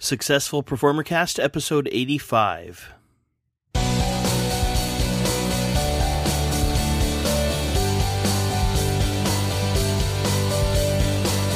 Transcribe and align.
Successful 0.00 0.62
Performer 0.62 1.02
Cast, 1.02 1.40
episode 1.40 1.88
85. 1.90 2.92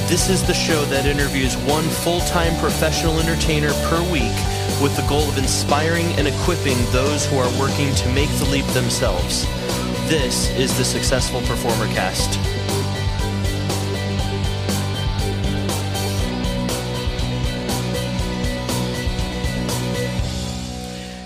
This 0.08 0.28
is 0.28 0.44
the 0.44 0.52
show 0.52 0.84
that 0.86 1.06
interviews 1.06 1.56
one 1.58 1.84
full 1.84 2.18
time 2.22 2.58
professional 2.58 3.20
entertainer 3.20 3.72
per 3.84 4.02
week 4.10 4.34
with 4.82 4.96
the 4.96 5.06
goal 5.08 5.28
of 5.28 5.38
inspiring 5.38 6.06
and 6.14 6.26
equipping 6.26 6.78
those 6.90 7.24
who 7.26 7.36
are 7.36 7.60
working 7.60 7.94
to 7.94 8.08
make 8.12 8.28
the 8.38 8.46
leap 8.46 8.66
themselves. 8.74 9.46
This 10.08 10.50
is 10.58 10.76
the 10.76 10.84
Successful 10.84 11.42
Performer 11.42 11.86
Cast. 11.94 12.61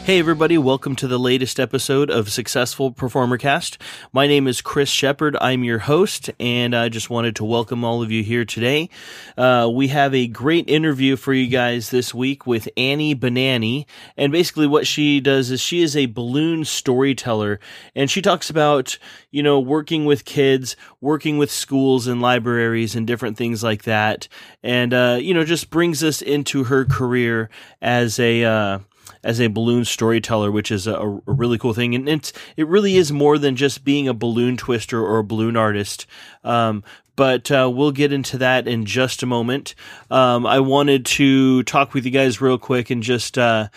Hey, 0.06 0.20
everybody, 0.20 0.56
welcome 0.56 0.95
to 0.96 1.09
the 1.09 1.19
latest 1.19 1.59
episode 1.59 2.10
of 2.10 2.30
Successful 2.30 2.92
Performer 2.92 3.38
Cast. 3.38 3.77
My 4.12 4.28
name 4.28 4.47
is 4.47 4.60
Kris 4.60 4.88
Shepard. 4.88 5.37
I'm 5.41 5.64
your 5.64 5.80
host, 5.80 6.30
and 6.38 6.77
I 6.77 6.88
just 6.88 7.10
wanted 7.10 7.34
to 7.34 7.45
welcome 7.45 7.83
all 7.83 8.05
of 8.05 8.12
you 8.12 8.23
here 8.23 8.45
today. 8.45 8.88
Uh, 9.37 9.69
we 9.74 9.88
have 9.88 10.14
a 10.14 10.28
great 10.28 10.70
interview 10.70 11.16
for 11.16 11.33
you 11.33 11.48
guys 11.48 11.91
this 11.91 12.14
week 12.14 12.47
with 12.47 12.69
Annie 12.77 13.16
Banannie. 13.16 13.87
And 14.16 14.30
basically, 14.30 14.69
what 14.69 14.87
she 14.87 15.19
does 15.19 15.50
is 15.50 15.61
she 15.61 15.83
is 15.83 15.97
a 15.97 16.06
balloon 16.06 16.64
storyteller, 16.64 17.59
and 17.97 18.09
she 18.09 18.23
talks 18.23 18.48
about, 18.48 18.98
you 19.33 19.42
know, 19.42 19.59
working 19.59 20.05
with 20.05 20.25
kids, 20.25 20.77
working 21.00 21.36
with 21.36 21.50
schools 21.50 22.06
and 22.06 22.23
libraries, 22.23 22.95
and 22.95 23.09
different 23.09 23.36
things 23.36 23.64
like 23.64 23.83
that. 23.83 24.28
And, 24.62 24.95
uh, 24.95 25.19
you 25.20 25.34
know, 25.34 25.45
just 25.45 25.69
brings 25.69 26.05
us 26.05 26.23
into 26.23 26.62
her 26.62 26.84
career 26.84 27.50
as 27.83 28.20
a, 28.20 28.45
uh, 28.45 28.78
as 29.23 29.41
a 29.41 29.48
balloon 29.48 29.84
storyteller, 29.84 30.50
which 30.50 30.70
is 30.70 30.86
a, 30.86 30.94
a, 30.94 31.20
really 31.27 31.58
cool 31.58 31.75
thing. 31.75 31.94
And 31.94 32.08
it's, 32.08 32.33
it 32.56 32.67
really 32.67 32.97
is 32.97 33.12
more 33.12 33.39
than 33.39 33.56
just 33.56 33.84
being 33.84 34.08
a 34.08 34.14
balloon 34.14 34.56
twister 34.56 35.05
or 35.05 35.19
a 35.19 35.25
balloon 35.25 35.56
artist. 35.56 36.06
Um, 36.44 36.84
but 37.17 37.50
uh, 37.50 37.70
we'll 37.72 37.92
get 37.92 38.12
into 38.12 38.39
that 38.39 38.69
in 38.69 38.84
just 38.84 39.22
a 39.22 39.27
moment. 39.27 39.75
Um, 40.11 40.47
I 40.47 40.61
wanted 40.61 41.06
to 41.06 41.62
talk 41.62 41.95
with 41.95 42.05
you 42.05 42.11
guys 42.11 42.41
real 42.41 42.58
quick 42.58 42.91
and 42.91 43.03
just. 43.03 43.39
Uh, 43.39 43.69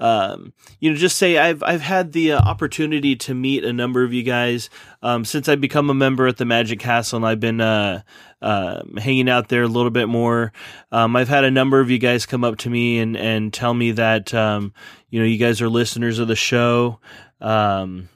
um, 0.00 0.52
you 0.80 0.90
know, 0.90 0.96
just 0.96 1.16
say 1.16 1.38
I've 1.38 1.62
I've 1.62 1.80
had 1.80 2.12
the 2.12 2.32
uh, 2.32 2.38
opportunity 2.40 3.14
to 3.16 3.34
meet 3.34 3.64
a 3.64 3.72
number 3.72 4.02
of 4.02 4.12
you 4.12 4.22
guys 4.22 4.68
um, 5.02 5.24
since 5.24 5.48
I've 5.48 5.60
become 5.60 5.88
a 5.88 5.94
member 5.94 6.26
at 6.26 6.36
the 6.36 6.44
Magic 6.44 6.80
Castle, 6.80 7.18
and 7.18 7.26
I've 7.26 7.40
been 7.40 7.60
uh, 7.60 8.02
uh, 8.42 8.82
hanging 8.98 9.28
out 9.28 9.48
there 9.48 9.62
a 9.62 9.68
little 9.68 9.90
bit 9.90 10.08
more. 10.08 10.52
Um, 10.90 11.14
I've 11.14 11.28
had 11.28 11.44
a 11.44 11.50
number 11.50 11.80
of 11.80 11.90
you 11.90 11.98
guys 11.98 12.26
come 12.26 12.42
up 12.42 12.56
to 12.58 12.70
me 12.70 12.98
and 12.98 13.16
and 13.16 13.52
tell 13.52 13.72
me 13.72 13.92
that 13.92 14.34
um, 14.34 14.74
you 15.10 15.20
know 15.20 15.26
you 15.26 15.38
guys 15.38 15.62
are 15.62 15.68
listeners 15.68 16.18
of 16.18 16.28
the 16.28 16.36
show. 16.36 16.98
Um, 17.40 18.08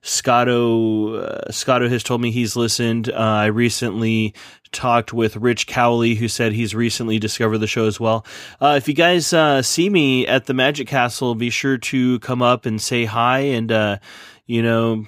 Scotto 0.00 1.16
uh, 1.16 1.52
Scotto 1.52 1.88
has 1.88 2.02
told 2.02 2.22
me 2.22 2.30
he's 2.30 2.56
listened. 2.56 3.10
Uh, 3.10 3.14
I 3.14 3.46
recently 3.46 4.34
talked 4.76 5.12
with 5.12 5.36
Rich 5.36 5.66
Cowley, 5.66 6.14
who 6.14 6.28
said 6.28 6.52
he's 6.52 6.74
recently 6.74 7.18
discovered 7.18 7.58
the 7.58 7.66
show 7.66 7.86
as 7.86 7.98
well. 7.98 8.24
Uh, 8.60 8.74
if 8.76 8.86
you 8.86 8.94
guys 8.94 9.32
uh, 9.32 9.62
see 9.62 9.90
me 9.90 10.26
at 10.26 10.46
the 10.46 10.54
Magic 10.54 10.86
Castle, 10.86 11.34
be 11.34 11.50
sure 11.50 11.78
to 11.78 12.20
come 12.20 12.42
up 12.42 12.66
and 12.66 12.80
say 12.80 13.04
hi 13.06 13.40
and 13.40 13.72
uh, 13.72 13.98
you 14.46 14.62
know 14.62 15.06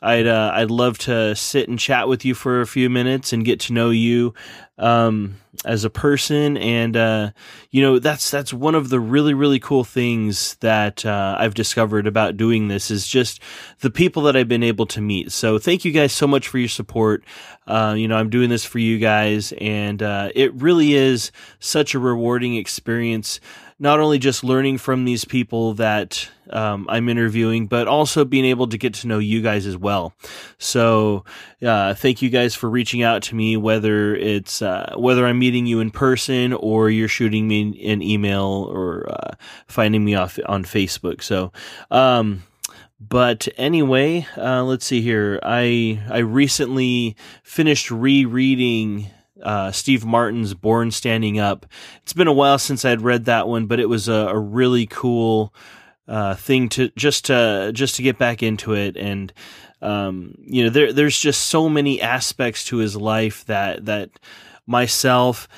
I'd 0.00 0.26
uh, 0.26 0.52
I'd 0.54 0.70
love 0.70 0.98
to 1.00 1.34
sit 1.34 1.68
and 1.68 1.78
chat 1.78 2.06
with 2.06 2.24
you 2.24 2.34
for 2.34 2.60
a 2.60 2.66
few 2.66 2.90
minutes 2.90 3.32
and 3.32 3.44
get 3.44 3.60
to 3.60 3.72
know 3.72 3.90
you 3.90 4.34
um, 4.78 5.36
as 5.64 5.84
a 5.84 5.90
person, 5.90 6.56
and 6.56 6.96
uh, 6.96 7.30
you 7.70 7.82
know 7.82 7.98
that's 7.98 8.30
that's 8.30 8.52
one 8.52 8.74
of 8.74 8.88
the 8.88 9.00
really 9.00 9.34
really 9.34 9.58
cool 9.58 9.84
things 9.84 10.56
that 10.56 11.04
uh, 11.06 11.36
I've 11.38 11.54
discovered 11.54 12.06
about 12.06 12.36
doing 12.36 12.68
this 12.68 12.90
is 12.90 13.06
just 13.06 13.40
the 13.80 13.90
people 13.90 14.22
that 14.24 14.36
I've 14.36 14.48
been 14.48 14.62
able 14.62 14.86
to 14.86 15.00
meet. 15.00 15.32
So 15.32 15.58
thank 15.58 15.84
you 15.84 15.92
guys 15.92 16.12
so 16.12 16.26
much 16.26 16.48
for 16.48 16.58
your 16.58 16.68
support. 16.68 17.24
Uh, 17.66 17.94
you 17.96 18.08
know 18.08 18.16
I'm 18.16 18.30
doing 18.30 18.50
this 18.50 18.64
for 18.64 18.78
you 18.78 18.98
guys, 18.98 19.52
and 19.58 20.02
uh, 20.02 20.30
it 20.34 20.54
really 20.54 20.94
is 20.94 21.32
such 21.58 21.94
a 21.94 21.98
rewarding 21.98 22.56
experience 22.56 23.40
not 23.78 24.00
only 24.00 24.18
just 24.18 24.42
learning 24.42 24.78
from 24.78 25.04
these 25.04 25.24
people 25.24 25.74
that 25.74 26.30
um, 26.48 26.86
I'm 26.88 27.08
interviewing, 27.08 27.66
but 27.66 27.88
also 27.88 28.24
being 28.24 28.46
able 28.46 28.68
to 28.68 28.78
get 28.78 28.94
to 28.94 29.06
know 29.06 29.18
you 29.18 29.42
guys 29.42 29.66
as 29.66 29.76
well. 29.76 30.14
So, 30.58 31.24
uh, 31.62 31.94
thank 31.94 32.22
you 32.22 32.30
guys 32.30 32.54
for 32.54 32.70
reaching 32.70 33.02
out 33.02 33.22
to 33.24 33.34
me, 33.34 33.56
whether 33.56 34.14
it's 34.14 34.62
uh, 34.62 34.94
whether 34.96 35.26
I'm 35.26 35.38
meeting 35.46 35.66
you 35.66 35.78
in 35.78 35.92
person 35.92 36.52
or 36.52 36.90
you're 36.90 37.06
shooting 37.06 37.46
me 37.46 37.60
an 37.86 38.02
email 38.02 38.68
or 38.68 39.08
uh, 39.08 39.30
finding 39.68 40.04
me 40.04 40.12
off 40.16 40.40
on 40.46 40.64
Facebook. 40.64 41.22
So, 41.22 41.52
um, 41.88 42.42
but 42.98 43.46
anyway, 43.56 44.26
uh, 44.36 44.64
let's 44.64 44.84
see 44.84 45.02
here. 45.02 45.38
I 45.44 46.02
I 46.10 46.18
recently 46.18 47.14
finished 47.44 47.92
rereading 47.92 49.08
uh, 49.40 49.70
Steve 49.70 50.04
Martin's 50.04 50.52
Born 50.54 50.90
Standing 50.90 51.38
Up. 51.38 51.64
It's 52.02 52.12
been 52.12 52.26
a 52.26 52.32
while 52.32 52.58
since 52.58 52.84
I'd 52.84 53.02
read 53.02 53.26
that 53.26 53.46
one, 53.46 53.66
but 53.66 53.78
it 53.78 53.88
was 53.88 54.08
a, 54.08 54.28
a 54.30 54.38
really 54.38 54.86
cool 54.86 55.54
uh, 56.08 56.34
thing 56.34 56.68
to 56.70 56.88
just 56.96 57.26
to 57.26 57.70
just 57.72 57.94
to 57.96 58.02
get 58.02 58.18
back 58.18 58.42
into 58.42 58.74
it. 58.74 58.96
And 58.96 59.32
um, 59.80 60.34
you 60.40 60.64
know, 60.64 60.70
there 60.70 60.92
there's 60.92 61.20
just 61.20 61.42
so 61.42 61.68
many 61.68 62.02
aspects 62.02 62.64
to 62.64 62.78
his 62.78 62.96
life 62.96 63.44
that 63.44 63.84
that 63.84 64.10
myself 64.66 65.48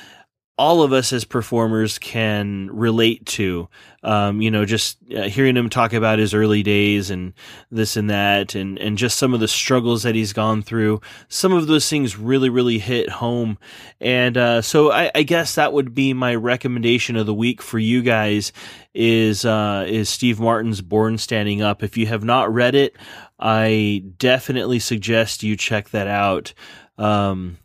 all 0.58 0.82
of 0.82 0.92
us 0.92 1.12
as 1.12 1.24
performers 1.24 2.00
can 2.00 2.68
relate 2.72 3.24
to. 3.24 3.68
Um, 4.02 4.42
you 4.42 4.50
know, 4.50 4.64
just 4.64 4.98
uh, 5.16 5.22
hearing 5.22 5.56
him 5.56 5.70
talk 5.70 5.92
about 5.92 6.18
his 6.18 6.34
early 6.34 6.64
days 6.64 7.10
and 7.10 7.32
this 7.70 7.96
and 7.96 8.10
that, 8.10 8.54
and 8.54 8.78
and 8.78 8.98
just 8.98 9.18
some 9.18 9.34
of 9.34 9.40
the 9.40 9.48
struggles 9.48 10.02
that 10.02 10.14
he's 10.14 10.32
gone 10.32 10.62
through. 10.62 11.00
Some 11.28 11.52
of 11.52 11.68
those 11.68 11.88
things 11.88 12.18
really, 12.18 12.48
really 12.48 12.78
hit 12.78 13.08
home, 13.08 13.58
and 14.00 14.36
uh, 14.36 14.62
so 14.62 14.92
I, 14.92 15.10
I, 15.14 15.22
guess 15.22 15.54
that 15.54 15.72
would 15.72 15.94
be 15.94 16.12
my 16.12 16.34
recommendation 16.34 17.16
of 17.16 17.26
the 17.26 17.34
week 17.34 17.62
for 17.62 17.78
you 17.78 18.02
guys 18.02 18.52
is 18.94 19.44
uh, 19.44 19.84
is 19.88 20.08
Steve 20.08 20.40
Martin's 20.40 20.80
Born 20.80 21.18
Standing 21.18 21.62
Up. 21.62 21.82
If 21.82 21.96
you 21.96 22.06
have 22.06 22.24
not 22.24 22.52
read 22.52 22.74
it, 22.74 22.96
I 23.38 24.04
definitely 24.16 24.80
suggest 24.80 25.42
you 25.42 25.56
check 25.56 25.90
that 25.90 26.08
out. 26.08 26.52
Um, 26.98 27.58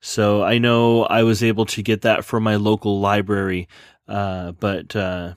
so 0.00 0.42
I 0.42 0.58
know 0.58 1.04
I 1.04 1.22
was 1.22 1.42
able 1.42 1.66
to 1.66 1.82
get 1.82 2.02
that 2.02 2.24
from 2.24 2.42
my 2.42 2.56
local 2.56 3.00
library, 3.00 3.68
uh, 4.06 4.52
but 4.52 4.94
uh, 4.94 5.34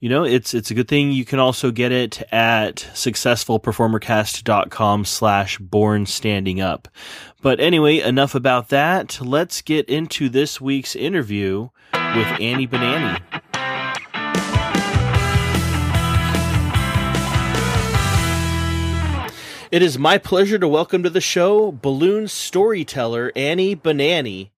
you 0.00 0.08
know 0.08 0.24
it's 0.24 0.54
it's 0.54 0.70
a 0.70 0.74
good 0.74 0.88
thing 0.88 1.12
you 1.12 1.24
can 1.24 1.38
also 1.38 1.70
get 1.70 1.92
it 1.92 2.22
at 2.32 2.76
successfulperformercast.com 2.94 5.04
slash 5.04 5.58
born 5.58 6.06
standing 6.06 6.60
up. 6.60 6.88
But 7.40 7.60
anyway, 7.60 8.00
enough 8.00 8.34
about 8.34 8.70
that. 8.70 9.20
Let's 9.20 9.62
get 9.62 9.88
into 9.88 10.28
this 10.28 10.60
week's 10.60 10.96
interview 10.96 11.68
with 11.92 12.26
Annie 12.40 12.66
Banannie. 12.66 13.20
It 19.72 19.80
is 19.80 19.98
my 19.98 20.18
pleasure 20.18 20.58
to 20.58 20.68
welcome 20.68 21.02
to 21.02 21.08
the 21.08 21.22
show 21.22 21.72
balloon 21.72 22.28
storyteller 22.28 23.32
Annie 23.34 23.74
Banannie. 23.74 24.50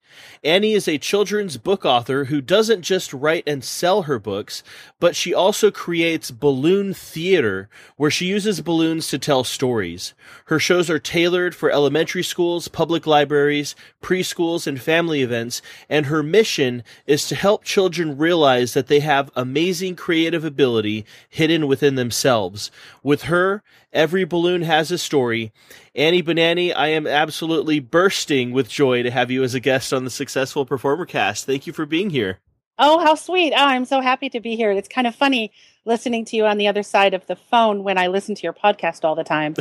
Annie 0.42 0.72
is 0.72 0.88
a 0.88 0.98
children's 0.98 1.56
book 1.56 1.84
author 1.84 2.24
who 2.24 2.40
doesn't 2.40 2.82
just 2.82 3.12
write 3.12 3.44
and 3.46 3.64
sell 3.64 4.02
her 4.02 4.18
books, 4.18 4.62
but 5.00 5.16
she 5.16 5.32
also 5.32 5.70
creates 5.70 6.30
balloon 6.30 6.92
theater, 6.92 7.68
where 7.96 8.10
she 8.10 8.26
uses 8.26 8.60
balloons 8.60 9.08
to 9.08 9.18
tell 9.18 9.44
stories. 9.44 10.14
Her 10.46 10.58
shows 10.58 10.90
are 10.90 10.98
tailored 10.98 11.54
for 11.54 11.70
elementary 11.70 12.22
schools, 12.22 12.68
public 12.68 13.06
libraries, 13.06 13.74
preschools, 14.02 14.66
and 14.66 14.80
family 14.80 15.22
events, 15.22 15.62
and 15.88 16.06
her 16.06 16.22
mission 16.22 16.82
is 17.06 17.26
to 17.28 17.36
help 17.36 17.64
children 17.64 18.18
realize 18.18 18.74
that 18.74 18.88
they 18.88 19.00
have 19.00 19.30
amazing 19.34 19.96
creative 19.96 20.44
ability 20.44 21.06
hidden 21.28 21.66
within 21.66 21.94
themselves. 21.94 22.70
With 23.02 23.22
her, 23.24 23.62
every 23.94 24.24
balloon 24.24 24.62
has 24.62 24.90
a 24.90 24.98
story, 24.98 25.52
Annie 25.94 26.22
Banannie, 26.22 26.74
I 26.74 26.88
am 26.88 27.06
absolutely 27.06 27.80
bursting 27.80 28.52
with 28.52 28.68
joy 28.68 29.02
to 29.02 29.10
have 29.10 29.30
you 29.30 29.42
as 29.42 29.54
a 29.54 29.60
guest 29.60 29.92
on 29.92 30.04
the 30.04 30.10
Successful 30.10 30.66
Performer 30.66 31.06
Cast. 31.06 31.46
Thank 31.46 31.66
you 31.66 31.72
for 31.72 31.86
being 31.86 32.10
here. 32.10 32.40
Oh, 32.78 32.98
how 32.98 33.14
sweet. 33.14 33.52
Oh, 33.52 33.64
I'm 33.64 33.84
so 33.84 34.00
happy 34.00 34.28
to 34.30 34.40
be 34.40 34.56
here. 34.56 34.72
It's 34.72 34.88
kind 34.88 35.06
of 35.06 35.14
funny 35.14 35.52
listening 35.84 36.24
to 36.26 36.36
you 36.36 36.46
on 36.46 36.58
the 36.58 36.68
other 36.68 36.82
side 36.82 37.14
of 37.14 37.26
the 37.26 37.36
phone 37.36 37.84
when 37.84 37.98
I 37.98 38.08
listen 38.08 38.34
to 38.34 38.42
your 38.42 38.52
podcast 38.52 39.04
all 39.04 39.14
the 39.14 39.24
time. 39.24 39.54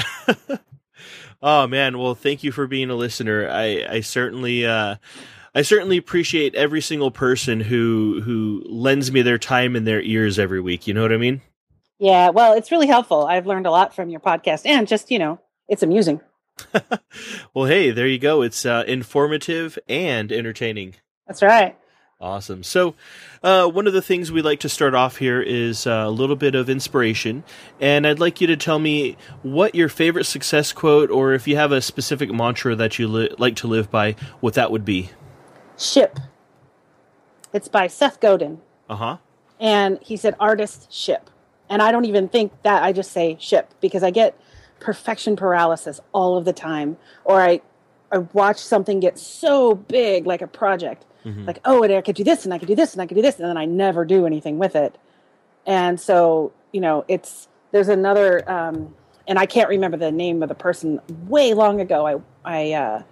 oh 1.41 1.67
man, 1.67 1.99
well 1.99 2.15
thank 2.15 2.43
you 2.43 2.51
for 2.51 2.65
being 2.65 2.89
a 2.89 2.95
listener. 2.95 3.47
I 3.47 3.85
I 3.87 3.99
certainly 4.01 4.65
uh 4.65 4.95
I 5.53 5.61
certainly 5.61 5.97
appreciate 5.97 6.55
every 6.55 6.81
single 6.81 7.11
person 7.11 7.59
who 7.59 8.21
who 8.23 8.63
lends 8.65 9.11
me 9.11 9.21
their 9.21 9.37
time 9.37 9.75
and 9.75 9.85
their 9.85 10.01
ears 10.01 10.39
every 10.39 10.61
week. 10.61 10.87
You 10.87 10.95
know 10.95 11.03
what 11.03 11.13
I 11.13 11.17
mean? 11.17 11.41
Yeah, 11.99 12.29
well, 12.29 12.53
it's 12.53 12.71
really 12.71 12.87
helpful. 12.87 13.25
I've 13.25 13.47
learned 13.47 13.67
a 13.67 13.71
lot 13.71 13.95
from 13.95 14.09
your 14.09 14.19
podcast 14.19 14.65
and 14.65 14.87
just, 14.87 15.11
you 15.11 15.19
know, 15.19 15.39
it's 15.67 15.83
amusing. 15.83 16.21
well, 17.53 17.65
hey, 17.65 17.91
there 17.91 18.07
you 18.07 18.19
go. 18.19 18.41
It's 18.41 18.65
uh, 18.65 18.83
informative 18.87 19.79
and 19.87 20.31
entertaining. 20.31 20.95
That's 21.27 21.41
right. 21.41 21.77
Awesome. 22.19 22.63
So, 22.63 22.95
uh, 23.43 23.67
one 23.67 23.85
of 23.85 23.91
the 23.91 24.01
things 24.01 24.31
we 24.31 24.41
like 24.41 24.61
to 24.61 24.69
start 24.69 24.95
off 24.95 25.17
here 25.17 25.41
is 25.41 25.85
uh, 25.85 26.05
a 26.05 26.09
little 26.09 26.37
bit 26.37 26.55
of 26.55 26.69
inspiration, 26.69 27.43
and 27.81 28.07
I'd 28.07 28.19
like 28.19 28.39
you 28.39 28.47
to 28.47 28.55
tell 28.55 28.79
me 28.79 29.17
what 29.41 29.75
your 29.75 29.89
favorite 29.89 30.23
success 30.23 30.71
quote, 30.71 31.11
or 31.11 31.33
if 31.33 31.49
you 31.49 31.57
have 31.57 31.73
a 31.73 31.81
specific 31.81 32.31
mantra 32.31 32.75
that 32.75 32.97
you 32.97 33.09
li- 33.09 33.35
like 33.37 33.57
to 33.57 33.67
live 33.67 33.91
by, 33.91 34.15
what 34.39 34.53
that 34.53 34.71
would 34.71 34.85
be. 34.85 35.09
Ship. 35.77 36.17
It's 37.51 37.67
by 37.67 37.87
Seth 37.87 38.21
Godin. 38.21 38.61
Uh 38.89 38.95
huh. 38.95 39.17
And 39.59 39.99
he 40.01 40.15
said, 40.15 40.35
artist 40.39 40.93
ship. 40.93 41.29
And 41.69 41.81
I 41.81 41.91
don't 41.91 42.05
even 42.05 42.27
think 42.29 42.51
that, 42.63 42.83
I 42.83 42.91
just 42.91 43.11
say 43.11 43.37
ship 43.39 43.73
because 43.81 44.03
I 44.03 44.11
get 44.11 44.39
perfection 44.79 45.35
paralysis 45.35 45.99
all 46.11 46.37
of 46.37 46.45
the 46.45 46.53
time. 46.53 46.97
Or 47.25 47.41
I, 47.41 47.61
I 48.11 48.19
watch 48.19 48.57
something 48.57 48.99
get 48.99 49.17
so 49.17 49.75
big, 49.75 50.25
like 50.25 50.41
a 50.41 50.47
project, 50.47 51.05
mm-hmm. 51.25 51.45
like, 51.45 51.59
oh, 51.65 51.83
and 51.83 51.93
I 51.93 52.01
could 52.01 52.15
do 52.15 52.23
this 52.23 52.45
and 52.45 52.53
I 52.53 52.59
could 52.59 52.67
do 52.67 52.75
this 52.75 52.93
and 52.93 53.01
I 53.01 53.07
could 53.07 53.15
do 53.15 53.21
this. 53.21 53.39
And 53.39 53.47
then 53.47 53.57
I 53.57 53.65
never 53.65 54.05
do 54.05 54.25
anything 54.25 54.59
with 54.59 54.75
it. 54.75 54.97
And 55.65 55.99
so, 55.99 56.51
you 56.71 56.81
know, 56.81 57.05
it's, 57.07 57.47
there's 57.71 57.89
another, 57.89 58.49
um, 58.49 58.93
and 59.27 59.39
I 59.39 59.45
can't 59.45 59.69
remember 59.69 59.97
the 59.97 60.11
name 60.11 60.43
of 60.43 60.49
the 60.49 60.55
person 60.55 60.99
way 61.27 61.53
long 61.53 61.79
ago. 61.79 62.05
I, 62.05 62.19
I, 62.43 62.73
uh, 62.73 63.03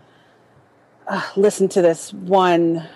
uh, 1.08 1.30
listened 1.36 1.72
to 1.72 1.82
this 1.82 2.14
one 2.14 2.88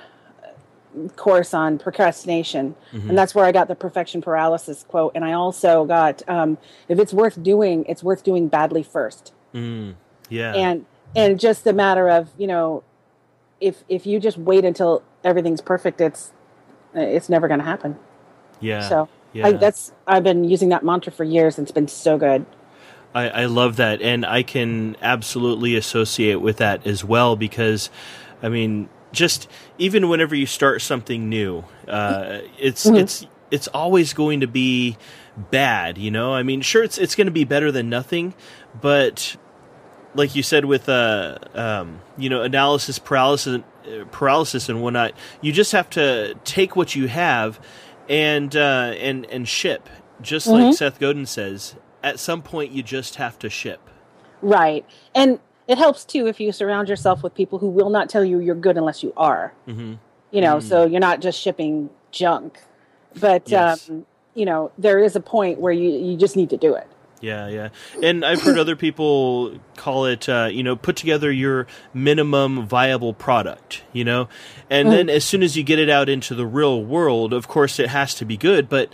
course 1.16 1.54
on 1.54 1.78
procrastination, 1.78 2.76
mm-hmm. 2.92 3.10
and 3.10 3.18
that's 3.18 3.34
where 3.36 3.46
I 3.46 3.52
got 3.52 3.68
the 3.68 3.76
perfection 3.76 4.22
paralysis 4.22 4.84
quote. 4.84 5.14
And 5.16 5.24
I 5.24 5.34
also 5.34 5.86
got, 5.86 6.22
um, 6.28 6.58
if 6.88 7.00
it's 7.00 7.14
worth 7.14 7.42
doing, 7.42 7.86
it's 7.88 8.04
worth 8.04 8.24
doing 8.24 8.48
badly 8.48 8.84
first. 8.84 9.34
Mm, 9.54 9.96
yeah, 10.30 10.54
and 10.54 10.86
and 11.16 11.40
just 11.40 11.66
a 11.68 11.74
matter 11.74 12.10
of 12.10 12.30
you 12.38 12.48
know, 12.48 12.84
if 13.60 13.84
if 13.90 14.06
you 14.06 14.20
just 14.20 14.38
wait 14.38 14.66
until 14.66 15.04
everything's 15.24 15.62
perfect, 15.62 16.02
it's 16.02 16.32
it's 16.94 17.30
never 17.30 17.48
going 17.48 17.60
to 17.60 17.66
happen. 17.66 17.98
Yeah. 18.60 18.88
So 18.88 19.10
yeah. 19.34 19.48
I, 19.48 19.52
that's 19.54 19.92
I've 20.08 20.24
been 20.24 20.44
using 20.44 20.70
that 20.70 20.84
mantra 20.84 21.12
for 21.12 21.24
years, 21.24 21.58
and 21.58 21.66
it's 21.66 21.74
been 21.74 21.88
so 21.88 22.18
good. 22.18 22.46
I, 23.14 23.30
I 23.30 23.46
love 23.46 23.78
that, 23.78 24.02
and 24.02 24.26
I 24.26 24.44
can 24.44 24.98
absolutely 25.02 25.78
associate 25.78 26.42
with 26.42 26.58
that 26.58 26.86
as 26.86 27.02
well 27.02 27.38
because, 27.38 27.90
I 28.44 28.50
mean, 28.50 28.90
just 29.16 29.50
even 29.78 30.10
whenever 30.10 30.36
you 30.36 30.46
start 30.46 30.82
something 30.82 31.30
new, 31.30 31.64
uh, 31.88 32.40
it's 32.60 32.86
mm-hmm. 32.86 32.98
it's 32.98 33.26
it's 33.52 33.68
always 33.70 34.14
going 34.14 34.42
to 34.42 34.48
be 34.48 34.98
bad. 35.52 35.98
You 35.98 36.12
know, 36.12 36.34
I 36.34 36.44
mean, 36.44 36.62
sure, 36.62 36.84
it's 36.84 36.98
it's 36.98 37.16
going 37.16 37.28
to 37.28 37.32
be 37.32 37.44
better 37.44 37.72
than 37.72 37.90
nothing, 37.90 38.34
but 38.80 39.38
like 40.16 40.36
you 40.36 40.44
said 40.44 40.66
with 40.66 40.90
uh, 40.90 41.38
um, 41.54 42.02
you 42.18 42.30
know, 42.30 42.42
analysis 42.42 43.00
paralysis, 43.00 43.62
paralysis 44.12 44.70
and 44.70 44.82
whatnot, 44.82 45.14
you 45.42 45.52
just 45.52 45.74
have 45.74 45.90
to 45.92 46.36
take 46.44 46.76
what 46.76 46.96
you 46.96 47.08
have 47.08 47.60
and 48.10 48.56
uh, 48.56 48.94
and 48.98 49.26
and 49.26 49.48
ship, 49.48 49.90
just 50.22 50.48
mm-hmm. 50.48 50.66
like 50.66 50.76
Seth 50.76 51.00
Godin 51.00 51.26
says. 51.26 51.76
At 52.04 52.20
some 52.20 52.44
point, 52.44 52.72
you 52.72 52.84
just 52.84 53.16
have 53.16 53.40
to 53.40 53.50
ship. 53.50 53.90
Right, 54.42 54.86
and 55.14 55.40
it 55.68 55.78
helps 55.78 56.06
too 56.06 56.28
if 56.28 56.40
you 56.40 56.52
surround 56.52 56.90
yourself 56.90 57.24
with 57.24 57.34
people 57.34 57.60
who 57.60 57.68
will 57.68 57.90
not 57.90 58.10
tell 58.10 58.24
you 58.24 58.40
you're 58.40 58.56
good 58.56 58.78
unless 58.78 59.04
you 59.04 59.14
are. 59.18 59.54
Mm-hmm. 59.68 59.96
You 60.32 60.42
know, 60.42 60.58
mm-hmm. 60.58 60.68
so 60.68 60.86
you're 60.86 61.00
not 61.00 61.22
just 61.22 61.40
shipping 61.40 61.90
junk, 62.12 62.60
but 63.20 63.50
yes. 63.50 63.90
um, 63.90 64.06
you 64.34 64.46
know 64.46 64.72
there 64.78 65.00
is 65.00 65.16
a 65.16 65.22
point 65.22 65.60
where 65.60 65.74
you 65.74 65.90
you 65.90 66.18
just 66.18 66.36
need 66.36 66.50
to 66.50 66.58
do 66.58 66.76
it. 66.76 66.88
Yeah, 67.22 67.48
yeah, 67.48 67.70
and 68.04 68.26
I've 68.26 68.42
heard 68.42 68.60
other 68.60 68.76
people 68.76 69.58
call 69.78 70.06
it, 70.06 70.28
uh, 70.28 70.50
you 70.52 70.62
know, 70.62 70.76
put 70.76 70.98
together 70.98 71.32
your 71.32 71.66
minimum 71.94 72.68
viable 72.68 73.14
product, 73.14 73.84
you 73.94 74.04
know, 74.04 74.28
and 74.70 74.88
mm-hmm. 74.90 74.96
then 74.96 75.10
as 75.10 75.24
soon 75.24 75.42
as 75.42 75.56
you 75.56 75.64
get 75.64 75.80
it 75.80 75.90
out 75.90 76.10
into 76.10 76.36
the 76.36 76.46
real 76.46 76.84
world, 76.84 77.34
of 77.34 77.48
course, 77.48 77.80
it 77.80 77.90
has 77.90 78.14
to 78.16 78.26
be 78.26 78.36
good, 78.38 78.68
but 78.68 78.92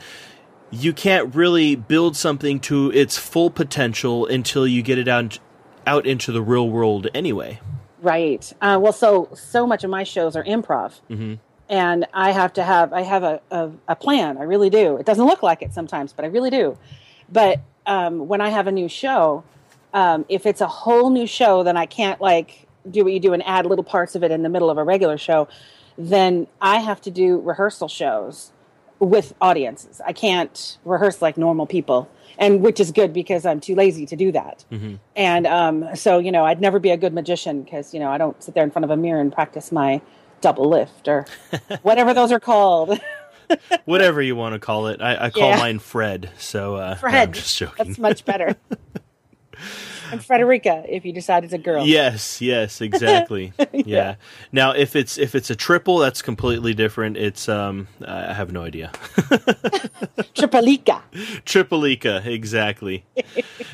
you 0.69 0.93
can't 0.93 1.35
really 1.35 1.75
build 1.75 2.15
something 2.15 2.59
to 2.61 2.91
its 2.91 3.17
full 3.17 3.49
potential 3.49 4.25
until 4.25 4.65
you 4.65 4.81
get 4.81 4.97
it 4.97 5.07
out 5.07 5.39
out 5.85 6.05
into 6.05 6.31
the 6.31 6.41
real 6.41 6.69
world 6.69 7.07
anyway. 7.13 7.59
Right. 8.01 8.51
Uh, 8.61 8.79
well, 8.81 8.93
so 8.93 9.29
so 9.33 9.67
much 9.67 9.83
of 9.83 9.89
my 9.89 10.03
shows 10.03 10.35
are 10.35 10.43
improv, 10.43 10.99
mm-hmm. 11.09 11.35
and 11.69 12.07
I 12.13 12.31
have 12.31 12.53
to 12.53 12.63
have 12.63 12.93
I 12.93 13.01
have 13.01 13.23
a, 13.23 13.41
a, 13.51 13.71
a 13.89 13.95
plan. 13.95 14.37
I 14.37 14.43
really 14.43 14.69
do. 14.69 14.97
It 14.97 15.05
doesn't 15.05 15.25
look 15.25 15.43
like 15.43 15.61
it 15.61 15.73
sometimes, 15.73 16.11
but 16.11 16.25
I 16.25 16.29
really 16.29 16.49
do. 16.49 16.77
But 17.31 17.59
um, 17.85 18.27
when 18.27 18.41
I 18.41 18.49
have 18.49 18.67
a 18.67 18.71
new 18.71 18.89
show, 18.89 19.43
um, 19.93 20.25
if 20.29 20.45
it's 20.45 20.61
a 20.61 20.67
whole 20.67 21.11
new 21.11 21.27
show, 21.27 21.63
then 21.63 21.77
I 21.77 21.85
can't 21.85 22.19
like 22.19 22.67
do 22.89 23.03
what 23.03 23.13
you 23.13 23.19
do 23.19 23.33
and 23.33 23.43
add 23.45 23.67
little 23.67 23.83
parts 23.83 24.15
of 24.15 24.23
it 24.23 24.31
in 24.31 24.41
the 24.41 24.49
middle 24.49 24.69
of 24.69 24.77
a 24.77 24.83
regular 24.83 25.17
show. 25.17 25.47
Then 25.97 26.47
I 26.59 26.79
have 26.79 27.01
to 27.01 27.11
do 27.11 27.39
rehearsal 27.39 27.87
shows 27.87 28.51
with 29.01 29.33
audiences. 29.41 29.99
I 30.05 30.13
can't 30.13 30.77
rehearse 30.85 31.21
like 31.21 31.37
normal 31.37 31.65
people 31.65 32.09
and 32.37 32.61
which 32.61 32.79
is 32.79 32.91
good 32.91 33.13
because 33.13 33.45
I'm 33.45 33.59
too 33.59 33.75
lazy 33.75 34.05
to 34.05 34.15
do 34.15 34.31
that. 34.31 34.63
Mm-hmm. 34.71 34.95
And 35.15 35.47
um, 35.47 35.95
so, 35.95 36.19
you 36.19 36.31
know, 36.31 36.45
I'd 36.45 36.61
never 36.61 36.79
be 36.79 36.91
a 36.91 36.97
good 36.97 37.13
magician 37.13 37.63
because, 37.63 37.93
you 37.93 37.99
know, 37.99 38.09
I 38.09 38.17
don't 38.17 38.41
sit 38.41 38.55
there 38.55 38.63
in 38.63 38.71
front 38.71 38.85
of 38.85 38.91
a 38.91 38.97
mirror 38.97 39.19
and 39.19 39.33
practice 39.33 39.71
my 39.71 40.01
double 40.39 40.69
lift 40.69 41.07
or 41.07 41.25
whatever 41.81 42.13
those 42.13 42.31
are 42.31 42.39
called. 42.39 42.99
whatever 43.85 44.21
you 44.21 44.35
want 44.35 44.53
to 44.53 44.59
call 44.59 44.87
it. 44.87 45.01
I, 45.01 45.25
I 45.25 45.29
call 45.29 45.49
yeah. 45.49 45.57
mine 45.57 45.79
Fred. 45.79 46.29
So, 46.37 46.75
uh, 46.75 46.95
Fred. 46.95 47.29
No, 47.29 47.33
just 47.33 47.57
joking. 47.57 47.87
That's 47.87 47.99
much 47.99 48.23
better. 48.23 48.55
and 50.11 50.23
Frederica 50.23 50.83
if 50.87 51.05
you 51.05 51.13
decide 51.13 51.43
it's 51.43 51.53
a 51.53 51.57
girl. 51.57 51.85
Yes, 51.85 52.41
yes, 52.41 52.81
exactly. 52.81 53.53
yeah. 53.59 53.67
yeah. 53.85 54.15
Now 54.51 54.71
if 54.71 54.95
it's 54.95 55.17
if 55.17 55.35
it's 55.35 55.49
a 55.49 55.55
triple, 55.55 55.99
that's 55.99 56.21
completely 56.21 56.73
different. 56.73 57.17
It's 57.17 57.47
um 57.49 57.87
I 58.05 58.33
have 58.33 58.51
no 58.51 58.63
idea. 58.63 58.91
Triplica. 60.33 61.01
Triplica, 61.45 62.25
exactly. 62.25 63.05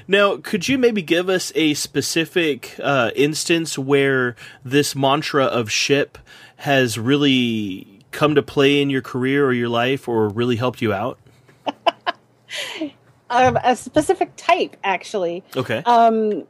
now, 0.08 0.38
could 0.38 0.68
you 0.68 0.78
maybe 0.78 1.02
give 1.02 1.30
us 1.30 1.52
a 1.56 1.74
specific 1.74 2.76
uh, 2.82 3.12
instance 3.16 3.78
where 3.78 4.36
this 4.64 4.96
mantra 4.96 5.46
of 5.46 5.72
ship 5.72 6.18
has 6.58 6.98
really 6.98 8.04
come 8.12 8.36
to 8.36 8.42
play 8.42 8.82
in 8.82 8.90
your 8.90 9.02
career 9.02 9.46
or 9.46 9.54
your 9.54 9.70
life 9.70 10.08
or 10.08 10.30
really 10.30 10.56
helped 10.56 10.82
you 10.82 10.94
out? 10.94 11.20
um, 13.30 13.58
a 13.64 13.76
specific 13.76 14.32
type, 14.38 14.78
actually. 14.84 15.44
Okay. 15.56 15.82
Um, 15.86 16.44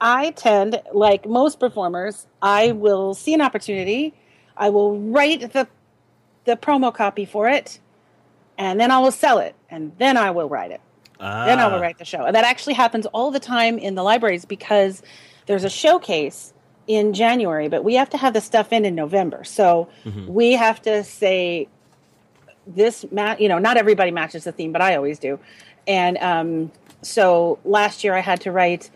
I 0.00 0.30
tend, 0.32 0.80
like 0.92 1.26
most 1.28 1.60
performers, 1.60 2.26
I 2.42 2.72
will 2.72 3.14
see 3.14 3.34
an 3.34 3.40
opportunity, 3.40 4.14
I 4.56 4.70
will 4.70 4.98
write 4.98 5.52
the 5.52 5.66
the 6.44 6.56
promo 6.56 6.94
copy 6.94 7.24
for 7.24 7.48
it, 7.48 7.80
and 8.58 8.78
then 8.78 8.90
I 8.90 8.98
will 8.98 9.10
sell 9.10 9.38
it, 9.38 9.54
and 9.70 9.92
then 9.98 10.16
I 10.16 10.30
will 10.30 10.48
write 10.48 10.70
it. 10.70 10.80
Ah. 11.20 11.46
Then 11.46 11.58
I 11.58 11.68
will 11.68 11.80
write 11.80 11.98
the 11.98 12.04
show. 12.04 12.24
And 12.24 12.36
that 12.36 12.44
actually 12.44 12.74
happens 12.74 13.06
all 13.06 13.30
the 13.30 13.40
time 13.40 13.78
in 13.78 13.94
the 13.94 14.02
libraries 14.02 14.44
because 14.44 15.02
there's 15.46 15.64
a 15.64 15.70
showcase 15.70 16.52
in 16.86 17.14
January, 17.14 17.68
but 17.68 17.82
we 17.82 17.94
have 17.94 18.10
to 18.10 18.18
have 18.18 18.34
the 18.34 18.40
stuff 18.40 18.72
in 18.72 18.84
in 18.84 18.94
November. 18.94 19.42
So 19.44 19.88
mm-hmm. 20.04 20.26
we 20.26 20.52
have 20.52 20.82
to 20.82 21.02
say 21.02 21.68
this 22.66 23.06
match. 23.10 23.40
You 23.40 23.48
know, 23.48 23.58
not 23.58 23.76
everybody 23.76 24.10
matches 24.10 24.44
the 24.44 24.52
theme, 24.52 24.72
but 24.72 24.82
I 24.82 24.96
always 24.96 25.18
do. 25.18 25.38
And 25.86 26.18
um, 26.18 26.72
so 27.02 27.58
last 27.64 28.04
year 28.04 28.14
I 28.14 28.20
had 28.20 28.40
to 28.42 28.52
write. 28.52 28.90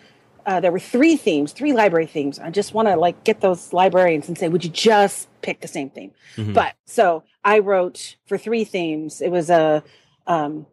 Uh, 0.47 0.61
there 0.61 0.73
were 0.73 0.81
three 0.81 1.15
themes, 1.15 1.53
three 1.53 1.75
library 1.75 2.07
themes. 2.07 2.39
I 2.39 2.49
just 2.51 2.73
want 2.73 2.89
to 2.89 2.97
like 2.97 3.23
get 3.23 3.43
those 3.43 3.75
librarians 3.75 4.29
and 4.29 4.39
say, 4.39 4.49
would 4.49 4.65
you 4.65 4.71
just 4.71 5.29
pick 5.43 5.61
the 5.61 5.69
same 5.69 5.91
theme? 5.91 6.13
Mm-hmm. 6.37 6.55
But 6.55 6.75
so 6.87 7.23
I 7.45 7.59
wrote 7.59 8.17
for 8.25 8.39
three 8.39 8.65
themes. 8.65 9.21
It 9.21 9.31
was 9.31 9.51
a, 9.51 9.85
um, 10.27 10.65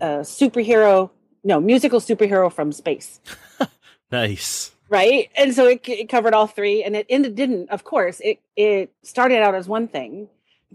a 0.00 0.20
superhero, 0.22 1.10
no 1.44 1.60
musical 1.60 2.00
superhero 2.00 2.52
from 2.52 2.72
space. 2.72 3.20
nice. 4.10 4.72
Right, 4.88 5.30
and 5.36 5.52
so 5.52 5.66
it, 5.66 5.88
it 5.88 6.08
covered 6.08 6.32
all 6.32 6.46
three, 6.46 6.84
and 6.84 6.94
it 6.94 7.06
ended 7.08 7.34
didn't. 7.34 7.70
Of 7.70 7.82
course, 7.82 8.20
it 8.20 8.38
it 8.54 8.92
started 9.02 9.42
out 9.42 9.56
as 9.56 9.66
one 9.66 9.88
thing, 9.88 10.28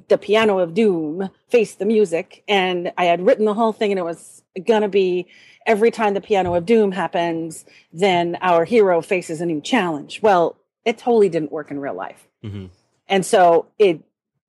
the 0.08 0.18
piano 0.18 0.60
of 0.60 0.74
doom 0.74 1.30
face 1.50 1.76
the 1.76 1.86
music 1.86 2.44
and 2.48 2.92
i 2.98 3.06
had 3.06 3.26
written 3.26 3.46
the 3.46 3.54
whole 3.54 3.74
thing 3.74 3.92
and 3.92 4.00
it 4.00 4.04
was 4.04 4.44
gonna 4.66 4.90
be 4.90 5.28
every 5.66 5.92
time 5.92 6.14
the 6.14 6.22
piano 6.22 6.56
of 6.56 6.66
doom 6.66 6.92
happens 6.92 7.66
then 7.94 8.38
our 8.42 8.66
hero 8.66 9.02
faces 9.02 9.42
a 9.42 9.46
new 9.46 9.62
challenge. 9.62 10.22
Well 10.22 10.58
it 10.84 10.98
totally 10.98 11.30
didn't 11.30 11.52
work 11.52 11.70
in 11.72 11.80
real 11.80 11.94
life. 11.94 12.28
Mm-hmm. 12.44 12.68
and 13.08 13.26
so 13.26 13.68
it 13.78 14.02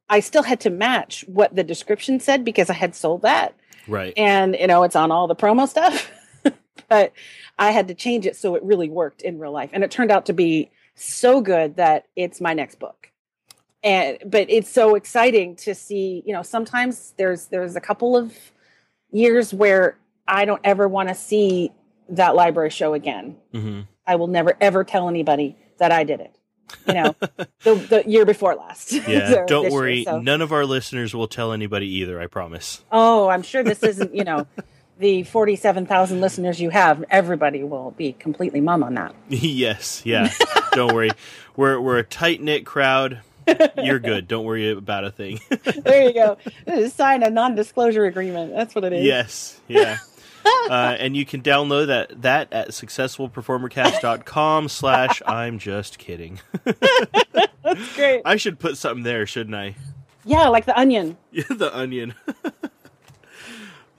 i 0.08 0.20
still 0.20 0.42
had 0.42 0.60
to 0.60 0.70
match 0.70 1.24
what 1.28 1.54
the 1.54 1.62
description 1.62 2.20
said 2.20 2.44
because 2.44 2.70
i 2.70 2.74
had 2.74 2.94
sold 2.94 3.22
that. 3.22 3.54
Right. 3.86 4.14
And 4.16 4.56
you 4.58 4.66
know 4.66 4.82
it's 4.84 4.96
on 4.96 5.10
all 5.10 5.26
the 5.26 5.36
promo 5.36 5.68
stuff 5.68 6.10
but 6.88 7.12
i 7.58 7.70
had 7.70 7.88
to 7.88 7.94
change 7.94 8.26
it 8.26 8.36
so 8.36 8.54
it 8.54 8.62
really 8.62 8.88
worked 8.88 9.22
in 9.22 9.38
real 9.38 9.52
life. 9.52 9.70
And 9.72 9.84
it 9.84 9.90
turned 9.90 10.10
out 10.10 10.26
to 10.26 10.32
be 10.32 10.70
so 10.94 11.40
good 11.40 11.76
that 11.76 12.06
it's 12.16 12.40
my 12.40 12.54
next 12.54 12.78
book 12.78 13.11
and 13.82 14.18
but 14.24 14.48
it's 14.48 14.70
so 14.70 14.94
exciting 14.94 15.56
to 15.56 15.74
see 15.74 16.22
you 16.26 16.32
know 16.32 16.42
sometimes 16.42 17.14
there's 17.16 17.46
there's 17.46 17.76
a 17.76 17.80
couple 17.80 18.16
of 18.16 18.34
years 19.10 19.52
where 19.52 19.98
i 20.26 20.44
don't 20.44 20.60
ever 20.64 20.88
want 20.88 21.08
to 21.08 21.14
see 21.14 21.70
that 22.08 22.34
library 22.34 22.70
show 22.70 22.94
again 22.94 23.36
mm-hmm. 23.52 23.80
i 24.06 24.16
will 24.16 24.28
never 24.28 24.56
ever 24.60 24.84
tell 24.84 25.08
anybody 25.08 25.56
that 25.78 25.92
i 25.92 26.04
did 26.04 26.20
it 26.20 26.34
you 26.86 26.94
know, 26.94 27.14
the, 27.62 27.74
the 27.74 28.02
year 28.06 28.24
before 28.24 28.54
last. 28.54 28.92
Yeah, 29.12 29.44
don't 29.46 29.64
this 29.64 29.72
year, 29.72 29.80
worry. 29.80 30.04
so- 30.04 30.20
None 30.20 30.40
of 30.40 30.52
our 30.52 30.64
listeners 30.64 31.14
will 31.14 31.28
tell 31.28 31.52
anybody 31.52 31.86
either. 31.96 32.20
I 32.20 32.26
promise. 32.26 32.82
Oh, 32.90 33.28
I'm 33.28 33.42
sure 33.42 33.62
this 33.62 33.82
isn't, 33.82 34.14
you 34.14 34.24
know, 34.24 34.46
the 34.98 35.24
47,000 35.24 36.20
listeners 36.20 36.60
you 36.60 36.70
have. 36.70 37.04
Everybody 37.10 37.62
will 37.64 37.90
be 37.92 38.12
completely 38.12 38.60
mum 38.60 38.82
on 38.82 38.94
that. 38.94 39.14
yes, 39.28 40.02
yeah. 40.04 40.32
don't 40.72 40.94
worry. 40.94 41.10
We're 41.56 41.80
we're 41.80 41.98
a 41.98 42.04
tight 42.04 42.40
knit 42.40 42.64
crowd. 42.64 43.20
You're 43.76 43.98
good. 43.98 44.28
Don't 44.28 44.44
worry 44.44 44.70
about 44.70 45.04
a 45.04 45.10
thing. 45.10 45.40
There 45.82 46.02
you 46.08 46.14
go. 46.14 46.38
Sign 46.88 47.22
a 47.22 47.30
non 47.30 47.54
disclosure 47.54 48.04
agreement. 48.04 48.52
That's 48.54 48.74
what 48.74 48.84
it 48.84 48.92
is. 48.92 49.04
yes, 49.04 49.60
yeah. 49.68 49.98
Uh, 50.68 50.96
and 50.98 51.16
you 51.16 51.24
can 51.24 51.40
download 51.40 51.86
that 51.86 52.22
that 52.22 52.52
at 52.52 52.70
successfulperformercast.com 52.70 54.68
slash 54.68 55.22
I'm 55.26 55.58
just 55.58 55.98
kidding. 55.98 56.40
That's 57.62 57.94
great. 57.94 58.22
I 58.24 58.34
should 58.36 58.58
put 58.58 58.76
something 58.76 59.04
there, 59.04 59.24
shouldn't 59.26 59.54
I? 59.54 59.76
Yeah, 60.24 60.48
like 60.48 60.64
the 60.66 60.76
onion. 60.78 61.16
Yeah, 61.30 61.44
the 61.48 61.76
onion. 61.76 62.14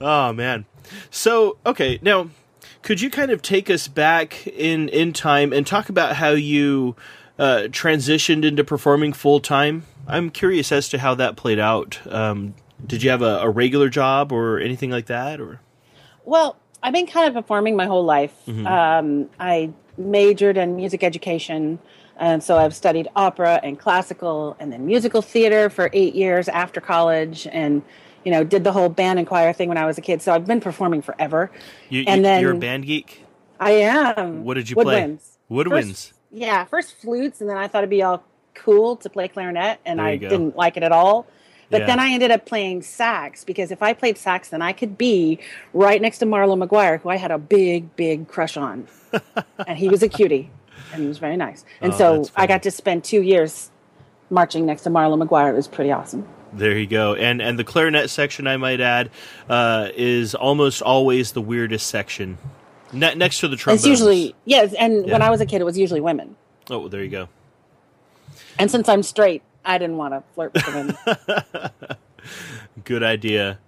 oh 0.00 0.32
man. 0.32 0.66
So 1.10 1.58
okay, 1.64 1.98
now 2.02 2.28
could 2.82 3.00
you 3.00 3.08
kind 3.10 3.30
of 3.30 3.40
take 3.40 3.70
us 3.70 3.88
back 3.88 4.46
in 4.46 4.88
in 4.90 5.12
time 5.14 5.52
and 5.52 5.66
talk 5.66 5.88
about 5.88 6.16
how 6.16 6.30
you 6.30 6.94
uh, 7.38 7.62
transitioned 7.70 8.44
into 8.44 8.64
performing 8.64 9.12
full 9.12 9.40
time? 9.40 9.84
I'm 10.06 10.30
curious 10.30 10.70
as 10.72 10.88
to 10.90 10.98
how 10.98 11.14
that 11.14 11.36
played 11.36 11.58
out. 11.58 12.00
Um, 12.10 12.54
did 12.86 13.02
you 13.02 13.10
have 13.10 13.22
a, 13.22 13.38
a 13.38 13.48
regular 13.50 13.88
job 13.88 14.32
or 14.32 14.58
anything 14.58 14.90
like 14.90 15.06
that, 15.06 15.40
or 15.40 15.60
Well, 16.24 16.56
I've 16.82 16.92
been 16.92 17.06
kind 17.06 17.26
of 17.28 17.34
performing 17.34 17.76
my 17.76 17.86
whole 17.86 18.04
life. 18.04 18.34
Mm-hmm. 18.46 18.66
Um, 18.66 19.30
I 19.40 19.72
majored 19.96 20.56
in 20.58 20.76
music 20.76 21.02
education, 21.02 21.78
and 22.18 22.42
so 22.42 22.58
I've 22.58 22.74
studied 22.74 23.08
opera 23.16 23.58
and 23.62 23.78
classical, 23.78 24.56
and 24.60 24.70
then 24.72 24.84
musical 24.86 25.22
theater 25.22 25.70
for 25.70 25.88
eight 25.94 26.14
years 26.14 26.48
after 26.48 26.80
college, 26.80 27.46
and 27.50 27.82
you 28.24 28.30
know 28.32 28.44
did 28.44 28.64
the 28.64 28.72
whole 28.72 28.88
band 28.90 29.18
and 29.18 29.26
choir 29.26 29.52
thing 29.54 29.68
when 29.70 29.78
I 29.78 29.86
was 29.86 29.96
a 29.96 30.02
kid. 30.02 30.20
So 30.20 30.32
I've 30.34 30.46
been 30.46 30.60
performing 30.60 31.00
forever. 31.00 31.50
you, 31.88 32.04
And 32.06 32.18
you, 32.18 32.22
then- 32.22 32.42
you're 32.42 32.52
a 32.52 32.58
band 32.58 32.84
geek? 32.86 33.24
I 33.58 33.70
am. 33.70 34.44
What 34.44 34.54
did 34.54 34.68
you 34.68 34.76
play? 34.76 35.00
Woodwinds. 35.00 35.38
Woodwinds. 35.50 35.86
First- 35.88 36.13
yeah, 36.34 36.64
first 36.64 36.96
flutes, 36.96 37.40
and 37.40 37.48
then 37.48 37.56
I 37.56 37.68
thought 37.68 37.78
it'd 37.78 37.90
be 37.90 38.02
all 38.02 38.24
cool 38.54 38.96
to 38.96 39.08
play 39.08 39.28
clarinet, 39.28 39.78
and 39.86 40.00
I 40.00 40.16
go. 40.16 40.28
didn't 40.28 40.56
like 40.56 40.76
it 40.76 40.82
at 40.82 40.92
all. 40.92 41.26
But 41.70 41.82
Yeah. 41.82 41.86
then 41.86 42.00
I 42.00 42.10
ended 42.10 42.30
up 42.30 42.44
playing 42.44 42.82
sax 42.82 43.42
because 43.44 43.70
if 43.70 43.82
I 43.82 43.94
played 43.94 44.18
sax, 44.18 44.50
then 44.50 44.60
I 44.62 44.72
could 44.72 44.98
be 44.98 45.38
right 45.72 46.00
next 46.00 46.18
to 46.18 46.26
Marlo 46.26 46.62
McGuire, 46.62 47.00
who 47.00 47.08
I 47.08 47.16
had 47.16 47.30
a 47.30 47.38
big, 47.38 47.96
big 47.96 48.28
crush 48.28 48.56
on, 48.56 48.86
and 49.66 49.78
he 49.78 49.88
was 49.88 50.02
a 50.02 50.08
cutie, 50.08 50.50
and 50.92 51.02
he 51.02 51.08
was 51.08 51.18
very 51.18 51.36
nice. 51.36 51.64
And 51.80 51.92
Oh, 51.94 52.22
so 52.24 52.30
I 52.36 52.46
got 52.46 52.62
to 52.64 52.70
spend 52.70 53.02
two 53.04 53.22
years 53.22 53.70
marching 54.30 54.66
next 54.66 54.82
to 54.82 54.90
Marlo 54.90 55.20
McGuire. 55.22 55.50
It 55.50 55.54
was 55.56 55.68
pretty 55.68 55.90
awesome. 55.92 56.26
There 56.52 56.76
you 56.78 56.86
go. 56.86 57.14
And 57.14 57.42
and 57.42 57.58
the 57.58 57.64
clarinet 57.64 58.10
section, 58.10 58.46
I 58.46 58.56
might 58.56 58.80
add, 58.80 59.10
uh, 59.48 59.88
is 59.96 60.34
almost 60.36 60.82
always 60.82 61.32
the 61.32 61.40
weirdest 61.42 61.86
section. 61.88 62.38
Ne- 62.94 63.14
next 63.14 63.40
to 63.40 63.48
the 63.48 63.56
trombones. 63.56 63.80
It's 63.80 63.88
usually 63.88 64.34
yes, 64.44 64.72
and 64.74 65.10
when 65.10 65.22
I 65.22 65.30
was 65.30 65.40
a 65.40 65.46
kid, 65.46 65.60
it 65.60 65.64
was 65.64 65.78
usually 65.78 66.00
women. 66.00 66.36
Oh, 66.70 66.88
there 66.88 67.02
you 67.02 67.10
go. 67.10 67.28
And 68.58 68.70
since 68.70 68.88
I'm 68.88 69.02
straight, 69.02 69.42
I 69.64 69.78
didn't 69.78 69.96
want 69.96 70.14
to 70.14 70.22
flirt 70.34 70.54
with 70.54 70.66
women. 70.74 70.96
Good 72.84 73.02
idea. 73.02 73.58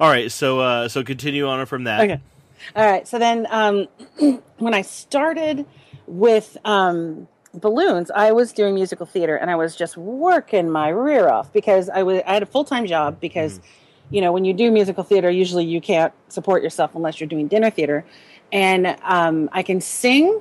All 0.00 0.08
right, 0.08 0.30
so 0.30 0.60
uh, 0.60 0.88
so 0.88 1.02
continue 1.02 1.46
on 1.46 1.66
from 1.66 1.84
that. 1.84 2.00
Okay. 2.02 2.20
All 2.76 2.84
right. 2.84 3.06
So 3.06 3.18
then, 3.18 3.46
um, 3.50 3.88
when 4.58 4.74
I 4.74 4.82
started 4.82 5.66
with 6.06 6.56
um, 6.64 7.28
balloons, 7.54 8.10
I 8.10 8.32
was 8.32 8.52
doing 8.52 8.74
musical 8.74 9.06
theater, 9.06 9.36
and 9.36 9.50
I 9.50 9.56
was 9.56 9.76
just 9.76 9.96
working 9.96 10.70
my 10.70 10.88
rear 10.88 11.28
off 11.28 11.52
because 11.52 11.88
I 11.88 12.02
was 12.02 12.22
I 12.26 12.34
had 12.34 12.42
a 12.42 12.46
full 12.46 12.64
time 12.64 12.86
job 12.86 13.20
because, 13.20 13.60
you 14.10 14.20
know, 14.20 14.32
when 14.32 14.44
you 14.44 14.52
do 14.54 14.70
musical 14.70 15.04
theater, 15.04 15.30
usually 15.30 15.64
you 15.64 15.80
can't 15.80 16.12
support 16.28 16.62
yourself 16.62 16.94
unless 16.94 17.20
you're 17.20 17.28
doing 17.28 17.48
dinner 17.48 17.70
theater, 17.70 18.04
and 18.52 18.96
um, 19.02 19.48
I 19.52 19.62
can 19.62 19.80
sing, 19.80 20.40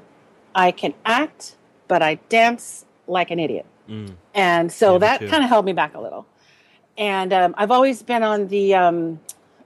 I 0.55 0.71
can 0.71 0.93
act, 1.05 1.55
but 1.87 2.01
I 2.01 2.15
dance 2.29 2.85
like 3.07 3.31
an 3.31 3.39
idiot, 3.39 3.65
Mm. 3.89 4.15
and 4.33 4.71
so 4.71 4.93
Yeah, 4.93 4.97
that 4.99 5.19
kind 5.29 5.43
of 5.43 5.49
held 5.49 5.63
me 5.65 5.71
back 5.73 5.95
a 5.95 5.99
little. 6.01 6.25
And 6.97 7.31
um, 7.31 7.55
I've 7.57 7.71
always 7.71 8.03
been 8.03 8.23
on 8.23 8.47
the 8.49 8.75
um, 8.75 9.19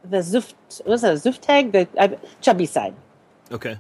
the 0.04 0.18
Zuft 0.18 0.54
was 0.86 1.04
it 1.04 1.08
Zuftag 1.24 1.72
the 1.72 1.88
uh, 1.98 2.10
chubby 2.42 2.66
side. 2.66 2.94
Okay. 3.52 3.78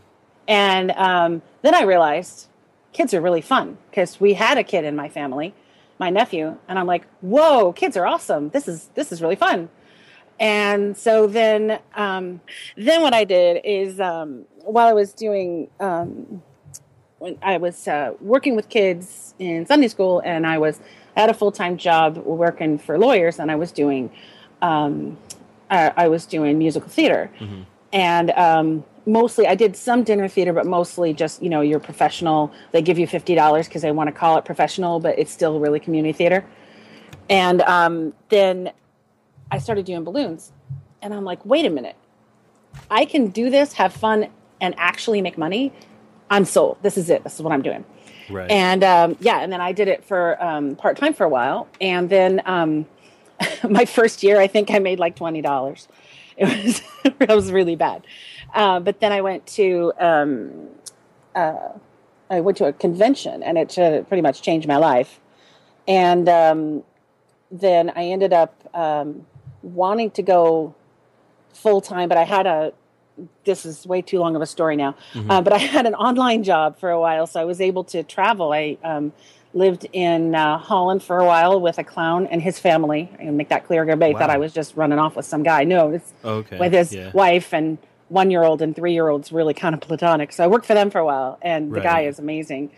And 0.47 0.91
um, 0.91 1.41
then 1.61 1.75
I 1.75 1.83
realized 1.83 2.47
kids 2.93 3.13
are 3.13 3.21
really 3.21 3.41
fun 3.41 3.77
because 3.89 4.19
we 4.19 4.33
had 4.33 4.57
a 4.57 4.63
kid 4.63 4.83
in 4.83 4.95
my 4.95 5.09
family, 5.09 5.53
my 5.99 6.09
nephew, 6.09 6.57
and 6.67 6.79
I'm 6.79 6.87
like, 6.87 7.05
whoa, 7.21 7.71
kids 7.73 7.95
are 7.95 8.05
awesome. 8.07 8.49
This 8.49 8.67
is 8.67 8.89
this 8.95 9.11
is 9.11 9.21
really 9.21 9.35
fun. 9.35 9.69
And 10.41 10.97
so 10.97 11.27
then, 11.27 11.79
um, 11.93 12.41
then 12.75 13.03
what 13.03 13.13
I 13.13 13.25
did 13.25 13.61
is 13.63 13.99
um, 13.99 14.45
while 14.63 14.87
I 14.87 14.93
was 14.93 15.13
doing, 15.13 15.69
um, 15.79 16.41
when 17.19 17.37
I 17.43 17.57
was 17.57 17.87
uh, 17.87 18.13
working 18.19 18.55
with 18.55 18.67
kids 18.67 19.35
in 19.37 19.67
Sunday 19.67 19.87
school, 19.87 20.19
and 20.25 20.47
I 20.47 20.57
was 20.57 20.79
I 21.15 21.21
had 21.21 21.29
a 21.29 21.35
full 21.35 21.51
time 21.51 21.77
job 21.77 22.17
working 22.17 22.79
for 22.79 22.97
lawyers, 22.97 23.37
and 23.37 23.51
I 23.51 23.55
was 23.55 23.71
doing, 23.71 24.09
um, 24.63 25.15
I, 25.69 25.93
I 25.95 26.07
was 26.07 26.25
doing 26.25 26.57
musical 26.57 26.89
theater, 26.89 27.29
and 27.93 28.31
um, 28.31 28.83
mostly 29.05 29.45
I 29.45 29.53
did 29.53 29.75
some 29.75 30.01
dinner 30.03 30.27
theater, 30.27 30.53
but 30.53 30.65
mostly 30.65 31.13
just 31.13 31.43
you 31.43 31.49
know 31.49 31.61
your 31.61 31.79
professional. 31.79 32.51
They 32.71 32.81
give 32.81 32.97
you 32.97 33.05
fifty 33.05 33.35
dollars 33.35 33.67
because 33.67 33.83
they 33.83 33.91
want 33.91 34.07
to 34.07 34.11
call 34.11 34.39
it 34.39 34.45
professional, 34.45 34.99
but 34.99 35.19
it's 35.19 35.31
still 35.31 35.59
really 35.59 35.79
community 35.79 36.13
theater. 36.13 36.43
And 37.29 37.61
um, 37.61 38.13
then 38.29 38.71
I 39.51 39.59
started 39.59 39.85
doing 39.85 40.03
balloons, 40.03 40.51
and 41.01 41.13
I'm 41.13 41.25
like, 41.25 41.45
wait 41.45 41.65
a 41.65 41.69
minute, 41.69 41.97
I 42.89 43.05
can 43.05 43.27
do 43.27 43.49
this, 43.49 43.73
have 43.73 43.93
fun, 43.93 44.29
and 44.59 44.73
actually 44.77 45.21
make 45.21 45.37
money. 45.37 45.73
I'm 46.29 46.45
sold. 46.45 46.77
This 46.81 46.97
is 46.97 47.09
it. 47.09 47.23
This 47.23 47.35
is 47.35 47.41
what 47.41 47.51
I'm 47.51 47.61
doing. 47.61 47.83
Right. 48.29 48.49
And 48.49 48.83
um, 48.83 49.17
yeah, 49.19 49.41
and 49.41 49.51
then 49.51 49.59
I 49.59 49.73
did 49.73 49.87
it 49.87 50.05
for 50.05 50.41
um, 50.41 50.75
part 50.75 50.97
time 50.97 51.13
for 51.13 51.25
a 51.25 51.29
while, 51.29 51.67
and 51.81 52.09
then 52.09 52.41
um, 52.45 52.85
my 53.69 53.85
first 53.85 54.23
year, 54.23 54.39
I 54.39 54.47
think 54.47 54.71
I 54.71 54.79
made 54.79 54.99
like 54.99 55.15
twenty 55.15 55.41
dollars. 55.41 55.87
It 56.37 56.45
was 56.45 56.81
it 57.19 57.29
was 57.29 57.51
really 57.51 57.75
bad. 57.75 58.05
Uh, 58.53 58.79
but 58.79 58.99
then 58.99 59.11
I 59.11 59.21
went 59.21 59.45
to 59.47 59.91
um, 59.99 60.69
uh, 61.35 61.69
I 62.29 62.39
went 62.39 62.57
to 62.57 62.65
a 62.65 62.73
convention, 62.73 63.43
and 63.43 63.57
it 63.57 63.77
uh, 63.77 64.03
pretty 64.03 64.21
much 64.21 64.41
changed 64.41 64.67
my 64.67 64.77
life. 64.77 65.19
And 65.87 66.29
um, 66.29 66.83
then 67.51 67.91
I 67.93 68.05
ended 68.05 68.31
up 68.31 68.55
um, 68.73 69.25
wanting 69.63 70.11
to 70.11 70.21
go 70.21 70.75
full 71.53 71.81
time, 71.81 72.09
but 72.09 72.17
I 72.17 72.23
had 72.23 72.47
a 72.47 72.73
this 73.43 73.65
is 73.65 73.85
way 73.85 74.01
too 74.01 74.19
long 74.19 74.35
of 74.35 74.41
a 74.41 74.45
story 74.45 74.75
now. 74.75 74.95
Uh, 75.29 75.41
but 75.41 75.53
I 75.53 75.57
had 75.57 75.85
an 75.85 75.95
online 75.95 76.43
job 76.43 76.79
for 76.79 76.89
a 76.89 76.99
while, 76.99 77.27
so 77.27 77.39
I 77.39 77.45
was 77.45 77.61
able 77.61 77.83
to 77.85 78.03
travel. 78.03 78.51
I 78.51 78.77
um, 78.83 79.13
lived 79.53 79.85
in 79.91 80.33
uh, 80.33 80.57
Holland 80.57 81.03
for 81.03 81.19
a 81.19 81.25
while 81.25 81.59
with 81.59 81.77
a 81.77 81.83
clown 81.83 82.27
and 82.27 82.41
his 82.41 82.57
family. 82.57 83.11
I 83.19 83.25
make 83.25 83.49
that 83.49 83.65
clear. 83.65 83.81
Everybody 83.81 84.13
thought 84.13 84.29
I 84.29 84.37
was 84.37 84.53
just 84.53 84.75
running 84.75 84.97
off 84.97 85.15
with 85.15 85.25
some 85.25 85.43
guy. 85.43 85.63
No, 85.65 85.91
it's 85.91 86.13
okay. 86.23 86.57
with 86.57 86.73
his 86.73 86.93
yeah. 86.93 87.11
wife 87.13 87.53
and 87.53 87.77
one 88.07 88.31
year 88.31 88.43
old 88.43 88.61
and 88.61 88.75
three 88.75 88.93
year 88.93 89.07
olds, 89.09 89.31
really 89.31 89.53
kind 89.53 89.73
of 89.73 89.81
platonic. 89.81 90.31
So 90.33 90.43
I 90.43 90.47
worked 90.47 90.65
for 90.65 90.73
them 90.73 90.89
for 90.89 90.99
a 90.99 91.05
while, 91.05 91.37
and 91.41 91.73
the 91.73 91.81
guy 91.81 92.01
is 92.01 92.19
amazing. 92.19 92.71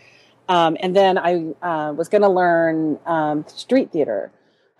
Um, 0.49 0.77
and 0.79 0.95
then 0.95 1.17
I 1.17 1.53
uh, 1.61 1.93
was 1.93 2.09
going 2.09 2.21
to 2.21 2.29
learn 2.29 2.99
um, 3.05 3.45
street 3.47 3.91
theater, 3.91 4.31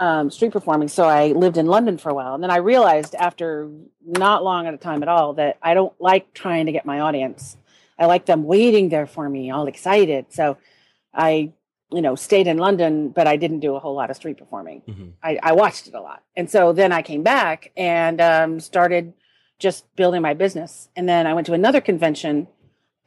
um, 0.04 0.30
street 0.30 0.52
performing. 0.52 0.90
So 0.90 1.06
I 1.06 1.28
lived 1.28 1.58
in 1.58 1.66
London 1.66 1.98
for 1.98 2.10
a 2.10 2.14
while. 2.14 2.34
And 2.34 2.44
then 2.44 2.52
I 2.52 2.58
realized 2.58 3.16
after 3.16 3.70
not 4.06 4.44
long 4.44 4.68
at 4.68 4.74
a 4.74 4.78
time 4.78 5.02
at 5.02 5.08
all 5.08 5.34
that 5.36 5.58
I 5.62 5.74
don't 5.74 5.94
like 6.00 6.34
trying 6.34 6.66
to 6.66 6.74
get 6.74 6.86
my 6.86 7.00
audience. 7.00 7.56
I 7.98 8.08
like 8.08 8.26
them 8.26 8.44
waiting 8.44 8.90
there 8.90 9.08
for 9.08 9.28
me, 9.30 9.50
all 9.50 9.68
excited. 9.68 10.26
So 10.30 10.58
I, 11.14 11.54
you 11.90 12.02
know, 12.02 12.16
stayed 12.16 12.48
in 12.48 12.58
London, 12.58 13.10
but 13.10 13.28
I 13.28 13.38
didn't 13.38 13.62
do 13.62 13.76
a 13.76 13.80
whole 13.80 13.96
lot 13.96 14.10
of 14.10 14.18
street 14.18 14.38
performing. 14.38 14.82
Mhm. 14.90 15.14
I, 15.24 15.40
I 15.42 15.54
watched 15.54 15.88
it 15.88 15.94
a 15.94 16.02
lot. 16.02 16.22
And 16.36 16.50
so 16.50 16.74
then 16.74 16.92
I 16.92 17.02
came 17.02 17.24
back 17.24 17.72
and 17.78 18.20
um, 18.20 18.60
started 18.60 19.14
just 19.58 19.86
building 19.96 20.22
my 20.22 20.34
business. 20.34 20.90
And 20.98 21.08
then 21.08 21.28
I 21.28 21.34
went 21.34 21.48
to 21.48 21.54
another 21.54 21.80
convention 21.80 22.48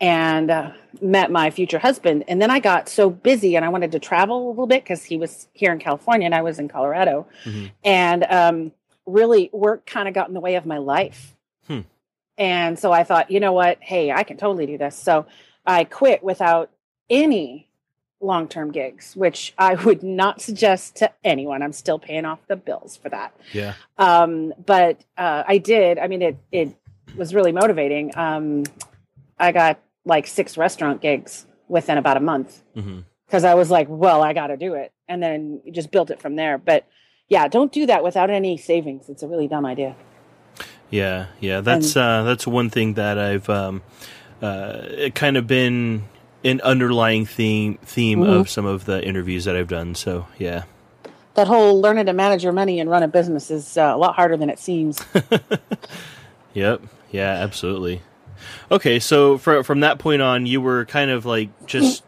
and 0.01 0.51
uh, 0.51 0.73
met 1.01 1.31
my 1.31 1.51
future 1.51 1.79
husband. 1.79 2.25
And 2.29 2.41
then 2.41 2.51
I 2.51 2.61
got 2.61 2.89
so 2.89 3.09
busy 3.09 3.57
and 3.57 3.65
I 3.65 3.69
wanted 3.69 3.93
to 3.93 3.99
travel 3.99 4.49
a 4.49 4.51
little 4.51 4.67
bit 4.67 4.85
because 4.85 5.05
he 5.05 5.17
was 5.17 5.49
here 5.53 5.73
in 5.73 5.79
California 5.79 6.27
and 6.27 6.35
I 6.35 6.43
was 6.43 6.59
in 6.59 6.69
Colorado. 6.69 7.27
Mhm. 7.45 7.71
And 7.83 8.25
um, 8.29 8.73
really, 9.07 9.51
work 9.53 9.87
kind 9.87 10.07
of 10.09 10.15
got 10.15 10.29
in 10.29 10.35
the 10.35 10.41
way 10.41 10.57
of 10.57 10.67
my 10.67 10.79
life. 10.79 11.35
Hmm. 11.67 11.81
And 12.37 12.79
so 12.79 12.93
I 12.93 13.05
thought, 13.05 13.31
you 13.31 13.41
know 13.41 13.53
what? 13.53 13.79
Hey, 13.81 14.13
I 14.13 14.23
can 14.23 14.37
totally 14.37 14.67
do 14.67 14.77
this. 14.77 14.97
So 14.97 15.27
I 15.65 15.85
quit 15.85 16.23
without 16.23 16.71
any 17.09 17.69
long 18.21 18.49
term 18.49 18.73
gigs, 18.73 19.17
which 19.17 19.55
I 19.57 19.75
would 19.85 20.03
not 20.03 20.43
suggest 20.43 20.97
to 20.97 21.11
anyone. 21.25 21.63
I'm 21.63 21.73
still 21.73 21.99
paying 21.99 22.25
off 22.27 22.41
the 22.49 22.57
bills 22.57 22.97
for 22.97 23.09
that. 23.09 23.35
Yeah. 23.53 23.75
Um, 23.97 24.53
but 24.65 25.01
uh, 25.17 25.45
I 25.47 25.59
did. 25.59 25.99
I 25.99 26.07
mean, 26.09 26.21
it 26.21 26.37
it 26.53 26.77
was 27.17 27.35
really 27.35 27.53
motivating. 27.53 28.17
Um, 28.17 28.65
I 29.39 29.53
got 29.53 29.79
like 30.07 30.27
six 30.27 30.57
restaurant 30.57 31.03
gigs 31.03 31.45
within 31.69 31.99
about 31.99 32.17
a 32.17 32.21
month, 32.21 32.63
because 33.27 33.45
I 33.45 33.53
was 33.55 33.71
like, 33.71 33.89
well, 33.91 34.23
I 34.23 34.33
got 34.33 34.47
to 34.47 34.57
do 34.57 34.73
it, 34.75 34.93
and 35.09 35.23
then 35.23 35.61
just 35.73 35.91
built 35.91 36.11
it 36.11 36.21
from 36.23 36.37
there. 36.37 36.57
But 36.57 36.87
yeah, 37.29 37.47
don't 37.49 37.71
do 37.73 37.85
that 37.87 38.03
without 38.03 38.31
any 38.31 38.57
savings. 38.57 39.09
It's 39.11 39.23
a 39.23 39.29
really 39.29 39.49
dumb 39.49 39.67
idea. 39.67 39.95
Yeah, 40.91 41.27
yeah, 41.41 41.61
that's 41.61 41.97
uh, 41.97 42.23
that's 42.23 42.47
one 42.47 42.71
thing 42.71 42.95
that 42.95 43.19
I've 43.19 43.51
um, 43.51 43.83
uh, 44.41 44.79
it 44.89 45.15
kind 45.17 45.37
of 45.37 45.47
been 45.49 46.05
an 46.45 46.61
underlying 46.61 47.27
theme 47.27 47.79
theme 47.83 48.21
Mm-hmm. 48.21 48.33
of 48.33 48.49
some 48.49 48.65
of 48.65 48.85
the 48.85 49.05
interviews 49.05 49.45
that 49.47 49.57
I've 49.57 49.67
done. 49.69 49.97
So 49.97 50.29
yeah, 50.39 50.63
That 51.35 51.49
whole 51.49 51.81
learning 51.81 52.07
to 52.07 52.13
manage 52.13 52.45
your 52.45 52.53
money 52.53 52.79
and 52.79 52.89
run 52.89 53.03
a 53.03 53.09
business 53.09 53.51
is 53.51 53.77
uh, 53.77 53.91
a 53.93 53.99
lot 53.99 54.15
harder 54.15 54.37
than 54.37 54.49
it 54.49 54.61
seems. 54.61 55.03
yep, 56.55 56.81
yeah, 57.11 57.33
absolutely. 57.33 58.03
Okay, 58.71 58.99
so 58.99 59.39
fr- 59.39 59.63
from 59.63 59.81
that 59.81 59.99
point 59.99 60.23
on, 60.23 60.47
you 60.47 60.61
were 60.61 60.85
kind 60.87 61.11
of 61.11 61.25
like 61.27 61.51
just 61.67 62.05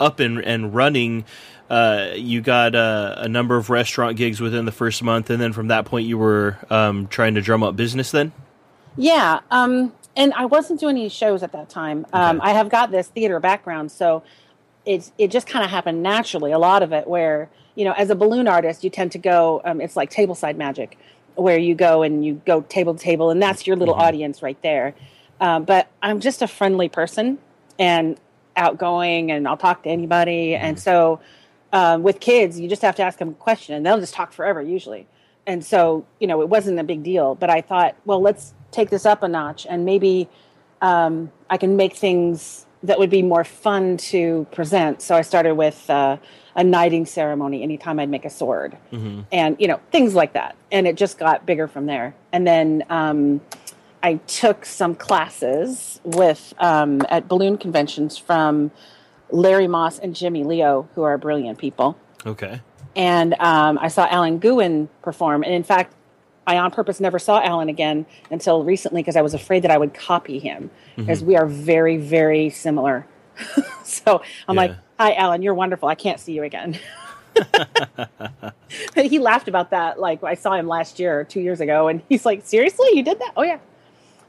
up 0.00 0.20
and 0.20 0.38
and 0.44 0.74
running. 0.74 1.24
Uh, 1.68 2.10
you 2.16 2.40
got 2.40 2.74
uh, 2.74 3.14
a 3.18 3.28
number 3.28 3.56
of 3.56 3.70
restaurant 3.70 4.16
gigs 4.16 4.40
within 4.40 4.64
the 4.64 4.72
first 4.72 5.02
month, 5.04 5.30
and 5.30 5.40
then 5.40 5.52
from 5.52 5.68
that 5.68 5.84
point, 5.84 6.06
you 6.06 6.18
were 6.18 6.58
um, 6.68 7.06
trying 7.06 7.34
to 7.34 7.40
drum 7.40 7.62
up 7.62 7.76
business. 7.76 8.10
Then, 8.10 8.32
Yeah, 8.96 9.40
um, 9.52 9.92
and 10.16 10.32
I 10.34 10.46
wasn't 10.46 10.80
doing 10.80 10.96
any 10.96 11.08
shows 11.08 11.42
at 11.44 11.52
that 11.52 11.68
time. 11.68 12.06
Um, 12.12 12.38
Okay. 12.40 12.50
I 12.50 12.52
have 12.54 12.70
got 12.70 12.90
this 12.90 13.06
theater 13.08 13.38
background, 13.38 13.92
so 13.92 14.24
it's 14.84 15.12
it 15.16 15.30
just 15.30 15.46
kind 15.46 15.64
of 15.64 15.70
happened 15.70 16.02
naturally. 16.02 16.50
A 16.50 16.58
lot 16.58 16.82
of 16.82 16.92
it, 16.92 17.06
where 17.06 17.48
you 17.76 17.84
know, 17.84 17.92
as 17.92 18.10
a 18.10 18.16
balloon 18.16 18.48
artist, 18.48 18.82
you 18.82 18.90
tend 18.90 19.12
to 19.12 19.18
go. 19.18 19.62
Um, 19.64 19.80
it's 19.80 19.94
like 19.94 20.10
tableside 20.10 20.56
magic, 20.56 20.98
where 21.36 21.56
you 21.58 21.76
go 21.76 22.02
and 22.02 22.24
you 22.24 22.42
go 22.46 22.62
table 22.62 22.94
to 22.94 23.00
table, 23.00 23.30
and 23.30 23.40
that's 23.40 23.64
your 23.64 23.76
little 23.76 23.94
audience 23.94 24.42
right 24.42 24.60
there. 24.62 24.92
Um, 25.40 25.64
but 25.64 25.88
I'm 26.02 26.20
just 26.20 26.42
a 26.42 26.46
friendly 26.46 26.88
person 26.88 27.38
and 27.78 28.18
outgoing, 28.56 29.32
and 29.32 29.48
I'll 29.48 29.56
talk 29.56 29.82
to 29.84 29.88
anybody. 29.88 30.54
And 30.54 30.78
so, 30.78 31.20
um, 31.72 32.02
with 32.02 32.20
kids, 32.20 32.60
you 32.60 32.68
just 32.68 32.82
have 32.82 32.96
to 32.96 33.02
ask 33.02 33.18
them 33.18 33.30
a 33.30 33.34
question, 33.34 33.74
and 33.74 33.84
they'll 33.86 34.00
just 34.00 34.14
talk 34.14 34.32
forever 34.32 34.60
usually. 34.60 35.06
And 35.46 35.64
so, 35.64 36.04
you 36.18 36.26
know, 36.26 36.42
it 36.42 36.48
wasn't 36.48 36.78
a 36.78 36.84
big 36.84 37.02
deal. 37.02 37.34
But 37.34 37.48
I 37.48 37.62
thought, 37.62 37.96
well, 38.04 38.20
let's 38.20 38.52
take 38.70 38.90
this 38.90 39.06
up 39.06 39.22
a 39.22 39.28
notch, 39.28 39.66
and 39.68 39.84
maybe 39.84 40.28
um, 40.82 41.32
I 41.48 41.56
can 41.56 41.76
make 41.76 41.96
things 41.96 42.66
that 42.82 42.98
would 42.98 43.10
be 43.10 43.22
more 43.22 43.44
fun 43.44 43.96
to 43.98 44.46
present. 44.52 45.02
So 45.02 45.14
I 45.14 45.22
started 45.22 45.54
with 45.54 45.88
uh, 45.90 46.16
a 46.56 46.64
knighting 46.64 47.06
ceremony 47.06 47.62
anytime 47.62 47.98
I'd 48.00 48.08
make 48.08 48.24
a 48.24 48.30
sword, 48.30 48.76
and 49.32 49.56
you 49.58 49.68
know 49.68 49.80
things 49.90 50.14
like 50.14 50.32
that. 50.34 50.56
And 50.72 50.86
it 50.86 50.96
just 50.96 51.18
got 51.18 51.46
bigger 51.46 51.68
from 51.68 51.86
there. 51.86 52.14
And 52.32 52.46
then 52.46 52.84
um, 52.90 53.40
I 54.02 54.14
took 54.14 54.64
some 54.64 54.94
classes 54.94 56.00
with 56.04 56.54
um, 56.58 57.02
at 57.08 57.28
balloon 57.28 57.58
conventions 57.58 58.16
from 58.16 58.70
Larry 59.30 59.68
Moss 59.68 59.98
and 59.98 60.14
Jimmy 60.14 60.44
Leo, 60.44 60.88
who 60.94 61.02
are 61.02 61.16
brilliant 61.18 61.58
people 61.58 61.98
okay, 62.26 62.60
and 62.96 63.34
um, 63.34 63.78
I 63.78 63.88
saw 63.88 64.06
Alan 64.10 64.38
Guin 64.38 64.88
perform. 65.02 65.42
And 65.42 65.52
in 65.52 65.62
fact, 65.62 65.94
I 66.46 66.58
on 66.58 66.70
purpose 66.70 67.00
never 67.00 67.18
saw 67.18 67.40
Alan 67.40 67.68
again 67.68 68.06
until 68.30 68.64
recently 68.64 69.02
because 69.02 69.16
I 69.16 69.22
was 69.22 69.34
afraid 69.34 69.62
that 69.62 69.70
I 69.70 69.78
would 69.78 69.94
copy 69.94 70.38
him 70.38 70.70
because 70.96 71.22
we 71.22 71.36
are 71.36 71.46
very, 71.46 71.96
very 71.96 72.50
similar. 72.50 73.06
so 73.84 74.22
I'm 74.48 74.56
like, 74.56 74.74
"Hi, 74.98 75.14
Alan, 75.14 75.42
you're 75.42 75.54
wonderful. 75.54 75.88
I 75.88 75.94
can't 75.94 76.18
see 76.18 76.32
you 76.32 76.42
again." 76.42 76.78
he 78.94 79.18
laughed 79.18 79.48
about 79.48 79.70
that. 79.70 80.00
Like 80.00 80.22
I 80.24 80.34
saw 80.34 80.54
him 80.54 80.66
last 80.66 80.98
year 80.98 81.24
two 81.24 81.40
years 81.40 81.60
ago, 81.60 81.88
and 81.88 82.02
he's 82.08 82.26
like, 82.26 82.46
"Seriously, 82.46 82.88
you 82.94 83.02
did 83.02 83.18
that? 83.20 83.32
Oh 83.36 83.42
yeah." 83.42 83.58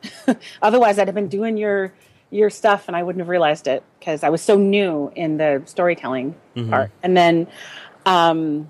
Otherwise, 0.62 1.00
I'd 1.00 1.08
have 1.08 1.16
been 1.16 1.28
doing 1.28 1.58
your 1.58 1.94
your 2.30 2.50
stuff, 2.50 2.88
and 2.88 2.96
I 2.96 3.04
wouldn't 3.04 3.20
have 3.22 3.28
realized 3.30 3.68
it 3.68 3.84
because 4.00 4.24
I 4.24 4.30
was 4.30 4.42
so 4.42 4.56
new 4.58 5.12
in 5.16 5.38
the 5.38 5.62
storytelling 5.66 6.36
part. 6.70 6.92
And 7.04 7.16
then 7.18 7.48
um, 8.06 8.70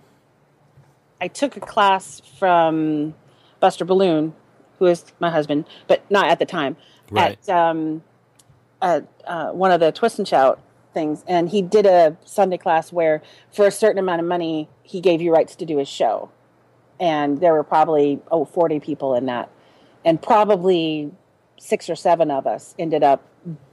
I 1.20 1.28
took 1.28 1.56
a 1.58 1.60
class 1.60 2.22
from 2.40 3.14
Buster 3.60 3.86
Balloon, 3.86 4.34
who 4.80 4.88
is 4.88 5.06
my 5.20 5.30
husband, 5.30 5.66
but 5.88 6.04
not 6.10 6.28
at 6.30 6.40
the 6.40 6.46
time, 6.46 6.76
Right. 7.12 7.38
at 7.48 7.50
um, 7.56 8.02
at 8.82 9.06
uh, 9.26 9.52
one 9.52 9.72
of 9.72 9.80
the 9.80 9.92
Twist 9.92 10.18
and 10.18 10.28
Shout 10.28 10.60
things, 10.94 11.24
and 11.28 11.48
he 11.50 11.62
did 11.62 11.86
a 11.86 12.18
Sunday 12.26 12.58
class 12.58 12.92
where, 12.92 13.22
for 13.54 13.68
a 13.68 13.72
certain 13.72 14.00
amount 14.00 14.22
of 14.22 14.28
money, 14.28 14.68
he 14.84 15.00
gave 15.02 15.22
you 15.22 15.32
rights 15.32 15.56
to 15.58 15.66
do 15.66 15.78
his 15.78 15.88
show, 15.88 16.30
and 17.00 17.40
there 17.40 17.54
were 17.54 17.64
probably 17.64 18.20
oh 18.32 18.44
40 18.46 18.80
people 18.80 19.14
in 19.14 19.28
that, 19.28 19.50
and 20.04 20.20
probably 20.22 21.12
six 21.62 21.90
or 21.90 21.96
seven 21.96 22.32
of 22.32 22.48
us 22.48 22.74
ended 22.80 23.04
up 23.04 23.24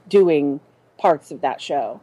doing 0.07 0.59
parts 0.99 1.31
of 1.31 1.41
that 1.41 1.59
show. 1.59 1.99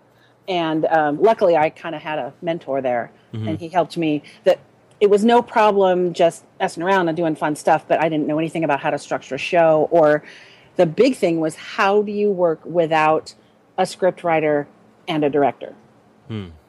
And 0.48 0.84
um, 0.86 1.22
luckily, 1.22 1.56
I 1.56 1.70
kind 1.70 1.94
of 1.94 2.02
had 2.02 2.18
a 2.18 2.32
mentor 2.42 2.80
there, 2.82 3.12
and 3.48 3.58
he 3.58 3.68
helped 3.68 3.96
me. 3.96 4.22
That 4.44 4.58
it 5.00 5.10
was 5.10 5.24
no 5.24 5.42
problem 5.42 6.12
just 6.12 6.44
messing 6.58 6.82
around 6.82 7.08
and 7.08 7.16
doing 7.16 7.36
fun 7.36 7.54
stuff, 7.56 7.86
but 7.86 8.00
I 8.02 8.08
didn't 8.08 8.26
know 8.26 8.38
anything 8.38 8.64
about 8.64 8.80
how 8.80 8.90
to 8.90 8.98
structure 8.98 9.34
a 9.36 9.38
show. 9.38 9.88
Or 9.90 10.22
the 10.76 10.86
big 10.86 11.16
thing 11.16 11.40
was 11.40 11.54
how 11.54 12.02
do 12.02 12.12
you 12.12 12.30
work 12.30 12.60
without 12.64 13.34
a 13.78 13.86
script 13.86 14.24
writer 14.24 14.66
and 15.06 15.24
a 15.24 15.30
director? 15.30 15.74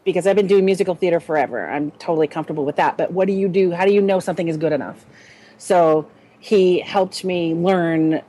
Because 0.04 0.26
I've 0.28 0.36
been 0.36 0.48
doing 0.48 0.66
musical 0.66 0.96
theater 0.96 1.20
forever, 1.20 1.70
I'm 1.70 1.92
totally 1.92 2.28
comfortable 2.28 2.66
with 2.66 2.76
that. 2.78 2.98
But 2.98 3.12
what 3.12 3.28
do 3.28 3.34
you 3.34 3.48
do? 3.48 3.72
How 3.72 3.86
do 3.86 3.94
you 3.94 4.02
know 4.02 4.20
something 4.20 4.48
is 4.48 4.58
good 4.58 4.74
enough? 4.74 5.06
So 5.58 6.08
he 6.40 6.80
helped 6.80 7.24
me 7.24 7.54
learn 7.54 8.22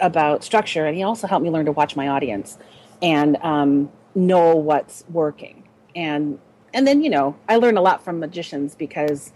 about 0.00 0.44
structure, 0.44 0.86
and 0.86 0.96
he 0.96 1.02
also 1.02 1.26
helped 1.26 1.44
me 1.44 1.50
learn 1.50 1.66
to 1.66 1.72
watch 1.72 1.96
my 1.96 2.08
audience 2.08 2.58
and 3.02 3.36
um, 3.42 3.90
know 4.14 4.56
what's 4.56 5.04
working. 5.10 5.64
And 5.94 6.38
and 6.72 6.86
then 6.86 7.02
you 7.02 7.10
know 7.10 7.36
I 7.48 7.56
learn 7.56 7.76
a 7.76 7.82
lot 7.82 8.04
from 8.04 8.18
magicians 8.20 8.74
because 8.74 9.32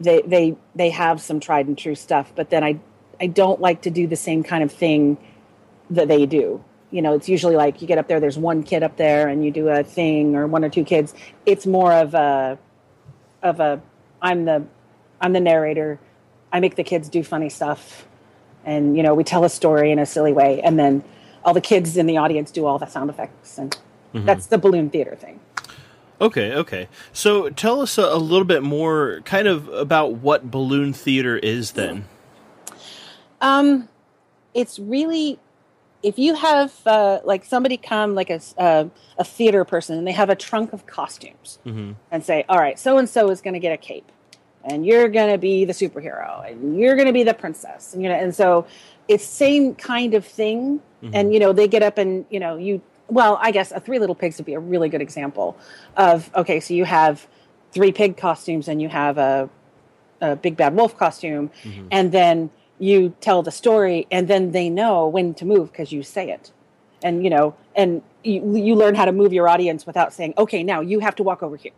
they 0.00 0.22
they 0.22 0.56
they 0.74 0.90
have 0.90 1.20
some 1.20 1.40
tried 1.40 1.66
and 1.66 1.76
true 1.76 1.94
stuff. 1.94 2.32
But 2.34 2.50
then 2.50 2.64
I 2.64 2.78
I 3.20 3.26
don't 3.26 3.60
like 3.60 3.82
to 3.82 3.90
do 3.90 4.06
the 4.06 4.16
same 4.16 4.42
kind 4.42 4.62
of 4.62 4.72
thing 4.72 5.18
that 5.90 6.08
they 6.08 6.26
do. 6.26 6.64
You 6.90 7.02
know, 7.02 7.14
it's 7.14 7.28
usually 7.28 7.56
like 7.56 7.82
you 7.82 7.88
get 7.88 7.98
up 7.98 8.08
there, 8.08 8.18
there's 8.18 8.38
one 8.38 8.62
kid 8.62 8.82
up 8.82 8.96
there, 8.96 9.28
and 9.28 9.44
you 9.44 9.50
do 9.50 9.68
a 9.68 9.82
thing, 9.82 10.36
or 10.36 10.46
one 10.46 10.64
or 10.64 10.70
two 10.70 10.84
kids. 10.84 11.14
It's 11.44 11.66
more 11.66 11.92
of 11.92 12.14
a 12.14 12.58
of 13.42 13.60
a 13.60 13.82
I'm 14.22 14.44
the 14.44 14.64
I'm 15.20 15.32
the 15.32 15.40
narrator. 15.40 16.00
I 16.52 16.60
make 16.60 16.76
the 16.76 16.84
kids 16.84 17.08
do 17.08 17.22
funny 17.22 17.50
stuff, 17.50 18.07
and 18.68 18.96
you 18.96 19.02
know 19.02 19.14
we 19.14 19.24
tell 19.24 19.44
a 19.44 19.48
story 19.48 19.90
in 19.90 19.98
a 19.98 20.06
silly 20.06 20.32
way, 20.32 20.60
and 20.62 20.78
then 20.78 21.02
all 21.44 21.54
the 21.54 21.60
kids 21.72 21.96
in 21.96 22.06
the 22.06 22.16
audience 22.16 22.50
do 22.50 22.66
all 22.66 22.78
the 22.78 22.86
sound 22.86 23.08
effects, 23.10 23.58
and 23.58 23.76
that's 24.12 24.46
the 24.46 24.58
balloon 24.58 24.90
theater 24.90 25.16
thing. 25.16 25.40
okay, 26.20 26.52
okay. 26.54 26.88
So 27.12 27.48
tell 27.50 27.80
us 27.80 27.98
a, 27.98 28.02
a 28.02 28.18
little 28.18 28.44
bit 28.54 28.62
more, 28.62 29.20
kind 29.24 29.46
of 29.48 29.68
about 29.68 30.14
what 30.14 30.50
balloon 30.50 30.92
theater 30.92 31.36
is. 31.38 31.72
Then, 31.72 32.04
Um, 33.40 33.88
it's 34.54 34.78
really 34.78 35.38
if 36.02 36.18
you 36.18 36.34
have 36.34 36.72
uh, 36.86 37.18
like 37.24 37.44
somebody 37.44 37.76
come 37.76 38.14
like 38.14 38.30
a, 38.30 38.40
uh, 38.56 38.84
a 39.18 39.24
theater 39.24 39.64
person 39.64 39.98
and 39.98 40.06
they 40.06 40.12
have 40.12 40.30
a 40.30 40.36
trunk 40.36 40.72
of 40.72 40.86
costumes 40.86 41.58
and 42.10 42.24
say, 42.24 42.44
all 42.48 42.58
right, 42.58 42.78
so 42.78 42.98
and 42.98 43.08
so 43.08 43.30
is 43.30 43.40
going 43.40 43.54
to 43.54 43.60
get 43.60 43.72
a 43.72 43.76
cape, 43.76 44.10
and 44.70 44.86
you're 44.86 45.08
going 45.08 45.30
to 45.30 45.38
be 45.38 45.64
the 45.64 45.72
superhero, 45.72 46.50
and 46.50 46.78
you're 46.78 46.94
going 46.94 47.06
to 47.06 47.12
be 47.12 47.24
the 47.24 47.34
princess, 47.34 47.94
and 47.94 48.02
you 48.02 48.08
know, 48.08 48.14
and 48.14 48.34
so 48.34 48.66
it's 49.08 49.24
same 49.24 49.74
kind 49.74 50.14
of 50.14 50.24
thing, 50.24 50.80
mm-hmm. 51.02 51.14
and 51.14 51.32
you 51.32 51.40
know 51.40 51.52
they 51.52 51.68
get 51.68 51.82
up 51.82 51.98
and 51.98 52.24
you 52.30 52.40
know 52.40 52.56
you 52.56 52.80
well, 53.08 53.38
I 53.40 53.52
guess 53.52 53.72
a 53.72 53.80
Three 53.80 53.98
Little 53.98 54.14
Pigs 54.14 54.36
would 54.36 54.44
be 54.44 54.54
a 54.54 54.60
really 54.60 54.88
good 54.88 55.02
example 55.02 55.56
of 55.96 56.30
okay, 56.34 56.60
so 56.60 56.74
you 56.74 56.84
have 56.84 57.26
three 57.72 57.92
pig 57.92 58.16
costumes 58.16 58.68
and 58.68 58.80
you 58.80 58.88
have 58.88 59.18
a 59.18 59.48
a 60.20 60.36
big 60.36 60.56
bad 60.56 60.74
wolf 60.74 60.96
costume 60.96 61.48
mm-hmm. 61.62 61.86
and 61.92 62.10
then 62.10 62.50
you 62.80 63.14
tell 63.20 63.42
the 63.42 63.52
story 63.52 64.06
and 64.10 64.26
then 64.26 64.50
they 64.50 64.68
know 64.68 65.06
when 65.06 65.32
to 65.34 65.44
move 65.44 65.70
because 65.70 65.92
you 65.92 66.02
say 66.02 66.30
it. 66.30 66.52
And 67.02 67.22
you 67.22 67.30
know 67.30 67.54
and 67.76 68.02
you, 68.24 68.56
you 68.56 68.74
learn 68.74 68.96
how 68.96 69.04
to 69.04 69.12
move 69.12 69.32
your 69.32 69.48
audience 69.48 69.86
without 69.86 70.12
saying 70.12 70.34
okay 70.36 70.64
now 70.64 70.80
you 70.80 70.98
have 70.98 71.14
to 71.14 71.22
walk 71.22 71.44
over 71.44 71.54
here 71.54 71.72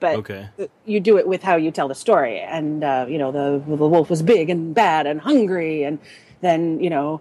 but 0.00 0.16
Okay. 0.16 0.48
you 0.84 1.00
do 1.00 1.18
it 1.18 1.26
with 1.26 1.42
how 1.42 1.56
you 1.56 1.70
tell 1.70 1.88
the 1.88 1.94
story. 1.94 2.40
And 2.40 2.84
uh, 2.84 3.06
you 3.08 3.18
know 3.18 3.32
the, 3.32 3.62
the 3.66 3.76
wolf 3.76 4.10
was 4.10 4.22
big 4.22 4.50
and 4.50 4.74
bad 4.74 5.06
and 5.06 5.20
hungry 5.20 5.82
and 5.84 5.98
then 6.40 6.80
you 6.80 6.90
know 6.90 7.20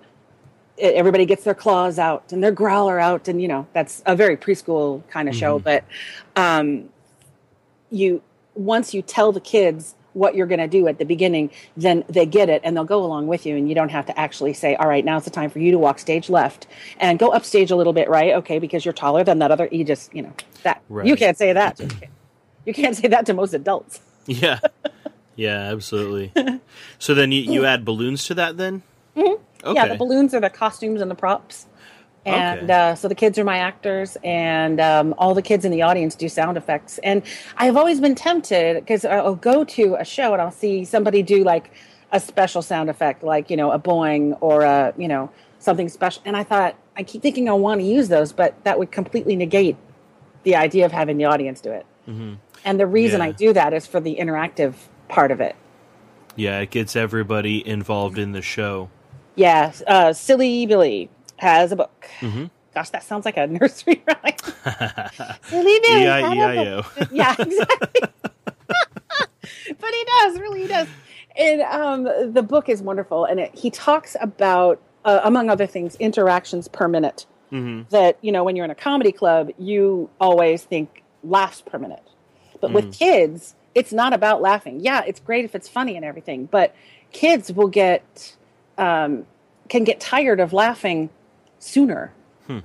everybody 0.80 1.26
gets 1.26 1.44
their 1.44 1.56
claws 1.56 1.98
out 1.98 2.32
and 2.32 2.44
their 2.44 2.52
growler 2.52 3.00
out 3.00 3.28
and 3.28 3.42
you 3.42 3.48
know 3.48 3.66
that's 3.74 4.04
a 4.06 4.16
very 4.16 4.38
preschool 4.38 5.02
kind 5.10 5.28
of 5.28 5.36
show 5.36 5.58
but 5.58 5.84
um, 6.36 6.90
you 7.90 8.22
once 8.54 8.94
you 8.94 9.02
tell 9.02 9.32
the 9.32 9.40
kids 9.40 9.96
what 10.13 10.36
you're 10.36 10.48
going 10.48 10.60
to 10.60 10.68
do 10.68 10.88
at 10.88 11.00
the 11.00 11.06
beginning 11.06 11.50
then 11.76 12.04
they 12.10 12.26
get 12.28 12.48
it 12.50 12.62
and 12.63 12.76
they'll 12.76 12.84
go 12.84 13.04
along 13.04 13.26
with 13.28 13.46
you 13.46 13.56
and 13.56 13.68
you 13.70 13.74
don't 13.76 13.90
have 13.90 14.06
to 14.06 14.20
actually 14.20 14.54
say 14.54 14.76
all 14.76 14.88
right 14.88 15.04
now's 15.06 15.26
the 15.26 15.32
time 15.32 15.50
for 15.50 15.60
you 15.60 15.72
to 15.72 15.80
walk 15.80 15.98
stage 16.00 16.30
left 16.30 16.68
and 17.00 17.18
go 17.18 17.30
upstage 17.30 17.72
a 17.72 17.76
little 17.76 17.94
bit 17.94 18.08
right? 18.10 18.34
Okay 18.36 18.60
because 18.60 18.86
you're 18.86 18.94
taller 18.94 19.24
than 19.24 19.40
that 19.40 19.50
other 19.52 19.68
you 19.72 19.84
just 19.84 20.13
you 20.13 20.22
know 20.22 20.34
that 20.63 20.82
you 21.04 21.16
can't 21.16 21.38
say 21.38 21.54
that. 21.54 21.78
To 21.78 21.86
a 21.86 21.88
kid. 21.88 22.10
You 22.67 22.73
can't 22.73 22.95
say 22.95 23.08
that 23.08 23.25
to 23.25 23.34
most 23.34 23.53
adults 23.53 23.99
Yeah. 24.27 24.60
Yeah, 25.36 25.71
absolutely. 25.71 26.34
so 26.99 27.13
then 27.13 27.32
you, 27.32 27.41
you 27.41 27.65
add 27.65 27.86
balloons 27.86 28.25
to 28.25 28.34
that 28.36 28.58
then? 28.58 28.84
Okay. 29.63 29.73
yeah 29.73 29.88
the 29.88 29.95
balloons 29.95 30.34
are 30.36 30.39
the 30.41 30.49
costumes 30.49 31.01
and 31.01 31.10
the 31.10 31.15
props 31.15 31.65
And 32.25 32.69
Okay. 32.69 32.73
uh, 32.73 32.95
so 32.95 33.08
the 33.08 33.15
kids 33.15 33.39
are 33.39 33.45
my 33.45 33.58
actors, 33.71 34.17
and 34.21 34.82
um, 34.82 35.15
all 35.17 35.34
the 35.34 35.41
kids 35.51 35.63
in 35.63 35.71
the 35.71 35.82
audience 35.89 36.13
do 36.23 36.27
sound 36.27 36.58
effects. 36.58 36.99
And 37.10 37.23
I've 37.56 37.77
always 37.77 37.99
been 38.01 38.15
tempted 38.15 38.75
because 38.84 39.06
I'll 39.06 39.36
go 39.51 39.63
to 39.77 39.95
a 39.95 40.03
show 40.03 40.34
and 40.34 40.41
I'll 40.41 40.51
see 40.65 40.84
somebody 40.84 41.23
do 41.23 41.39
like 41.45 41.71
a 42.12 42.19
special 42.19 42.62
sound 42.62 42.89
effect, 42.89 43.23
like 43.23 43.49
you 43.51 43.56
know 43.62 43.71
a 43.71 43.80
boing 43.80 44.38
or 44.41 44.63
a 44.63 44.93
you 44.97 45.08
know 45.08 45.30
something 45.60 45.88
special. 45.88 46.21
And 46.25 46.36
I 46.36 46.43
thought 46.43 46.75
I 46.99 47.03
keep 47.03 47.21
thinking 47.21 47.47
I 47.47 47.53
want 47.53 47.80
to 47.80 47.88
use 47.88 48.08
those, 48.10 48.34
but 48.34 48.51
that 48.65 48.75
would 48.80 48.91
completely 48.91 49.36
negate 49.38 49.77
the 50.43 50.56
idea 50.58 50.86
of 50.86 50.91
having 50.91 51.15
the 51.21 51.25
audience 51.34 51.62
do 51.62 51.71
it. 51.71 51.86
And 52.65 52.80
the 52.80 52.88
reason 52.88 53.22
I 53.22 53.32
do 53.32 53.54
that 53.54 53.74
is 53.74 53.86
for 53.88 54.00
the 54.00 54.15
interactive 54.20 54.76
part 55.08 55.32
of 55.32 55.39
it. 55.41 55.56
Yeah, 56.36 56.60
it 56.60 56.70
gets 56.70 56.96
everybody 56.96 57.65
involved 57.67 58.17
in 58.17 58.32
the 58.34 58.41
show. 58.41 58.89
Yeah, 59.36 59.72
uh, 59.88 60.13
Silly 60.13 60.65
Billy 60.65 61.10
has 61.38 61.72
a 61.72 61.76
book. 61.76 62.08
Mhm. 62.20 62.50
Gosh, 62.74 62.89
that 62.91 63.04
sounds 63.04 63.26
like 63.26 63.38
a 63.38 63.48
nursery 63.60 64.04
rhyme. 64.08 64.36
Silly 65.50 65.80
Billy 65.84 66.04
E-I-E-I-O. 66.06 66.84
Yeah, 67.12 67.36
exactly. 67.39 68.02
but 69.80 69.89
he 69.91 70.06
does, 70.22 70.39
really, 70.39 70.62
he 70.63 70.67
does. 70.67 70.88
And 71.38 71.62
um, 71.62 72.34
the 72.34 72.41
book 72.43 72.67
is 72.70 72.82
wonderful, 72.82 73.26
and 73.26 73.39
it, 73.39 73.56
he 73.56 73.70
talks 73.70 74.15
about, 74.20 74.82
uh, 75.06 75.22
among 75.24 75.50
other 75.50 75.67
things, 75.67 75.96
interactions 75.96 76.67
per 76.67 76.88
minute. 76.88 77.26
hmm 77.50 77.84
That 77.91 78.17
you 78.22 78.32
know, 78.32 78.43
when 78.43 78.56
you're 78.56 78.65
in 78.65 78.72
a 78.72 78.76
comedy 78.76 79.12
club, 79.12 79.50
you 79.58 80.10
always 80.20 80.63
think 80.63 81.04
laughs 81.24 81.62
per 81.62 81.78
minute, 81.80 82.04
but 82.60 82.72
with 82.72 82.93
kids, 82.93 83.56
it's 83.76 83.93
not 83.93 84.13
about 84.13 84.41
laughing. 84.41 84.80
Yeah, 84.80 85.04
it's 85.06 85.20
great 85.20 85.46
if 85.46 85.54
it's 85.56 85.67
funny 85.67 85.96
and 85.96 86.04
everything, 86.04 86.46
but 86.46 86.76
kids 87.12 87.52
will 87.52 87.67
get 87.67 88.36
um, 88.78 89.26
can 89.70 89.84
get 89.84 90.00
tired 90.00 90.39
of 90.39 90.54
laughing 90.54 91.10
sooner. 91.60 92.13
Hmm. 92.48 92.60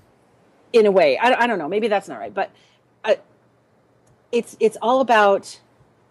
In 0.73 0.87
a 0.87 0.91
way, 0.91 1.19
I, 1.19 1.45
I 1.45 1.47
don't 1.47 1.59
know. 1.59 1.69
Maybe 1.69 1.89
that's 1.89 2.09
not 2.09 2.19
right, 2.19 2.33
but 2.33 2.51
uh, 3.05 3.15
it's 4.31 4.57
it's 4.61 4.77
all 4.81 5.01
about 5.01 5.61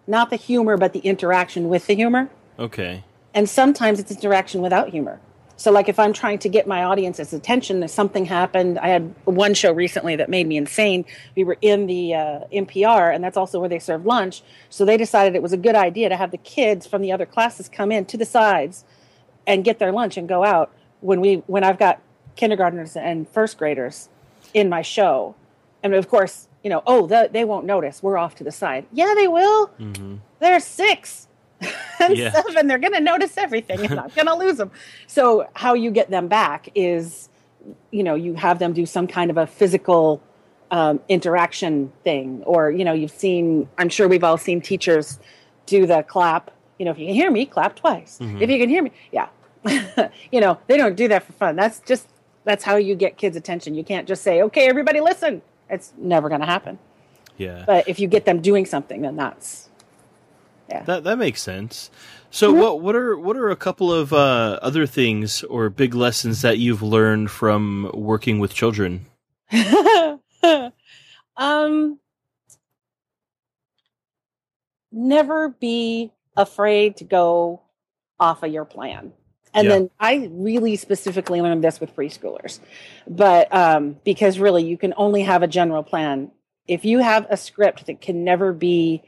not 0.06 0.30
the 0.30 0.36
humor, 0.36 0.76
but 0.76 0.92
the 0.92 1.00
interaction 1.00 1.68
with 1.68 1.86
the 1.86 1.94
humor. 1.94 2.30
Okay. 2.58 3.04
And 3.34 3.48
sometimes 3.48 3.98
it's 3.98 4.10
interaction 4.10 4.60
without 4.60 4.90
humor. 4.90 5.20
So, 5.62 5.70
like 5.70 5.88
if 5.88 6.00
I'm 6.00 6.12
trying 6.12 6.40
to 6.40 6.48
get 6.48 6.66
my 6.66 6.82
audience's 6.82 7.32
attention, 7.32 7.84
if 7.84 7.90
something 7.92 8.24
happened, 8.24 8.80
I 8.80 8.88
had 8.88 9.14
one 9.26 9.54
show 9.54 9.70
recently 9.70 10.16
that 10.16 10.28
made 10.28 10.48
me 10.48 10.56
insane. 10.56 11.04
We 11.36 11.44
were 11.44 11.56
in 11.60 11.86
the 11.86 12.14
uh, 12.16 12.40
MPR, 12.52 13.14
and 13.14 13.22
that's 13.22 13.36
also 13.36 13.60
where 13.60 13.68
they 13.68 13.78
serve 13.78 14.04
lunch. 14.04 14.42
So 14.70 14.84
they 14.84 14.96
decided 14.96 15.36
it 15.36 15.40
was 15.40 15.52
a 15.52 15.56
good 15.56 15.76
idea 15.76 16.08
to 16.08 16.16
have 16.16 16.32
the 16.32 16.36
kids 16.38 16.84
from 16.88 17.00
the 17.00 17.12
other 17.12 17.26
classes 17.26 17.68
come 17.68 17.92
in 17.92 18.06
to 18.06 18.16
the 18.16 18.24
sides 18.24 18.84
and 19.46 19.62
get 19.62 19.78
their 19.78 19.92
lunch 19.92 20.16
and 20.16 20.28
go 20.28 20.42
out 20.44 20.72
when 20.98 21.20
we 21.20 21.44
when 21.46 21.62
I've 21.62 21.78
got 21.78 22.00
kindergartners 22.34 22.96
and 22.96 23.28
first 23.28 23.56
graders 23.56 24.08
in 24.52 24.68
my 24.68 24.82
show. 24.82 25.36
And 25.80 25.94
of 25.94 26.08
course, 26.08 26.48
you 26.64 26.70
know, 26.70 26.82
oh, 26.88 27.06
the, 27.06 27.30
they 27.32 27.44
won't 27.44 27.66
notice. 27.66 28.02
We're 28.02 28.18
off 28.18 28.34
to 28.34 28.42
the 28.42 28.50
side. 28.50 28.86
Yeah, 28.92 29.14
they 29.14 29.28
will. 29.28 29.66
hmm 29.68 30.16
They're 30.40 30.58
six 30.58 31.28
and 32.00 32.16
Yeah. 32.16 32.32
seven. 32.32 32.66
They're 32.66 32.78
going 32.78 32.92
to 32.94 33.00
notice 33.00 33.36
everything. 33.38 33.80
You're 33.80 33.94
not 33.94 34.14
going 34.14 34.26
to 34.26 34.34
lose 34.34 34.56
them. 34.56 34.70
So, 35.06 35.46
how 35.54 35.74
you 35.74 35.90
get 35.90 36.10
them 36.10 36.28
back 36.28 36.68
is, 36.74 37.28
you 37.90 38.02
know, 38.02 38.14
you 38.14 38.34
have 38.34 38.58
them 38.58 38.72
do 38.72 38.86
some 38.86 39.06
kind 39.06 39.30
of 39.30 39.36
a 39.36 39.46
physical 39.46 40.22
um, 40.70 41.00
interaction 41.08 41.92
thing, 42.02 42.42
or 42.44 42.70
you 42.70 42.84
know, 42.84 42.92
you've 42.92 43.10
seen. 43.10 43.68
I'm 43.78 43.88
sure 43.88 44.08
we've 44.08 44.24
all 44.24 44.38
seen 44.38 44.60
teachers 44.60 45.18
do 45.66 45.86
the 45.86 46.02
clap. 46.02 46.50
You 46.78 46.86
know, 46.86 46.90
if 46.92 46.98
you 46.98 47.06
can 47.06 47.14
hear 47.14 47.30
me, 47.30 47.46
clap 47.46 47.76
twice. 47.76 48.18
If 48.20 48.48
you 48.50 48.58
can 48.58 48.68
hear 48.68 48.82
me, 48.82 48.90
yeah. 49.12 49.28
you 50.32 50.40
know, 50.40 50.58
they 50.66 50.76
don't 50.76 50.96
do 50.96 51.06
that 51.08 51.22
for 51.24 51.32
fun. 51.34 51.56
That's 51.56 51.80
just 51.80 52.08
that's 52.44 52.64
how 52.64 52.76
you 52.76 52.94
get 52.96 53.16
kids' 53.18 53.36
attention. 53.36 53.74
You 53.74 53.84
can't 53.84 54.08
just 54.08 54.22
say, 54.22 54.42
"Okay, 54.42 54.66
everybody, 54.68 55.00
listen." 55.00 55.42
It's 55.70 55.92
never 55.96 56.28
going 56.28 56.40
to 56.40 56.46
happen. 56.46 56.78
Yeah. 57.38 57.64
But 57.66 57.88
if 57.88 57.98
you 58.00 58.08
get 58.08 58.24
them 58.26 58.40
doing 58.42 58.66
something, 58.66 59.00
then 59.02 59.16
that's 59.16 59.68
yeah. 60.72 60.84
That 60.86 61.04
that 61.04 61.18
makes 61.18 61.42
sense. 61.42 61.90
So 62.30 62.52
what 62.52 62.80
what 62.80 62.96
are 62.96 63.18
what 63.18 63.36
are 63.36 63.50
a 63.50 63.56
couple 63.56 63.92
of 63.92 64.12
uh, 64.12 64.58
other 64.62 64.86
things 64.86 65.44
or 65.44 65.70
big 65.70 65.94
lessons 65.94 66.42
that 66.42 66.58
you've 66.58 66.82
learned 66.82 67.30
from 67.30 67.90
working 67.94 68.38
with 68.40 68.54
children? 68.54 69.06
um 71.36 71.98
never 74.92 75.50
be 75.50 76.12
afraid 76.36 76.96
to 76.98 77.04
go 77.04 77.62
off 78.20 78.42
of 78.42 78.52
your 78.52 78.64
plan 78.64 79.12
and 79.54 79.66
Yeah. 79.66 79.70
then 79.70 79.90
i 80.00 80.28
really 80.32 80.76
specifically 80.76 81.40
learned 81.42 81.64
this 81.64 81.80
with 81.80 81.94
preschoolers 81.96 82.60
but 83.08 83.54
um 83.54 83.96
because 84.04 84.38
really 84.38 84.64
you 84.64 84.78
can 84.78 84.94
only 84.96 85.22
have 85.22 85.42
a 85.42 85.48
general 85.48 85.82
plan 85.82 86.30
if 86.68 86.84
you 86.84 86.98
have 87.00 87.26
a 87.30 87.36
script 87.36 87.86
that 87.86 88.00
can 88.00 88.24
never 88.24 88.52
be 88.52 89.02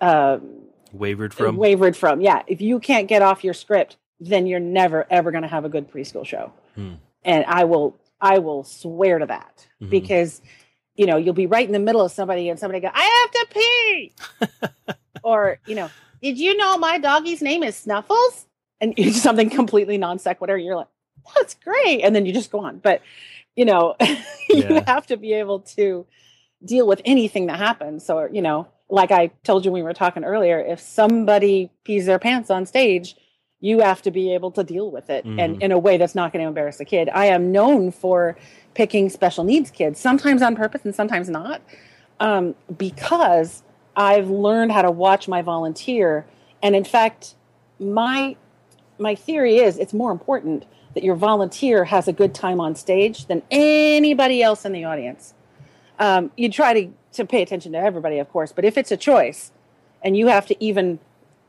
um 0.00 0.63
Wavered 0.94 1.34
from? 1.34 1.56
wavered 1.56 1.96
from 1.96 2.20
yeah. 2.20 2.42
If 2.46 2.60
you 2.60 2.78
can't 2.80 3.08
get 3.08 3.20
off 3.22 3.44
your 3.44 3.54
script 3.54 3.96
then 4.20 4.46
you're 4.46 4.60
never 4.60 5.06
ever 5.10 5.30
going 5.32 5.42
to 5.42 5.48
have 5.48 5.64
a 5.64 5.68
good 5.68 5.90
preschool 5.90 6.24
show. 6.24 6.52
Hmm. 6.76 6.94
and 7.24 7.44
i 7.46 7.64
will 7.64 7.96
i 8.20 8.38
will 8.38 8.62
swear 8.64 9.18
to 9.18 9.26
that 9.26 9.66
Mhm. 9.82 9.90
because 9.90 10.40
you 10.94 11.06
know 11.06 11.16
you'll 11.16 11.34
be 11.34 11.46
right 11.46 11.66
in 11.66 11.72
the 11.72 11.78
middle 11.80 12.00
of 12.00 12.12
somebody 12.12 12.48
and 12.48 12.58
somebody 12.58 12.80
go 12.80 12.88
i 12.94 13.04
have 13.20 13.30
to 13.32 13.46
pee! 13.54 14.12
Or 15.22 15.58
you 15.66 15.74
know 15.74 15.90
did 16.22 16.38
you 16.38 16.56
know 16.56 16.78
my 16.78 16.98
doggy's 16.98 17.42
name 17.42 17.62
is 17.62 17.76
snuffles? 17.76 18.46
And 18.80 18.94
it's 18.98 19.20
something 19.20 19.50
completely 19.50 19.98
non 19.98 20.18
sequitur. 20.18 20.56
You're 20.56 20.76
like 20.76 20.88
that's 21.36 21.54
great. 21.54 22.02
And 22.02 22.14
then 22.14 22.24
you 22.26 22.32
just 22.32 22.50
go 22.50 22.60
on. 22.60 22.78
But 22.78 23.02
you 23.56 23.64
know 23.64 23.96
you 24.00 24.16
Yeah. 24.62 24.84
have 24.86 25.06
to 25.08 25.16
be 25.16 25.32
able 25.34 25.60
to 25.76 26.06
deal 26.64 26.86
with 26.86 27.00
anything 27.04 27.46
that 27.46 27.58
happens. 27.58 28.04
So 28.04 28.28
you 28.30 28.42
know 28.42 28.68
like 28.94 29.10
i 29.10 29.26
told 29.42 29.64
you 29.64 29.72
when 29.72 29.82
we 29.82 29.84
were 29.84 29.92
talking 29.94 30.24
earlier 30.24 30.58
if 30.60 30.78
somebody 30.80 31.70
pees 31.84 32.06
their 32.06 32.18
pants 32.18 32.48
on 32.50 32.64
stage 32.64 33.16
you 33.60 33.80
have 33.80 34.00
to 34.02 34.10
be 34.10 34.32
able 34.34 34.50
to 34.50 34.62
deal 34.62 34.90
with 34.90 35.08
it 35.10 35.24
Mhm. 35.24 35.40
and 35.40 35.62
in 35.62 35.72
a 35.72 35.78
way 35.78 35.96
that's 35.96 36.14
not 36.14 36.32
going 36.32 36.42
to 36.44 36.48
embarrass 36.48 36.76
the 36.76 36.84
kid. 36.84 37.08
I 37.08 37.26
am 37.26 37.50
known 37.50 37.90
for 37.92 38.36
picking 38.74 39.08
special 39.08 39.42
needs 39.42 39.70
kids 39.70 39.98
sometimes 39.98 40.42
on 40.42 40.54
purpose 40.54 40.82
and 40.84 40.94
sometimes 40.94 41.28
not 41.30 41.60
um, 42.20 42.54
because 42.76 43.62
i've 43.96 44.28
learned 44.30 44.70
how 44.72 44.82
to 44.82 44.90
watch 44.90 45.28
my 45.28 45.42
volunteer. 45.42 46.24
And 46.62 46.76
in 46.76 46.84
fact 46.84 47.34
my 47.80 48.36
my 48.98 49.14
theory 49.14 49.56
is 49.56 49.76
it's 49.78 49.94
more 49.94 50.12
important 50.12 50.64
that 50.94 51.02
your 51.02 51.16
volunteer 51.16 51.84
has 51.84 52.06
a 52.06 52.12
good 52.12 52.32
time 52.34 52.60
on 52.60 52.76
stage 52.76 53.26
than 53.26 53.42
anybody 53.50 54.42
else 54.42 54.64
in 54.64 54.72
the 54.72 54.84
audience. 54.84 55.34
Um, 55.98 56.30
you 56.36 56.48
try 56.48 56.72
to, 56.80 56.92
to 57.14 57.24
pay 57.24 57.42
attention 57.42 57.72
to 57.72 57.78
everybody, 57.78 58.18
of 58.18 58.30
course, 58.30 58.52
but 58.52 58.64
if 58.64 58.76
it's 58.78 58.92
a 58.92 58.96
choice 58.96 59.50
and 60.02 60.16
you 60.16 60.26
have 60.28 60.46
to 60.46 60.64
even 60.64 60.98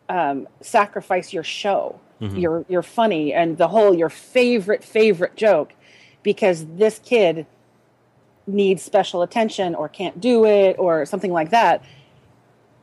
um, 0.07 0.47
sacrifice 0.61 1.33
your 1.33 1.43
show, 1.43 1.99
Mhm. 2.21 2.39
your 2.39 2.65
your 2.69 2.81
funny 2.83 3.33
and 3.33 3.57
the 3.57 3.67
whole 3.67 3.93
your 3.93 4.09
favorite 4.09 4.83
favorite 4.83 5.35
joke, 5.35 5.73
because 6.23 6.65
this 6.77 6.99
kid 6.99 7.45
needs 8.47 8.81
special 8.83 9.21
attention 9.21 9.73
or 9.75 9.89
can't 9.89 10.21
do 10.21 10.45
it 10.45 10.77
or 10.79 11.05
something 11.05 11.33
like 11.33 11.49
that, 11.49 11.81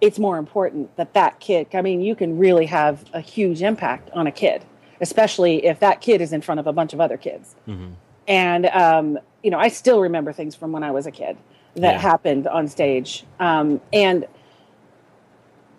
it's 0.01 0.18
more 0.18 0.37
important 0.37 0.95
that 0.97 1.14
that 1.14 1.38
kid. 1.40 1.68
I 1.75 1.81
mean, 1.83 2.01
you 2.01 2.14
can 2.16 2.37
really 2.38 2.66
have 2.66 3.05
a 3.12 3.21
huge 3.21 3.62
impact 3.62 4.11
on 4.12 4.27
a 4.27 4.33
kid, 4.33 4.64
especially 5.01 5.64
if 5.64 5.79
that 5.81 6.01
kid 6.01 6.21
is 6.21 6.33
in 6.33 6.40
front 6.42 6.59
of 6.61 6.66
a 6.66 6.73
bunch 6.73 6.92
of 6.92 7.01
other 7.01 7.16
kids 7.16 7.55
Mhm. 7.68 7.92
and 8.29 8.66
um, 8.66 9.18
you 9.42 9.51
know 9.51 9.59
i 9.59 9.66
still 9.68 10.01
remember 10.01 10.33
things 10.33 10.55
from 10.55 10.71
when 10.71 10.85
i 10.85 10.90
was 10.92 11.07
a 11.07 11.11
kid 11.11 11.37
that 11.76 11.96
Yeah. 11.96 11.98
happened 11.98 12.46
on 12.48 12.68
stage. 12.68 13.24
Um, 13.40 13.80
and 13.92 14.26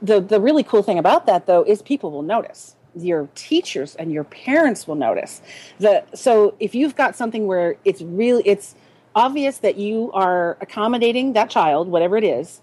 the 0.02 0.22
the 0.22 0.42
really 0.42 0.64
cool 0.64 0.84
thing 0.84 1.00
about 1.00 1.26
that 1.28 1.48
though 1.48 1.64
is 1.64 1.82
people 1.82 2.12
will 2.12 2.24
notice. 2.24 2.76
Your 2.96 3.30
teachers 3.36 3.96
and 3.96 4.12
your 4.12 4.26
parents 4.26 4.88
will 4.88 4.96
notice. 4.96 5.42
The 5.80 6.06
so 6.16 6.56
if 6.60 6.76
you've 6.76 6.96
got 6.96 7.16
something 7.16 7.48
where 7.48 7.78
it's 7.86 8.02
really 8.02 8.44
it's 8.46 8.76
obvious 9.16 9.60
that 9.60 9.78
you 9.78 10.12
are 10.14 10.58
accommodating 10.62 11.34
that 11.34 11.50
child 11.50 11.88
whatever 11.90 12.18
it 12.18 12.24
is 12.26 12.62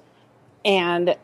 and 0.64 1.16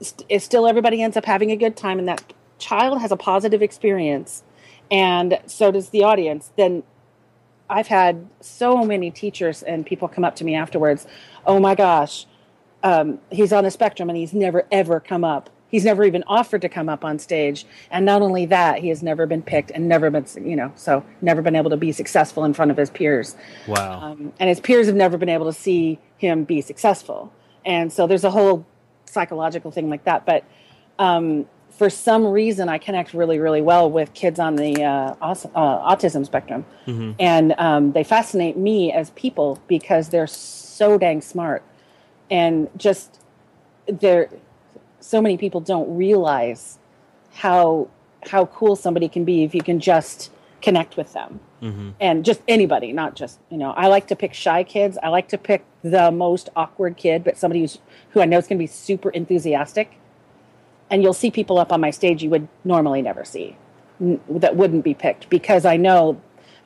st- 0.00 0.42
still 0.42 0.66
everybody 0.66 1.02
ends 1.02 1.16
up 1.16 1.24
having 1.26 1.50
a 1.52 1.56
good 1.56 1.76
time 1.76 1.98
and 1.98 2.08
that 2.08 2.32
child 2.58 3.00
has 3.00 3.12
a 3.12 3.16
positive 3.16 3.62
experience 3.62 4.44
and 4.90 5.40
so 5.46 5.70
does 5.72 5.90
the 5.90 6.04
audience 6.04 6.52
then 6.56 6.82
I've 7.72 7.86
had 7.86 8.28
so 8.40 8.84
many 8.84 9.10
teachers 9.10 9.62
and 9.62 9.84
people 9.86 10.06
come 10.06 10.24
up 10.24 10.36
to 10.36 10.44
me 10.44 10.54
afterwards. 10.54 11.06
Oh 11.46 11.58
my 11.58 11.74
gosh, 11.74 12.26
um, 12.82 13.18
he's 13.30 13.52
on 13.52 13.64
the 13.64 13.70
spectrum 13.70 14.10
and 14.10 14.16
he's 14.16 14.34
never 14.34 14.66
ever 14.70 15.00
come 15.00 15.24
up. 15.24 15.48
He's 15.68 15.86
never 15.86 16.04
even 16.04 16.22
offered 16.26 16.60
to 16.62 16.68
come 16.68 16.90
up 16.90 17.02
on 17.02 17.18
stage. 17.18 17.64
And 17.90 18.04
not 18.04 18.20
only 18.20 18.44
that, 18.46 18.80
he 18.80 18.88
has 18.88 19.02
never 19.02 19.26
been 19.26 19.42
picked 19.42 19.70
and 19.70 19.88
never 19.88 20.10
been, 20.10 20.26
you 20.44 20.54
know, 20.54 20.70
so 20.76 21.02
never 21.22 21.40
been 21.40 21.56
able 21.56 21.70
to 21.70 21.78
be 21.78 21.92
successful 21.92 22.44
in 22.44 22.52
front 22.52 22.70
of 22.70 22.76
his 22.76 22.90
peers. 22.90 23.36
Wow. 23.66 24.00
Um, 24.02 24.34
and 24.38 24.50
his 24.50 24.60
peers 24.60 24.86
have 24.86 24.96
never 24.96 25.16
been 25.16 25.30
able 25.30 25.46
to 25.46 25.52
see 25.54 25.98
him 26.18 26.44
be 26.44 26.60
successful. 26.60 27.32
And 27.64 27.90
so 27.90 28.06
there's 28.06 28.24
a 28.24 28.30
whole 28.30 28.66
psychological 29.06 29.70
thing 29.70 29.88
like 29.88 30.04
that. 30.04 30.26
But 30.26 30.44
um, 30.98 31.46
for 31.82 31.90
some 31.90 32.24
reason, 32.24 32.68
I 32.68 32.78
connect 32.78 33.12
really, 33.12 33.40
really 33.40 33.60
well 33.60 33.90
with 33.90 34.14
kids 34.14 34.38
on 34.38 34.54
the 34.54 34.84
uh, 34.84 35.16
uh, 35.20 35.34
autism 35.96 36.24
spectrum, 36.24 36.64
Mm-hmm. 36.86 37.12
and 37.18 37.54
um, 37.58 37.90
they 37.90 38.04
fascinate 38.04 38.56
me 38.56 38.92
as 38.92 39.10
people 39.10 39.58
because 39.66 40.10
they're 40.10 40.28
so 40.28 40.96
dang 40.96 41.20
smart, 41.20 41.64
and 42.30 42.70
just 42.76 43.18
they're 43.88 44.28
so 45.00 45.20
many 45.20 45.36
people 45.36 45.60
don't 45.60 45.96
realize 45.96 46.78
how 47.32 47.88
how 48.26 48.46
cool 48.46 48.76
somebody 48.76 49.08
can 49.08 49.24
be 49.24 49.42
if 49.42 49.52
you 49.52 49.62
can 49.62 49.80
just 49.80 50.30
connect 50.60 50.96
with 50.96 51.12
them. 51.14 51.40
Mm-hmm. 51.62 51.90
and 52.00 52.24
just 52.24 52.40
anybody 52.48 52.92
not 52.92 53.14
just 53.14 53.38
you 53.48 53.56
know 53.56 53.70
i 53.76 53.86
like 53.86 54.08
to 54.08 54.16
pick 54.16 54.34
shy 54.34 54.64
kids. 54.64 54.98
I 55.00 55.08
like 55.10 55.28
to 55.28 55.38
pick 55.38 55.64
the 55.82 56.10
most 56.10 56.48
awkward 56.56 56.96
kid 56.96 57.22
but 57.22 57.38
somebody 57.38 57.60
who's 57.60 57.78
who 58.10 58.20
i 58.20 58.24
know 58.24 58.38
is 58.38 58.48
going 58.48 58.58
to 58.58 58.62
be 58.62 58.66
super 58.66 59.10
enthusiastic 59.10 59.96
and 60.92 61.02
you'll 61.02 61.12
see 61.14 61.30
people 61.30 61.58
up 61.58 61.72
on 61.72 61.80
my 61.80 61.90
stage 61.90 62.22
you 62.22 62.30
would 62.30 62.46
normally 62.64 63.02
never 63.02 63.24
see 63.24 63.56
n- 64.00 64.20
that 64.28 64.54
wouldn't 64.56 64.84
be 64.84 64.94
picked 64.94 65.28
because 65.30 65.64
i 65.64 65.76
know 65.76 66.20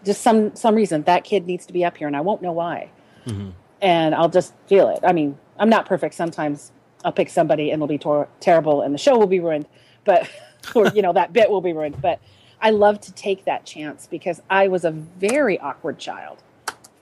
just 0.05 0.21
some 0.21 0.55
some 0.55 0.75
reason 0.75 1.03
that 1.05 1.25
kid 1.25 1.47
needs 1.47 1.65
to 1.67 1.73
be 1.73 1.85
up 1.85 1.97
here 1.97 2.07
and 2.09 2.17
i 2.17 2.21
won't 2.21 2.43
know 2.43 2.53
why. 2.53 2.91
Mhm. 3.27 3.53
and 3.81 4.15
i'll 4.15 4.29
just 4.29 4.53
feel 4.67 4.89
it. 4.91 5.01
I 5.03 5.13
mean 5.13 5.39
i'm 5.59 5.69
not 5.71 5.87
perfect. 5.87 6.15
Sometimes 6.15 6.73
i'll 7.05 7.13
pick 7.13 7.31
somebody 7.31 7.71
and 7.71 7.79
it'll 7.79 7.87
be 7.87 7.99
tor- 7.99 8.29
terrible 8.41 8.83
and 8.83 8.93
the 8.95 8.99
show 8.99 9.17
will 9.19 9.27
be 9.27 9.41
ruined 9.41 9.67
but 10.05 10.29
or 10.75 10.89
you 10.89 11.03
know 11.03 11.13
that 11.15 11.33
bit 11.33 11.49
will 11.51 11.61
be 11.63 11.73
ruined. 11.73 12.01
But 12.03 12.19
i 12.61 12.71
love 12.71 13.01
to 13.03 13.13
take 13.13 13.45
that 13.45 13.65
chance 13.65 14.07
because 14.07 14.43
i 14.51 14.67
was 14.69 14.85
a 14.85 14.91
very 14.91 15.59
awkward 15.61 15.99
child. 15.99 16.39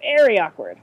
Very 0.02 0.38
awkward. 0.38 0.76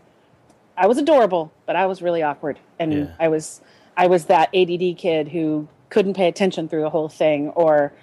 I 0.77 0.87
was 0.87 0.97
adorable 0.97 1.51
but 1.67 1.75
i 1.75 1.85
was 1.85 2.01
really 2.01 2.23
awkward. 2.23 2.57
And 2.79 2.93
Yeah. 2.93 3.05
i 3.19 3.27
was 3.27 3.61
i 3.97 4.07
was 4.07 4.25
that 4.25 4.49
ADD 4.55 4.97
kid 4.97 5.27
who 5.29 5.67
couldn't 5.91 6.15
pay 6.15 6.27
attention 6.27 6.67
through 6.67 6.81
the 6.81 6.89
whole 6.89 7.07
thing 7.09 7.49
or 7.49 7.93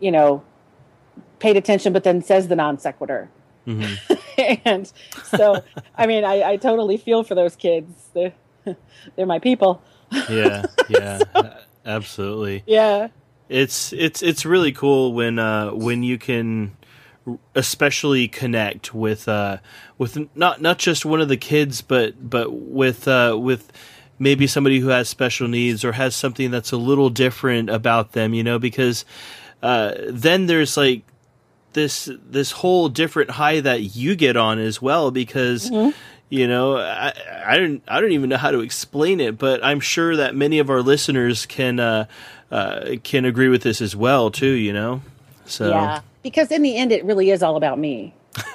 you 0.00 0.12
know 0.12 0.42
paid 1.38 1.56
attention 1.56 1.92
but 1.94 2.04
then 2.04 2.20
says 2.22 2.48
the 2.48 2.56
non 2.56 2.78
sequitur 2.78 3.30
Mm-hmm. 3.66 4.14
and 4.64 4.90
so 5.24 5.62
i 5.96 6.06
mean 6.06 6.24
I, 6.24 6.42
I 6.52 6.56
totally 6.56 6.96
feel 6.96 7.22
for 7.22 7.34
those 7.34 7.54
kids 7.56 8.08
they're, 8.14 8.32
they're 9.16 9.26
my 9.26 9.38
people 9.40 9.82
Yeah, 10.30 10.64
yeah, 10.88 11.20
a- 11.34 11.56
absolutely. 11.84 12.62
yeah 12.66 13.08
It's 13.50 13.92
it's 13.92 14.22
it's 14.22 14.44
really 14.46 14.72
cool 14.72 15.12
when 15.12 15.38
uh, 15.38 15.70
when 15.72 16.02
you 16.02 16.16
can 16.18 16.76
especially 17.54 18.26
connect 18.28 18.94
with 18.94 19.28
uh, 19.28 19.58
with 19.98 20.16
not 20.34 20.62
not 20.62 20.78
just 20.78 21.04
one 21.04 21.20
of 21.20 21.28
the 21.28 21.36
kids, 21.36 21.82
but 21.82 22.30
but 22.30 22.50
with 22.52 23.06
uh, 23.06 23.36
with 23.38 23.70
maybe 24.18 24.46
somebody 24.46 24.80
who 24.80 24.88
has 24.88 25.08
special 25.08 25.48
needs 25.48 25.84
or 25.84 25.92
has 25.92 26.14
something 26.14 26.50
that's 26.50 26.72
a 26.72 26.76
little 26.76 27.10
different 27.10 27.70
about 27.70 28.12
them. 28.12 28.34
You 28.34 28.44
know, 28.44 28.58
because 28.58 29.04
uh, 29.62 29.94
then 30.08 30.46
there's 30.46 30.76
like 30.76 31.02
this 31.72 32.10
this 32.28 32.50
whole 32.50 32.88
different 32.88 33.30
high 33.30 33.60
that 33.60 33.96
you 33.96 34.16
get 34.16 34.36
on 34.36 34.58
as 34.58 34.80
well 34.80 35.10
because 35.10 35.70
you 36.28 36.46
know 36.46 36.76
I, 36.76 37.12
I 37.46 37.58
don't 37.58 37.82
I 37.86 38.00
don't 38.00 38.12
even 38.12 38.30
know 38.30 38.36
how 38.36 38.50
to 38.50 38.60
explain 38.60 39.20
it 39.20 39.38
but 39.38 39.64
I'm 39.64 39.80
sure 39.80 40.16
that 40.16 40.34
many 40.34 40.58
of 40.58 40.70
our 40.70 40.82
listeners 40.82 41.46
can 41.46 41.78
uh, 41.78 42.06
uh, 42.50 42.96
can 43.04 43.24
agree 43.24 43.48
with 43.48 43.62
this 43.62 43.80
as 43.80 43.94
well 43.94 44.30
too 44.30 44.52
you 44.52 44.72
know 44.72 45.02
so 45.44 45.68
yeah 45.70 46.00
because 46.22 46.50
in 46.50 46.62
the 46.62 46.76
end 46.76 46.90
it 46.92 47.04
really 47.04 47.30
is 47.30 47.42
all 47.42 47.56
about 47.56 47.78
me 47.78 48.14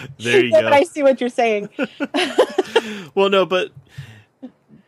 there 0.18 0.44
you 0.44 0.50
but 0.52 0.62
go 0.62 0.68
i 0.68 0.82
see 0.84 1.02
what 1.02 1.20
you're 1.20 1.30
saying 1.30 1.68
well 3.14 3.28
no 3.28 3.44
but 3.46 3.70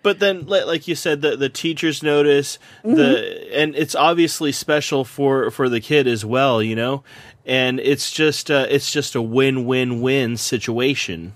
but 0.03 0.19
then 0.19 0.47
like 0.47 0.87
you 0.87 0.95
said 0.95 1.23
the 1.23 1.37
the 1.37 1.49
teachers 1.49 2.03
notice 2.03 2.59
Mm-hmm. 2.85 2.97
the 2.97 3.59
and 3.59 3.75
it's 3.77 3.95
obviously 3.95 4.53
special 4.53 5.05
for 5.05 5.51
for 5.51 5.69
the 5.69 5.81
kid 5.81 6.07
as 6.07 6.25
well 6.25 6.63
you 6.63 6.77
know 6.77 7.03
and 7.47 7.81
it's 7.81 8.11
just 8.11 8.51
uh, 8.51 8.67
it's 8.69 8.91
just 8.93 9.15
a 9.15 9.23
win-win-win 9.23 10.37
situation 10.37 11.35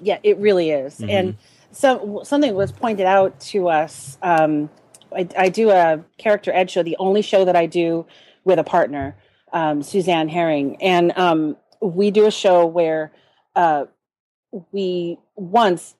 Yeah, 0.00 0.18
it 0.22 0.36
really 0.38 0.70
is. 0.70 1.00
And 1.00 1.36
so 1.72 2.22
something 2.24 2.54
was 2.54 2.70
pointed 2.72 3.06
out 3.06 3.38
to 3.52 3.68
us. 3.68 4.18
Um, 4.22 4.68
I, 5.14 5.28
I 5.38 5.48
do 5.48 5.70
a 5.70 6.04
character 6.18 6.52
ed 6.52 6.70
show, 6.70 6.82
the 6.82 6.96
only 6.98 7.22
show 7.22 7.44
that 7.44 7.54
I 7.56 7.66
do 7.66 8.06
with 8.44 8.58
a 8.58 8.64
partner, 8.64 9.14
um, 9.52 9.82
Suzanne 9.82 10.28
Herring, 10.28 10.80
and 10.82 11.16
um, 11.18 11.56
we 11.82 12.10
do 12.10 12.26
a 12.26 12.30
show 12.30 12.64
where 12.64 13.12
uh, 13.56 13.86
we 14.70 15.18
once 15.36 15.94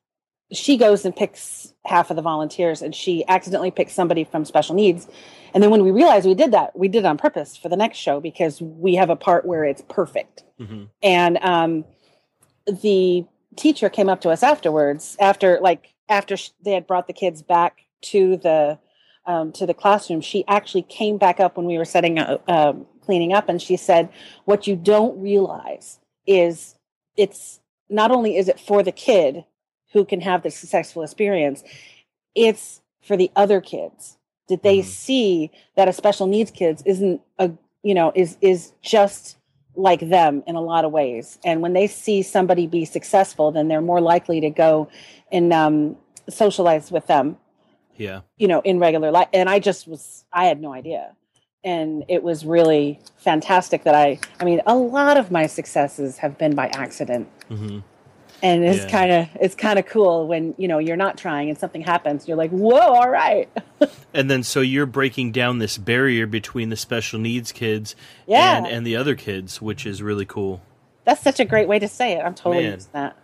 she 0.53 0.77
goes 0.77 1.05
and 1.07 1.17
picks 1.17 1.73
half 1.85 2.11
of 2.11 2.17
the 2.17 2.23
volunteers, 2.23 2.83
and 2.83 2.95
she 2.95 3.25
accidentally 3.27 3.71
picks 3.71 3.95
somebody 3.95 4.25
from 4.25 4.45
special 4.45 4.75
needs. 4.75 5.09
And 5.55 5.63
then 5.63 5.71
when 5.71 5.83
we 5.83 5.91
realized 5.91 6.27
we 6.27 6.35
did 6.35 6.53
that, 6.53 6.79
we 6.79 6.89
did 6.89 7.01
it 7.01 7.07
on 7.07 7.17
purpose 7.17 7.57
for 7.57 7.69
the 7.69 7.77
next 7.77 7.99
show 7.99 8.21
because 8.21 8.61
we 8.61 8.95
have 8.95 9.11
a 9.11 9.17
part 9.17 9.47
where 9.47 9.65
it's 9.65 9.83
perfect 9.89 10.45
mm-hmm. 10.61 10.85
and 11.03 11.39
um, 11.43 11.85
the 12.83 13.25
teacher 13.57 13.89
came 13.89 14.09
up 14.09 14.21
to 14.23 14.31
us 14.31 14.43
afterwards 14.43 15.17
after 15.21 15.59
like 15.61 15.95
after 16.09 16.37
sh- 16.37 16.51
they 16.65 16.73
had 16.73 16.87
brought 16.87 17.07
the 17.07 17.13
kids 17.13 17.43
back 17.43 17.83
to 18.01 18.37
the 18.39 18.79
um, 19.27 19.53
to 19.53 19.67
the 19.67 19.75
classroom 19.75 20.21
she 20.21 20.45
actually 20.49 20.83
came 20.83 21.19
back 21.19 21.41
up 21.41 21.57
when 21.57 21.67
we 21.67 21.79
were 21.79 21.85
setting 21.85 22.19
up 22.19 22.49
um, 22.49 22.87
cleaning 23.05 23.33
up 23.33 23.49
and 23.49 23.63
she 23.63 23.77
said 23.77 24.09
what 24.45 24.67
you 24.67 24.77
don't 24.77 25.21
realize 25.21 26.01
is 26.27 26.77
it's 27.17 27.61
not 27.91 28.11
only 28.11 28.37
is 28.37 28.49
it 28.49 28.59
for 28.61 28.83
the 28.83 28.93
kid 28.93 29.45
who 29.93 30.05
can 30.05 30.21
have 30.21 30.43
the 30.43 30.51
successful 30.51 31.03
experience 31.03 31.63
it's 32.35 32.81
for 33.03 33.17
the 33.17 33.31
other 33.37 33.61
kids. 33.61 34.17
Did 34.49 34.63
they 34.63 34.79
Mhm. 34.79 34.85
see 34.85 35.51
that 35.77 35.89
a 35.89 35.93
special 35.93 36.27
needs 36.27 36.51
kids 36.51 36.83
isn't 36.87 37.21
a 37.39 37.51
you 37.83 37.95
know 37.95 38.13
is 38.15 38.39
is 38.41 38.73
just 38.83 39.37
like 39.77 40.01
them 40.01 40.43
in 40.47 40.57
a 40.57 40.61
lot 40.61 40.85
of 40.85 40.93
ways? 40.93 41.39
And 41.45 41.63
when 41.63 41.73
they 41.75 41.87
see 41.87 42.23
somebody 42.23 42.67
be 42.67 42.85
successful 42.85 43.51
then 43.53 43.69
they're 43.69 43.83
more 43.83 44.01
likely 44.01 44.41
to 44.41 44.51
go 44.51 44.89
and 45.31 45.53
um, 45.53 45.97
socialize 46.29 46.91
with 46.93 47.07
them 47.07 47.37
yeah. 47.97 48.21
you 48.37 48.49
know 48.49 48.61
in 48.61 48.79
regular 48.79 49.11
life 49.11 49.29
and 49.33 49.49
i 49.49 49.59
just 49.59 49.87
was 49.89 50.25
i 50.33 50.45
had 50.47 50.61
no 50.61 50.73
idea. 50.73 51.15
And 51.65 52.05
it 52.09 52.25
was 52.25 52.45
really 52.45 52.99
fantastic 53.19 53.85
that 53.85 53.95
i 53.95 54.19
i 54.41 54.45
mean 54.45 54.61
a 54.67 54.75
lot 54.75 55.17
of 55.17 55.31
my 55.31 55.47
successes 55.47 56.19
have 56.19 56.37
been 56.39 56.55
by 56.55 56.69
accident. 56.69 57.29
Hmm 57.49 57.81
and 58.45 58.65
it's 58.65 58.85
Yeah. 58.87 58.91
kind 58.91 59.13
of 59.13 59.29
it's 59.41 59.55
kind 59.55 59.79
of 59.79 59.87
cool 59.87 60.27
when 60.27 60.55
you 60.59 60.67
know 60.67 60.79
you're 60.79 60.97
not 60.97 61.17
trying 61.17 61.49
and 61.49 61.57
something 61.57 61.81
happens 61.83 62.27
you're 62.27 62.37
like 62.37 62.51
whoa 62.51 62.77
all 62.79 63.09
right. 63.09 63.49
And 64.15 64.29
then 64.31 64.43
so 64.43 64.61
you're 64.61 64.87
breaking 64.87 65.31
down 65.33 65.59
this 65.59 65.79
barrier 65.79 66.27
between 66.27 66.69
the 66.69 66.77
special 66.77 67.19
needs 67.21 67.53
kids 67.53 67.95
Yeah. 68.27 68.57
and 68.59 68.67
and 68.67 68.85
the 68.87 68.97
other 68.97 69.15
kids 69.15 69.63
which 69.63 69.87
is 69.87 70.03
really 70.03 70.27
cool. 70.27 70.61
That's 71.05 71.21
such 71.23 71.39
a 71.41 71.45
great 71.45 71.69
way 71.69 71.79
to 71.79 71.87
say 71.89 72.13
it. 72.15 72.23
I'm 72.25 72.35
totally 72.35 72.65
Man. 72.65 72.73
using 72.75 72.91
that 72.95 73.17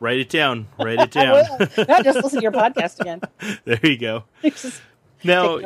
write 0.00 0.18
it 0.18 0.28
down. 0.28 0.68
Write 0.78 1.00
it 1.00 1.16
I 1.16 1.24
down. 1.24 1.44
will. 1.58 1.86
No, 1.88 2.02
just 2.02 2.22
listen 2.22 2.38
to 2.38 2.42
your 2.42 2.52
podcast 2.52 3.00
again. 3.00 3.20
There 3.64 3.80
you 3.82 3.98
go. 3.98 4.24
Just 4.42 4.80
now 5.24 5.58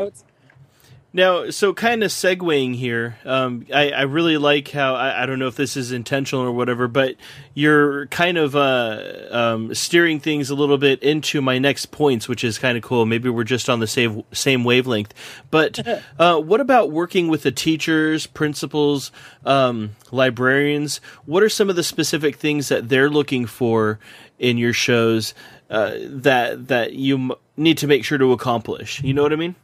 Now, 1.16 1.48
so 1.48 1.72
kind 1.72 2.04
of 2.04 2.10
segueing 2.10 2.74
here, 2.74 3.16
um, 3.24 3.64
I, 3.72 3.88
I 3.88 4.02
really 4.02 4.36
like 4.36 4.68
how 4.68 4.94
I, 4.94 5.22
I 5.22 5.24
don't 5.24 5.38
know 5.38 5.46
if 5.46 5.56
this 5.56 5.74
is 5.74 5.90
intentional 5.90 6.44
or 6.44 6.52
whatever, 6.52 6.88
but 6.88 7.16
you're 7.54 8.06
kind 8.08 8.36
of 8.36 8.54
uh, 8.54 9.12
um, 9.30 9.74
steering 9.74 10.20
things 10.20 10.50
a 10.50 10.54
little 10.54 10.76
bit 10.76 11.02
into 11.02 11.40
my 11.40 11.58
next 11.58 11.86
points, 11.86 12.28
which 12.28 12.44
is 12.44 12.58
kind 12.58 12.76
of 12.76 12.82
cool. 12.82 13.06
Maybe 13.06 13.30
we're 13.30 13.44
just 13.44 13.70
on 13.70 13.80
the 13.80 13.86
same 13.86 14.24
same 14.32 14.62
wavelength. 14.62 15.14
But 15.50 15.80
uh, 16.18 16.38
what 16.38 16.60
about 16.60 16.90
working 16.90 17.28
with 17.28 17.44
the 17.44 17.52
teachers, 17.52 18.26
principals, 18.26 19.10
um, 19.46 19.96
librarians? 20.12 21.00
What 21.24 21.42
are 21.42 21.48
some 21.48 21.70
of 21.70 21.76
the 21.76 21.82
specific 21.82 22.36
things 22.36 22.68
that 22.68 22.90
they're 22.90 23.08
looking 23.08 23.46
for 23.46 23.98
in 24.38 24.58
your 24.58 24.74
shows 24.74 25.32
uh, 25.70 25.94
that 25.98 26.68
that 26.68 26.92
you 26.92 27.16
m- 27.16 27.32
need 27.56 27.78
to 27.78 27.86
make 27.86 28.04
sure 28.04 28.18
to 28.18 28.32
accomplish? 28.32 29.02
You 29.02 29.14
know 29.14 29.22
what 29.22 29.32
I 29.32 29.36
mean? 29.36 29.54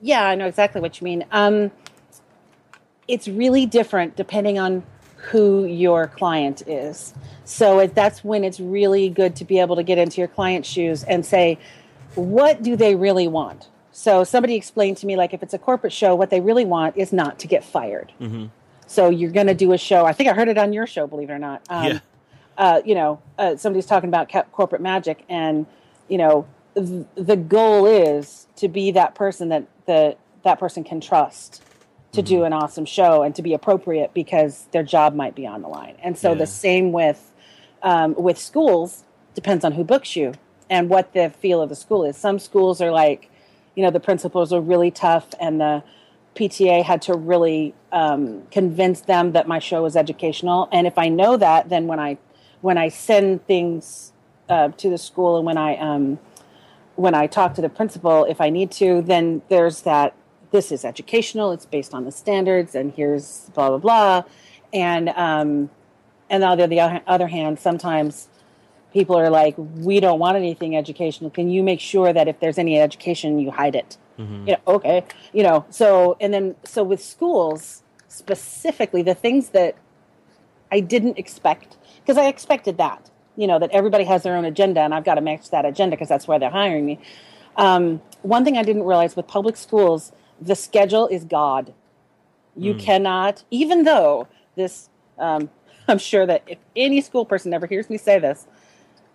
Yeah, 0.00 0.24
I 0.24 0.34
know 0.34 0.46
exactly 0.46 0.80
what 0.80 1.00
you 1.00 1.04
mean. 1.04 1.24
Um, 1.30 1.70
it's 3.08 3.28
really 3.28 3.66
different 3.66 4.16
depending 4.16 4.58
on 4.58 4.82
who 5.16 5.64
your 5.66 6.06
client 6.06 6.62
is. 6.66 7.12
So 7.44 7.80
it, 7.80 7.94
that's 7.94 8.24
when 8.24 8.44
it's 8.44 8.58
really 8.60 9.10
good 9.10 9.36
to 9.36 9.44
be 9.44 9.58
able 9.58 9.76
to 9.76 9.82
get 9.82 9.98
into 9.98 10.20
your 10.20 10.28
client's 10.28 10.68
shoes 10.68 11.04
and 11.04 11.26
say, 11.26 11.58
what 12.14 12.62
do 12.62 12.76
they 12.76 12.94
really 12.94 13.28
want? 13.28 13.68
So 13.92 14.24
somebody 14.24 14.54
explained 14.54 14.96
to 14.98 15.06
me, 15.06 15.16
like, 15.16 15.34
if 15.34 15.42
it's 15.42 15.52
a 15.52 15.58
corporate 15.58 15.92
show, 15.92 16.14
what 16.14 16.30
they 16.30 16.40
really 16.40 16.64
want 16.64 16.96
is 16.96 17.12
not 17.12 17.38
to 17.40 17.48
get 17.48 17.64
fired. 17.64 18.12
Mm-hmm. 18.20 18.46
So 18.86 19.10
you're 19.10 19.32
going 19.32 19.48
to 19.48 19.54
do 19.54 19.72
a 19.72 19.78
show. 19.78 20.06
I 20.06 20.12
think 20.12 20.30
I 20.30 20.32
heard 20.32 20.48
it 20.48 20.56
on 20.56 20.72
your 20.72 20.86
show, 20.86 21.06
believe 21.06 21.28
it 21.28 21.32
or 21.34 21.38
not. 21.38 21.62
Um, 21.68 21.84
Yeah. 21.84 21.98
uh, 22.56 22.80
you 22.84 22.94
know, 22.94 23.20
uh, 23.38 23.56
somebody's 23.56 23.86
talking 23.86 24.08
about 24.08 24.30
corporate 24.52 24.80
magic, 24.80 25.24
and 25.28 25.66
you 26.08 26.18
know, 26.18 26.46
the 26.74 27.36
goal 27.36 27.86
is 27.86 28.46
to 28.56 28.68
be 28.68 28.90
that 28.92 29.14
person 29.14 29.48
that 29.48 29.66
the 29.86 30.16
that 30.42 30.58
person 30.58 30.84
can 30.84 31.00
trust 31.00 31.62
to 32.12 32.22
do 32.22 32.42
an 32.42 32.52
awesome 32.52 32.84
show 32.84 33.22
and 33.22 33.36
to 33.36 33.42
be 33.42 33.54
appropriate 33.54 34.12
because 34.12 34.66
their 34.72 34.82
job 34.82 35.14
might 35.14 35.34
be 35.36 35.46
on 35.46 35.62
the 35.62 35.68
line. 35.68 35.94
And 36.02 36.18
so 36.18 36.30
Yeah. 36.32 36.38
the 36.38 36.46
same 36.46 36.92
with 36.92 37.32
um, 37.82 38.14
with 38.16 38.38
schools 38.38 39.04
depends 39.34 39.64
on 39.64 39.72
who 39.72 39.84
books 39.84 40.16
you 40.16 40.32
and 40.68 40.88
what 40.88 41.12
the 41.12 41.30
feel 41.30 41.62
of 41.62 41.68
the 41.68 41.76
school 41.76 42.04
is. 42.04 42.16
Some 42.16 42.38
schools 42.38 42.80
are 42.80 42.90
like, 42.90 43.30
you 43.74 43.82
know 43.82 43.90
the 43.90 44.00
principals 44.00 44.52
are 44.52 44.60
really 44.60 44.90
tough 44.90 45.28
and 45.40 45.60
the 45.60 45.82
PTA 46.34 46.82
had 46.84 47.02
to 47.02 47.14
really 47.14 47.74
um, 47.92 48.42
convince 48.50 49.02
them 49.02 49.32
that 49.32 49.46
my 49.48 49.58
show 49.58 49.82
was 49.82 49.96
educational. 49.96 50.68
And 50.72 50.86
if 50.86 50.96
I 50.98 51.08
know 51.08 51.36
that, 51.36 51.68
then 51.68 51.86
when 51.86 52.00
I 52.00 52.18
when 52.60 52.76
I 52.76 52.88
send 52.88 53.46
things 53.46 54.12
uh, 54.48 54.68
to 54.68 54.90
the 54.90 54.98
school 54.98 55.36
and 55.36 55.46
when 55.46 55.56
I 55.56 55.76
um, 55.76 56.18
when 57.00 57.14
I 57.14 57.26
talk 57.26 57.54
to 57.54 57.62
the 57.62 57.70
principal, 57.70 58.24
if 58.24 58.40
I 58.40 58.50
need 58.50 58.70
to, 58.72 59.00
then 59.00 59.42
there's 59.48 59.82
that. 59.82 60.14
This 60.50 60.72
is 60.72 60.84
educational. 60.84 61.52
It's 61.52 61.64
based 61.64 61.94
on 61.94 62.04
the 62.04 62.12
standards, 62.12 62.74
and 62.74 62.92
here's 62.92 63.50
blah 63.54 63.68
blah 63.68 63.78
blah. 63.78 64.22
And 64.72 65.08
um, 65.10 65.70
and 66.28 66.44
on 66.44 66.58
the 66.58 67.02
other 67.06 67.26
hand, 67.26 67.58
sometimes 67.58 68.28
people 68.92 69.16
are 69.16 69.30
like, 69.30 69.54
"We 69.56 70.00
don't 70.00 70.18
want 70.18 70.36
anything 70.36 70.76
educational. 70.76 71.30
Can 71.30 71.48
you 71.50 71.62
make 71.62 71.80
sure 71.80 72.12
that 72.12 72.28
if 72.28 72.40
there's 72.40 72.58
any 72.58 72.78
education, 72.78 73.38
you 73.38 73.50
hide 73.50 73.76
it?" 73.76 73.96
Mm-hmm. 74.18 74.48
You 74.48 74.52
know, 74.54 74.74
okay, 74.74 75.04
you 75.32 75.42
know. 75.42 75.64
So 75.70 76.16
and 76.20 76.34
then 76.34 76.56
so 76.64 76.82
with 76.82 77.02
schools 77.02 77.82
specifically, 78.08 79.02
the 79.02 79.14
things 79.14 79.50
that 79.50 79.76
I 80.70 80.80
didn't 80.80 81.16
expect 81.16 81.76
because 82.00 82.18
I 82.18 82.26
expected 82.26 82.76
that 82.78 83.08
you 83.36 83.46
know 83.46 83.58
that 83.58 83.70
everybody 83.70 84.04
has 84.04 84.22
their 84.22 84.36
own 84.36 84.44
agenda 84.44 84.80
and 84.80 84.94
i've 84.94 85.04
got 85.04 85.14
to 85.14 85.20
match 85.20 85.50
that 85.50 85.64
agenda 85.64 85.96
because 85.96 86.08
that's 86.08 86.26
why 86.26 86.38
they're 86.38 86.50
hiring 86.50 86.86
me. 86.86 86.98
Um, 87.56 88.00
one 88.22 88.44
thing 88.44 88.56
i 88.56 88.62
didn't 88.62 88.84
realize 88.84 89.16
with 89.16 89.26
public 89.26 89.56
schools 89.56 90.12
the 90.40 90.54
schedule 90.54 91.06
is 91.08 91.24
god. 91.24 91.74
You 92.56 92.74
mm. 92.74 92.80
cannot 92.80 93.44
even 93.50 93.84
though 93.84 94.28
this 94.56 94.88
um, 95.18 95.50
i'm 95.88 95.98
sure 95.98 96.26
that 96.26 96.42
if 96.46 96.58
any 96.76 97.00
school 97.00 97.24
person 97.24 97.52
ever 97.52 97.66
hears 97.66 97.88
me 97.90 97.98
say 97.98 98.18
this 98.18 98.46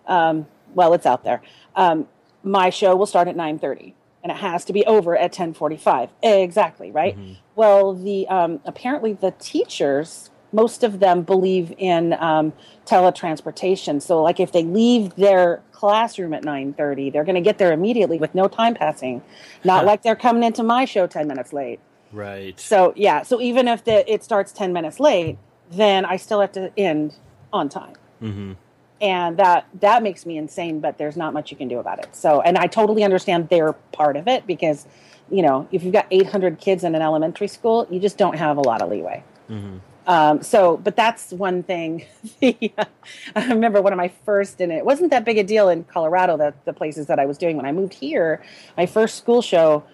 um, 0.06 0.46
well 0.74 0.94
it's 0.94 1.06
out 1.06 1.24
there. 1.24 1.42
Um, 1.74 2.08
my 2.42 2.70
show 2.70 2.94
will 2.94 3.06
start 3.06 3.26
at 3.26 3.36
9.30 3.36 3.92
and 4.22 4.30
it 4.30 4.38
has 4.38 4.64
to 4.66 4.72
be 4.72 4.84
over 4.86 5.16
at 5.16 5.32
10.45 5.32 6.10
exactly 6.22 6.90
right? 6.90 7.16
Mm-hmm. 7.16 7.34
well 7.54 7.92
the 7.92 8.28
um, 8.28 8.60
apparently 8.64 9.12
the 9.12 9.32
teachers 9.38 10.30
most 10.52 10.84
of 10.84 11.00
them 11.00 11.22
believe 11.22 11.74
in 11.78 12.12
um, 12.14 12.52
teletransportation. 12.86 14.00
So, 14.00 14.22
like 14.22 14.40
if 14.40 14.52
they 14.52 14.62
leave 14.62 15.14
their 15.16 15.62
classroom 15.72 16.32
at 16.32 16.42
9:30, 16.42 17.12
they're 17.12 17.24
going 17.24 17.34
to 17.34 17.40
get 17.40 17.58
there 17.58 17.72
immediately 17.72 18.18
with 18.18 18.34
no 18.34 18.48
time 18.48 18.74
passing. 18.74 19.22
Not 19.64 19.84
like 19.84 20.02
they're 20.02 20.16
coming 20.16 20.42
into 20.42 20.62
my 20.62 20.84
show 20.84 21.06
10 21.06 21.28
minutes 21.28 21.52
late. 21.52 21.80
Right. 22.12 22.58
So, 22.58 22.92
yeah. 22.96 23.22
So 23.22 23.40
even 23.40 23.68
if 23.68 23.84
the, 23.84 24.10
it 24.10 24.24
starts 24.24 24.52
10 24.52 24.72
minutes 24.72 25.00
late, 25.00 25.38
then 25.70 26.04
I 26.04 26.16
still 26.16 26.40
have 26.40 26.52
to 26.52 26.72
end 26.78 27.14
on 27.52 27.68
time. 27.68 27.94
Mm-hmm. 28.22 28.52
And 29.00 29.36
that 29.36 29.66
that 29.80 30.02
makes 30.02 30.24
me 30.24 30.38
insane, 30.38 30.80
but 30.80 30.96
there's 30.96 31.16
not 31.16 31.34
much 31.34 31.50
you 31.50 31.56
can 31.56 31.68
do 31.68 31.78
about 31.78 31.98
it. 31.98 32.08
So, 32.16 32.40
and 32.40 32.56
I 32.56 32.66
totally 32.66 33.04
understand 33.04 33.50
their 33.50 33.74
part 33.92 34.16
of 34.16 34.26
it 34.26 34.46
because, 34.46 34.86
you 35.30 35.42
know, 35.42 35.68
if 35.70 35.82
you've 35.82 35.92
got 35.92 36.06
800 36.10 36.58
kids 36.58 36.82
in 36.82 36.94
an 36.94 37.02
elementary 37.02 37.48
school, 37.48 37.86
you 37.90 38.00
just 38.00 38.16
don't 38.16 38.38
have 38.38 38.56
a 38.56 38.62
lot 38.62 38.80
of 38.80 38.88
leeway. 38.88 39.22
Mm-hmm. 39.50 39.78
Um, 40.06 40.42
so, 40.42 40.76
but 40.76 40.94
that's 40.94 41.32
one 41.32 41.62
thing. 41.62 42.04
I 42.42 43.48
remember 43.48 43.82
one 43.82 43.92
of 43.92 43.96
my 43.96 44.12
first, 44.24 44.60
and 44.60 44.70
it 44.70 44.84
wasn't 44.84 45.10
that 45.10 45.24
big 45.24 45.36
a 45.38 45.44
deal 45.44 45.68
in 45.68 45.84
Colorado, 45.84 46.36
the, 46.36 46.54
the 46.64 46.72
places 46.72 47.06
that 47.06 47.18
I 47.18 47.26
was 47.26 47.36
doing. 47.36 47.56
When 47.56 47.66
I 47.66 47.72
moved 47.72 47.94
here, 47.94 48.42
my 48.76 48.86
first 48.86 49.16
school 49.16 49.42
show, 49.42 49.84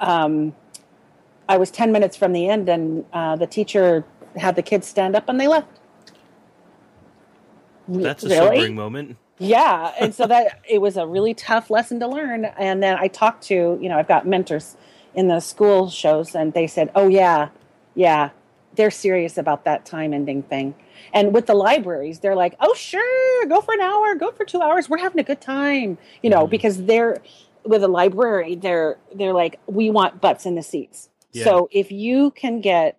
um, 0.00 0.54
I 1.48 1.58
was 1.58 1.70
10 1.70 1.92
minutes 1.92 2.16
from 2.16 2.32
the 2.32 2.48
end, 2.48 2.68
and 2.68 3.04
uh, 3.12 3.36
the 3.36 3.46
teacher 3.46 4.04
had 4.36 4.56
the 4.56 4.62
kids 4.62 4.86
stand 4.86 5.14
up 5.16 5.28
and 5.28 5.40
they 5.40 5.48
left. 5.48 5.68
That's 7.88 8.24
a 8.24 8.28
really? 8.28 8.56
sobering 8.56 8.74
moment. 8.74 9.16
Yeah. 9.38 9.92
And 9.98 10.14
so 10.14 10.26
that 10.26 10.60
it 10.68 10.80
was 10.80 10.96
a 10.96 11.06
really 11.06 11.34
tough 11.34 11.70
lesson 11.70 12.00
to 12.00 12.08
learn. 12.08 12.44
And 12.44 12.82
then 12.82 12.96
I 12.98 13.08
talked 13.08 13.44
to, 13.44 13.78
you 13.80 13.88
know, 13.88 13.98
I've 13.98 14.08
got 14.08 14.26
mentors 14.26 14.76
in 15.14 15.28
the 15.28 15.40
school 15.40 15.88
shows, 15.90 16.34
and 16.34 16.52
they 16.52 16.66
said, 16.66 16.90
oh, 16.94 17.08
yeah, 17.08 17.48
yeah, 17.94 18.30
they're 18.78 18.90
serious 18.90 19.36
about 19.36 19.64
that 19.64 19.84
time 19.84 20.14
ending 20.14 20.42
thing. 20.44 20.74
And 21.12 21.34
with 21.34 21.46
the 21.46 21.54
libraries, 21.54 22.20
they're 22.20 22.36
like, 22.36 22.54
"Oh, 22.60 22.72
sure, 22.74 23.46
go 23.46 23.60
for 23.60 23.74
an 23.74 23.80
hour, 23.80 24.14
go 24.14 24.30
for 24.30 24.44
2 24.44 24.62
hours. 24.62 24.88
We're 24.88 24.98
having 24.98 25.20
a 25.20 25.24
good 25.24 25.40
time." 25.42 25.98
You 26.22 26.30
know, 26.30 26.42
mm-hmm. 26.42 26.50
because 26.50 26.84
they're 26.84 27.18
with 27.64 27.82
a 27.82 27.88
library, 27.88 28.54
they're 28.54 28.96
they're 29.14 29.34
like, 29.34 29.60
"We 29.66 29.90
want 29.90 30.20
butts 30.20 30.46
in 30.46 30.54
the 30.54 30.62
seats." 30.62 31.10
Yeah. 31.32 31.44
So 31.44 31.68
if 31.72 31.92
you 31.92 32.30
can 32.30 32.60
get 32.60 32.98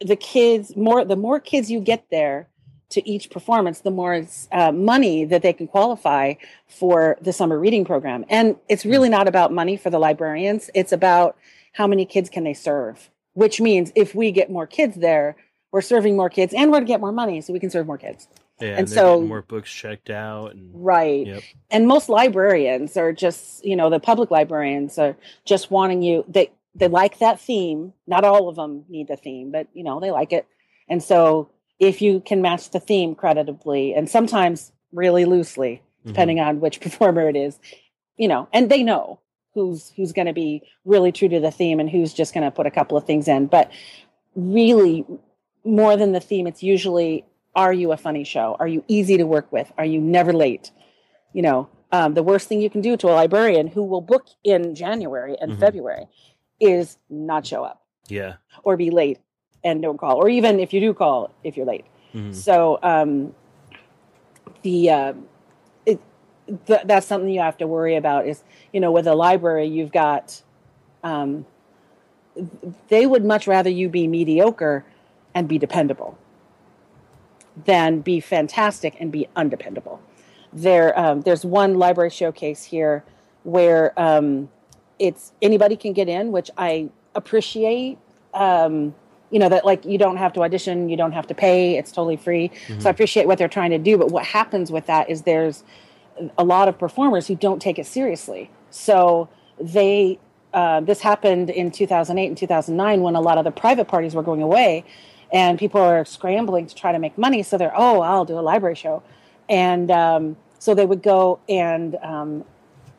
the 0.00 0.16
kids 0.16 0.74
more 0.74 1.04
the 1.04 1.16
more 1.16 1.38
kids 1.38 1.70
you 1.70 1.80
get 1.80 2.06
there 2.10 2.48
to 2.90 3.06
each 3.06 3.28
performance, 3.28 3.80
the 3.80 3.90
more 3.90 4.26
uh, 4.50 4.72
money 4.72 5.26
that 5.26 5.42
they 5.42 5.52
can 5.52 5.66
qualify 5.68 6.32
for 6.66 7.18
the 7.20 7.34
summer 7.34 7.58
reading 7.58 7.84
program. 7.84 8.24
And 8.30 8.56
it's 8.70 8.86
really 8.86 9.08
mm. 9.08 9.12
not 9.18 9.28
about 9.28 9.52
money 9.52 9.76
for 9.76 9.90
the 9.90 9.98
librarians. 9.98 10.70
It's 10.74 10.92
about 10.92 11.36
how 11.74 11.86
many 11.86 12.06
kids 12.06 12.30
can 12.30 12.44
they 12.44 12.54
serve 12.54 13.10
which 13.34 13.60
means 13.60 13.92
if 13.94 14.14
we 14.14 14.30
get 14.30 14.50
more 14.50 14.66
kids 14.66 14.96
there, 14.96 15.36
we're 15.70 15.80
serving 15.80 16.16
more 16.16 16.30
kids 16.30 16.54
and 16.54 16.70
we're 16.70 16.80
to 16.80 16.86
get 16.86 17.00
more 17.00 17.12
money 17.12 17.40
so 17.40 17.52
we 17.52 17.60
can 17.60 17.70
serve 17.70 17.86
more 17.86 17.98
kids. 17.98 18.28
Yeah, 18.60 18.70
and, 18.70 18.78
and 18.80 18.90
so 18.90 19.20
more 19.20 19.42
books 19.42 19.70
checked 19.70 20.10
out 20.10 20.54
and 20.54 20.70
right. 20.74 21.26
Yep. 21.26 21.42
And 21.70 21.86
most 21.86 22.08
librarians 22.08 22.96
are 22.96 23.12
just, 23.12 23.64
you 23.64 23.76
know, 23.76 23.88
the 23.88 24.00
public 24.00 24.30
librarians 24.30 24.98
are 24.98 25.16
just 25.44 25.70
wanting 25.70 26.02
you 26.02 26.24
they 26.26 26.50
they 26.74 26.88
like 26.88 27.18
that 27.18 27.40
theme. 27.40 27.92
Not 28.06 28.24
all 28.24 28.48
of 28.48 28.56
them 28.56 28.84
need 28.88 29.08
the 29.08 29.16
theme, 29.16 29.52
but 29.52 29.68
you 29.74 29.84
know, 29.84 30.00
they 30.00 30.10
like 30.10 30.32
it. 30.32 30.46
And 30.88 31.02
so 31.02 31.50
if 31.78 32.02
you 32.02 32.20
can 32.20 32.42
match 32.42 32.70
the 32.70 32.80
theme 32.80 33.14
creditably 33.14 33.94
and 33.94 34.08
sometimes 34.08 34.72
really 34.92 35.24
loosely, 35.24 35.82
mm-hmm. 36.00 36.08
depending 36.08 36.38
mm-hmm. 36.38 36.48
on 36.48 36.60
which 36.60 36.80
performer 36.80 37.28
it 37.28 37.36
is, 37.36 37.60
you 38.16 38.26
know, 38.26 38.48
and 38.52 38.70
they 38.70 38.82
know 38.82 39.20
who's 39.58 39.92
who's 39.96 40.12
going 40.12 40.26
to 40.26 40.32
be 40.32 40.62
really 40.84 41.12
true 41.12 41.28
to 41.28 41.40
the 41.40 41.50
theme 41.50 41.80
and 41.80 41.90
who's 41.90 42.12
just 42.12 42.32
going 42.34 42.44
to 42.44 42.50
put 42.50 42.66
a 42.66 42.70
couple 42.70 42.96
of 42.96 43.04
things 43.04 43.28
in. 43.28 43.46
But 43.46 43.70
really 44.34 45.04
more 45.64 45.96
than 45.96 46.12
the 46.12 46.20
theme 46.20 46.46
it's 46.46 46.62
usually 46.62 47.24
are 47.56 47.72
you 47.72 47.92
a 47.92 47.96
funny 47.96 48.24
show? 48.24 48.56
Are 48.60 48.68
you 48.68 48.84
easy 48.86 49.16
to 49.16 49.24
work 49.24 49.50
with? 49.50 49.72
Are 49.76 49.84
you 49.84 50.00
never 50.00 50.32
late? 50.32 50.70
You 51.32 51.42
know 51.42 51.68
um, 51.90 52.14
the 52.14 52.22
worst 52.22 52.48
thing 52.48 52.60
you 52.60 52.70
can 52.70 52.80
do 52.80 52.96
to 52.96 53.08
a 53.08 53.14
librarian 53.14 53.66
who 53.66 53.82
will 53.82 54.00
book 54.00 54.26
in 54.44 54.74
january 54.74 55.36
and 55.40 55.52
mm-hmm. 55.52 55.60
february 55.60 56.06
is 56.60 56.98
not 57.08 57.46
show 57.46 57.64
up. 57.64 57.82
Yeah. 58.08 58.34
Or 58.62 58.76
be 58.76 58.90
late 58.90 59.18
and 59.64 59.82
don't 59.82 59.98
call 59.98 60.16
or 60.16 60.28
even 60.28 60.60
if 60.60 60.72
you 60.72 60.80
do 60.80 60.94
call 60.94 61.34
if 61.44 61.56
you're 61.56 61.66
late. 61.66 61.86
Mm-hmm. 62.14 62.32
so 62.32 62.78
um, 62.82 63.34
the 64.62 64.90
uh, 64.90 65.12
th- 66.66 66.82
that's 66.84 67.06
something 67.06 67.28
you 67.30 67.40
have 67.40 67.56
to 67.58 67.66
worry 67.66 67.96
about 67.96 68.26
is 68.26 68.42
you 68.72 68.80
know 68.80 68.90
with 68.90 69.06
a 69.06 69.14
library 69.14 69.66
you've 69.66 69.92
got 69.92 70.42
um, 71.02 71.46
they 72.88 73.06
would 73.06 73.24
much 73.24 73.46
rather 73.46 73.70
you 73.70 73.88
be 73.88 74.06
mediocre 74.06 74.84
and 75.34 75.48
be 75.48 75.58
dependable 75.58 76.18
than 77.64 78.00
be 78.00 78.20
fantastic 78.20 78.96
and 79.00 79.10
be 79.10 79.28
undependable 79.36 80.00
there 80.52 80.98
um, 80.98 81.20
there's 81.22 81.44
one 81.44 81.74
library 81.74 82.10
showcase 82.10 82.64
here 82.64 83.04
where 83.42 83.98
um, 84.00 84.48
it's 84.98 85.32
anybody 85.42 85.76
can 85.76 85.92
get 85.92 86.08
in 86.08 86.32
which 86.32 86.50
i 86.56 86.88
appreciate 87.14 87.98
um, 88.34 88.94
you 89.30 89.38
know 89.38 89.48
that 89.48 89.64
like 89.64 89.84
you 89.84 89.98
don't 89.98 90.16
have 90.16 90.32
to 90.32 90.42
audition 90.42 90.88
you 90.88 90.96
don't 90.96 91.12
have 91.12 91.26
to 91.26 91.34
pay 91.34 91.76
it's 91.76 91.92
totally 91.92 92.16
free 92.16 92.48
mm-hmm. 92.48 92.80
so 92.80 92.88
i 92.88 92.90
appreciate 92.90 93.26
what 93.26 93.38
they're 93.38 93.48
trying 93.48 93.70
to 93.70 93.78
do 93.78 93.98
but 93.98 94.10
what 94.10 94.24
happens 94.24 94.72
with 94.72 94.86
that 94.86 95.10
is 95.10 95.22
there's 95.22 95.64
a 96.36 96.44
lot 96.44 96.68
of 96.68 96.78
performers 96.78 97.26
who 97.26 97.34
don't 97.34 97.60
take 97.60 97.78
it 97.78 97.86
seriously. 97.86 98.50
So 98.70 99.28
they 99.60 100.18
uh, 100.52 100.80
this 100.80 101.00
happened 101.00 101.50
in 101.50 101.70
2008 101.70 102.26
and 102.26 102.36
2009 102.36 103.02
when 103.02 103.14
a 103.14 103.20
lot 103.20 103.36
of 103.36 103.44
the 103.44 103.50
private 103.50 103.86
parties 103.86 104.14
were 104.14 104.22
going 104.22 104.42
away 104.42 104.84
and 105.30 105.58
people 105.58 105.80
are 105.80 106.06
scrambling 106.06 106.66
to 106.66 106.74
try 106.74 106.90
to 106.90 106.98
make 106.98 107.18
money. 107.18 107.42
So 107.42 107.58
they're 107.58 107.76
oh 107.76 108.00
i'll 108.00 108.24
do 108.24 108.38
a 108.38 108.40
library 108.40 108.74
show. 108.74 109.02
And 109.48 109.90
um, 109.90 110.36
so 110.58 110.74
they 110.74 110.86
would 110.86 111.02
go 111.02 111.40
and 111.48 111.96
um, 112.02 112.44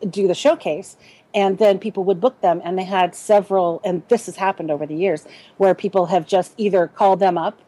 do 0.09 0.27
the 0.27 0.35
showcase 0.35 0.97
and 1.33 1.59
then 1.59 1.77
people 1.77 2.03
would 2.05 2.19
book 2.19 2.41
them. 2.41 2.61
And 2.63 2.77
they 2.77 2.83
had 2.83 3.15
several 3.15 3.81
and 3.83 4.03
this 4.09 4.27
has 4.27 4.35
happened 4.35 4.69
over 4.71 4.85
the 4.85 4.95
years 4.95 5.25
where 5.57 5.73
people 5.73 6.07
have 6.07 6.27
just 6.27 6.53
either 6.57 6.87
called 6.87 7.19
them 7.19 7.37
up 7.37 7.59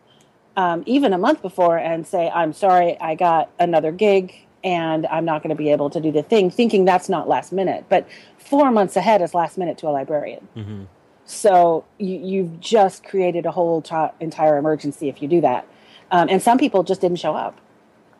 um, 0.57 0.83
even 0.85 1.13
a 1.13 1.17
month 1.17 1.41
before 1.41 1.77
and 1.77 2.05
say 2.05 2.29
i'm 2.29 2.53
sorry 2.53 2.99
i 2.99 3.15
got 3.15 3.49
another 3.59 3.91
gig 3.91 4.45
and 4.63 5.07
I'm 5.07 5.25
not 5.25 5.43
going 5.43 5.55
to 5.55 5.61
be 5.61 5.71
able 5.71 5.89
to 5.89 5.99
do 5.99 6.11
the 6.11 6.23
thing, 6.23 6.51
thinking 6.51 6.85
that's 6.85 7.09
not 7.09 7.27
last 7.27 7.51
minute. 7.51 7.85
But 7.89 8.07
four 8.37 8.71
months 8.71 8.95
ahead 8.95 9.21
is 9.21 9.33
last 9.33 9.57
minute 9.57 9.77
to 9.79 9.87
a 9.87 9.91
librarian. 9.91 10.47
Mm-hmm. 10.55 10.83
So 11.25 11.85
you, 11.97 12.43
have 12.43 12.59
just 12.59 13.03
created 13.03 13.45
a 13.45 13.51
whole 13.51 13.83
entire 14.19 14.57
emergency 14.57 15.07
if 15.07 15.21
you 15.21 15.27
do 15.27 15.41
that. 15.41 15.67
Um, 16.11 16.27
and 16.29 16.41
some 16.41 16.57
people 16.57 16.83
just 16.83 17.01
didn't 17.01 17.19
show 17.19 17.35
up. 17.35 17.59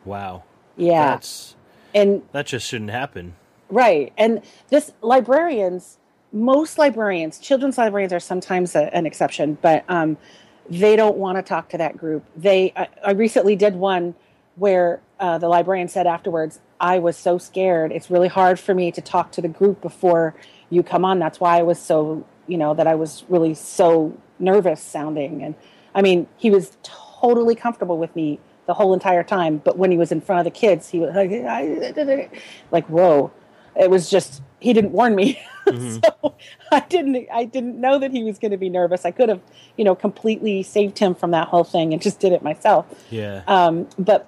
Wow. 0.04 0.44
Yeah. 0.76 1.10
That's, 1.10 1.54
and 1.94 2.22
that 2.32 2.46
just 2.46 2.66
shouldn't 2.66 2.90
happen. 2.90 3.34
Right. 3.68 4.12
And 4.16 4.42
this 4.70 4.92
librarians, 5.02 5.98
most 6.32 6.78
librarians, 6.78 7.38
children's 7.38 7.76
librarians 7.76 8.12
are 8.12 8.20
sometimes 8.20 8.74
a, 8.74 8.94
an 8.94 9.04
exception, 9.04 9.58
but 9.60 9.84
um, 9.88 10.16
they 10.68 10.96
don't 10.96 11.16
want 11.16 11.36
to 11.36 11.42
talk 11.42 11.68
to 11.70 11.78
that 11.78 11.96
group. 11.96 12.24
They, 12.34 12.72
I, 12.74 12.88
I 13.04 13.10
recently 13.12 13.56
did 13.56 13.76
one 13.76 14.14
where 14.56 15.00
uh, 15.18 15.38
the 15.38 15.48
librarian 15.48 15.88
said 15.88 16.06
afterwards, 16.06 16.60
I 16.80 16.98
was 16.98 17.16
so 17.16 17.38
scared. 17.38 17.92
It's 17.92 18.10
really 18.10 18.28
hard 18.28 18.58
for 18.58 18.74
me 18.74 18.90
to 18.92 19.00
talk 19.00 19.32
to 19.32 19.40
the 19.40 19.48
group 19.48 19.80
before 19.80 20.34
you 20.68 20.82
come 20.82 21.04
on. 21.04 21.18
That's 21.18 21.38
why 21.38 21.58
I 21.58 21.62
was 21.62 21.78
so, 21.78 22.26
you 22.46 22.58
know, 22.58 22.74
that 22.74 22.86
I 22.86 22.94
was 22.94 23.24
really 23.28 23.54
so 23.54 24.18
nervous 24.38 24.82
sounding. 24.82 25.42
And 25.42 25.54
I 25.94 26.02
mean, 26.02 26.26
he 26.36 26.50
was 26.50 26.76
totally 26.82 27.54
comfortable 27.54 27.98
with 27.98 28.14
me 28.16 28.40
the 28.66 28.74
whole 28.74 28.92
entire 28.94 29.22
time. 29.22 29.58
But 29.58 29.78
when 29.78 29.90
he 29.90 29.96
was 29.96 30.10
in 30.10 30.20
front 30.20 30.40
of 30.40 30.52
the 30.52 30.58
kids, 30.58 30.88
he 30.88 30.98
was 30.98 31.14
like, 31.14 32.34
like 32.70 32.86
whoa. 32.86 33.30
It 33.74 33.88
was 33.88 34.10
just, 34.10 34.42
he 34.60 34.72
didn't 34.72 34.92
warn 34.92 35.14
me. 35.14 35.40
Mm-hmm. 35.62 35.98
so 36.04 36.34
I 36.72 36.80
didn't, 36.80 37.28
I 37.32 37.44
didn't 37.44 37.80
know 37.80 37.96
that 38.00 38.10
he 38.10 38.24
was 38.24 38.36
going 38.40 38.50
to 38.50 38.56
be 38.56 38.68
nervous. 38.68 39.04
I 39.04 39.12
could 39.12 39.28
have, 39.28 39.40
you 39.76 39.84
know, 39.84 39.94
completely 39.94 40.64
saved 40.64 40.98
him 40.98 41.14
from 41.14 41.30
that 41.30 41.46
whole 41.46 41.62
thing 41.62 41.92
and 41.92 42.02
just 42.02 42.18
did 42.18 42.32
it 42.32 42.42
myself. 42.42 42.84
Yeah. 43.10 43.44
Um, 43.46 43.86
but 43.96 44.26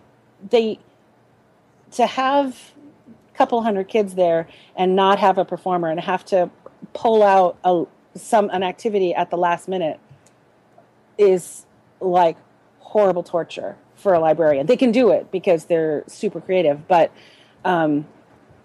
they, 0.51 0.78
to 1.92 2.07
have 2.07 2.72
a 3.32 3.36
couple 3.36 3.62
hundred 3.62 3.88
kids 3.88 4.14
there 4.14 4.49
and 4.76 4.97
not 4.97 5.18
have 5.18 5.38
a 5.38 5.45
performer 5.45 5.88
and 5.88 6.01
have 6.01 6.24
to 6.26 6.51
pull 6.92 7.22
out 7.22 7.59
a, 7.64 7.84
some 8.16 8.51
an 8.51 8.62
activity 8.62 9.14
at 9.14 9.30
the 9.30 9.36
last 9.36 9.68
minute 9.68 9.99
is 11.18 11.66
like 12.01 12.36
horrible 12.80 13.22
torture 13.22 13.76
for 13.97 14.14
a 14.14 14.20
librarian. 14.20 14.66
They 14.66 14.76
can 14.76 14.92
do 14.92 15.11
it 15.11 15.30
because 15.30 15.66
they're 15.66 16.05
super 16.07 16.40
creative, 16.40 16.86
but 16.86 17.12
um, 17.64 18.07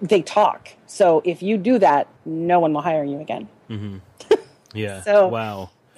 they 0.01 0.21
talk. 0.21 0.69
So 0.85 1.21
if 1.25 1.41
you 1.41 1.57
do 1.57 1.79
that, 1.79 2.07
no 2.25 2.59
one 2.59 2.73
will 2.73 2.81
hire 2.81 3.03
you 3.03 3.19
again. 3.19 3.47
Mm-hmm. 3.69 3.97
Yeah. 4.71 5.01
so 5.01 5.27
wow. 5.29 5.71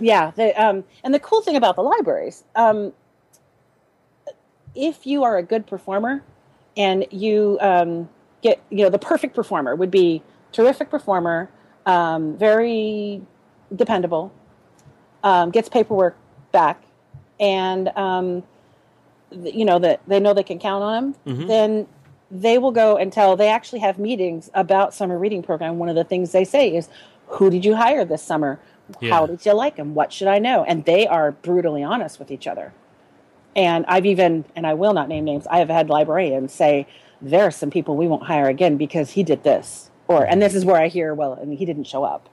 yeah. 0.00 0.30
The, 0.30 0.54
um, 0.56 0.84
and 1.04 1.12
the 1.12 1.20
cool 1.20 1.42
thing 1.42 1.54
about 1.54 1.76
the 1.76 1.82
libraries, 1.82 2.44
um, 2.54 2.94
if 4.76 5.06
you 5.06 5.24
are 5.24 5.36
a 5.36 5.42
good 5.42 5.66
performer 5.66 6.22
and 6.76 7.06
you 7.10 7.58
um, 7.60 8.08
get, 8.42 8.60
you 8.70 8.84
know, 8.84 8.90
the 8.90 8.98
perfect 8.98 9.34
performer 9.34 9.74
would 9.74 9.90
be 9.90 10.22
terrific 10.52 10.90
performer, 10.90 11.50
um, 11.86 12.36
very 12.36 13.22
dependable, 13.74 14.32
um, 15.24 15.50
gets 15.50 15.68
paperwork 15.68 16.16
back, 16.52 16.82
and 17.40 17.88
um, 17.96 18.42
you 19.30 19.64
know 19.64 19.78
that 19.78 20.00
they 20.06 20.20
know 20.20 20.34
they 20.34 20.42
can 20.42 20.58
count 20.58 20.84
on 20.84 20.94
them. 20.94 21.36
Mm-hmm. 21.36 21.46
Then 21.48 21.88
they 22.30 22.58
will 22.58 22.72
go 22.72 22.96
and 22.96 23.12
tell. 23.12 23.36
they 23.36 23.48
actually 23.48 23.80
have 23.80 23.98
meetings 23.98 24.50
about 24.54 24.94
summer 24.94 25.18
reading 25.18 25.42
program. 25.42 25.78
One 25.78 25.88
of 25.88 25.94
the 25.94 26.04
things 26.04 26.32
they 26.32 26.44
say 26.44 26.74
is, 26.74 26.88
"Who 27.28 27.50
did 27.50 27.64
you 27.64 27.74
hire 27.76 28.04
this 28.04 28.22
summer? 28.22 28.60
Yeah. 29.00 29.14
How 29.14 29.26
did 29.26 29.44
you 29.44 29.52
like 29.52 29.76
them? 29.76 29.94
What 29.94 30.12
should 30.12 30.28
I 30.28 30.38
know?" 30.38 30.64
And 30.64 30.84
they 30.84 31.06
are 31.06 31.32
brutally 31.32 31.82
honest 31.82 32.18
with 32.18 32.30
each 32.30 32.46
other. 32.46 32.72
And 33.56 33.86
I've 33.88 34.04
even, 34.04 34.44
and 34.54 34.66
I 34.66 34.74
will 34.74 34.92
not 34.92 35.08
name 35.08 35.24
names, 35.24 35.46
I 35.46 35.58
have 35.58 35.70
had 35.70 35.88
librarians 35.88 36.52
say, 36.52 36.86
there 37.22 37.44
are 37.44 37.50
some 37.50 37.70
people 37.70 37.96
we 37.96 38.06
won't 38.06 38.24
hire 38.24 38.48
again 38.48 38.76
because 38.76 39.12
he 39.12 39.22
did 39.22 39.42
this. 39.42 39.90
Or, 40.08 40.24
and 40.24 40.40
this 40.40 40.54
is 40.54 40.64
where 40.64 40.76
I 40.76 40.88
hear, 40.88 41.14
well, 41.14 41.32
and 41.32 41.54
he 41.54 41.64
didn't 41.64 41.84
show 41.84 42.04
up. 42.04 42.28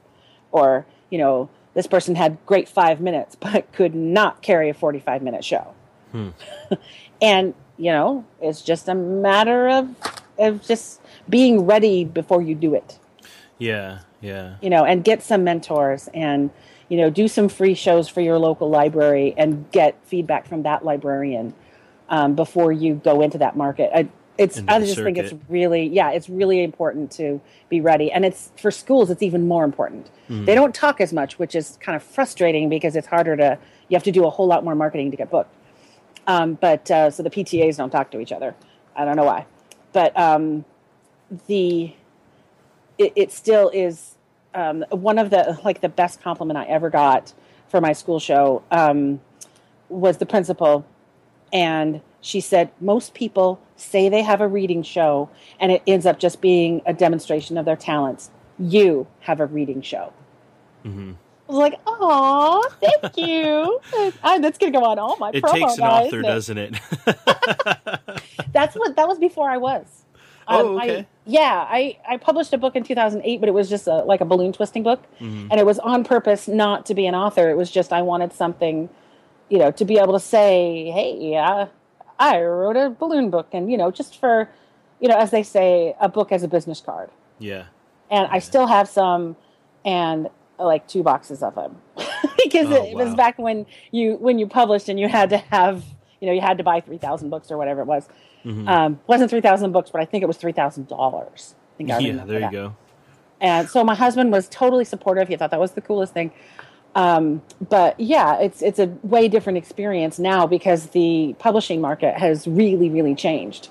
Or, 0.52 0.86
you 1.10 1.18
know, 1.18 1.50
this 1.74 1.88
person 1.88 2.16
had 2.16 2.38
great 2.46 2.68
five 2.68 3.00
minutes, 3.00 3.36
but 3.40 3.72
could 3.72 3.96
not 3.96 4.42
carry 4.42 4.70
a 4.70 4.74
45 4.74 5.24
minute 5.24 5.46
show. 5.46 5.74
Hmm. 6.12 6.30
and, 7.22 7.54
you 7.78 7.92
know, 7.92 8.26
it's 8.42 8.62
just 8.62 8.90
a 8.90 8.94
matter 8.94 9.70
of, 9.70 9.96
of 10.38 10.62
just 10.62 11.00
being 11.30 11.66
ready 11.66 12.04
before 12.04 12.42
you 12.42 12.54
do 12.54 12.76
it. 12.76 13.00
Yeah, 13.58 14.00
yeah. 14.20 14.58
You 14.62 14.70
know, 14.70 14.84
and 14.84 15.06
get 15.06 15.24
some 15.24 15.46
mentors 15.46 16.10
and, 16.14 16.52
you 16.94 16.98
know, 16.98 17.10
do 17.10 17.28
some 17.28 17.50
free 17.50 17.74
shows 17.74 18.08
for 18.08 18.22
your 18.22 18.38
local 18.38 18.70
library 18.70 19.34
and 19.36 19.66
get 19.72 19.98
feedback 20.06 20.48
from 20.48 20.62
that 20.62 20.86
librarian 20.86 21.52
um, 22.08 22.36
before 22.36 22.72
you 22.72 22.94
go 22.94 23.22
into 23.22 23.40
that 23.40 23.58
market. 23.58 23.90
I, 23.96 24.10
it's 24.38 24.62
I 24.68 24.78
just 24.78 24.94
circuit. 24.94 25.04
think 25.04 25.18
it's 25.18 25.34
really 25.50 25.88
yeah, 25.88 26.12
it's 26.12 26.30
really 26.30 26.64
important 26.64 27.12
to 27.14 27.42
be 27.68 27.82
ready. 27.82 28.12
And 28.12 28.24
it's 28.24 28.52
for 28.58 28.70
schools 28.70 29.10
it's 29.10 29.24
even 29.24 29.48
more 29.48 29.64
important. 29.64 30.12
Mm. 30.30 30.46
They 30.46 30.54
don't 30.54 30.76
talk 30.76 31.02
as 31.02 31.12
much, 31.12 31.40
which 31.40 31.56
is 31.56 31.80
kind 31.82 31.96
of 31.96 32.04
frustrating 32.04 32.70
because 32.70 32.96
it's 32.96 33.08
harder 33.08 33.36
to 33.38 33.58
you 33.90 33.96
have 33.96 34.04
to 34.04 34.12
do 34.12 34.26
a 34.26 34.30
whole 34.30 34.46
lot 34.46 34.64
more 34.64 34.76
marketing 34.76 35.10
to 35.10 35.18
get 35.18 35.32
booked. 35.32 35.52
Um, 36.28 36.54
but 36.54 36.92
uh, 36.92 37.10
so 37.10 37.24
the 37.24 37.32
PTAs 37.32 37.78
don't 37.78 37.90
talk 37.90 38.12
to 38.12 38.20
each 38.20 38.32
other. 38.32 38.54
I 38.96 39.04
don't 39.04 39.16
know 39.16 39.26
why. 39.26 39.48
But 39.94 40.16
um, 40.16 40.64
the 41.48 41.96
it, 43.00 43.14
it 43.16 43.32
still 43.32 43.72
is 43.74 44.13
um, 44.56 44.86
one 44.90 45.18
of 45.18 45.30
the 45.30 45.60
like 45.64 45.82
the 45.82 45.90
best 45.90 46.22
compliment 46.22 46.58
I 46.58 46.66
ever 46.66 46.90
got 46.90 47.34
for 47.68 47.82
my 47.82 47.94
school 47.94 48.20
show 48.20 48.64
um, 48.72 49.20
was 49.90 50.18
the 50.18 50.26
principal, 50.26 50.86
and 51.52 52.02
she 52.22 52.40
said 52.40 52.72
most 52.80 53.14
people 53.14 53.60
say 53.76 54.10
they 54.10 54.22
have 54.22 54.42
a 54.42 54.48
reading 54.48 54.84
show, 54.84 55.30
and 55.60 55.72
it 55.72 55.82
ends 55.88 56.06
up 56.06 56.20
just 56.20 56.42
being 56.42 56.82
a 56.86 56.94
demonstration 56.94 57.58
of 57.58 57.66
their 57.66 57.76
talents. 57.76 58.30
You 58.60 59.08
have 59.22 59.40
a 59.40 59.46
reading 59.46 59.82
show. 59.82 60.14
Mm-hmm. 60.86 61.14
I 61.50 61.52
was 61.52 61.60
like, 61.60 61.80
"Oh, 61.86 62.70
thank 62.80 63.18
you." 63.18 63.80
that's 64.24 64.58
gonna 64.58 64.72
go 64.72 64.84
on 64.84 65.00
all 65.00 65.18
my. 65.18 65.32
It 65.34 65.44
takes 65.44 65.78
an 65.78 65.84
author, 65.84 66.22
doesn't 66.22 66.58
it? 66.58 66.76
that's 68.54 68.76
what 68.76 68.96
that 68.96 69.08
was 69.08 69.20
before 69.20 69.50
I 69.50 69.58
was. 69.58 70.06
Oh, 70.48 70.70
um, 70.70 70.78
okay. 70.78 71.00
I, 71.00 71.08
yeah, 71.26 71.66
I, 71.70 71.98
I 72.08 72.18
published 72.18 72.54
a 72.54 72.58
book 72.58 72.76
in 72.76 72.84
2008, 72.84 73.40
but 73.40 73.48
it 73.48 73.54
was 73.54 73.70
just 73.70 73.88
a, 73.88 73.98
like 74.00 74.22
a 74.22 74.26
balloon 74.26 74.52
twisting 74.52 74.84
book. 74.84 75.04
Mm-hmm. 75.20 75.48
And 75.52 75.60
it 75.60 75.66
was 75.66 75.80
on 75.80 76.04
purpose 76.04 76.48
not 76.48 76.86
to 76.88 76.94
be 76.94 77.06
an 77.06 77.16
author. 77.16 77.50
It 77.50 77.56
was 77.56 77.72
just 77.72 77.94
I 77.94 78.02
wanted 78.02 78.34
something, 78.34 78.90
you 79.50 79.58
know, 79.58 79.72
to 79.72 79.86
be 79.86 79.98
able 79.98 80.14
to 80.14 80.20
say, 80.20 80.92
hey, 80.92 81.36
uh, 81.36 81.68
I 82.20 82.42
wrote 82.42 82.76
a 82.76 82.90
balloon 82.90 83.30
book. 83.30 83.48
And, 83.54 83.72
you 83.72 83.78
know, 83.78 83.90
just 83.90 84.20
for, 84.20 84.50
you 85.00 85.08
know, 85.08 85.16
as 85.16 85.32
they 85.32 85.44
say, 85.44 85.96
a 86.00 86.10
book 86.10 86.32
as 86.32 86.44
a 86.44 86.48
business 86.48 86.82
card. 86.82 87.10
Yeah. 87.40 87.66
And 88.12 88.28
I 88.30 88.40
still 88.40 88.68
have 88.68 88.90
some 88.90 89.38
and 89.86 90.30
like 90.60 90.88
two 90.88 91.04
boxes 91.04 91.42
of 91.42 91.56
them 91.56 91.78
because 92.44 92.68
oh, 92.68 92.84
it, 92.86 92.96
wow. 92.96 93.06
was 93.06 93.16
back 93.16 93.38
when 93.38 93.66
you 93.92 94.16
when 94.18 94.40
you 94.40 94.48
published 94.48 94.88
and 94.88 95.00
you 95.00 95.08
had 95.08 95.30
to 95.32 95.38
have 95.38 95.84
you 96.22 96.28
know 96.28 96.34
you 96.34 96.42
had 96.42 96.58
to 96.58 96.64
buy 96.64 96.80
3000 96.80 97.30
books 97.30 97.52
or 97.52 97.58
whatever 97.58 97.82
it 97.82 97.86
was 97.86 98.08
Mm-hmm. 98.46 98.68
Um, 98.68 99.00
wasn't 99.08 99.30
three 99.30 99.42
thousand 99.42 99.72
books, 99.72 99.90
but 99.90 100.02
I 100.02 100.06
think 100.06 100.24
it 100.24 100.28
was 100.28 100.38
three 100.38 100.52
thousand 100.52 100.88
dollars. 100.88 101.56
I 101.74 101.78
think 101.78 101.92
I 101.92 102.00
yeah, 102.00 102.26
there 102.26 102.40
you 102.42 102.52
go. 102.52 102.76
And 103.42 103.70
so 103.70 103.84
my 103.84 103.96
husband 103.96 104.32
was 104.32 104.48
totally 104.48 104.86
supportive. 104.86 105.28
He 105.28 105.36
thought 105.36 105.52
that 105.52 105.60
was 105.60 105.72
the 105.72 105.82
coolest 105.82 106.14
thing. 106.14 106.32
Um, 106.96 107.42
but 107.70 108.00
yeah, 108.00 108.40
it's 108.40 108.62
it's 108.62 108.80
a 108.80 108.88
way 109.04 109.28
different 109.28 109.58
experience 109.58 110.20
now 110.20 110.46
because 110.46 110.88
the 110.88 111.36
publishing 111.40 111.82
market 111.82 112.18
has 112.18 112.48
really 112.48 112.90
really 112.90 113.16
changed, 113.16 113.70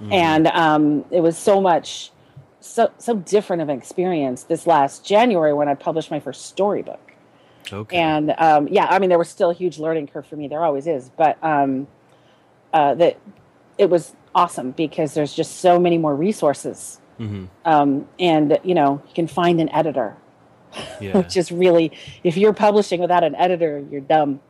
mm-hmm. 0.00 0.12
and 0.12 0.46
um, 0.48 1.04
it 1.10 1.20
was 1.20 1.36
so 1.36 1.60
much 1.60 2.12
so 2.60 2.92
so 2.98 3.16
different 3.16 3.62
of 3.62 3.68
an 3.68 3.76
experience 3.76 4.44
this 4.44 4.66
last 4.66 5.04
January 5.04 5.52
when 5.52 5.68
I 5.68 5.74
published 5.74 6.10
my 6.10 6.20
first 6.20 6.46
storybook. 6.46 7.12
Okay. 7.72 7.96
And 7.96 8.34
um, 8.38 8.68
yeah, 8.68 8.86
I 8.86 8.98
mean 8.98 9.08
there 9.08 9.18
was 9.18 9.28
still 9.28 9.50
a 9.50 9.54
huge 9.54 9.78
learning 9.78 10.06
curve 10.06 10.26
for 10.26 10.36
me. 10.36 10.46
There 10.46 10.64
always 10.64 10.86
is, 10.86 11.10
but 11.16 11.42
um, 11.42 11.88
uh, 12.72 12.94
that 12.94 13.18
it 13.80 13.88
was 13.88 14.14
awesome 14.34 14.72
because 14.72 15.14
there's 15.14 15.32
just 15.32 15.56
so 15.56 15.80
many 15.80 15.96
more 15.96 16.14
resources. 16.14 17.00
Mm-hmm. 17.18 17.46
Um, 17.64 18.06
and, 18.18 18.58
you 18.62 18.74
know, 18.74 19.02
you 19.08 19.14
can 19.14 19.26
find 19.26 19.58
an 19.58 19.70
editor, 19.70 20.16
yeah. 21.00 21.16
which 21.16 21.36
is 21.36 21.50
really, 21.50 21.92
if 22.22 22.36
you're 22.36 22.52
publishing 22.52 23.00
without 23.00 23.24
an 23.24 23.34
editor, 23.36 23.82
you're 23.90 24.02
dumb. 24.02 24.40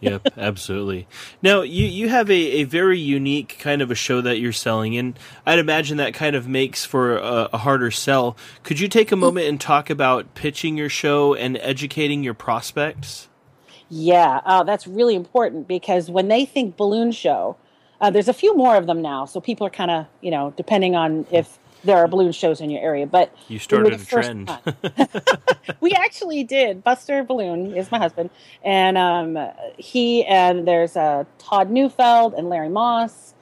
yep, 0.00 0.28
absolutely. 0.36 1.08
Now 1.42 1.62
you 1.62 1.86
you 1.86 2.08
have 2.08 2.30
a, 2.30 2.60
a 2.60 2.64
very 2.64 3.00
unique 3.00 3.56
kind 3.58 3.82
of 3.82 3.90
a 3.90 3.96
show 3.96 4.20
that 4.20 4.38
you're 4.38 4.52
selling, 4.52 4.96
and 4.96 5.18
I'd 5.44 5.58
imagine 5.58 5.96
that 5.96 6.14
kind 6.14 6.36
of 6.36 6.46
makes 6.46 6.84
for 6.84 7.16
a, 7.16 7.48
a 7.52 7.58
harder 7.58 7.90
sell. 7.90 8.36
Could 8.62 8.78
you 8.78 8.86
take 8.86 9.10
a 9.10 9.16
moment 9.16 9.48
and 9.48 9.60
talk 9.60 9.90
about 9.90 10.34
pitching 10.34 10.76
your 10.76 10.88
show 10.88 11.34
and 11.34 11.58
educating 11.62 12.22
your 12.22 12.34
prospects? 12.34 13.28
Yeah, 13.88 14.40
uh, 14.44 14.62
that's 14.62 14.86
really 14.86 15.16
important 15.16 15.66
because 15.66 16.10
when 16.10 16.28
they 16.28 16.44
think 16.44 16.76
balloon 16.76 17.10
show, 17.10 17.56
uh, 18.00 18.10
there's 18.10 18.28
a 18.28 18.32
few 18.32 18.56
more 18.56 18.76
of 18.76 18.86
them 18.86 19.02
now, 19.02 19.24
so 19.24 19.40
people 19.40 19.66
are 19.66 19.70
kind 19.70 19.90
of, 19.90 20.06
you 20.20 20.30
know, 20.30 20.52
depending 20.56 20.94
on 20.94 21.26
if 21.30 21.58
there 21.84 21.96
are 21.96 22.08
balloon 22.08 22.32
shows 22.32 22.60
in 22.60 22.70
your 22.70 22.82
area. 22.82 23.06
But 23.06 23.34
you 23.48 23.58
started 23.58 23.92
a 23.92 24.04
trend. 24.04 24.50
we 25.80 25.92
actually 25.92 26.44
did. 26.44 26.84
Buster 26.84 27.24
Balloon 27.24 27.76
is 27.76 27.90
my 27.90 27.98
husband, 27.98 28.30
and 28.62 28.96
um, 28.96 29.38
he 29.76 30.24
and 30.24 30.66
there's 30.66 30.96
uh, 30.96 31.24
Todd 31.38 31.70
Neufeld 31.70 32.34
and 32.34 32.48
Larry 32.48 32.68
Moss, 32.68 33.34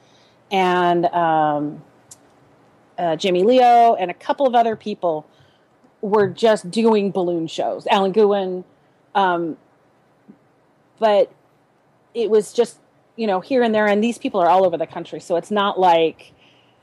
and 0.51 1.05
um, 1.07 1.83
uh, 2.97 3.15
Jimmy 3.15 3.43
Leo, 3.43 3.95
and 3.95 4.09
a 4.09 4.15
couple 4.15 4.47
of 4.47 4.55
other 4.55 4.75
people 4.75 5.27
were 6.01 6.27
just 6.27 6.69
doing 6.71 7.11
balloon 7.11 7.47
shows. 7.47 7.87
Alan 7.87 8.11
Gouin, 8.11 8.63
um, 9.13 9.57
but 10.99 11.31
it 12.13 12.29
was 12.29 12.53
just 12.53 12.79
you 13.17 13.27
know, 13.27 13.41
here 13.41 13.63
and 13.63 13.75
there, 13.75 13.87
and 13.87 14.03
these 14.03 14.17
people 14.17 14.39
are 14.39 14.47
all 14.47 14.65
over 14.65 14.77
the 14.77 14.87
country. 14.87 15.19
So 15.19 15.35
it's 15.35 15.51
not 15.51 15.79
like 15.79 16.33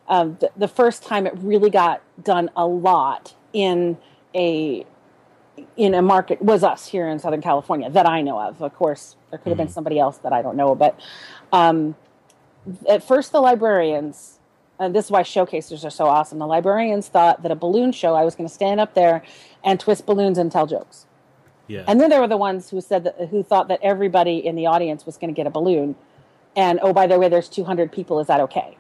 um, 0.09 0.37
the, 0.41 0.51
the 0.57 0.68
first 0.68 1.03
time 1.03 1.26
it 1.26 1.32
really 1.39 1.70
got 1.70 2.03
done 2.22 2.51
a 2.57 2.66
lot 2.66 3.35
in 3.53 3.97
a 4.35 4.85
in 5.76 5.95
a 5.95 6.03
market 6.03 6.43
was 6.43 6.64
us 6.64 6.89
here 6.89 7.09
in 7.09 7.18
Southern 7.20 7.41
California 7.41 7.89
that 7.89 8.07
I 8.07 8.20
know 8.20 8.41
of. 8.41 8.61
Of 8.61 8.74
course, 8.74 9.16
there 9.30 9.39
could 9.39 9.51
have 9.51 9.57
mm-hmm. 9.57 9.66
been 9.66 9.72
somebody 9.72 9.99
else 9.99 10.18
that 10.18 10.32
I 10.32 10.43
don't 10.43 10.57
know, 10.57 10.74
but 10.74 10.99
um, 11.53 11.95
at 12.89 13.07
first 13.07 13.32
the 13.32 13.41
librarians 13.41 14.35
and 14.78 14.95
this 14.95 15.07
is 15.07 15.11
why 15.11 15.22
showcasers 15.22 15.85
are 15.85 15.91
so 15.91 16.07
awesome. 16.07 16.39
The 16.39 16.47
librarians 16.47 17.09
thought 17.09 17.43
that 17.43 17.53
a 17.53 17.55
balloon 17.55 17.93
show, 17.93 18.14
I 18.14 18.24
was 18.24 18.35
going 18.35 18.49
to 18.49 18.55
stand 18.55 18.80
up 18.80 18.95
there 18.95 19.22
and 19.62 19.78
twist 19.78 20.05
balloons 20.07 20.39
and 20.39 20.51
tell 20.51 20.66
jokes. 20.66 21.07
Yeah. 21.68 21.85
And 21.87 22.01
then 22.01 22.11
there 22.11 22.20
were 22.20 22.28
the 22.28 22.37
ones 22.37 22.70
who 22.70 22.80
said 22.80 23.05
that, 23.05 23.28
who 23.30 23.43
thought 23.43 23.68
that 23.68 23.80
everybody 23.82 24.45
in 24.45 24.57
the 24.57 24.66
audience 24.66 25.07
was 25.07 25.16
going 25.16 25.32
to 25.32 25.37
get 25.37 25.47
a 25.47 25.51
balloon. 25.51 25.95
And 26.57 26.79
oh, 26.83 26.93
by 26.93 27.07
the 27.07 27.19
way, 27.19 27.29
there's 27.29 27.49
200 27.49 27.91
people. 27.91 28.21
Is 28.21 28.27
that 28.29 28.41
okay? 28.41 28.77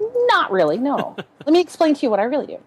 Not 0.00 0.50
really. 0.50 0.78
No. 0.78 1.16
Let 1.46 1.52
me 1.52 1.60
explain 1.60 1.94
to 1.94 2.02
you 2.02 2.10
what 2.10 2.20
I 2.20 2.24
really 2.24 2.46
do. 2.46 2.58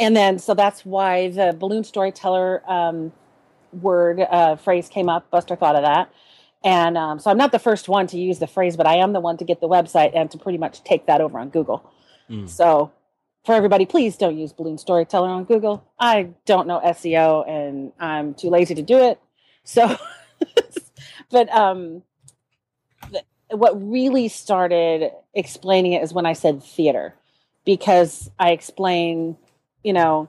And 0.00 0.16
then, 0.16 0.38
so 0.38 0.54
that's 0.54 0.84
why 0.84 1.28
the 1.28 1.54
balloon 1.58 1.84
storyteller 1.84 2.62
um, 2.70 3.12
word 3.72 4.20
uh, 4.20 4.56
phrase 4.56 4.88
came 4.88 5.08
up. 5.08 5.30
Buster 5.30 5.56
thought 5.56 5.76
of 5.76 5.82
that. 5.82 6.10
And 6.64 6.98
um, 6.98 7.18
so 7.18 7.30
I'm 7.30 7.38
not 7.38 7.52
the 7.52 7.58
first 7.58 7.88
one 7.88 8.06
to 8.08 8.18
use 8.18 8.38
the 8.38 8.46
phrase, 8.46 8.76
but 8.76 8.86
I 8.86 8.96
am 8.96 9.12
the 9.12 9.20
one 9.20 9.36
to 9.36 9.44
get 9.44 9.60
the 9.60 9.68
website 9.68 10.12
and 10.14 10.30
to 10.30 10.38
pretty 10.38 10.58
much 10.58 10.82
take 10.82 11.06
that 11.06 11.20
over 11.20 11.38
on 11.38 11.50
Google. 11.50 11.88
Mm. 12.28 12.48
So 12.48 12.90
for 13.44 13.54
everybody, 13.54 13.86
please 13.86 14.16
don't 14.16 14.36
use 14.36 14.52
balloon 14.52 14.78
storyteller 14.78 15.28
on 15.28 15.44
Google. 15.44 15.84
I 15.98 16.30
don't 16.46 16.66
know 16.66 16.80
SEO 16.84 17.48
and 17.48 17.92
I'm 18.00 18.34
too 18.34 18.50
lazy 18.50 18.74
to 18.74 18.82
do 18.82 18.98
it. 18.98 19.20
So, 19.62 19.96
but 21.30 21.48
um, 21.50 22.02
what 23.50 23.90
really 23.90 24.28
started 24.28 25.10
explaining 25.34 25.92
it 25.92 26.02
is 26.02 26.12
when 26.12 26.26
I 26.26 26.32
said 26.32 26.62
theater, 26.62 27.14
because 27.64 28.30
I 28.38 28.50
explain, 28.50 29.36
you 29.82 29.92
know, 29.92 30.28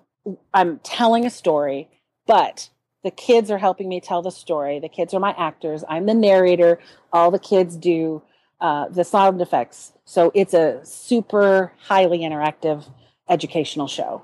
I'm 0.54 0.80
telling 0.80 1.26
a 1.26 1.30
story, 1.30 1.90
but 2.28 2.70
the 3.04 3.12
kids 3.12 3.50
are 3.50 3.58
helping 3.58 3.88
me 3.88 4.02
tell 4.02 4.22
the 4.22 4.32
story. 4.32 4.80
The 4.80 4.90
kids 4.90 5.14
are 5.14 5.20
my 5.20 5.34
actors. 5.38 5.84
I'm 5.88 6.06
the 6.06 6.14
narrator. 6.14 6.80
All 7.14 7.32
the 7.32 7.40
kids 7.40 7.78
do 7.78 8.22
uh, 8.60 8.90
the 8.90 9.04
sound 9.04 9.42
effects. 9.42 9.94
So 10.06 10.32
it's 10.36 10.54
a 10.54 10.84
super 10.84 11.72
highly 11.80 12.20
interactive 12.20 12.86
educational 13.30 13.88
show. 13.88 14.24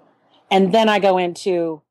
And 0.52 0.74
then 0.74 0.90
I 0.90 1.00
go 1.00 1.18
into 1.18 1.82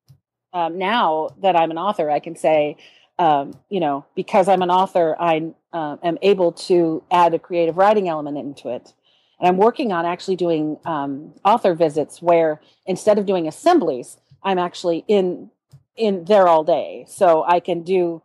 um, 0.52 0.78
now 0.78 1.30
that 1.40 1.56
I'm 1.56 1.70
an 1.70 1.78
author, 1.78 2.10
I 2.10 2.20
can 2.20 2.36
say, 2.36 2.76
um, 3.18 3.58
you 3.68 3.80
know, 3.80 4.04
because 4.14 4.48
I'm 4.48 4.62
an 4.62 4.70
author, 4.70 5.16
I 5.18 5.52
uh, 5.74 5.96
am 6.02 6.16
able 6.22 6.52
to 6.52 7.02
add 7.10 7.34
a 7.34 7.38
creative 7.38 7.76
writing 7.76 8.08
element 8.08 8.38
into 8.38 8.68
it. 8.68 8.94
And 9.40 9.48
I'm 9.48 9.56
working 9.56 9.92
on 9.92 10.06
actually 10.06 10.36
doing 10.36 10.78
um, 10.86 11.34
author 11.44 11.74
visits 11.74 12.22
where 12.22 12.60
instead 12.86 13.18
of 13.18 13.26
doing 13.26 13.48
assemblies, 13.48 14.16
I'm 14.42 14.58
actually 14.58 15.04
in 15.08 15.50
in 15.96 16.24
there 16.24 16.48
all 16.48 16.64
day. 16.64 17.04
So 17.08 17.44
I 17.44 17.60
can 17.60 17.82
do 17.82 18.22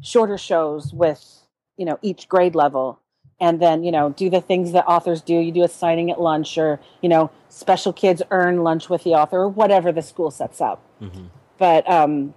shorter 0.00 0.38
shows 0.38 0.92
with, 0.92 1.46
you 1.76 1.84
know, 1.84 1.98
each 2.02 2.28
grade 2.28 2.54
level 2.54 3.00
and 3.40 3.60
then, 3.60 3.84
you 3.84 3.92
know, 3.92 4.10
do 4.10 4.30
the 4.30 4.40
things 4.40 4.72
that 4.72 4.84
authors 4.86 5.20
do. 5.20 5.34
You 5.34 5.52
do 5.52 5.64
a 5.64 5.68
signing 5.68 6.10
at 6.10 6.20
lunch 6.20 6.58
or, 6.58 6.80
you 7.00 7.08
know, 7.08 7.30
special 7.48 7.92
kids 7.92 8.22
earn 8.30 8.62
lunch 8.62 8.88
with 8.88 9.04
the 9.04 9.10
author 9.10 9.38
or 9.38 9.48
whatever 9.48 9.92
the 9.92 10.02
school 10.02 10.30
sets 10.30 10.60
up. 10.60 10.84
Mm-hmm. 11.00 11.26
But 11.58 11.88
um 11.90 12.34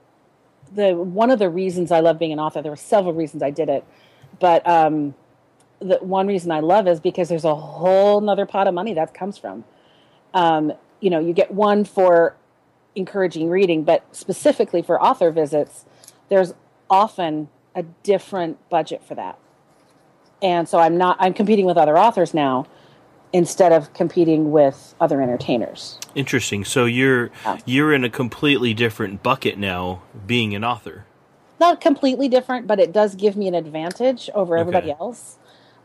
the 0.74 0.94
one 0.94 1.30
of 1.30 1.40
the 1.40 1.50
reasons 1.50 1.92
I 1.92 2.00
love 2.00 2.18
being 2.20 2.34
an 2.34 2.40
author, 2.40 2.62
there 2.62 2.72
were 2.72 2.76
several 2.76 3.14
reasons 3.14 3.44
I 3.44 3.52
did 3.52 3.70
it. 3.70 3.84
But 4.40 4.66
um 4.68 5.16
the 5.80 5.98
one 5.98 6.28
reason 6.28 6.52
I 6.52 6.62
love 6.62 6.88
is 6.88 7.00
because 7.00 7.30
there's 7.30 7.46
a 7.46 7.56
whole 7.56 8.22
nother 8.22 8.46
pot 8.46 8.68
of 8.68 8.74
money 8.74 8.94
that 8.94 9.14
comes 9.14 9.38
from. 9.38 9.66
Um, 10.34 10.74
you 11.02 11.10
know, 11.10 11.20
you 11.20 11.34
get 11.34 11.52
one 11.52 11.84
for 11.84 12.36
encouraging 12.96 13.50
reading, 13.50 13.84
but 13.84 14.04
specifically 14.16 14.82
for 14.82 15.02
author 15.02 15.32
visits, 15.32 15.86
there's 16.30 16.54
often 16.90 17.50
a 17.76 17.84
different 18.04 18.58
budget 18.70 19.04
for 19.04 19.16
that. 19.16 19.38
And 20.42 20.68
so 20.68 20.80
I'm 20.80 20.98
not 20.98 21.18
I'm 21.20 21.34
competing 21.34 21.66
with 21.66 21.78
other 21.78 21.98
authors 21.98 22.34
now 22.34 22.66
instead 23.34 23.74
of 23.74 23.94
competing 23.94 24.52
with 24.52 24.96
other 25.02 25.22
entertainers. 25.22 26.00
Interesting. 26.16 26.64
So 26.64 26.86
you're 26.86 27.32
Yeah. 27.44 27.58
you're 27.66 27.94
in 27.94 28.04
a 28.04 28.10
completely 28.10 28.74
different 28.74 29.24
bucket 29.24 29.58
now 29.58 30.04
being 30.26 30.56
an 30.56 30.64
author. 30.64 31.06
Not 31.60 31.82
completely 31.82 32.28
different, 32.28 32.68
but 32.68 32.80
it 32.80 32.92
does 32.92 33.16
give 33.16 33.36
me 33.38 33.48
an 33.48 33.56
advantage 33.56 34.30
over 34.34 34.58
everybody 34.58 34.92
Okay. 34.92 34.98
else. 35.00 35.38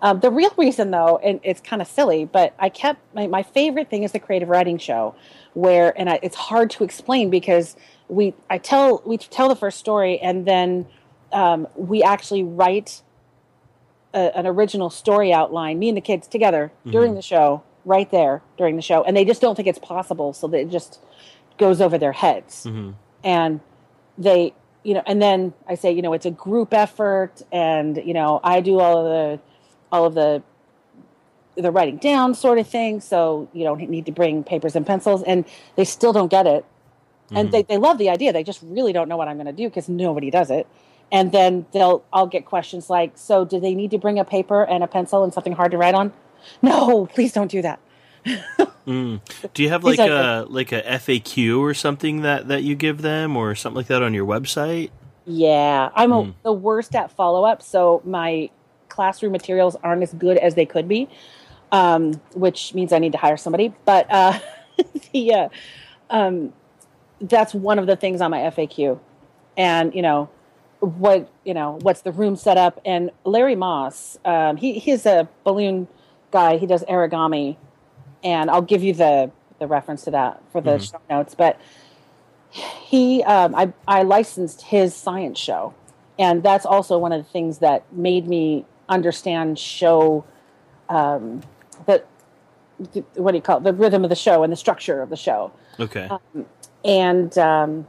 Um, 0.02 0.20
the 0.20 0.30
real 0.30 0.52
reason, 0.56 0.90
though, 0.90 1.18
and 1.22 1.40
it's 1.42 1.60
kind 1.60 1.82
of 1.82 1.88
silly, 1.88 2.24
but 2.24 2.54
I 2.58 2.70
kept 2.70 3.00
my, 3.14 3.26
my 3.26 3.42
favorite 3.42 3.90
thing 3.90 4.02
is 4.02 4.12
the 4.12 4.18
creative 4.18 4.48
writing 4.48 4.78
show, 4.78 5.14
where 5.52 5.92
and 5.98 6.08
I, 6.08 6.18
it's 6.22 6.36
hard 6.36 6.70
to 6.70 6.84
explain 6.84 7.28
because 7.28 7.76
we 8.08 8.34
I 8.48 8.58
tell 8.58 9.02
we 9.04 9.18
tell 9.18 9.48
the 9.48 9.56
first 9.56 9.78
story 9.78 10.18
and 10.18 10.46
then 10.46 10.86
um, 11.32 11.68
we 11.76 12.02
actually 12.02 12.42
write 12.42 13.02
a, 14.14 14.36
an 14.36 14.46
original 14.46 14.88
story 14.90 15.32
outline, 15.32 15.78
me 15.78 15.88
and 15.88 15.96
the 15.96 16.02
kids 16.02 16.26
together 16.26 16.72
during 16.86 17.14
the 17.14 17.22
show, 17.22 17.62
right 17.84 18.10
there 18.10 18.42
during 18.56 18.76
the 18.76 18.82
show, 18.82 19.04
and 19.04 19.16
they 19.16 19.24
just 19.24 19.40
don't 19.42 19.54
think 19.54 19.68
it's 19.68 19.78
possible, 19.78 20.32
so 20.32 20.50
it 20.54 20.70
just 20.70 20.98
goes 21.58 21.80
over 21.80 21.98
their 21.98 22.12
heads 22.12 22.64
hmm 22.64 22.92
and 23.22 23.60
they 24.16 24.54
you 24.82 24.94
know 24.94 25.02
and 25.06 25.20
then 25.20 25.52
i 25.68 25.74
say 25.74 25.92
you 25.92 26.02
know 26.02 26.12
it's 26.12 26.26
a 26.26 26.30
group 26.30 26.72
effort 26.72 27.42
and 27.52 27.96
you 27.98 28.14
know 28.14 28.40
i 28.42 28.60
do 28.60 28.78
all 28.80 28.98
of 28.98 29.04
the 29.04 29.40
all 29.92 30.04
of 30.04 30.14
the 30.14 30.42
the 31.56 31.70
writing 31.70 31.96
down 31.96 32.34
sort 32.34 32.58
of 32.58 32.66
thing. 32.66 33.00
So 33.00 33.48
you 33.52 33.64
don't 33.64 33.80
need 33.88 34.06
to 34.06 34.12
bring 34.12 34.44
papers 34.44 34.76
and 34.76 34.86
pencils 34.86 35.22
and 35.22 35.44
they 35.76 35.84
still 35.84 36.12
don't 36.12 36.30
get 36.30 36.46
it. 36.46 36.64
And 37.30 37.48
mm-hmm. 37.48 37.52
they, 37.52 37.62
they 37.62 37.76
love 37.76 37.98
the 37.98 38.10
idea. 38.10 38.32
They 38.32 38.42
just 38.42 38.60
really 38.62 38.92
don't 38.92 39.08
know 39.08 39.16
what 39.16 39.28
i'm 39.28 39.36
going 39.36 39.46
to 39.46 39.52
do 39.52 39.68
because 39.68 39.88
nobody 39.88 40.30
does 40.30 40.50
it. 40.50 40.66
And 41.12 41.32
then 41.32 41.66
they'll 41.72 42.04
i'll 42.12 42.26
get 42.26 42.44
questions 42.44 42.88
like 42.88 43.12
so 43.16 43.44
do 43.44 43.58
they 43.58 43.74
need 43.74 43.90
to 43.90 43.98
bring 43.98 44.18
a 44.18 44.24
paper 44.24 44.64
and 44.64 44.84
a 44.84 44.86
pencil 44.86 45.24
and 45.24 45.34
something 45.34 45.52
hard 45.52 45.72
to 45.72 45.78
write 45.78 45.94
on? 45.94 46.12
No 46.62 47.06
please 47.06 47.32
don't 47.32 47.50
do 47.50 47.62
that 47.62 47.80
Mm. 48.86 49.20
Do 49.54 49.62
you 49.62 49.68
have 49.68 49.84
like 49.84 49.98
a 49.98 50.46
like 50.48 50.72
a 50.72 50.82
FAQ 50.82 51.60
or 51.60 51.74
something 51.74 52.22
that 52.22 52.48
that 52.48 52.62
you 52.64 52.74
give 52.74 53.02
them 53.02 53.36
or 53.36 53.54
something 53.54 53.76
like 53.76 53.86
that 53.88 54.02
on 54.02 54.14
your 54.14 54.26
website? 54.26 54.90
Yeah, 55.26 55.90
I'm 55.94 56.12
a, 56.12 56.24
Hmm. 56.24 56.30
the 56.42 56.52
worst 56.52 56.94
at 56.96 57.10
follow 57.12 57.44
up, 57.44 57.62
so 57.62 58.02
my 58.04 58.50
classroom 58.88 59.32
materials 59.32 59.76
aren't 59.84 60.02
as 60.02 60.12
good 60.14 60.38
as 60.38 60.54
they 60.54 60.66
could 60.66 60.88
be, 60.88 61.08
um, 61.72 62.20
which 62.34 62.74
means 62.74 62.92
I 62.92 62.98
need 62.98 63.12
to 63.12 63.18
hire 63.18 63.36
somebody. 63.36 63.72
But 63.84 64.06
uh, 64.10 64.38
the 65.12 65.34
uh, 65.34 65.48
um, 66.10 66.52
that's 67.20 67.54
one 67.54 67.78
of 67.78 67.86
the 67.86 67.96
things 67.96 68.20
on 68.20 68.30
my 68.30 68.40
FAQ, 68.40 68.98
and 69.56 69.94
you 69.94 70.02
know 70.02 70.30
what 70.80 71.30
you 71.44 71.54
know 71.54 71.78
what's 71.82 72.00
the 72.02 72.12
room 72.12 72.34
set 72.36 72.56
up. 72.56 72.80
And 72.84 73.10
Larry 73.24 73.56
Moss, 73.56 74.18
um, 74.24 74.56
he 74.56 74.78
he's 74.78 75.06
a 75.06 75.28
balloon 75.44 75.86
guy. 76.32 76.56
He 76.56 76.66
does 76.66 76.82
Airigami, 76.84 77.56
and 78.22 78.50
I'll 78.50 78.62
give 78.62 78.82
you 78.82 78.92
the 78.94 79.30
the 79.58 79.66
reference 79.66 80.04
to 80.04 80.10
that 80.12 80.42
for 80.52 80.60
the 80.60 80.78
show 80.78 81.00
notes. 81.10 81.34
But 81.34 81.60
he 82.50 83.22
um, 83.24 83.54
I, 83.54 83.72
I 83.86 84.02
licensed 84.02 84.62
his 84.62 84.94
science 84.94 85.38
show 85.38 85.74
and 86.18 86.42
that's 86.42 86.66
also 86.66 86.98
one 86.98 87.12
of 87.12 87.24
the 87.24 87.30
things 87.30 87.58
that 87.58 87.84
made 87.92 88.26
me 88.26 88.64
understand 88.88 89.58
show 89.58 90.24
um, 90.88 91.42
the, 91.86 92.02
the 92.92 93.04
what 93.14 93.30
do 93.30 93.36
you 93.36 93.42
call 93.42 93.58
it 93.58 93.62
the 93.62 93.72
rhythm 93.72 94.02
of 94.02 94.10
the 94.10 94.16
show 94.16 94.42
and 94.42 94.52
the 94.52 94.56
structure 94.56 95.00
of 95.00 95.10
the 95.10 95.16
show 95.16 95.52
Okay. 95.78 96.08
and 96.84 97.38
um, 97.38 97.86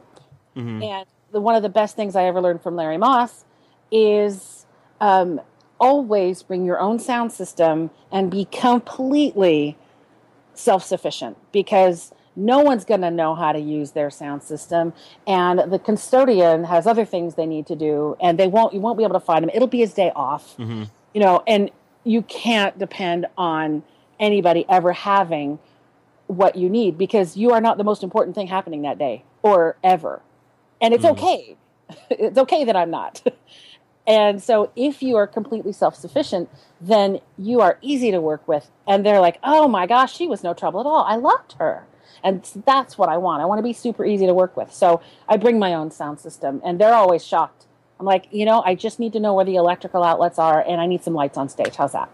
Mhm. 0.56 0.84
and 0.84 1.06
the, 1.32 1.40
one 1.42 1.56
of 1.56 1.64
the 1.64 1.70
best 1.70 1.96
things 1.96 2.16
I 2.16 2.26
ever 2.26 2.42
learned 2.42 2.62
from 2.62 2.76
Larry 2.76 2.98
Moss 2.98 3.46
is 3.90 4.66
um, 5.00 5.42
always 5.80 6.44
bring 6.44 6.66
your 6.66 6.80
own 6.80 7.00
sound 7.00 7.32
system 7.32 7.90
and 8.12 8.30
be 8.30 8.46
completely 8.46 9.78
self 10.54 10.84
sufficient 10.84 11.38
because 11.52 12.14
no 12.36 12.60
one's 12.60 12.86
going 12.86 13.02
to 13.02 13.12
know 13.12 13.36
how 13.36 13.52
to 13.52 13.60
use 13.60 13.92
their 13.92 14.10
sound 14.10 14.42
system. 14.42 14.94
And 15.28 15.72
the 15.72 15.80
custodian 15.80 16.64
has 16.66 16.88
other 16.88 17.04
things 17.06 17.36
they 17.36 17.46
need 17.46 17.68
to 17.68 17.76
do 17.76 18.16
and 18.22 18.40
they 18.40 18.48
won't 18.48 18.74
you 18.74 18.80
won't 18.80 18.98
be 18.98 19.04
able 19.04 19.14
to 19.16 19.20
find 19.20 19.44
them. 19.44 19.52
It'll 19.54 19.68
be 19.68 19.80
his 19.80 19.94
day 19.94 20.12
off 20.16 20.56
Mhm. 20.58 20.90
you 21.14 21.22
know 21.22 21.44
and 21.46 21.70
you 22.04 22.22
can't 22.24 22.78
depend 22.80 23.28
on 23.38 23.84
anybody 24.20 24.66
ever 24.70 24.94
having 24.94 25.60
what 26.28 26.56
you 26.56 26.70
need 26.70 26.98
because 26.98 27.36
you 27.36 27.52
are 27.52 27.60
not 27.62 27.78
the 27.78 27.84
most 27.84 28.02
important 28.04 28.34
thing 28.36 28.48
happening 28.48 28.84
that 28.84 28.98
day 28.98 29.24
or 29.44 29.76
ever. 29.84 30.22
And 30.80 30.94
it's 30.94 31.04
Mhm. 31.06 31.12
okay. 31.12 31.56
It's 32.10 32.38
okay 32.38 32.64
that 32.64 32.76
i'm 32.78 32.90
not 32.90 33.22
and 34.08 34.42
so 34.42 34.72
if 34.76 35.02
you 35.04 35.16
are 35.16 35.28
completely 35.28 35.72
self-sufficient 35.74 36.50
then 36.80 37.20
you 37.38 37.62
are 37.62 37.78
easy 37.82 38.10
to 38.12 38.20
work 38.20 38.48
with. 38.48 38.70
And 38.88 39.06
they're 39.06 39.20
like 39.20 39.40
oh 39.44 39.68
my 39.68 39.86
gosh 39.88 40.16
she 40.16 40.28
was 40.28 40.44
no 40.44 40.54
trouble 40.54 40.80
at 40.80 40.86
all. 40.86 41.04
I 41.04 41.16
loved 41.16 41.54
her. 41.60 41.86
And 42.24 42.44
that's 42.66 42.98
what 42.98 43.10
i 43.10 43.18
want. 43.18 43.42
I 43.42 43.46
want 43.46 43.60
to 43.60 43.64
be 43.64 43.74
super 43.74 44.06
easy 44.06 44.26
to 44.26 44.34
work 44.34 44.56
with. 44.58 44.74
So 44.74 45.02
i 45.30 45.38
bring 45.38 45.60
my 45.60 45.74
own 45.74 45.92
sound 45.92 46.20
system 46.20 46.62
and 46.66 46.80
they're 46.80 46.94
always 46.94 47.24
shocked. 47.26 47.66
I'm 48.00 48.06
like 48.08 48.28
you 48.32 48.46
know 48.46 48.64
i 48.66 48.74
just 48.76 49.00
need 49.00 49.14
to 49.14 49.20
know 49.20 49.34
where 49.36 49.46
the 49.46 49.56
electrical 49.56 50.04
outlets 50.04 50.40
are 50.40 50.60
and 50.68 50.82
i 50.82 50.88
need 50.88 51.04
some 51.04 51.14
lights 51.14 51.38
on 51.38 51.50
stage. 51.50 51.76
How's 51.76 51.92
that? 51.94 52.10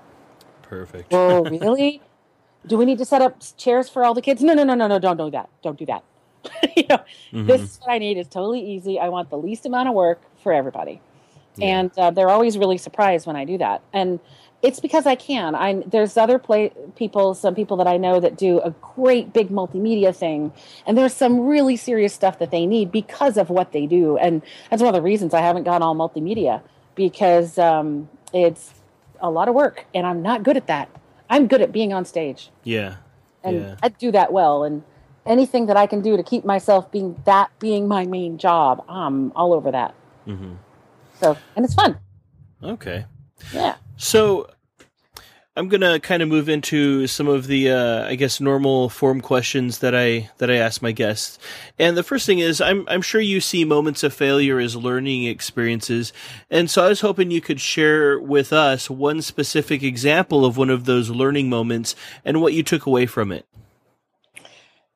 Perfect. 0.63 1.13
oh 1.13 1.43
really? 1.49 2.01
Do 2.65 2.77
we 2.77 2.83
need 2.83 2.97
to 2.97 3.05
set 3.05 3.21
up 3.21 3.37
chairs 3.55 3.87
for 3.87 4.03
all 4.03 4.13
the 4.13 4.21
kids? 4.21 4.43
No 4.43 4.53
no 4.53 4.63
no 4.65 4.75
no 4.75 4.87
no 4.87 4.99
don't 4.99 5.15
do 5.17 5.31
that. 5.31 5.49
Don't 5.63 5.79
do 5.79 5.85
that. 5.85 6.03
You 6.75 6.83
know 6.89 6.99
Mhm. 7.33 7.47
this 7.47 7.61
is 7.61 7.79
what 7.81 7.91
i 7.93 7.97
need. 7.97 8.17
Is 8.17 8.27
totally 8.27 8.59
easy. 8.61 8.99
I 8.99 9.09
want 9.09 9.29
the 9.29 9.37
least 9.37 9.65
amount 9.65 9.87
of 9.89 9.95
work 9.95 10.21
for 10.43 10.51
everybody 10.53 11.01
Yeah. 11.57 11.79
and 11.79 11.91
uh, 11.97 12.11
they're 12.11 12.29
always 12.29 12.57
really 12.57 12.77
surprised 12.77 13.27
when 13.27 13.35
i 13.35 13.45
do 13.45 13.57
that 13.57 13.81
and 13.93 14.19
it's 14.61 14.79
because 14.79 15.05
I 15.05 15.15
can. 15.15 15.53
I 15.55 15.83
there's 15.85 16.17
other 16.17 16.39
play 16.39 16.71
people, 16.95 17.35
some 17.35 17.53
people 17.53 17.77
that 17.77 17.87
I 17.87 17.97
know 17.97 18.19
that 18.19 18.37
do 18.37 18.59
a 18.59 18.71
great 18.71 19.31
big 19.31 19.49
multimedia 19.49 20.15
thing, 20.15 20.51
and 20.85 20.97
there's 20.97 21.13
some 21.13 21.41
really 21.41 21.75
serious 21.77 22.13
stuff 22.13 22.39
that 22.39 22.49
they 22.49 22.65
need 22.65 22.91
because 22.91 23.37
of 23.37 23.49
what 23.49 23.71
they 23.71 23.85
do, 23.85 24.17
and 24.17 24.41
that's 24.69 24.81
one 24.81 24.89
of 24.89 24.95
the 24.95 25.01
reasons 25.01 25.33
I 25.33 25.41
haven't 25.41 25.63
gone 25.63 25.83
all 25.83 25.95
multimedia 25.95 26.61
because 26.95 27.59
um, 27.59 28.09
it's 28.33 28.73
a 29.19 29.29
lot 29.29 29.47
of 29.47 29.53
work, 29.53 29.85
and 29.93 30.07
I'm 30.07 30.23
not 30.23 30.41
good 30.41 30.57
at 30.57 30.67
that. 30.67 30.89
I'm 31.29 31.47
good 31.47 31.61
at 31.61 31.71
being 31.71 31.93
on 31.93 32.05
stage. 32.05 32.49
Yeah, 32.63 32.95
and 33.43 33.57
yeah. 33.57 33.75
I 33.83 33.89
do 33.89 34.11
that 34.11 34.33
well, 34.33 34.63
and 34.63 34.83
anything 35.27 35.67
that 35.67 35.77
I 35.77 35.85
can 35.85 36.01
do 36.01 36.17
to 36.17 36.23
keep 36.23 36.43
myself 36.43 36.91
being 36.91 37.21
that 37.25 37.51
being 37.59 37.87
my 37.87 38.05
main 38.05 38.39
job, 38.39 38.83
I'm 38.89 39.31
all 39.33 39.53
over 39.53 39.69
that. 39.69 39.93
Mm-hmm. 40.25 40.55
So, 41.19 41.37
and 41.55 41.65
it's 41.65 41.73
fun. 41.73 41.97
Okay. 42.63 43.05
Yeah. 43.53 43.75
So 43.97 44.49
I'm 45.57 45.69
gonna 45.69 45.99
kind 45.99 46.21
of 46.21 46.29
move 46.29 46.49
into 46.49 47.07
some 47.07 47.27
of 47.27 47.47
the, 47.47 47.71
uh, 47.71 48.05
I 48.05 48.13
guess, 48.13 48.39
normal 48.39 48.89
form 48.89 49.21
questions 49.21 49.79
that 49.79 49.95
I 49.95 50.29
that 50.37 50.51
I 50.51 50.57
ask 50.57 50.83
my 50.83 50.91
guests. 50.91 51.39
And 51.79 51.97
the 51.97 52.03
first 52.03 52.27
thing 52.27 52.37
is, 52.37 52.61
I'm 52.61 52.85
I'm 52.87 53.01
sure 53.01 53.19
you 53.19 53.41
see 53.41 53.65
moments 53.65 54.03
of 54.03 54.13
failure 54.13 54.59
as 54.59 54.75
learning 54.75 55.23
experiences, 55.23 56.13
and 56.51 56.69
so 56.69 56.85
I 56.85 56.89
was 56.89 57.01
hoping 57.01 57.31
you 57.31 57.41
could 57.41 57.59
share 57.59 58.19
with 58.19 58.53
us 58.53 58.87
one 58.87 59.23
specific 59.23 59.81
example 59.81 60.45
of 60.45 60.57
one 60.57 60.69
of 60.69 60.85
those 60.85 61.09
learning 61.09 61.49
moments 61.49 61.95
and 62.23 62.39
what 62.39 62.53
you 62.53 62.61
took 62.61 62.85
away 62.85 63.07
from 63.07 63.31
it. 63.31 63.47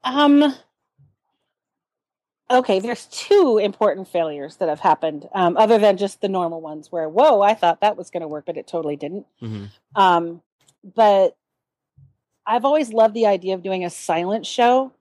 Um. 0.03 0.53
Okay, 2.51 2.79
there's 2.79 3.05
two 3.07 3.57
important 3.57 4.07
failures 4.09 4.57
that 4.57 4.69
have 4.69 4.81
happened, 4.81 5.27
um, 5.33 5.55
other 5.57 5.77
than 5.77 5.97
just 5.97 6.19
the 6.21 6.27
normal 6.27 6.59
ones 6.61 6.91
where, 6.91 7.07
whoa, 7.07 7.41
I 7.41 7.53
thought 7.53 7.81
that 7.81 7.97
was 7.97 8.09
going 8.09 8.21
to 8.21 8.27
work, 8.27 8.45
but 8.45 8.57
it 8.57 8.67
totally 8.67 8.97
didn't. 8.97 9.25
Mm-hmm. 9.41 9.65
Um, 9.95 10.41
but 10.83 11.37
I've 12.45 12.65
always 12.65 12.91
loved 12.91 13.13
the 13.13 13.27
idea 13.27 13.55
of 13.55 13.63
doing 13.63 13.85
a 13.85 13.89
silent 13.89 14.45
show, 14.45 14.91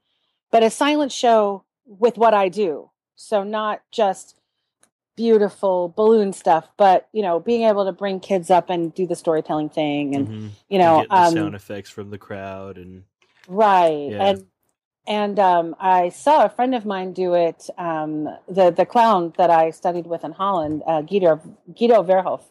but 0.50 0.62
a 0.62 0.70
silent 0.70 1.10
show 1.10 1.64
with 1.86 2.16
what 2.16 2.34
I 2.34 2.48
do. 2.48 2.90
So 3.16 3.42
not 3.42 3.82
just 3.90 4.36
beautiful 5.16 5.92
balloon 5.96 6.32
stuff, 6.32 6.68
but 6.76 7.08
you 7.12 7.22
know, 7.22 7.40
being 7.40 7.62
able 7.62 7.84
to 7.84 7.92
bring 7.92 8.20
kids 8.20 8.50
up 8.50 8.70
and 8.70 8.94
do 8.94 9.06
the 9.06 9.16
storytelling 9.16 9.68
thing, 9.68 10.14
and 10.14 10.28
mm-hmm. 10.28 10.48
you 10.68 10.78
know, 10.78 11.00
and 11.00 11.10
um, 11.10 11.34
sound 11.34 11.54
effects 11.54 11.90
from 11.90 12.10
the 12.10 12.18
crowd 12.18 12.78
and 12.78 13.04
right 13.48 14.10
Yeah. 14.10 14.26
and 14.28 14.46
and 15.10 15.40
um, 15.40 15.74
I 15.80 16.10
saw 16.10 16.44
a 16.44 16.48
friend 16.48 16.72
of 16.72 16.86
mine 16.86 17.12
do 17.12 17.34
it. 17.34 17.68
Um, 17.76 18.28
the 18.48 18.70
the 18.70 18.86
clown 18.86 19.34
that 19.38 19.50
I 19.50 19.70
studied 19.70 20.06
with 20.06 20.22
in 20.22 20.30
Holland, 20.30 20.82
uh, 20.86 21.02
Guido 21.02 21.40
Guido 21.76 22.04
Verhoef, 22.04 22.42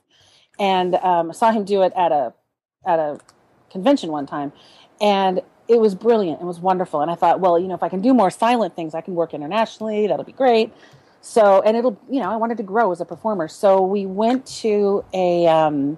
and 0.60 0.96
um, 0.96 1.32
saw 1.32 1.52
him 1.52 1.64
do 1.64 1.84
it 1.84 1.94
at 1.96 2.12
a 2.12 2.34
at 2.86 3.00
a 3.00 3.20
convention 3.72 4.12
one 4.12 4.26
time, 4.28 4.52
and 5.00 5.42
it 5.70 5.80
was 5.80 5.96
brilliant. 5.96 6.42
It 6.42 6.46
was 6.46 6.60
wonderful, 6.60 7.00
and 7.00 7.10
I 7.10 7.16
thought, 7.16 7.40
well, 7.40 7.58
you 7.58 7.70
know, 7.70 7.76
if 7.76 7.84
I 7.84 7.88
can 7.88 8.02
do 8.02 8.14
more 8.14 8.30
silent 8.30 8.76
things, 8.76 8.94
I 8.94 9.00
can 9.00 9.16
work 9.16 9.34
internationally. 9.34 10.08
That'll 10.08 10.26
be 10.26 10.34
great. 10.34 10.74
So, 11.22 11.62
and 11.62 11.78
it'll, 11.78 12.00
you 12.10 12.20
know, 12.22 12.30
I 12.30 12.36
wanted 12.38 12.58
to 12.58 12.64
grow 12.64 12.92
as 12.92 13.00
a 13.02 13.06
performer. 13.06 13.48
So 13.48 13.82
we 13.82 14.06
went 14.06 14.46
to 14.62 15.04
a, 15.14 15.48
um, 15.48 15.98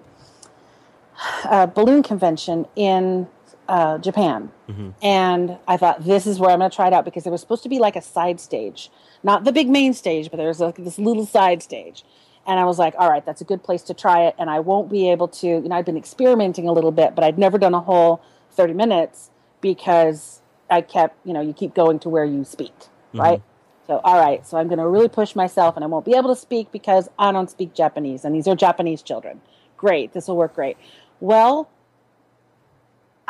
a 1.46 1.68
balloon 1.68 2.02
convention 2.02 2.66
in 2.76 3.28
uh, 3.72 3.98
Japan. 4.00 4.52
Mhm. 4.70 4.94
And 5.02 5.58
I 5.66 5.78
thought, 5.78 6.04
this 6.04 6.28
is 6.28 6.40
where 6.40 6.52
I'm 6.52 6.60
going 6.60 6.70
to 6.70 6.76
try 6.76 6.88
it 6.88 6.94
out 6.94 7.06
because 7.06 7.26
it 7.26 7.30
was 7.30 7.40
supposed 7.40 7.64
to 7.64 7.70
be 7.70 7.80
like 7.80 7.96
a 7.96 8.02
side 8.02 8.42
stage, 8.42 8.92
not 9.24 9.46
the 9.46 9.54
big 9.54 9.70
main 9.70 9.94
stage, 9.94 10.30
but 10.30 10.36
there's 10.36 10.60
like 10.60 10.76
this 10.76 11.00
little 11.00 11.26
side 11.26 11.64
stage. 11.64 12.04
And 12.46 12.60
I 12.60 12.66
was 12.66 12.78
like, 12.78 12.96
all 13.00 13.10
right, 13.10 13.26
that's 13.26 13.40
a 13.40 13.46
good 13.46 13.64
place 13.64 13.82
to 13.84 13.94
try 13.94 14.26
it. 14.26 14.36
And 14.38 14.50
I 14.50 14.60
won't 14.60 14.90
be 14.90 15.10
able 15.10 15.30
to, 15.30 15.48
you 15.48 15.62
know, 15.70 15.76
I've 15.76 15.86
been 15.86 15.96
experimenting 15.96 16.68
a 16.68 16.74
little 16.74 16.92
bit, 16.92 17.16
but 17.16 17.24
I'd 17.24 17.40
never 17.40 17.58
done 17.58 17.74
a 17.74 17.80
whole 17.80 18.22
30 18.52 18.74
minutes 18.74 19.30
because 19.62 20.42
I 20.70 20.82
kept, 20.82 21.16
you 21.26 21.34
know, 21.34 21.40
you 21.42 21.54
keep 21.54 21.74
going 21.74 22.00
to 22.00 22.10
where 22.10 22.26
you 22.26 22.44
speak, 22.44 22.74
right? 23.14 23.42
So, 23.88 24.02
all 24.04 24.20
right, 24.20 24.46
so 24.46 24.58
I'm 24.58 24.68
going 24.68 24.80
to 24.80 24.88
really 24.88 25.08
push 25.10 25.34
myself 25.34 25.76
and 25.78 25.84
I 25.86 25.88
won't 25.88 26.04
be 26.06 26.16
able 26.16 26.34
to 26.36 26.40
speak 26.40 26.72
because 26.74 27.10
I 27.18 27.32
don't 27.32 27.50
speak 27.50 27.74
Japanese 27.74 28.26
and 28.26 28.36
these 28.36 28.48
are 28.50 28.56
Japanese 28.56 29.02
children. 29.02 29.40
Great, 29.78 30.12
this 30.14 30.28
will 30.28 30.38
work 30.38 30.56
great. 30.56 30.76
Well, 31.22 31.70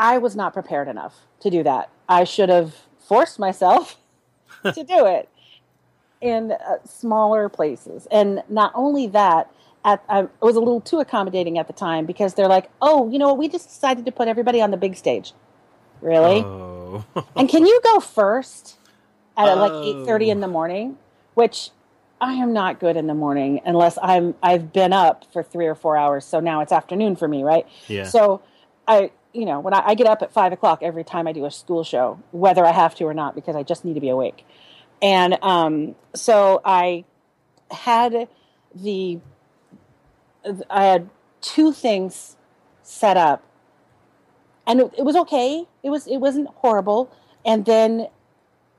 I 0.02 0.18
was 0.18 0.36
not 0.36 0.52
prepared 0.52 0.88
enough 0.88 1.28
to 1.41 1.49
do 1.52 1.62
that. 1.64 1.89
I 2.10 2.24
should 2.24 2.49
have 2.49 2.76
forced 2.99 3.38
myself 3.38 3.97
to 4.64 4.84
do 4.84 5.06
it 5.06 5.30
in 6.20 6.52
uh, 6.52 6.78
smaller 6.86 7.47
places. 7.49 8.08
And 8.12 8.43
not 8.49 8.72
only 8.74 9.06
that, 9.08 9.49
at, 9.86 10.04
I 10.10 10.28
was 10.41 10.56
a 10.56 10.60
little 10.60 10.82
too 10.82 10.99
accommodating 10.99 11.58
at 11.60 11.68
the 11.68 11.74
time 11.74 12.06
because 12.06 12.34
they're 12.34 12.47
like, 12.47 12.70
oh, 12.82 13.10
you 13.12 13.20
know 13.20 13.28
what? 13.28 13.38
We 13.38 13.47
just 13.47 13.70
decided 13.70 14.06
to 14.06 14.12
put 14.12 14.28
everybody 14.28 14.60
on 14.60 14.72
the 14.72 14.78
big 14.78 14.95
stage. 14.95 15.34
Really? 16.02 16.41
Oh. 16.41 17.06
and 17.36 17.47
can 17.47 17.66
you 17.66 17.80
go 17.84 17.99
first 17.99 18.78
at 19.38 19.54
like 19.54 19.72
Oh. 19.72 19.84
eight 19.84 20.06
thirty 20.06 20.30
in 20.32 20.39
the 20.41 20.47
morning? 20.47 20.97
Which 21.36 21.70
I 22.20 22.34
am 22.34 22.54
not 22.54 22.80
good 22.80 22.97
in 22.97 23.06
the 23.08 23.14
morning 23.14 23.62
unless 23.66 23.97
I'm 24.02 24.34
I've 24.41 24.74
been 24.74 24.93
up 24.93 25.26
for 25.32 25.43
three 25.43 25.68
or 25.68 25.76
four 25.76 25.95
hours. 25.95 26.26
So 26.26 26.39
now 26.39 26.62
it's 26.62 26.72
afternoon 26.72 27.16
for 27.16 27.28
me, 27.28 27.43
right? 27.43 27.68
yeah. 27.88 28.06
So 28.06 28.41
I, 28.88 29.12
you 29.34 29.45
know, 29.45 29.59
when 29.59 29.73
I, 29.73 29.82
I 29.88 29.95
get 29.95 30.07
up 30.07 30.21
at 30.21 30.32
five 30.34 30.51
o'clock 30.53 30.79
every 30.82 31.03
time 31.03 31.27
I 31.27 31.32
do 31.32 31.45
a 31.45 31.51
school 31.51 31.84
show, 31.84 32.19
whether 32.32 32.65
I 32.65 32.71
have 32.71 32.95
to 32.95 33.05
or 33.05 33.13
not, 33.13 33.36
because 33.36 33.55
I 33.55 33.63
just 33.63 33.86
need 33.86 33.93
to 33.95 34.01
be 34.01 34.09
awake. 34.09 34.45
And 35.01 35.38
um, 35.41 35.95
so 36.13 36.61
I 36.65 37.05
had 37.71 38.27
the, 38.75 39.19
I 40.69 40.84
had 40.86 41.09
two 41.41 41.71
things 41.71 42.36
set 42.84 43.17
up, 43.17 43.43
and 44.67 44.79
it, 44.82 44.93
it 44.99 45.03
was 45.03 45.15
okay. 45.15 45.65
It 45.84 45.89
was 45.89 46.07
it 46.07 46.17
wasn't 46.17 46.47
horrible. 46.55 47.11
And 47.45 47.65
then, 47.65 48.07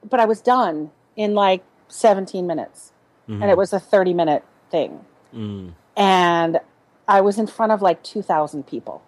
but 0.09 0.21
I 0.21 0.25
was 0.27 0.41
done 0.41 0.91
in 1.17 1.35
like 1.35 1.63
seventeen 1.89 2.47
minutes, 2.47 2.93
Mhm. 3.29 3.43
and 3.43 3.51
it 3.51 3.57
was 3.57 3.73
a 3.73 3.81
thirty 3.81 4.15
minute 4.15 4.45
thing 4.71 5.05
Mm. 5.35 5.73
and 5.97 6.61
I 7.09 7.21
was 7.21 7.39
in 7.39 7.47
front 7.47 7.73
of 7.73 7.81
like 7.83 8.03
2,000 8.03 8.67
people. 8.67 9.03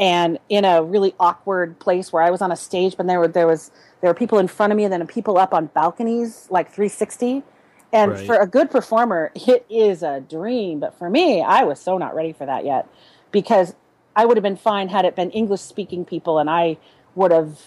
And 0.00 0.38
in 0.48 0.64
a 0.64 0.82
really 0.82 1.14
awkward 1.20 1.78
place 1.78 2.12
where 2.12 2.22
I 2.22 2.30
was 2.30 2.40
on 2.40 2.50
a 2.50 2.56
stage, 2.56 2.96
but 2.96 3.06
there 3.06 3.20
were 3.20 3.28
there 3.28 3.46
was 3.46 3.70
there 4.00 4.10
were 4.10 4.14
people 4.14 4.38
in 4.38 4.48
front 4.48 4.72
of 4.72 4.76
me, 4.78 4.84
and 4.84 4.92
then 4.92 5.06
people 5.06 5.36
up 5.38 5.52
on 5.54 5.66
balconies, 5.66 6.48
like 6.50 6.72
360. 6.72 7.44
And 7.92 8.12
Right. 8.12 8.26
for 8.26 8.36
a 8.36 8.46
good 8.46 8.70
performer, 8.70 9.30
it 9.34 9.66
is 9.68 10.02
a 10.02 10.20
dream. 10.20 10.80
But 10.80 10.94
for 10.94 11.10
me, 11.10 11.42
I 11.42 11.64
was 11.64 11.78
so 11.80 11.98
not 11.98 12.14
ready 12.14 12.32
for 12.32 12.46
that 12.46 12.64
yet, 12.64 12.88
because 13.30 13.74
I 14.16 14.24
would 14.24 14.36
have 14.38 14.42
been 14.42 14.56
fine 14.56 14.88
had 14.88 15.04
it 15.04 15.14
been 15.14 15.30
English 15.32 15.60
speaking 15.60 16.04
people, 16.06 16.38
and 16.38 16.48
I 16.48 16.78
would 17.14 17.30
have, 17.30 17.58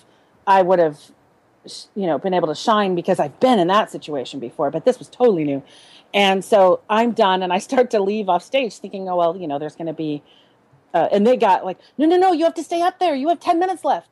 I 0.48 0.62
would 0.64 0.80
have, 0.80 1.00
you 1.96 2.08
know, 2.08 2.18
been 2.18 2.34
able 2.34 2.48
to 2.48 2.56
shine 2.56 2.96
because 2.96 3.20
I've 3.20 3.40
been 3.40 3.60
in 3.60 3.68
that 3.68 3.92
situation 3.92 4.40
before. 4.40 4.72
But 4.72 4.86
this 4.86 4.98
was 4.98 5.08
totally 5.08 5.44
new. 5.44 5.62
And 6.14 6.44
so 6.44 6.82
I'm 6.90 7.12
done, 7.12 7.44
and 7.44 7.54
I 7.54 7.60
start 7.60 7.92
to 7.92 8.02
leave 8.02 8.28
off 8.28 8.44
stage, 8.44 8.78
thinking, 8.78 9.08
"Oh 9.08 9.18
well, 9.18 9.38
you 9.38 9.48
know, 9.48 9.60
there's 9.60 9.76
going 9.76 9.88
to 9.88 9.94
be," 9.94 10.24
uh, 10.94 11.10
and 11.12 11.26
they 11.26 11.38
got 11.38 11.66
like, 11.66 11.78
"No, 11.98 12.06
no, 12.06 12.18
no, 12.18 12.32
you 12.32 12.44
have 12.46 12.54
to 12.56 12.64
stay 12.64 12.82
up 12.82 13.00
there. 13.00 13.16
You 13.16 13.30
have 13.30 13.40
ten 13.40 13.60
minutes 13.60 13.84
left." 13.84 14.10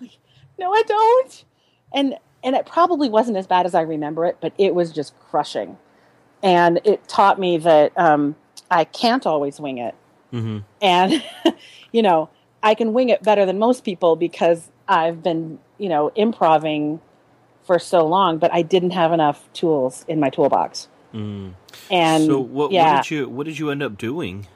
Like, 0.00 0.18
no, 0.58 0.72
I 0.72 0.82
don't. 0.86 1.44
And 1.92 2.16
and 2.42 2.56
it 2.56 2.66
probably 2.66 3.08
wasn't 3.08 3.36
as 3.36 3.46
bad 3.46 3.66
as 3.66 3.74
I 3.74 3.82
remember 3.82 4.26
it, 4.26 4.38
but 4.40 4.52
it 4.58 4.74
was 4.74 4.92
just 4.92 5.18
crushing, 5.18 5.78
and 6.42 6.80
it 6.84 7.06
taught 7.08 7.38
me 7.38 7.58
that 7.58 7.96
um, 7.98 8.36
I 8.70 8.84
can't 8.84 9.26
always 9.26 9.60
wing 9.60 9.78
it, 9.78 9.94
hmm 10.30 10.58
and 10.82 11.22
you 11.92 12.02
know, 12.02 12.28
I 12.62 12.74
can 12.74 12.92
wing 12.92 13.08
it 13.08 13.22
better 13.22 13.46
than 13.46 13.58
most 13.58 13.84
people 13.84 14.16
because 14.16 14.70
I've 14.88 15.22
been, 15.22 15.58
you 15.78 15.88
know, 15.88 16.12
improving 16.14 17.00
for 17.64 17.78
so 17.78 18.06
long, 18.06 18.38
but 18.38 18.52
I 18.52 18.62
didn't 18.62 18.90
have 18.90 19.12
enough 19.12 19.50
tools 19.52 20.04
in 20.08 20.20
my 20.20 20.30
toolbox. 20.30 20.88
Mm. 21.14 21.54
And 21.90 22.24
so 22.24 22.38
what, 22.40 22.70
yeah, 22.72 22.96
what 22.96 23.02
did 23.02 23.10
you 23.10 23.28
what 23.28 23.46
did 23.46 23.58
you 23.58 23.70
end 23.70 23.82
up 23.82 23.96
doing? 23.96 24.46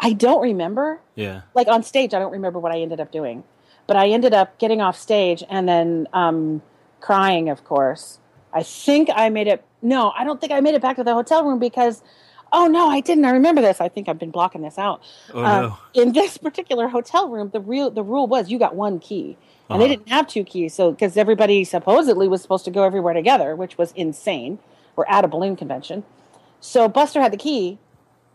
I 0.00 0.12
don't 0.12 0.42
remember. 0.42 1.00
Yeah. 1.14 1.42
Like 1.54 1.68
on 1.68 1.82
stage, 1.82 2.12
I 2.14 2.18
don't 2.18 2.32
remember 2.32 2.58
what 2.58 2.72
I 2.72 2.80
ended 2.80 3.00
up 3.00 3.10
doing, 3.10 3.44
but 3.86 3.96
I 3.96 4.08
ended 4.08 4.34
up 4.34 4.58
getting 4.58 4.80
off 4.80 4.96
stage 4.98 5.42
and 5.48 5.68
then 5.68 6.06
um, 6.12 6.62
crying. 7.00 7.48
Of 7.48 7.64
course, 7.64 8.18
I 8.52 8.62
think 8.62 9.08
I 9.14 9.28
made 9.30 9.46
it. 9.46 9.64
No, 9.82 10.12
I 10.16 10.24
don't 10.24 10.40
think 10.40 10.52
I 10.52 10.60
made 10.60 10.74
it 10.74 10.82
back 10.82 10.96
to 10.96 11.04
the 11.04 11.14
hotel 11.14 11.44
room 11.44 11.58
because. 11.58 12.02
Oh 12.52 12.68
no, 12.68 12.88
I 12.88 13.00
didn't. 13.00 13.24
I 13.24 13.30
remember 13.32 13.60
this. 13.60 13.80
I 13.80 13.88
think 13.88 14.08
I've 14.08 14.20
been 14.20 14.30
blocking 14.30 14.62
this 14.62 14.78
out. 14.78 15.02
Oh 15.34 15.44
Um, 15.44 15.62
no. 15.62 15.78
in 15.94 16.12
this 16.12 16.38
particular 16.38 16.86
hotel 16.86 17.28
room, 17.28 17.50
the 17.52 17.58
real 17.60 17.90
the 17.90 18.04
rule 18.04 18.28
was 18.28 18.48
you 18.52 18.56
got 18.56 18.76
one 18.76 19.00
key, 19.00 19.36
and 19.68 19.74
Uh-huh. 19.74 19.78
they 19.78 19.88
didn't 19.88 20.08
have 20.08 20.28
two 20.28 20.44
keys. 20.44 20.72
So 20.72 20.92
because 20.92 21.16
everybody 21.16 21.64
supposedly 21.64 22.28
was 22.28 22.42
supposed 22.42 22.64
to 22.66 22.70
go 22.70 22.84
everywhere 22.84 23.14
together, 23.14 23.56
which 23.56 23.76
was 23.76 23.90
insane. 23.96 24.60
We're 24.94 25.06
at 25.08 25.24
a 25.24 25.28
balloon 25.28 25.56
convention, 25.56 26.04
so 26.60 26.86
Buster 26.88 27.20
had 27.20 27.32
the 27.32 27.36
key, 27.36 27.78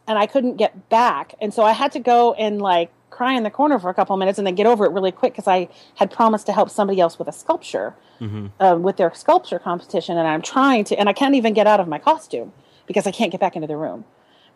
and 0.07 0.17
I 0.17 0.25
couldn't 0.27 0.57
get 0.57 0.89
back, 0.89 1.35
and 1.41 1.53
so 1.53 1.63
I 1.63 1.71
had 1.73 1.91
to 1.93 1.99
go 1.99 2.33
and 2.33 2.61
like 2.61 2.91
cry 3.09 3.33
in 3.33 3.43
the 3.43 3.49
corner 3.51 3.77
for 3.79 3.89
a 3.89 3.93
couple 3.93 4.13
of 4.15 4.19
minutes, 4.19 4.37
and 4.37 4.45
then 4.47 4.55
get 4.55 4.65
over 4.67 4.85
it 4.85 4.91
really 4.91 5.11
quick 5.11 5.33
because 5.33 5.47
I 5.47 5.67
had 5.95 6.11
promised 6.11 6.45
to 6.47 6.53
help 6.53 6.69
somebody 6.69 6.99
else 6.99 7.19
with 7.19 7.27
a 7.27 7.31
sculpture 7.33 7.93
hmm 8.19 8.47
uh, 8.59 8.77
with 8.79 8.97
their 8.97 9.13
sculpture 9.13 9.57
competition, 9.59 10.17
and 10.17 10.27
I'm 10.27 10.41
trying 10.41 10.83
to, 10.85 10.95
and 10.99 11.09
I 11.09 11.13
can't 11.13 11.35
even 11.35 11.53
get 11.53 11.65
out 11.67 11.79
of 11.79 11.87
my 11.87 11.97
costume 11.97 12.53
because 12.85 13.07
I 13.07 13.11
can't 13.11 13.31
get 13.31 13.39
back 13.41 13.55
into 13.55 13.67
the 13.67 13.77
room. 13.77 14.05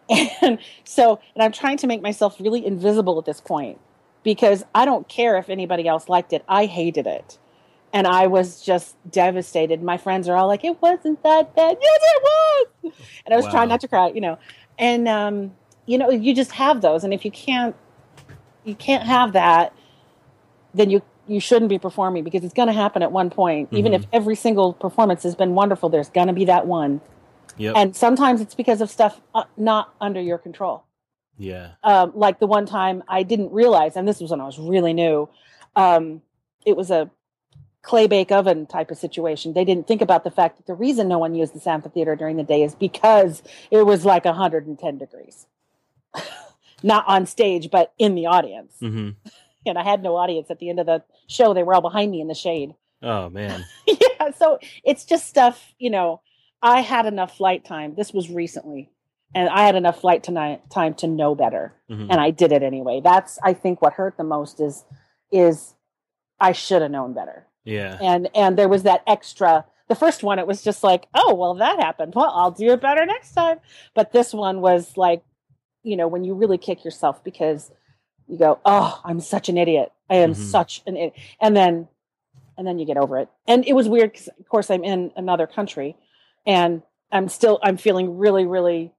And 0.42 0.60
so, 0.84 1.20
and 1.34 1.44
I'm 1.44 1.52
trying 1.52 1.78
to 1.78 1.88
make 1.88 2.02
myself 2.02 2.40
really 2.40 2.64
invisible 2.66 3.18
at 3.18 3.26
this 3.26 3.42
point 3.42 3.80
because 4.22 4.64
I 4.76 4.86
don't 4.86 5.08
care 5.10 5.38
if 5.38 5.50
anybody 5.50 5.88
else 5.88 6.08
liked 6.08 6.32
it. 6.34 6.44
I 6.48 6.66
hated 6.68 7.08
it. 7.08 7.40
And 7.92 8.06
I 8.06 8.28
was 8.28 8.62
just 8.62 8.98
devastated. 9.10 9.82
My 9.82 9.98
friends 9.98 10.28
are 10.28 10.36
all 10.36 10.48
like, 10.48 10.64
it 10.64 10.80
wasn't 10.82 11.24
that 11.24 11.56
bad. 11.56 11.78
Yes, 11.82 12.00
it 12.04 12.22
was. 12.24 12.94
And 13.26 13.34
I 13.34 13.38
was 13.38 13.46
Wow. 13.46 13.52
trying 13.52 13.70
not 13.70 13.82
to 13.82 13.88
cry, 13.88 14.10
you 14.10 14.22
know. 14.22 14.38
And, 14.78 15.08
um, 15.08 15.56
you 15.86 15.98
know, 15.98 16.10
you 16.10 16.34
just 16.36 16.52
have 16.52 16.82
those. 16.82 17.04
And 17.04 17.14
if 17.14 17.26
you 17.26 17.32
can't, 17.32 17.76
you 18.64 18.76
can't 18.76 19.04
have 19.04 19.34
that, 19.34 19.74
then 20.74 20.90
you, 20.90 21.02
you 21.28 21.40
shouldn't 21.40 21.70
be 21.70 21.80
performing 21.80 22.24
because 22.24 22.44
it's 22.44 22.54
going 22.54 22.68
to 22.68 22.74
happen 22.74 23.02
at 23.02 23.12
one 23.12 23.30
point. 23.30 23.70
Even 23.72 23.92
Mhm. 23.92 23.96
if 23.96 24.08
every 24.12 24.36
single 24.36 24.74
performance 24.74 25.24
has 25.24 25.36
been 25.36 25.56
wonderful, 25.56 25.90
there's 25.90 26.10
going 26.10 26.28
to 26.28 26.34
be 26.34 26.46
that 26.46 26.68
one. 26.68 27.02
Yep. 27.58 27.76
And 27.78 27.96
sometimes 27.96 28.42
it's 28.42 28.56
because 28.56 28.82
of 28.82 28.90
stuff 28.90 29.22
uh, 29.34 29.44
not 29.56 29.94
under 30.02 30.20
your 30.20 30.38
control 30.38 30.84
yeah. 31.38 31.72
um, 31.84 32.12
like 32.16 32.40
the 32.40 32.48
one 32.48 32.66
time 32.66 33.04
I 33.08 33.24
didn't 33.24 33.52
realize, 33.52 33.96
and 33.96 34.08
this 34.08 34.20
was 34.20 34.32
when 34.32 34.42
I 34.42 34.46
was 34.46 34.60
really 34.60 34.94
new, 34.94 35.30
um, 35.76 36.22
it 36.66 36.76
was 36.76 36.92
a 36.92 37.10
clay 37.86 38.08
bake 38.08 38.32
oven 38.32 38.66
type 38.66 38.90
of 38.90 38.98
situation. 38.98 39.54
They 39.54 39.64
didn't 39.64 39.88
think 39.88 40.02
about 40.02 40.24
the 40.24 40.32
fact 40.32 40.58
that 40.58 40.66
the 40.66 40.74
reason 40.74 41.08
no 41.08 41.20
one 41.20 41.36
used 41.36 41.54
this 41.54 41.68
amphitheater 41.68 42.16
during 42.16 42.36
the 42.36 42.44
day 42.44 42.64
is 42.64 42.74
because 42.74 43.44
it 43.70 43.86
was 43.86 44.04
like 44.06 44.26
110 44.26 44.98
degrees. 44.98 45.46
Not 46.84 47.06
on 47.08 47.26
stage, 47.26 47.70
but 47.72 47.94
in 47.98 48.16
the 48.16 48.26
audience. 48.26 48.74
hmm 48.80 49.10
And 49.68 49.80
I 49.80 49.84
had 49.84 50.04
no 50.04 50.16
audience 50.16 50.52
at 50.52 50.60
the 50.60 50.70
end 50.70 50.80
of 50.80 50.86
the 50.86 51.04
show. 51.28 51.56
They 51.56 51.64
were 51.64 51.74
all 51.74 51.82
behind 51.82 52.12
me 52.12 52.22
in 52.22 52.28
the 52.28 52.36
shade. 52.36 52.76
Oh 53.02 53.30
man. 53.32 53.66
yeah, 53.88 54.30
so 54.38 54.60
it's 54.84 55.06
just 55.06 55.26
stuff, 55.28 55.74
you 55.80 55.90
know, 55.90 56.22
I 56.62 56.82
had 56.82 57.08
enough 57.08 57.36
flight 57.38 57.66
time. 57.66 57.96
This 57.96 58.14
was 58.14 58.30
recently. 58.30 58.92
And 59.34 59.50
I 59.50 59.64
had 59.64 59.76
enough 59.76 60.02
flight 60.02 60.24
tonight, 60.24 60.70
time 60.70 60.94
to 60.96 61.08
know 61.08 61.34
better 61.36 61.74
Mhm. 61.90 62.08
and 62.12 62.22
I 62.22 62.30
did 62.32 62.52
it 62.52 62.62
anyway. 62.64 63.02
That's 63.04 63.40
I 63.44 63.54
think 63.54 63.82
what 63.82 63.94
hurt 63.94 64.18
the 64.18 64.24
most 64.24 64.60
is 64.60 64.86
is 65.32 65.74
I 66.40 66.52
should 66.52 66.82
have 66.84 66.92
known 66.92 67.14
better. 67.14 67.48
Yeah. 67.66 67.98
And 68.02 68.30
and 68.36 68.58
there 68.58 68.70
was 68.70 68.84
that 68.84 69.04
extra 69.08 69.66
the 69.88 69.96
first 69.96 70.24
one 70.24 70.40
it 70.40 70.48
was 70.48 70.64
just 70.64 70.84
like, 70.84 71.08
"Oh, 71.14 71.36
well 71.36 71.54
that 71.56 71.80
happened. 71.80 72.14
Well, 72.16 72.32
I'll 72.34 72.52
do 72.52 72.72
it 72.72 72.82
better 72.82 73.06
next 73.06 73.34
time." 73.34 73.60
But 73.94 74.12
this 74.14 74.34
one 74.34 74.62
was 74.62 74.96
like, 74.98 75.24
you 75.84 75.96
know, 75.98 76.08
when 76.08 76.24
you 76.24 76.34
really 76.34 76.58
kick 76.58 76.84
yourself 76.86 77.24
because 77.24 77.72
you 78.28 78.38
go, 78.38 78.60
"Oh, 78.66 79.00
I'm 79.04 79.20
such 79.20 79.50
an 79.50 79.58
idiot. 79.58 79.92
I 80.10 80.16
am 80.16 80.32
Mhm. 80.32 80.36
such 80.38 80.82
an 80.88 80.96
idiot." 80.96 81.14
And 81.42 81.56
then 81.56 81.88
and 82.58 82.66
then 82.66 82.80
you 82.80 82.86
get 82.86 82.98
over 82.98 83.18
it. 83.20 83.28
And 83.48 83.68
it 83.68 83.74
was 83.74 83.90
weird 83.90 84.14
cuz 84.14 84.30
of 84.40 84.48
course 84.48 84.72
I'm 84.72 84.84
in 84.84 85.12
another 85.18 85.46
country 85.46 85.98
and 86.46 86.82
I'm 87.12 87.28
still 87.28 87.60
I'm 87.62 87.78
feeling 87.78 88.18
really 88.18 88.46
really 88.46 88.94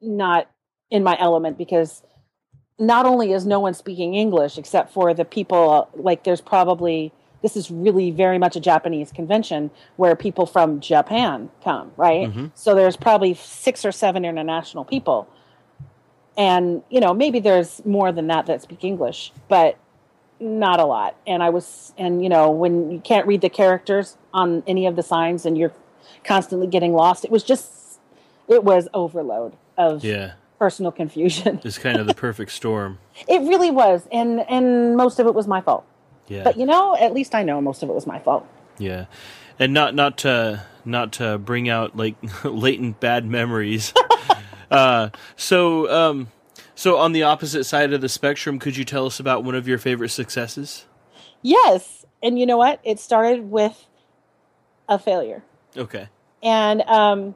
not 0.00 0.48
in 0.90 1.02
my 1.02 1.16
element 1.18 1.58
because 1.58 2.02
not 2.78 3.06
only 3.06 3.32
is 3.32 3.44
no 3.46 3.58
one 3.58 3.74
speaking 3.74 4.14
English 4.14 4.58
except 4.58 4.92
for 4.92 5.12
the 5.12 5.24
people 5.24 5.88
like 5.94 6.22
there's 6.24 6.40
probably 6.40 7.12
this 7.42 7.56
is 7.56 7.70
really 7.70 8.10
very 8.10 8.38
much 8.38 8.56
a 8.56 8.60
Japanese 8.60 9.12
convention 9.12 9.70
where 9.96 10.16
people 10.16 10.44
from 10.46 10.80
Japan 10.80 11.50
come, 11.62 11.92
right? 11.96 12.28
Mhm. 12.32 12.50
So 12.54 12.74
there's 12.74 12.96
probably 12.96 13.34
six 13.34 13.84
or 13.84 13.92
seven 13.92 14.24
international 14.24 14.84
people. 14.84 15.28
And, 16.36 16.82
you 16.88 17.00
know, 17.00 17.12
maybe 17.14 17.40
there's 17.40 17.84
more 17.84 18.12
than 18.12 18.28
that 18.28 18.46
that 18.46 18.62
speak 18.62 18.84
English, 18.84 19.32
but 19.48 19.76
not 20.40 20.78
a 20.78 20.84
lot. 20.84 21.16
And 21.26 21.42
I 21.42 21.50
was, 21.50 21.92
and, 21.98 22.22
you 22.22 22.28
know, 22.28 22.50
when 22.50 22.90
you 22.92 23.00
can't 23.00 23.26
read 23.26 23.40
the 23.40 23.48
characters 23.50 24.16
on 24.32 24.62
any 24.66 24.86
of 24.86 24.94
the 24.94 25.02
signs 25.02 25.44
and 25.44 25.58
you're 25.58 25.72
constantly 26.24 26.68
getting 26.68 26.92
lost, 26.92 27.24
it 27.24 27.30
was 27.32 27.42
just, 27.42 27.98
it 28.46 28.62
was 28.62 28.88
overload 28.94 29.54
of 29.76 30.04
Yeah. 30.04 30.32
personal 30.58 30.92
confusion. 30.92 31.60
It's 31.64 31.78
kind 31.78 31.96
of 31.98 32.06
the 32.06 32.14
perfect 32.26 32.52
storm. 32.52 32.98
It 33.26 33.40
really 33.42 33.72
was. 33.72 34.06
And, 34.12 34.40
and 34.48 34.96
most 34.96 35.18
of 35.18 35.26
it 35.26 35.34
was 35.34 35.48
my 35.48 35.60
fault. 35.60 35.84
Yeah. 36.28 36.44
But, 36.44 36.56
you 36.56 36.66
know, 36.66 36.96
at 36.96 37.12
least 37.12 37.34
I 37.34 37.42
know 37.42 37.60
most 37.60 37.82
of 37.82 37.88
it 37.88 37.94
was 37.94 38.06
my 38.06 38.18
fault. 38.18 38.46
Yeah, 38.78 39.06
and 39.58 39.72
not 39.72 39.94
not 39.94 40.18
to 40.18 40.64
not 40.84 41.12
to 41.14 41.38
bring 41.38 41.68
out 41.68 41.96
like 41.96 42.16
latent 42.44 43.00
bad 43.00 43.26
memories. 43.26 43.92
uh, 44.70 45.10
so 45.36 45.90
um, 45.90 46.28
so 46.74 46.96
on 46.96 47.12
the 47.12 47.24
opposite 47.24 47.64
side 47.64 47.92
of 47.92 48.00
the 48.00 48.08
spectrum, 48.08 48.58
could 48.60 48.76
you 48.76 48.84
tell 48.84 49.06
us 49.06 49.18
about 49.18 49.42
one 49.42 49.56
of 49.56 49.66
your 49.66 49.78
favorite 49.78 50.10
successes? 50.10 50.86
Yes. 51.42 52.04
And 52.22 52.38
you 52.38 52.46
know 52.46 52.56
what? 52.56 52.80
It 52.84 53.00
started 53.00 53.50
with 53.50 53.84
a 54.88 54.98
failure. 54.98 55.42
Okay. 55.76 56.08
and 56.42 56.82
um, 56.82 57.34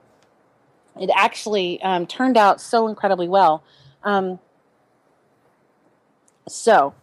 it 0.98 1.10
actually 1.14 1.80
um, 1.82 2.06
turned 2.06 2.36
out 2.36 2.60
so 2.60 2.88
incredibly 2.88 3.28
well. 3.28 3.62
Um, 4.04 4.38
so, 6.48 6.94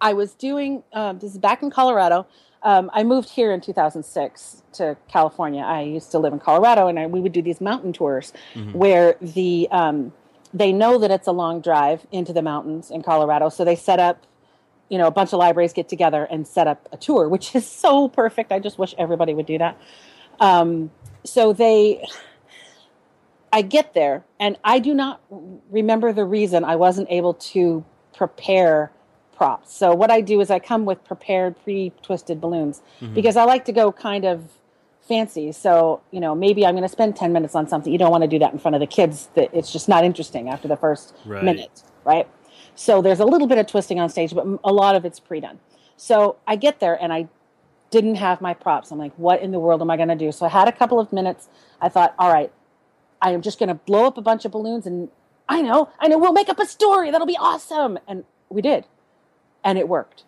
I 0.00 0.12
was 0.12 0.34
doing 0.34 0.82
um, 0.92 1.18
this 1.18 1.32
is 1.32 1.38
back 1.38 1.62
in 1.62 1.70
Colorado. 1.70 2.26
Um, 2.62 2.90
I 2.92 3.04
moved 3.04 3.30
here 3.30 3.52
in 3.52 3.60
2006 3.60 4.62
to 4.74 4.96
California. 5.08 5.62
I 5.62 5.80
used 5.82 6.10
to 6.12 6.18
live 6.18 6.32
in 6.32 6.38
Colorado, 6.38 6.88
and 6.88 6.98
I, 6.98 7.06
we 7.06 7.20
would 7.20 7.32
do 7.32 7.40
these 7.42 7.60
mountain 7.60 7.92
tours 7.92 8.32
Mhm. 8.54 8.74
where 8.74 9.16
the 9.20 9.68
um, 9.70 10.12
they 10.52 10.72
know 10.72 10.98
that 10.98 11.10
it's 11.10 11.26
a 11.26 11.32
long 11.32 11.60
drive 11.60 12.06
into 12.12 12.32
the 12.32 12.42
mountains 12.42 12.90
in 12.90 13.02
Colorado, 13.02 13.48
so 13.48 13.64
they 13.64 13.76
set 13.76 13.98
up. 14.00 14.26
You 14.88 14.98
know, 14.98 15.06
a 15.06 15.10
bunch 15.12 15.32
of 15.32 15.38
libraries 15.38 15.72
get 15.72 15.88
together 15.88 16.24
and 16.24 16.44
set 16.48 16.66
up 16.66 16.88
a 16.90 16.96
tour, 16.96 17.28
which 17.28 17.54
is 17.54 17.64
so 17.84 18.08
perfect. 18.08 18.50
I 18.50 18.58
just 18.58 18.76
wish 18.78 18.92
everybody 18.98 19.34
would 19.34 19.46
do 19.46 19.56
that. 19.58 19.76
Um, 20.40 20.90
so 21.24 21.52
they, 21.52 22.04
I 23.52 23.62
get 23.62 23.94
there, 23.94 24.24
and 24.40 24.58
I 24.64 24.80
do 24.80 24.92
not 24.92 25.20
remember 25.70 26.12
the 26.12 26.24
reason 26.24 26.64
I 26.64 26.74
wasn't 26.74 27.08
able 27.10 27.34
to 27.34 27.84
prepare 28.14 28.90
props. 29.40 29.74
So 29.74 29.94
what 29.94 30.10
I 30.10 30.20
do 30.20 30.42
is 30.42 30.50
I 30.50 30.58
come 30.58 30.84
with 30.84 31.02
prepared 31.02 31.56
pre-twisted 31.64 32.42
balloons 32.42 32.82
Mhm. 33.00 33.14
because 33.14 33.38
I 33.38 33.44
like 33.44 33.64
to 33.64 33.72
go 33.72 33.90
kind 33.90 34.26
of 34.26 34.42
fancy. 35.00 35.50
So 35.52 36.02
you 36.10 36.20
know, 36.20 36.34
maybe 36.34 36.66
I'm 36.66 36.74
going 36.74 36.82
to 36.82 36.94
spend 36.98 37.16
ten 37.16 37.32
minutes 37.32 37.54
on 37.54 37.66
something. 37.66 37.90
You 37.90 37.98
don't 37.98 38.10
want 38.10 38.20
to 38.20 38.28
do 38.28 38.38
that 38.38 38.52
in 38.52 38.58
front 38.58 38.74
of 38.74 38.80
the 38.80 38.86
kids. 38.86 39.30
That 39.36 39.48
it's 39.54 39.72
just 39.72 39.88
not 39.88 40.04
interesting 40.04 40.50
after 40.50 40.68
the 40.68 40.76
first 40.76 41.14
Right. 41.24 41.42
minute, 41.42 41.82
right? 42.04 42.28
So 42.74 43.00
there's 43.00 43.18
a 43.18 43.24
little 43.24 43.46
bit 43.46 43.56
of 43.56 43.66
twisting 43.66 43.98
on 43.98 44.10
stage, 44.10 44.34
but 44.34 44.46
a 44.62 44.72
lot 44.74 44.94
of 44.94 45.06
it's 45.06 45.18
pre-done. 45.18 45.58
So 45.96 46.36
I 46.46 46.56
get 46.56 46.78
there 46.80 47.02
and 47.02 47.10
I 47.10 47.26
didn't 47.90 48.16
have 48.16 48.42
my 48.42 48.52
props. 48.52 48.90
I'm 48.92 48.98
like, 48.98 49.12
what 49.16 49.40
in 49.40 49.52
the 49.52 49.58
world 49.58 49.80
am 49.80 49.90
I 49.90 49.96
going 49.96 50.10
to 50.10 50.14
do? 50.26 50.30
So 50.32 50.44
I 50.44 50.50
had 50.50 50.68
a 50.68 50.72
couple 50.72 51.00
of 51.00 51.14
minutes. 51.14 51.48
I 51.80 51.88
thought, 51.88 52.14
all 52.18 52.30
right, 52.30 52.52
I 53.22 53.30
am 53.32 53.40
just 53.40 53.58
going 53.58 53.68
to 53.70 53.74
blow 53.74 54.04
up 54.06 54.18
a 54.18 54.22
bunch 54.22 54.44
of 54.44 54.52
balloons 54.52 54.86
and 54.86 55.08
I 55.48 55.62
know, 55.62 55.88
I 55.98 56.08
know, 56.08 56.18
we'll 56.18 56.34
make 56.34 56.50
up 56.50 56.58
a 56.60 56.66
story. 56.66 57.10
That'll 57.10 57.26
be 57.26 57.38
awesome. 57.40 57.98
And 58.06 58.24
we 58.50 58.60
did. 58.62 58.84
And 59.64 59.78
it 59.78 59.88
worked. 59.88 60.24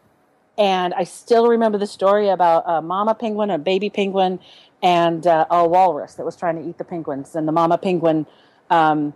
And 0.59 0.93
I 0.95 1.05
still 1.05 1.49
remember 1.49 1.79
the 1.79 1.87
story 1.87 2.29
about 2.29 2.65
a 2.67 2.83
mama 2.83 3.15
penguin, 3.15 3.51
a 3.51 3.59
baby 3.59 3.89
penguin, 3.89 4.39
and 4.83 5.27
uh, 5.27 5.47
a 5.51 5.67
walrus 5.67 6.15
that 6.15 6.27
was 6.27 6.37
trying 6.37 6.63
to 6.63 6.69
eat 6.69 6.79
the 6.79 6.85
penguins. 6.85 7.35
And 7.35 7.49
the 7.49 7.53
mama 7.53 7.79
penguin 7.79 8.27
um, 8.69 9.15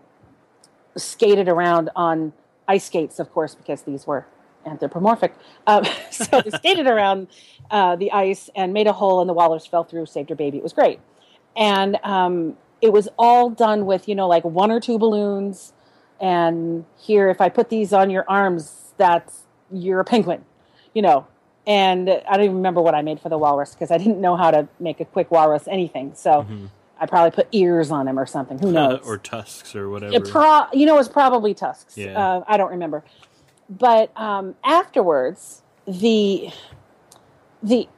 skated 0.96 1.48
around 1.48 1.90
on 1.94 2.32
ice 2.66 2.86
skates, 2.86 3.18
of 3.18 3.30
course, 3.32 3.54
because 3.54 3.82
these 3.82 4.06
were 4.06 4.26
anthropomorphic. 4.64 5.34
Um, 5.66 5.84
so 6.10 6.40
they 6.40 6.50
skated 6.50 6.86
around 6.86 7.28
uh, 7.70 7.96
the 7.96 8.12
ice 8.12 8.48
and 8.54 8.72
made 8.72 8.86
a 8.86 8.92
hole, 8.92 9.20
and 9.20 9.28
the 9.28 9.34
walrus 9.34 9.66
fell 9.66 9.84
through, 9.84 10.06
saved 10.06 10.30
her 10.30 10.36
baby. 10.36 10.58
It 10.58 10.62
was 10.62 10.72
great. 10.72 11.00
And 11.56 11.98
um, 12.02 12.56
it 12.80 12.92
was 12.92 13.08
all 13.18 13.50
done 13.50 13.86
with, 13.86 14.08
you 14.08 14.14
know, 14.14 14.28
like 14.28 14.44
one 14.44 14.70
or 14.70 14.80
two 14.80 14.98
balloons. 14.98 15.72
And 16.20 16.84
here, 16.98 17.28
if 17.28 17.40
I 17.40 17.48
put 17.48 17.70
these 17.70 17.92
on 17.92 18.10
your 18.10 18.24
arms, 18.28 18.92
that's 18.96 19.45
you're 19.72 20.00
a 20.00 20.04
penguin, 20.04 20.44
you 20.94 21.02
know. 21.02 21.26
And 21.66 22.08
I 22.08 22.36
don't 22.36 22.44
even 22.44 22.56
remember 22.56 22.80
what 22.80 22.94
I 22.94 23.02
made 23.02 23.18
for 23.20 23.28
the 23.28 23.38
walrus 23.38 23.74
because 23.74 23.90
I 23.90 23.98
didn't 23.98 24.20
know 24.20 24.36
how 24.36 24.50
to 24.52 24.68
make 24.78 25.00
a 25.00 25.04
quick 25.04 25.30
walrus 25.32 25.66
anything. 25.66 26.12
So 26.14 26.44
Mhm. 26.48 26.68
I 27.00 27.06
probably 27.06 27.32
put 27.32 27.48
ears 27.52 27.90
on 27.90 28.06
him 28.08 28.18
or 28.18 28.24
something. 28.26 28.58
Who 28.60 28.70
knows? 28.72 29.00
or 29.06 29.18
tusks 29.18 29.74
or 29.74 29.90
whatever. 29.90 30.14
It 30.14 30.28
pro- 30.30 30.66
you 30.72 30.86
know, 30.86 30.94
it 30.94 30.98
was 30.98 31.08
probably 31.08 31.54
tusks. 31.54 31.98
Yeah. 31.98 32.18
Uh, 32.18 32.44
I 32.46 32.56
don't 32.56 32.70
remember. 32.70 33.02
But 33.68 34.10
um, 34.18 34.54
afterwards, 34.64 35.62
the 35.86 36.50
the 37.62 37.88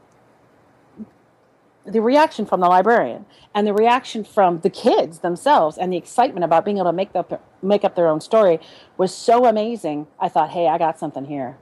the 1.93 2.01
reaction 2.01 2.47
from 2.47 2.61
the 2.61 2.69
librarian 2.69 3.25
and 3.55 3.67
the 3.67 3.73
reaction 3.73 4.25
from 4.25 4.61
the 4.61 4.71
kids 4.71 5.21
themselves 5.21 5.79
and 5.79 5.93
the 5.93 5.97
excitement 5.97 6.45
about 6.45 6.65
being 6.65 6.79
able 6.79 6.91
to 6.91 6.93
make 6.93 7.15
up 7.15 7.43
make 7.63 7.85
up 7.85 7.97
their 7.97 8.09
own 8.09 8.21
story 8.21 8.61
was 8.97 9.15
so 9.15 9.47
amazing. 9.47 10.07
I 10.21 10.29
thought, 10.29 10.51
hey, 10.51 10.69
I 10.69 10.79
got 10.79 10.99
something 10.99 11.25
here, 11.25 11.57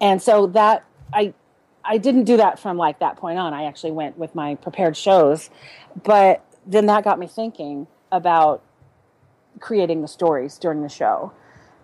and 0.00 0.20
so 0.22 0.46
that 0.48 0.84
I 1.12 1.34
I 1.84 1.98
didn't 1.98 2.24
do 2.24 2.36
that 2.36 2.58
from 2.58 2.76
like 2.76 2.98
that 3.00 3.16
point 3.16 3.38
on. 3.38 3.54
I 3.54 3.64
actually 3.64 3.92
went 3.92 4.18
with 4.18 4.34
my 4.34 4.54
prepared 4.56 4.96
shows, 4.96 5.50
but 6.04 6.44
then 6.66 6.86
that 6.86 7.04
got 7.04 7.18
me 7.18 7.26
thinking 7.26 7.86
about 8.12 8.62
creating 9.60 10.02
the 10.02 10.08
stories 10.08 10.58
during 10.58 10.82
the 10.82 10.88
show. 10.88 11.32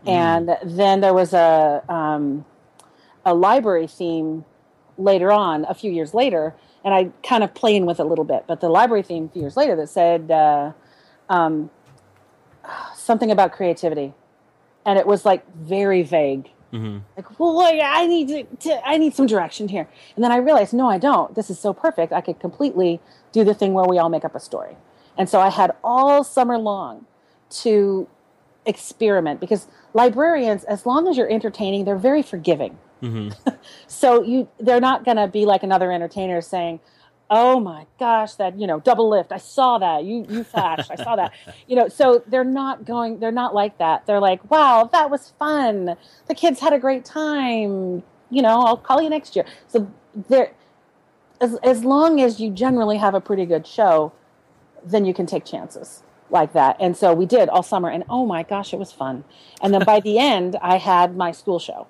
And 0.07 0.59
then 0.62 1.01
there 1.01 1.15
was 1.15 1.33
a 1.33 1.83
um, 1.89 2.45
a 3.25 3.33
library 3.33 3.87
theme 3.87 4.45
later 4.99 5.33
on, 5.33 5.65
a 5.67 5.75
few 5.75 5.91
years 5.91 6.12
later, 6.12 6.55
and 6.85 6.95
I 6.95 7.11
kind 7.26 7.43
of 7.43 7.55
playing 7.55 7.87
with 7.87 7.99
it 7.99 8.03
a 8.03 8.09
little 8.09 8.24
bit. 8.24 8.45
But 8.47 8.61
the 8.61 8.68
library 8.68 9.03
theme 9.03 9.26
a 9.26 9.28
few 9.28 9.43
years 9.43 9.57
later 9.57 9.74
that 9.76 9.89
said 9.89 10.30
uh, 10.30 10.72
um, 11.28 11.70
something 12.95 13.30
about 13.30 13.53
creativity, 13.53 14.14
and 14.85 14.99
it 14.99 15.07
was 15.07 15.24
like 15.24 15.51
very 15.55 16.03
vague. 16.03 16.51
Mm-hmm. 16.72 16.99
Like, 17.16 17.39
well, 17.39 17.55
like, 17.55 17.80
I 17.82 18.07
need 18.07 18.28
to, 18.28 18.45
to, 18.68 18.87
I 18.87 18.99
need 18.99 19.14
some 19.14 19.26
direction 19.26 19.68
here. 19.68 19.89
And 20.16 20.24
then 20.24 20.32
I 20.32 20.39
realized, 20.39 20.74
no, 20.74 20.91
I 20.91 20.99
don't. 20.99 21.32
This 21.37 21.49
is 21.49 21.59
so 21.59 21.72
perfect. 21.72 22.12
I 22.12 22.20
could 22.20 22.41
completely 22.41 23.01
do 23.30 23.45
the 23.45 23.55
thing 23.55 23.74
where 23.74 23.85
we 23.85 23.97
all 23.97 24.09
make 24.09 24.24
up 24.24 24.35
a 24.35 24.41
story. 24.41 24.76
And 25.16 25.28
so 25.28 25.39
I 25.39 25.51
had 25.51 25.70
all 25.85 26.24
summer 26.24 26.59
long 26.59 27.07
to 27.62 28.09
experiment 28.66 29.39
because 29.39 29.68
librarians, 29.93 30.64
as 30.64 30.85
long 30.85 31.07
as 31.07 31.16
you're 31.16 31.30
entertaining, 31.30 31.85
they're 31.85 31.97
very 31.97 32.22
forgiving. 32.22 32.76
Mm-hmm. 33.03 33.49
so 33.86 34.22
you, 34.22 34.49
they're 34.59 34.80
not 34.80 35.05
going 35.05 35.16
to 35.16 35.28
be 35.28 35.45
like 35.45 35.62
another 35.62 35.92
entertainer 35.92 36.40
saying, 36.40 36.80
"Oh 37.30 37.61
my 37.61 37.86
gosh, 37.99 38.34
that 38.34 38.59
you 38.59 38.66
know 38.66 38.80
double 38.80 39.09
lift, 39.09 39.32
I 39.32 39.38
saw 39.38 39.78
that. 39.78 40.05
You 40.05 40.26
you 40.28 40.45
flashed, 40.45 40.90
I 40.90 40.97
saw 40.97 41.16
that." 41.16 41.32
You 41.66 41.76
know, 41.76 41.88
so 41.88 42.22
they're 42.26 42.45
not 42.45 42.84
going. 42.84 43.20
They're 43.20 43.32
not 43.32 43.55
like 43.55 43.78
that. 43.78 44.07
They're 44.07 44.20
like, 44.20 44.51
"Wow, 44.51 44.88
that 44.92 45.11
was 45.11 45.32
fun. 45.38 45.97
The 46.28 46.34
kids 46.34 46.61
had 46.61 46.72
a 46.72 46.78
great 46.78 47.05
time. 47.05 48.03
You 48.30 48.42
know, 48.42 48.61
I'll 48.62 48.76
call 48.76 49.03
you 49.03 49.11
next 49.11 49.36
year." 49.36 49.47
So 49.68 49.90
they're 50.28 50.53
as 51.40 51.57
as 51.62 51.84
long 51.84 52.20
as 52.20 52.40
you 52.40 52.51
generally 52.51 52.99
have 52.99 53.14
a 53.14 53.20
pretty 53.20 53.47
good 53.47 53.66
show, 53.66 54.12
then 54.84 55.05
you 55.05 55.14
can 55.14 55.26
take 55.26 55.45
chances 55.45 56.03
like 56.30 56.53
that. 56.55 56.76
And 56.80 56.97
so 56.97 57.12
we 57.12 57.26
did 57.26 57.49
all 57.49 57.62
summer, 57.62 57.88
and 57.88 58.05
oh 58.09 58.26
my 58.26 58.42
gosh, 58.42 58.72
it 58.72 58.78
was 58.78 58.92
fun. 58.92 59.24
And 59.62 59.72
then 59.74 59.84
by 59.84 60.01
the 60.09 60.18
end, 60.18 60.57
I 60.62 60.78
had 60.78 61.16
my 61.16 61.32
school 61.32 61.59
show 61.59 61.86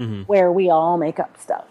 Mm-hmm. 0.00 0.22
where 0.22 0.50
we 0.50 0.70
all 0.70 0.96
make 0.96 1.20
up 1.20 1.38
stuff, 1.38 1.66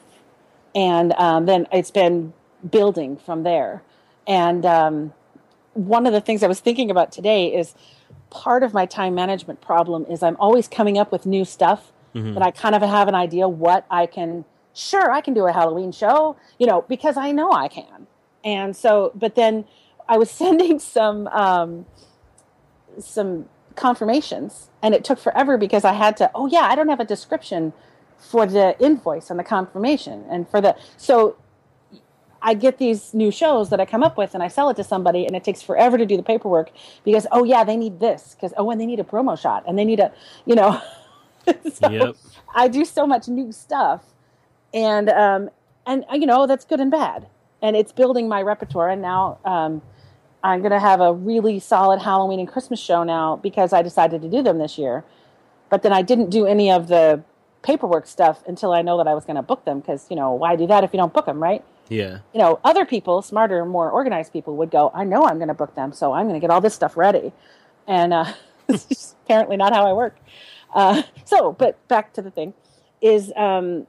and 0.75 1.13
um, 1.13 1.47
then 1.47 1.67
it's 1.71 1.89
been 1.89 2.31
building 2.69 3.17
from 3.17 3.41
there. 3.43 3.81
And 4.27 4.65
um, 4.67 5.13
one 5.73 6.05
of 6.05 6.13
the 6.13 6.21
things 6.21 6.43
I 6.43 6.47
was 6.47 6.59
thinking 6.59 6.91
about 6.91 7.11
today 7.11 7.47
is 7.51 7.73
part 8.29 8.61
of 8.61 8.71
my 8.73 8.85
time 8.85 9.15
management 9.15 9.61
problem 9.61 10.05
is 10.07 10.21
I'm 10.21 10.37
always 10.39 10.67
coming 10.67 10.99
up 10.99 11.11
with 11.11 11.25
new 11.25 11.43
stuff, 11.43 11.91
Mhm. 12.13 12.35
but 12.35 12.43
I 12.43 12.51
kind 12.51 12.75
of 12.75 12.83
have 12.83 13.07
an 13.07 13.15
idea 13.15 13.47
what 13.49 13.85
I 13.89 14.05
can. 14.05 14.45
Sure, 14.75 15.11
I 15.11 15.21
can 15.21 15.33
do 15.33 15.47
a 15.47 15.51
Halloween 15.51 15.91
show, 15.91 16.35
you 16.59 16.67
know, 16.67 16.83
because 16.87 17.17
I 17.17 17.31
know 17.31 17.51
I 17.51 17.67
can. 17.67 18.05
And 18.43 18.75
so, 18.75 19.11
but 19.15 19.33
then 19.33 19.65
I 20.07 20.17
was 20.19 20.29
sending 20.41 20.77
some 20.77 21.27
um, 21.29 21.87
some 22.99 23.45
confirmations, 23.75 24.69
and 24.83 24.93
it 24.93 25.03
took 25.03 25.17
forever 25.19 25.57
because 25.57 25.83
I 25.83 25.93
had 25.93 26.15
to. 26.17 26.29
Oh 26.35 26.45
yeah, 26.47 26.61
I 26.69 26.75
don't 26.75 26.89
have 26.89 26.99
a 26.99 27.05
description 27.05 27.73
for 28.19 28.45
the 28.45 28.75
invoice 28.79 29.29
and 29.29 29.39
the 29.39 29.43
confirmation, 29.43 30.25
and 30.29 30.47
for 30.49 30.61
the 30.61 30.75
so 30.97 31.37
I 32.41 32.53
get 32.53 32.77
these 32.77 33.13
new 33.13 33.31
shows 33.31 33.69
that 33.69 33.79
I 33.79 33.85
come 33.85 34.03
up 34.03 34.17
with 34.17 34.33
and 34.33 34.41
I 34.41 34.47
sell 34.47 34.69
it 34.69 34.75
to 34.75 34.83
somebody 34.83 35.25
and 35.25 35.35
it 35.35 35.43
takes 35.43 35.61
forever 35.61 35.97
to 35.97 36.05
do 36.05 36.17
the 36.17 36.23
paperwork 36.23 36.71
because 37.03 37.27
oh 37.31 37.43
yeah 37.43 37.63
they 37.63 37.77
need 37.77 37.99
this 37.99 38.35
because 38.35 38.53
oh 38.57 38.69
and 38.71 38.79
they 38.79 38.85
need 38.85 38.99
a 38.99 39.03
promo 39.03 39.39
shot 39.39 39.63
and 39.67 39.77
they 39.77 39.85
need 39.85 39.99
a 39.99 40.11
you 40.45 40.55
know 40.55 40.81
so 41.73 41.89
Yep. 41.89 42.15
I 42.53 42.67
do 42.67 42.85
so 42.85 43.05
much 43.05 43.27
new 43.27 43.51
stuff 43.51 44.03
and 44.73 45.09
um 45.09 45.49
and 45.85 46.05
you 46.13 46.25
know 46.25 46.47
that's 46.47 46.65
good 46.65 46.79
and 46.79 46.91
bad 46.91 47.27
and 47.61 47.75
it's 47.75 47.91
building 47.91 48.27
my 48.29 48.41
repertoire 48.41 48.89
and 48.89 49.01
now 49.01 49.39
um 49.45 49.81
I'm 50.41 50.61
going 50.61 50.71
to 50.71 50.79
have 50.79 51.01
a 51.01 51.11
really 51.11 51.59
solid 51.59 51.99
Halloween 51.99 52.39
and 52.39 52.47
Christmas 52.47 52.79
show 52.79 53.03
now 53.03 53.35
because 53.35 53.73
I 53.73 53.81
decided 53.81 54.21
to 54.21 54.29
do 54.29 54.41
them 54.41 54.57
this 54.59 54.77
year 54.77 55.03
but 55.69 55.83
then 55.83 55.91
I 55.91 56.01
didn't 56.01 56.29
do 56.29 56.45
any 56.45 56.71
of 56.71 56.87
the 56.87 57.21
paperwork 57.61 58.07
stuff 58.07 58.43
until 58.47 58.71
I 58.71 58.81
know 58.81 58.97
that 58.97 59.07
I 59.07 59.13
was 59.13 59.25
going 59.25 59.35
to 59.35 59.41
book 59.41 59.65
them 59.65 59.79
because 59.79 60.07
you 60.09 60.15
know 60.15 60.31
why 60.33 60.55
do 60.55 60.67
that 60.67 60.83
if 60.83 60.93
you 60.93 60.97
don't 60.97 61.13
book 61.13 61.25
them 61.25 61.41
right 61.41 61.63
Yeah. 61.89 62.19
you 62.33 62.39
know, 62.39 62.59
other 62.63 62.85
people, 62.85 63.21
smarter, 63.21 63.65
more 63.65 63.89
organized 63.89 64.31
people 64.31 64.55
would 64.57 64.69
go, 64.71 64.91
I 64.93 65.03
know 65.03 65.25
I'm 65.25 65.37
going 65.37 65.47
to 65.49 65.53
book 65.55 65.73
them, 65.75 65.91
so 65.91 66.13
I'm 66.13 66.27
going 66.27 66.39
to 66.39 66.39
get 66.39 66.51
all 66.51 66.61
this 66.61 66.75
stuff 66.75 66.95
ready. 66.95 67.33
And 67.87 68.13
uh, 68.13 68.33
it's 68.69 69.15
apparently 69.25 69.57
not 69.57 69.73
how 69.73 69.87
I 69.87 69.93
work. 69.93 70.15
Uh, 70.73 71.01
so, 71.25 71.51
but 71.51 71.85
back 71.87 72.13
to 72.13 72.21
the 72.21 72.29
thing 72.29 72.53
is 73.01 73.33
um, 73.35 73.87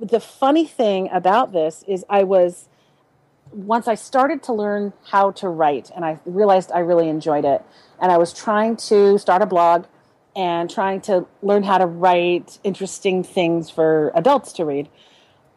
the 0.00 0.18
funny 0.20 0.66
thing 0.66 1.08
about 1.12 1.52
this 1.52 1.84
is 1.86 2.04
I 2.10 2.24
was, 2.24 2.68
once 3.52 3.86
I 3.86 3.94
started 3.94 4.42
to 4.44 4.52
learn 4.52 4.92
how 5.10 5.30
to 5.32 5.48
write 5.48 5.90
and 5.94 6.04
I 6.04 6.18
realized 6.26 6.72
I 6.72 6.80
really 6.80 7.08
enjoyed 7.08 7.44
it, 7.44 7.62
and 8.00 8.10
I 8.10 8.18
was 8.18 8.32
trying 8.34 8.76
to 8.90 9.16
start 9.18 9.42
a 9.42 9.46
blog 9.46 9.84
and 10.36 10.70
trying 10.70 11.00
to 11.02 11.26
learn 11.42 11.62
how 11.62 11.78
to 11.78 11.86
write 11.86 12.58
interesting 12.62 13.22
things 13.22 13.70
for 13.70 14.12
adults 14.14 14.52
to 14.54 14.64
read. 14.64 14.88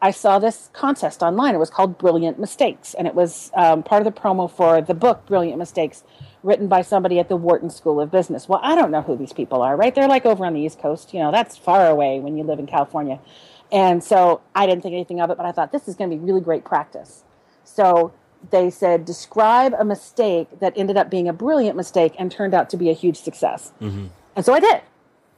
I 0.00 0.10
saw 0.10 0.40
this 0.40 0.68
contest 0.72 1.22
online. 1.22 1.54
It 1.54 1.58
was 1.58 1.70
called 1.70 1.96
Brilliant 1.96 2.38
Mistakes, 2.38 2.92
and 2.92 3.06
it 3.06 3.14
was 3.14 3.52
um, 3.54 3.84
part 3.84 4.04
of 4.04 4.12
the 4.12 4.20
promo 4.20 4.50
for 4.50 4.80
the 4.80 4.94
book 4.94 5.24
Brilliant 5.26 5.58
Mistakes, 5.58 6.02
written 6.42 6.66
by 6.66 6.82
somebody 6.82 7.20
at 7.20 7.28
the 7.28 7.36
Wharton 7.36 7.70
School 7.70 8.00
of 8.00 8.10
Business. 8.10 8.48
Well, 8.48 8.58
I 8.64 8.74
don't 8.74 8.90
know 8.90 9.02
who 9.02 9.16
these 9.16 9.32
people 9.32 9.62
are, 9.62 9.76
right? 9.76 9.94
They're 9.94 10.08
like 10.08 10.26
over 10.26 10.44
on 10.44 10.54
the 10.54 10.60
East 10.60 10.80
Coast. 10.80 11.14
You 11.14 11.20
know, 11.20 11.30
that's 11.30 11.56
far 11.56 11.86
away 11.86 12.18
when 12.18 12.36
you 12.36 12.42
live 12.42 12.58
in 12.58 12.66
California. 12.66 13.20
And 13.70 14.02
so 14.02 14.40
I 14.54 14.66
didn't 14.66 14.82
think 14.82 14.94
anything 14.94 15.20
of 15.20 15.30
it, 15.30 15.36
but 15.36 15.46
I 15.46 15.52
thought 15.52 15.70
this 15.70 15.86
is 15.86 15.94
going 15.94 16.10
to 16.10 16.16
be 16.16 16.22
really 16.22 16.40
great 16.40 16.64
practice. 16.64 17.22
So 17.64 18.12
they 18.50 18.70
said, 18.70 19.04
describe 19.04 19.72
a 19.78 19.84
mistake 19.84 20.48
that 20.58 20.72
ended 20.76 20.96
up 20.96 21.10
being 21.10 21.28
a 21.28 21.32
brilliant 21.32 21.76
mistake 21.76 22.14
and 22.18 22.30
turned 22.30 22.54
out 22.54 22.68
to 22.70 22.76
be 22.76 22.90
a 22.90 22.92
huge 22.92 23.18
success. 23.18 23.72
Mm-hmm. 23.80 24.06
And 24.36 24.44
so 24.44 24.52
I 24.52 24.60
did. 24.60 24.80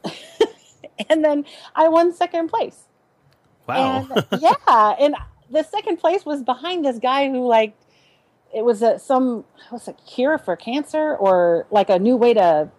and 1.09 1.23
then 1.23 1.45
I 1.75 1.89
won 1.89 2.13
second 2.13 2.49
place. 2.49 2.83
Wow. 3.67 4.07
And, 4.09 4.25
yeah, 4.41 4.95
and 4.99 5.15
the 5.49 5.63
second 5.63 5.97
place 5.97 6.25
was 6.25 6.43
behind 6.43 6.85
this 6.85 6.99
guy 6.99 7.29
who 7.29 7.45
like 7.47 7.75
it 8.53 8.63
was 8.63 8.81
a 8.81 8.99
some 8.99 9.45
was 9.71 9.87
a 9.87 9.93
cure 9.93 10.37
for 10.37 10.55
cancer 10.55 11.15
or 11.15 11.67
like 11.71 11.89
a 11.89 11.99
new 11.99 12.15
way 12.15 12.33
to 12.33 12.69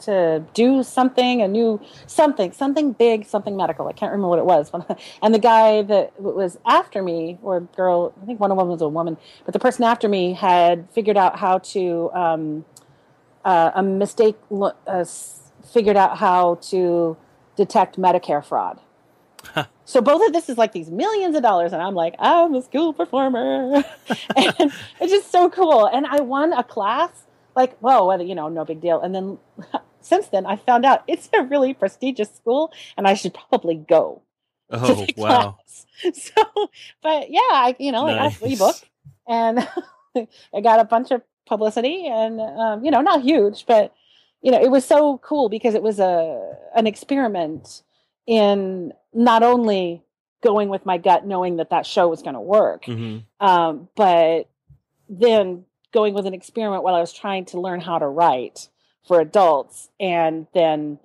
to 0.00 0.44
do 0.54 0.82
something, 0.82 1.42
a 1.42 1.48
new 1.48 1.80
something, 2.06 2.52
something 2.52 2.92
big, 2.92 3.26
something 3.26 3.56
medical. 3.56 3.88
I 3.88 3.92
can't 3.92 4.12
remember 4.12 4.28
what 4.28 4.38
it 4.38 4.44
was. 4.44 4.70
And 5.22 5.34
the 5.34 5.38
guy 5.38 5.82
that 5.82 6.20
was 6.20 6.58
after 6.66 7.02
me, 7.02 7.38
or 7.42 7.60
girl, 7.60 8.12
I 8.22 8.26
think 8.26 8.38
one 8.38 8.52
of 8.52 8.58
them 8.58 8.68
was 8.68 8.80
a 8.80 8.88
woman, 8.88 9.16
but 9.44 9.52
the 9.52 9.58
person 9.58 9.84
after 9.84 10.08
me 10.08 10.34
had 10.34 10.88
figured 10.90 11.16
out 11.16 11.38
how 11.38 11.58
to 11.58 12.10
um, 12.12 12.64
uh, 13.44 13.72
a 13.74 13.82
mistake, 13.82 14.36
uh, 14.50 15.04
figured 15.72 15.96
out 15.96 16.18
how 16.18 16.56
to 16.56 17.16
detect 17.56 17.98
Medicare 17.98 18.44
fraud. 18.44 18.80
So 19.88 20.02
both 20.02 20.26
of 20.26 20.34
this 20.34 20.50
is 20.50 20.58
like 20.58 20.72
these 20.72 20.90
millions 20.90 21.34
of 21.34 21.42
dollars, 21.42 21.72
and 21.72 21.80
I'm 21.80 21.94
like, 21.94 22.14
I'm 22.18 22.54
a 22.54 22.60
school 22.60 22.92
performer, 22.92 23.72
and 24.36 24.72
it's 25.00 25.10
just 25.10 25.32
so 25.32 25.48
cool. 25.48 25.86
And 25.86 26.04
I 26.06 26.20
won 26.20 26.52
a 26.52 26.62
class, 26.62 27.10
like, 27.56 27.78
whoa, 27.78 28.14
you 28.20 28.34
know, 28.34 28.50
no 28.50 28.66
big 28.66 28.82
deal. 28.82 29.00
And 29.00 29.14
then 29.14 29.38
since 30.02 30.28
then, 30.28 30.44
I 30.44 30.56
found 30.56 30.84
out 30.84 31.04
it's 31.06 31.30
a 31.32 31.42
really 31.42 31.72
prestigious 31.72 32.28
school, 32.34 32.70
and 32.98 33.08
I 33.08 33.14
should 33.14 33.32
probably 33.32 33.76
go. 33.76 34.20
oh 34.70 35.06
wow. 35.16 35.56
class. 35.56 35.86
So, 36.12 36.68
but 37.02 37.30
yeah, 37.30 37.40
I 37.40 37.74
you 37.78 37.90
know, 37.90 38.06
I 38.06 38.14
got 38.14 38.26
a 38.26 38.36
free 38.36 38.56
book, 38.56 38.76
and 39.26 39.66
I 40.54 40.60
got 40.60 40.80
a 40.80 40.84
bunch 40.84 41.12
of 41.12 41.22
publicity, 41.48 42.06
and 42.06 42.40
um, 42.40 42.84
you 42.84 42.90
know, 42.90 43.00
not 43.00 43.22
huge, 43.22 43.66
but 43.66 43.94
you 44.42 44.52
know, 44.52 44.60
it 44.60 44.70
was 44.70 44.84
so 44.84 45.18
cool 45.18 45.48
because 45.48 45.74
it 45.74 45.82
was 45.82 45.98
a 45.98 46.56
an 46.76 46.86
experiment 46.86 47.82
in 48.26 48.92
not 49.12 49.42
only 49.42 50.02
going 50.42 50.68
with 50.68 50.86
my 50.86 50.98
gut, 50.98 51.26
knowing 51.26 51.56
that 51.56 51.70
that 51.70 51.84
show 51.86 52.06
was 52.08 52.22
going 52.22 52.34
to 52.34 52.40
work, 52.40 52.84
hmm 52.84 53.18
um, 53.40 53.88
but 53.96 54.48
then 55.08 55.64
going 55.92 56.12
with 56.14 56.26
an 56.26 56.34
experiment 56.34 56.82
while 56.82 56.94
I 56.94 57.00
was 57.00 57.12
trying 57.12 57.46
to 57.46 57.60
learn 57.60 57.80
how 57.80 57.98
to 57.98 58.06
write 58.06 58.68
for 59.06 59.20
adults, 59.20 59.88
and 59.98 60.46
then 60.54 60.98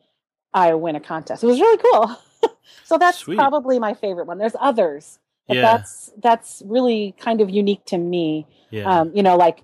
I 0.54 0.74
win 0.74 0.96
a 0.96 1.00
contest. 1.00 1.44
It 1.44 1.48
was 1.48 1.60
really 1.60 1.82
cool. 1.92 2.18
so 2.84 2.98
that's 2.98 3.20
Sweet. 3.20 3.38
probably 3.38 3.80
my 3.80 3.94
favorite 3.94 4.28
one. 4.28 4.38
There's 4.38 4.56
others, 4.60 5.20
but 5.48 5.56
Yeah. 5.58 5.62
that's 5.62 6.12
that's 6.22 6.62
really 6.66 7.16
kind 7.18 7.40
of 7.42 7.50
unique 7.50 7.86
to 7.86 7.98
me. 7.98 8.46
Yeah. 8.72 8.84
Um, 8.90 9.12
you 9.16 9.24
know, 9.24 9.38
like 9.38 9.64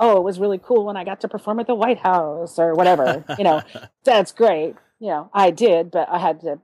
oh, 0.00 0.16
it 0.16 0.24
was 0.24 0.40
really 0.40 0.58
cool 0.58 0.86
when 0.86 0.96
I 0.96 1.04
got 1.04 1.20
to 1.20 1.28
perform 1.28 1.60
at 1.60 1.66
the 1.66 1.74
White 1.74 1.98
House 1.98 2.58
or 2.58 2.74
whatever. 2.74 3.24
you 3.38 3.44
know, 3.44 3.62
that's 4.04 4.32
great. 4.32 4.74
You 4.98 5.08
know, 5.08 5.30
I 5.32 5.50
did, 5.50 5.90
but 5.90 6.08
I 6.08 6.18
had 6.18 6.40
to, 6.40 6.58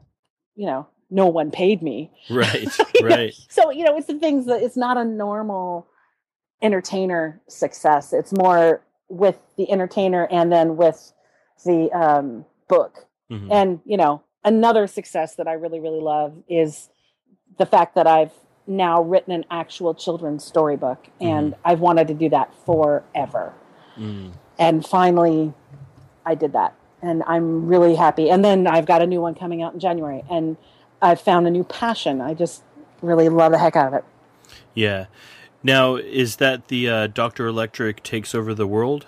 you 0.57 0.66
know, 0.66 0.89
no 1.11 1.26
one 1.26 1.51
paid 1.51 1.82
me. 1.82 2.11
right. 2.30 2.68
Right. 3.03 3.34
So, 3.51 3.70
you 3.70 3.84
know, 3.84 3.97
it's 3.97 4.07
the 4.07 4.18
things 4.18 4.47
that 4.47 4.62
it's 4.62 4.76
not 4.76 4.97
a 4.97 5.05
normal 5.05 5.87
entertainer 6.62 7.41
success. 7.47 8.12
It's 8.12 8.32
more 8.32 8.82
with 9.09 9.37
the 9.57 9.70
entertainer 9.70 10.26
and 10.30 10.51
then 10.51 10.76
with 10.76 11.12
the 11.64 11.91
um, 11.93 12.47
book. 12.68 13.07
Mhm. 13.30 13.49
And, 13.53 13.80
you 13.84 13.97
know, 13.99 14.22
another 14.45 14.87
success 14.87 15.37
that 15.37 15.47
I 15.47 15.53
really, 15.53 15.78
really 15.78 16.01
love 16.01 16.34
is 16.49 16.89
the 17.59 17.66
fact 17.66 17.95
that 17.97 18.07
I've 18.07 18.32
now 18.66 19.02
written 19.02 19.32
an 19.32 19.44
actual 19.50 19.94
children's 19.94 20.44
storybook. 20.44 21.08
And 21.20 21.54
I've 21.64 21.80
wanted 21.80 22.08
to 22.08 22.14
do 22.14 22.28
that 22.30 22.52
forever. 22.64 23.54
Mm. 23.96 24.32
And 24.58 24.84
finally, 24.84 25.52
I 26.24 26.34
did 26.34 26.52
that. 26.52 26.74
And 27.02 27.22
I'm 27.26 27.66
really 27.66 27.94
happy. 27.94 28.30
And 28.30 28.44
then 28.44 28.66
I've 28.66 28.86
got 28.86 29.02
a 29.02 29.06
new 29.06 29.20
one 29.20 29.34
coming 29.34 29.62
out 29.62 29.74
in 29.74 29.80
January. 29.80 30.24
And 30.30 30.56
I've 31.00 31.20
found 31.20 31.46
a 31.46 31.50
new 31.50 31.64
passion. 31.64 32.20
I 32.20 32.34
just 32.34 32.62
really 33.02 33.28
love 33.28 33.52
the 33.52 33.58
heck 33.58 33.76
out 33.76 33.88
of 33.88 33.94
it. 33.94 34.04
Yeah. 34.74 35.06
Now, 35.62 35.96
is 35.96 36.36
that 36.36 36.68
the 36.68 36.88
uh, 36.88 37.06
Doctor 37.08 37.46
Electric 37.46 38.02
takes 38.02 38.34
over 38.34 38.54
the 38.54 38.66
world? 38.66 39.06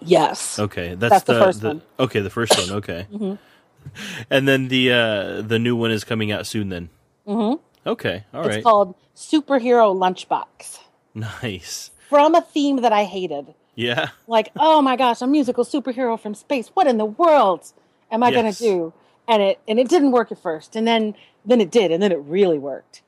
Yes. 0.00 0.58
Okay, 0.58 0.94
that's, 0.94 1.10
That's 1.10 1.24
the 1.24 1.34
first 1.34 1.62
one. 1.62 1.80
Mm-hmm. 1.80 2.02
Okay, 2.02 2.20
the 2.20 2.30
first 2.30 2.58
one. 2.58 2.78
Okay, 2.78 3.06
and 4.30 4.48
then 4.48 4.68
the 4.68 4.92
uh, 4.92 5.42
the 5.42 5.58
new 5.58 5.76
one 5.76 5.90
is 5.90 6.04
coming 6.04 6.32
out 6.32 6.46
soon. 6.46 6.68
Then. 6.70 6.88
Mm-hmm. 7.26 7.62
Okay. 7.86 8.24
All 8.34 8.46
it's 8.46 8.62
called 8.62 8.94
Superhero 9.16 9.94
Lunchbox 9.94 10.80
nice. 11.14 11.90
from 12.08 12.34
a 12.34 12.42
theme 12.42 12.76
that 12.82 12.92
I 12.92 13.04
hated. 13.04 13.54
Yeah. 13.74 14.10
Like, 14.26 14.50
oh 14.56 14.82
my 14.82 14.96
gosh, 14.96 15.22
a 15.22 15.26
musical 15.26 15.64
superhero 15.64 16.18
from 16.20 16.34
space. 16.34 16.68
What 16.74 16.86
in 16.86 16.98
the 16.98 17.04
world 17.04 17.72
am 18.10 18.22
I 18.22 18.30
going 18.30 18.52
to 18.52 18.58
do? 18.58 18.92
And 19.26 19.42
it 19.42 19.60
and 19.68 19.78
it 19.78 19.88
didn't 19.88 20.10
work 20.10 20.32
at 20.32 20.42
first, 20.42 20.74
and 20.74 20.86
then 20.86 21.14
then 21.44 21.60
it 21.60 21.70
did, 21.70 21.92
and 21.92 22.02
then 22.02 22.10
it 22.10 22.18
really 22.18 22.58
worked, 22.58 23.02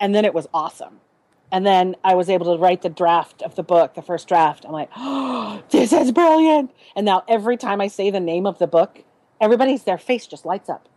and 0.00 0.14
then 0.14 0.24
it 0.24 0.32
was 0.32 0.48
awesome. 0.54 1.00
And 1.52 1.64
then 1.64 1.96
I 2.02 2.14
was 2.14 2.28
able 2.28 2.56
to 2.56 2.60
write 2.60 2.82
the 2.82 2.88
draft 2.88 3.42
of 3.42 3.54
the 3.54 3.62
book, 3.62 3.94
the 3.94 4.02
first 4.02 4.26
draft. 4.26 4.64
I'm 4.64 4.72
like, 4.72 4.90
oh, 4.96 5.62
this 5.70 5.92
is 5.92 6.12
brilliant. 6.12 6.72
And 6.96 7.06
now 7.06 7.24
every 7.28 7.56
time 7.56 7.80
I 7.80 7.88
say 7.88 8.10
the 8.10 8.20
name 8.20 8.46
of 8.46 8.58
the 8.58 8.66
book, 8.66 9.04
everybody's 9.40 9.84
their 9.84 9.98
face 9.98 10.26
just 10.26 10.44
lights 10.44 10.68
up. 10.68 10.88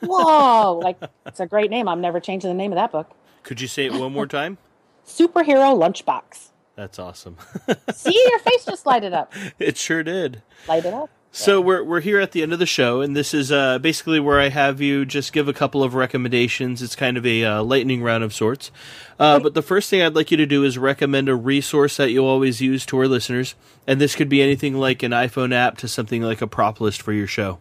Whoa, 0.00 0.80
like 0.82 0.98
it's 1.24 1.40
a 1.40 1.46
great 1.46 1.70
name. 1.70 1.88
I'm 1.88 2.00
never 2.00 2.20
changing 2.20 2.50
the 2.50 2.54
name 2.54 2.72
of 2.72 2.76
that 2.76 2.92
book. 2.92 3.10
Could 3.42 3.60
you 3.60 3.68
say 3.68 3.86
it 3.86 3.92
one 3.92 4.12
more 4.12 4.26
time? 4.26 4.58
Superhero 5.06 5.76
Lunchbox. 5.78 6.50
That's 6.74 6.98
awesome. 6.98 7.36
See, 7.94 8.22
your 8.28 8.38
face 8.40 8.64
just 8.64 8.84
lighted 8.86 9.12
up. 9.14 9.32
it 9.58 9.76
sure 9.76 10.02
did. 10.02 10.42
Light 10.68 10.84
it 10.84 10.92
up. 10.92 11.10
So 11.32 11.60
we're 11.60 11.84
we're 11.84 12.00
here 12.00 12.18
at 12.18 12.32
the 12.32 12.42
end 12.42 12.54
of 12.54 12.58
the 12.58 12.66
show, 12.66 13.02
and 13.02 13.14
this 13.14 13.34
is 13.34 13.52
uh, 13.52 13.78
basically 13.78 14.18
where 14.18 14.40
I 14.40 14.48
have 14.48 14.80
you 14.80 15.04
just 15.04 15.34
give 15.34 15.48
a 15.48 15.52
couple 15.52 15.82
of 15.82 15.94
recommendations. 15.94 16.80
It's 16.80 16.96
kind 16.96 17.18
of 17.18 17.26
a 17.26 17.44
uh, 17.44 17.62
lightning 17.62 18.02
round 18.02 18.24
of 18.24 18.32
sorts. 18.32 18.70
Uh, 19.18 19.38
but 19.38 19.52
the 19.52 19.60
first 19.60 19.90
thing 19.90 20.00
I'd 20.00 20.14
like 20.14 20.30
you 20.30 20.38
to 20.38 20.46
do 20.46 20.64
is 20.64 20.78
recommend 20.78 21.28
a 21.28 21.34
resource 21.34 21.98
that 21.98 22.10
you 22.10 22.24
always 22.24 22.62
use 22.62 22.86
to 22.86 22.98
our 22.98 23.06
listeners, 23.06 23.54
and 23.86 24.00
this 24.00 24.16
could 24.16 24.30
be 24.30 24.40
anything 24.40 24.74
like 24.78 25.02
an 25.02 25.12
iPhone 25.12 25.52
app 25.52 25.76
to 25.78 25.88
something 25.88 26.22
like 26.22 26.40
a 26.40 26.46
prop 26.46 26.80
list 26.80 27.02
for 27.02 27.12
your 27.12 27.26
show. 27.26 27.58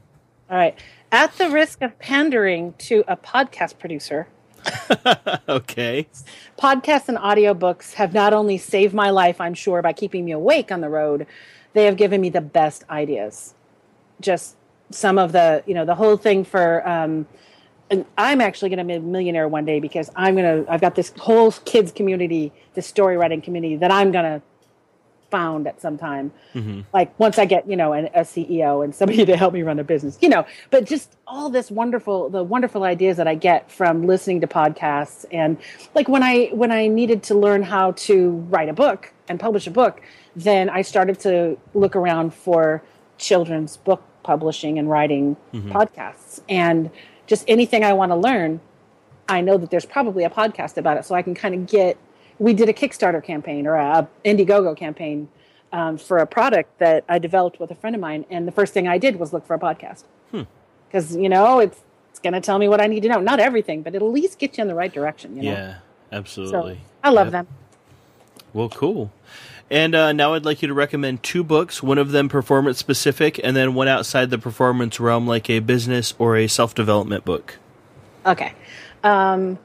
All 0.49 0.57
right. 0.57 0.77
At 1.11 1.37
the 1.37 1.49
risk 1.49 1.81
of 1.81 1.97
pandering 1.99 2.73
to 2.79 3.03
a 3.07 3.15
podcast 3.15 3.79
producer, 3.79 4.27
okay. 5.49 6.07
podcasts 6.59 7.07
and 7.07 7.17
audiobooks 7.17 7.93
have 7.93 8.13
not 8.13 8.33
only 8.33 8.57
saved 8.57 8.93
my 8.93 9.09
life, 9.09 9.39
I'm 9.39 9.53
sure, 9.53 9.81
by 9.81 9.93
keeping 9.93 10.25
me 10.25 10.31
awake 10.31 10.71
on 10.71 10.81
the 10.81 10.89
road, 10.89 11.27
they 11.73 11.85
have 11.85 11.97
given 11.97 12.21
me 12.21 12.29
the 12.29 12.41
best 12.41 12.83
ideas. 12.89 13.53
Just 14.19 14.55
some 14.89 15.17
of 15.17 15.31
the, 15.31 15.63
you 15.65 15.73
know, 15.73 15.85
the 15.85 15.95
whole 15.95 16.17
thing 16.17 16.43
for, 16.43 16.87
um, 16.87 17.27
and 17.89 18.05
I'm 18.17 18.41
actually 18.41 18.69
going 18.69 18.79
to 18.79 18.85
be 18.85 18.93
a 18.93 18.99
millionaire 18.99 19.47
one 19.47 19.65
day 19.65 19.79
because 19.79 20.09
I'm 20.15 20.35
going 20.35 20.65
to, 20.65 20.71
I've 20.71 20.81
got 20.81 20.95
this 20.95 21.13
whole 21.19 21.51
kids 21.51 21.91
community, 21.91 22.51
this 22.73 22.87
story 22.87 23.17
writing 23.17 23.41
community 23.41 23.75
that 23.77 23.91
I'm 23.91 24.11
going 24.11 24.25
to 24.25 24.41
found 25.35 25.67
at 25.67 25.81
some 25.81 25.97
time. 25.97 26.31
Mm-hmm. 26.53 26.81
Like 26.93 27.19
once 27.19 27.37
I 27.37 27.43
get, 27.43 27.69
you 27.69 27.75
know, 27.75 27.91
an, 27.91 28.05
a 28.13 28.21
CEO 28.21 28.85
and 28.85 28.95
somebody 28.95 29.25
to 29.31 29.35
help 29.35 29.53
me 29.53 29.63
run 29.63 29.79
a 29.79 29.83
business, 29.83 30.17
you 30.21 30.29
know, 30.29 30.45
but 30.69 30.85
just 30.85 31.17
all 31.27 31.49
this 31.49 31.69
wonderful, 31.69 32.29
the 32.29 32.41
wonderful 32.41 32.83
ideas 32.85 33.17
that 33.17 33.27
I 33.27 33.35
get 33.35 33.69
from 33.69 34.07
listening 34.07 34.39
to 34.41 34.47
podcasts. 34.47 35.25
And 35.33 35.57
like 35.93 36.07
when 36.07 36.23
I, 36.23 36.51
when 36.53 36.71
I 36.71 36.87
needed 36.87 37.21
to 37.23 37.35
learn 37.35 37.63
how 37.63 37.91
to 38.07 38.29
write 38.49 38.69
a 38.69 38.73
book 38.73 39.11
and 39.27 39.37
publish 39.37 39.67
a 39.67 39.71
book, 39.71 40.01
then 40.37 40.69
I 40.69 40.81
started 40.83 41.19
to 41.21 41.57
look 41.73 41.97
around 41.97 42.33
for 42.33 42.81
children's 43.17 43.75
book 43.75 44.01
publishing 44.23 44.79
and 44.79 44.89
writing 44.89 45.35
mm-hmm. 45.53 45.69
podcasts 45.71 46.39
and 46.47 46.89
just 47.27 47.43
anything 47.49 47.83
I 47.83 47.91
want 47.91 48.11
to 48.11 48.15
learn. 48.15 48.61
I 49.27 49.41
know 49.41 49.57
that 49.57 49.69
there's 49.69 49.85
probably 49.85 50.23
a 50.23 50.29
podcast 50.29 50.77
about 50.77 50.95
it, 50.97 51.03
so 51.03 51.13
I 51.13 51.23
can 51.23 51.35
kind 51.35 51.55
of 51.55 51.67
get. 51.67 51.97
We 52.39 52.53
did 52.53 52.67
a 52.69 52.73
Kickstarter 52.73 53.23
campaign 53.23 53.65
or 53.67 53.75
a 53.75 54.07
Indiegogo 54.25 54.75
campaign 54.77 55.29
um, 55.71 55.97
for 55.97 56.17
a 56.17 56.27
product 56.27 56.77
that 56.79 57.03
I 57.07 57.19
developed 57.19 57.59
with 57.59 57.71
a 57.71 57.75
friend 57.75 57.95
of 57.95 58.01
mine, 58.01 58.25
and 58.29 58.47
the 58.47 58.51
first 58.51 58.73
thing 58.73 58.87
I 58.87 58.97
did 58.97 59.17
was 59.17 59.33
look 59.33 59.45
for 59.45 59.53
a 59.55 59.59
podcast 59.59 60.03
because 60.87 61.15
you 61.15 61.27
know 61.29 61.59
it's 61.59 61.79
it's 62.11 62.19
going 62.19 62.33
to 62.33 62.41
tell 62.41 62.57
me 62.59 62.67
what 62.69 62.79
I 62.81 62.87
need 62.87 63.01
to 63.03 63.09
know. 63.09 63.19
Not 63.19 63.39
everything, 63.39 63.81
but 63.81 63.93
it'll 63.95 64.07
at 64.09 64.13
least 64.13 64.39
get 64.39 64.57
you 64.57 64.61
in 64.61 64.67
the 64.67 64.75
right 64.75 64.93
direction. 64.93 65.35
You 65.35 65.43
know, 65.43 65.51
Yeah. 65.51 65.73
so 65.73 66.17
Absolutely. 66.17 66.79
I 67.03 67.09
love 67.09 67.27
Yep. 67.27 67.31
them. 67.31 67.47
Well, 68.53 68.69
cool. 68.69 69.11
And 69.69 69.95
uh, 69.95 70.13
now 70.13 70.33
I'd 70.35 70.45
like 70.45 70.61
you 70.61 70.67
to 70.69 70.73
recommend 70.73 71.23
two 71.23 71.43
books, 71.43 71.81
one 71.83 71.97
of 71.97 72.11
them 72.11 72.29
performance 72.29 72.77
specific, 72.77 73.39
and 73.43 73.55
then 73.55 73.73
one 73.73 73.87
outside 73.89 74.29
the 74.29 74.37
performance 74.37 74.99
realm, 74.99 75.27
like 75.27 75.49
a 75.49 75.59
business 75.59 76.13
or 76.19 76.37
a 76.37 76.47
self 76.47 76.73
development 76.75 77.25
book. 77.25 77.57
Okay, 78.25 78.53
um, 79.03 79.57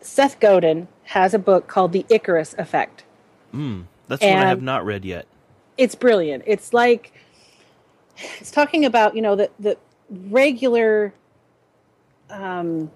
Seth 0.00 0.38
Godin 0.38 0.86
has 1.08 1.32
a 1.32 1.38
book 1.38 1.66
called 1.66 1.92
The 1.92 2.04
Icarus 2.10 2.54
Effect. 2.58 3.04
Hmm, 3.52 3.82
that's 4.08 4.22
one 4.22 4.36
I 4.36 4.46
have 4.46 4.62
not 4.62 4.84
read 4.84 5.04
yet. 5.04 5.26
it's 5.78 5.94
brilliant. 5.94 6.44
It's 6.46 6.74
like 6.74 7.12
it's 8.38 8.50
talking 8.50 8.84
about 8.84 9.16
you 9.16 9.22
know 9.22 9.34
the 9.34 9.50
the 9.58 9.78
regular, 10.10 11.14
um, 12.28 12.90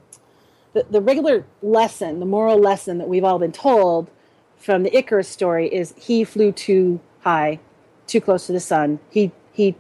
the 0.75 0.85
the 0.91 1.01
regular 1.01 1.47
lesson, 1.63 2.21
the 2.21 2.27
moral 2.27 2.59
lesson 2.59 2.99
that 2.99 3.09
we've 3.09 3.25
all 3.25 3.39
been 3.39 3.53
told 3.53 4.11
from 4.59 4.83
the 4.83 4.95
Icarus 4.95 5.29
story 5.29 5.73
is 5.73 5.95
he 5.97 6.23
flew 6.23 6.53
too 6.53 7.01
high, 7.21 7.61
too 8.07 8.21
close 8.21 8.47
to 8.47 8.53
the 8.53 8.61
sun. 8.61 9.01
He 9.09 9.33
he 9.53 9.75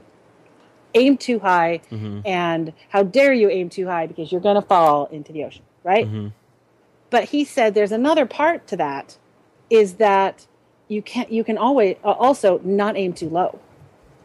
aimed 0.94 1.20
too 1.20 1.38
high, 1.38 1.82
mm-hmm. 1.90 2.20
and 2.24 2.72
how 2.88 3.02
dare 3.02 3.34
you 3.34 3.50
aim 3.50 3.68
too 3.68 3.86
high 3.86 4.06
because 4.06 4.32
you're 4.32 4.40
going 4.40 4.56
to 4.56 4.66
fall 4.66 5.06
into 5.06 5.32
the 5.32 5.44
ocean, 5.44 5.64
right? 5.84 6.06
Mm-hmm. 6.06 6.28
But 7.12 7.24
he 7.24 7.44
said 7.44 7.74
there's 7.74 7.92
another 7.92 8.24
part 8.24 8.66
to 8.68 8.76
that, 8.78 9.18
is 9.68 9.94
that 9.94 10.46
you 10.88 11.02
can 11.02 11.26
you 11.28 11.44
can 11.44 11.58
always 11.58 11.96
uh, 12.02 12.12
also 12.12 12.58
not 12.64 12.96
aim 12.96 13.12
too 13.12 13.28
low, 13.28 13.60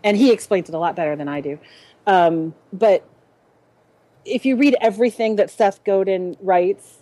and 0.05 0.15
he 0.15 0.31
explains 0.31 0.69
it 0.69 0.73
a 0.73 0.79
lot 0.79 0.95
better 0.95 1.15
than 1.17 1.27
I 1.27 1.41
do. 1.41 1.59
Um, 2.07 2.55
but 2.71 3.03
if 4.23 4.45
you 4.45 4.55
read 4.55 4.77
everything 4.79 5.35
that 5.35 5.49
Seth 5.49 5.83
Godin 5.83 6.37
writes, 6.41 6.99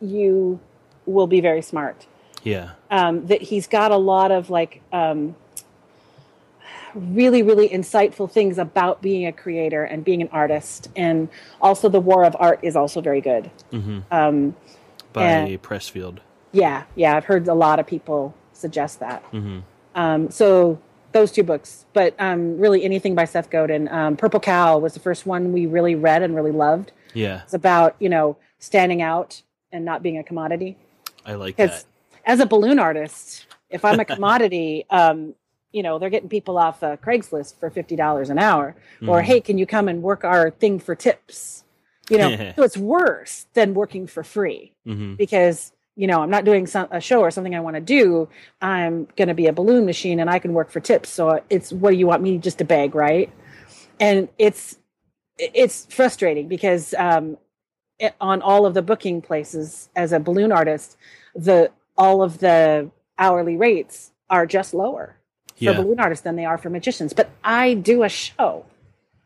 you 0.00 0.60
will 1.06 1.26
be 1.26 1.40
very 1.40 1.62
smart. 1.62 2.06
Yeah. 2.44 2.70
Um, 2.92 3.26
that 3.26 3.42
he's 3.42 3.66
got 3.66 3.90
a 3.90 3.96
lot 3.96 4.30
of 4.30 4.48
like 4.48 4.80
um, 4.92 5.34
really 6.94 7.42
really 7.42 7.68
insightful 7.68 8.30
things 8.30 8.58
about 8.58 9.02
being 9.02 9.26
a 9.26 9.32
creator 9.32 9.82
and 9.82 10.04
being 10.04 10.22
an 10.22 10.28
artist, 10.30 10.88
and 10.94 11.28
also 11.60 11.88
the 11.88 12.00
war 12.00 12.24
of 12.24 12.36
art 12.38 12.60
is 12.62 12.76
also 12.76 13.00
very 13.00 13.20
good. 13.20 13.50
Um, 14.12 14.54
By 15.16 15.24
And- 15.24 15.62
Pressfield. 15.62 16.18
yeah, 16.52 16.82
yeah, 16.94 17.16
I've 17.16 17.24
heard 17.24 17.48
a 17.48 17.54
lot 17.54 17.78
of 17.80 17.86
people 17.86 18.34
suggest 18.52 19.00
that. 19.00 19.24
Um, 19.94 20.30
so 20.30 20.78
those 21.12 21.32
two 21.32 21.42
books, 21.42 21.86
but 21.94 22.14
um, 22.18 22.58
really 22.58 22.84
anything 22.84 23.14
by 23.14 23.24
Seth 23.24 23.48
Godin. 23.48 23.88
Um, 23.88 24.16
Purple 24.18 24.40
Cow 24.40 24.76
was 24.78 24.92
the 24.92 25.00
first 25.00 25.24
one 25.24 25.52
we 25.52 25.64
really 25.64 25.94
read 25.94 26.22
and 26.22 26.36
really 26.36 26.52
loved. 26.52 26.92
Yeah. 27.14 27.40
It's 27.44 27.54
about 27.54 27.96
you 27.98 28.10
know 28.10 28.36
standing 28.58 29.00
out 29.00 29.40
and 29.72 29.84
not 29.86 30.02
being 30.02 30.18
a 30.18 30.22
commodity. 30.22 30.76
I 31.24 31.34
like 31.34 31.56
that. 31.56 31.84
As 32.26 32.40
a 32.40 32.46
balloon 32.46 32.78
artist, 32.78 33.46
if 33.70 33.84
I'm 33.84 33.98
a 34.00 34.04
commodity, 34.14 34.84
um, 34.90 35.34
you 35.72 35.82
know 35.82 35.98
they're 35.98 36.10
getting 36.10 36.28
people 36.28 36.58
off 36.58 36.82
uh, 36.82 36.98
Craigslist 36.98 37.58
for 37.58 37.70
fifty 37.70 37.96
dollars 37.96 38.28
an 38.28 38.38
hour, 38.38 38.76
or 39.06 39.22
hey, 39.22 39.40
can 39.40 39.56
you 39.56 39.64
come 39.64 39.88
and 39.88 40.02
work 40.02 40.24
our 40.24 40.50
thing 40.50 40.78
for 40.78 40.94
tips? 40.94 41.64
You 42.08 42.18
know, 42.18 42.52
so 42.56 42.62
it's 42.62 42.76
worse 42.76 43.46
than 43.54 43.74
working 43.74 44.06
for 44.06 44.22
free 44.22 44.72
hmm 44.84 45.14
because 45.16 45.72
you 45.96 46.06
know 46.06 46.20
I'm 46.20 46.30
not 46.30 46.44
doing 46.44 46.66
some, 46.66 46.88
a 46.90 47.00
show 47.00 47.20
or 47.20 47.30
something 47.30 47.54
I 47.54 47.60
want 47.60 47.76
to 47.76 47.80
do. 47.80 48.28
I'm 48.60 49.08
going 49.16 49.28
to 49.28 49.34
be 49.34 49.46
a 49.46 49.52
balloon 49.52 49.86
machine 49.86 50.20
and 50.20 50.30
I 50.30 50.38
can 50.38 50.52
work 50.52 50.70
for 50.70 50.80
tips. 50.80 51.08
So 51.10 51.42
it's 51.50 51.72
what 51.72 51.90
do 51.90 51.96
you 51.96 52.06
want 52.06 52.22
me 52.22 52.38
just 52.38 52.58
to 52.58 52.64
beg, 52.64 52.94
right? 52.94 53.30
And 53.98 54.28
it's 54.38 54.78
it's 55.38 55.86
frustrating 55.90 56.48
because 56.48 56.94
um, 56.98 57.38
it, 57.98 58.14
on 58.20 58.42
all 58.42 58.66
of 58.66 58.74
the 58.74 58.82
booking 58.82 59.22
places 59.22 59.88
as 59.96 60.12
a 60.12 60.20
balloon 60.20 60.52
artist, 60.52 60.96
the 61.34 61.70
all 61.96 62.22
of 62.22 62.38
the 62.38 62.90
hourly 63.18 63.56
rates 63.56 64.12
are 64.28 64.46
just 64.46 64.74
lower 64.74 65.16
for 65.56 65.72
balloon 65.82 65.98
artists 66.00 66.22
than 66.22 66.36
they 66.36 66.44
are 66.44 66.58
for 66.58 66.70
magicians. 66.70 67.12
But 67.14 67.30
I 67.42 67.74
do 67.74 68.02
a 68.02 68.08
show. 68.08 68.66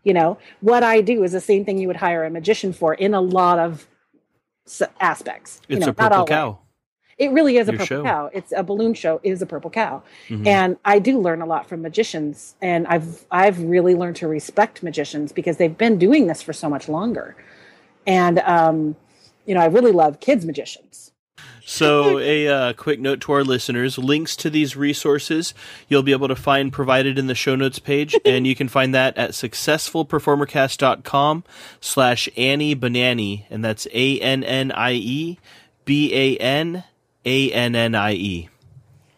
You 0.04 0.14
know 0.14 0.38
what 0.60 0.82
I 0.82 1.00
do 1.02 1.22
is 1.24 1.32
the 1.32 1.40
same 1.40 1.64
thing 1.64 1.78
you 1.78 1.86
would 1.86 1.96
hire 1.96 2.24
a 2.24 2.30
magician 2.30 2.72
for 2.72 2.94
in 2.94 3.12
a 3.14 3.20
lot 3.20 3.58
of 3.58 3.86
aspects. 5.00 5.60
you 5.68 5.76
It's 5.76 5.86
know, 5.86 5.90
a 5.90 5.94
purple 5.94 6.24
cow. 6.26 6.58
It 7.18 7.32
really 7.32 7.58
is 7.58 7.68
a 7.68 7.72
Your 7.72 7.80
purple 7.80 7.86
show. 7.98 8.02
cow. 8.04 8.30
It's 8.32 8.50
a 8.56 8.62
balloon 8.62 8.94
show. 8.94 9.20
Is 9.22 9.42
a 9.42 9.46
purple 9.46 9.70
cow, 9.70 10.02
Mhm. 10.28 10.46
and 10.46 10.76
I 10.86 10.98
do 11.00 11.18
learn 11.18 11.42
a 11.42 11.46
lot 11.46 11.66
from 11.68 11.82
magicians. 11.82 12.54
And 12.62 12.86
I've 12.86 13.26
I've 13.30 13.60
really 13.62 13.94
learned 13.94 14.16
to 14.16 14.28
respect 14.28 14.82
magicians 14.82 15.32
because 15.32 15.58
they've 15.58 15.76
been 15.76 15.98
doing 15.98 16.28
this 16.28 16.40
for 16.40 16.54
so 16.54 16.70
much 16.70 16.88
longer. 16.88 17.36
And 18.06 18.38
um, 18.40 18.96
you 19.44 19.54
know, 19.54 19.60
I 19.60 19.66
really 19.66 19.92
love 19.92 20.20
kids 20.20 20.46
magicians. 20.46 21.12
So, 21.66 22.18
a 22.18 22.48
uh, 22.48 22.72
quick 22.72 22.98
note 22.98 23.20
to 23.20 23.32
our 23.32 23.44
listeners 23.44 23.96
links 23.96 24.34
to 24.36 24.50
these 24.50 24.76
resources 24.76 25.54
you'll 25.88 26.02
be 26.02 26.10
able 26.10 26.26
to 26.26 26.34
find 26.34 26.72
provided 26.72 27.16
in 27.16 27.28
the 27.28 27.34
show 27.36 27.54
notes 27.54 27.78
page, 27.78 28.16
and 28.24 28.44
you 28.44 28.56
can 28.56 28.66
find 28.66 28.92
that 28.92 29.16
at 29.16 29.30
successfulperformercast.com 29.30 31.44
slash 31.80 32.28
Annie 32.36 32.74
Banannie, 32.74 33.44
and 33.50 33.64
that's 33.64 33.86
A 33.92 34.18
N 34.18 34.42
N 34.42 34.72
I 34.72 34.94
E 34.94 35.38
B 35.84 36.12
A 36.12 36.36
N 36.38 36.82
A 37.24 37.52
N 37.52 37.76
N 37.76 37.94
I 37.94 38.14
E. 38.14 38.48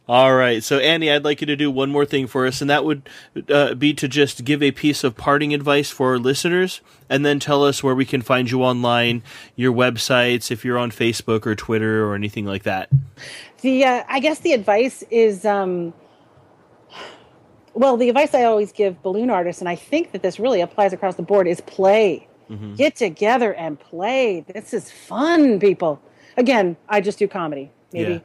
All 0.09 0.35
right. 0.35 0.65
So, 0.65 0.79
Annie, 0.79 1.13
I'd 1.13 1.25
like 1.25 1.41
you 1.41 1.47
to 1.47 1.55
do 1.55 1.71
one 1.71 1.89
more 1.89 2.05
thing 2.05 2.27
for 2.27 2.45
us, 2.47 2.61
and 2.61 2.69
that 2.69 2.85
would 2.85 3.09
uh, 3.49 3.75
be 3.75 3.95
to 3.95 4.09
just 4.09 4.45
give 4.45 4.61
a 4.61 4.73
piece 4.73 5.05
of 5.05 5.17
parting 5.17 5.55
advice 5.55 5.91
for 5.91 6.11
our 6.11 6.19
listeners, 6.19 6.81
and 7.09 7.25
then 7.25 7.39
tell 7.39 7.65
us 7.65 7.85
where 7.85 7.95
we 7.95 8.05
can 8.05 8.21
find 8.21 8.51
you 8.51 8.63
online, 8.63 9.23
your 9.55 9.73
websites, 9.73 10.51
if 10.51 10.65
you're 10.65 10.79
on 10.79 10.91
Facebook 10.91 11.47
or 11.47 11.55
Twitter 11.55 12.05
or 12.05 12.17
anything 12.17 12.45
like 12.45 12.65
that. 12.65 12.91
The 13.61 13.85
uh, 13.85 14.05
I 14.09 14.19
guess 14.19 14.41
the 14.41 14.55
advice 14.55 15.05
is, 15.09 15.45
um, 15.45 15.95
well, 17.73 17.97
the 17.97 18.09
advice 18.09 18.35
I 18.35 18.43
always 18.43 18.73
give 18.73 19.01
balloon 19.05 19.31
artists, 19.31 19.63
and 19.63 19.69
I 19.69 19.77
think 19.77 20.11
that 20.13 20.23
this 20.23 20.41
really 20.41 20.61
applies 20.61 20.93
across 20.93 21.15
the 21.15 21.23
board, 21.23 21.47
is 21.47 21.61
play. 21.61 22.27
Mm-hmm. 22.51 22.75
Get 22.75 22.97
together 22.97 23.55
and 23.55 23.79
play. 23.79 24.45
This 24.53 24.75
is 24.75 24.91
fun, 24.91 25.61
people. 25.61 26.03
Again, 26.37 26.77
I 26.89 27.01
just 27.01 27.21
do 27.21 27.29
comedy. 27.29 27.71
Maybe. 27.93 28.15
Yeah 28.15 28.19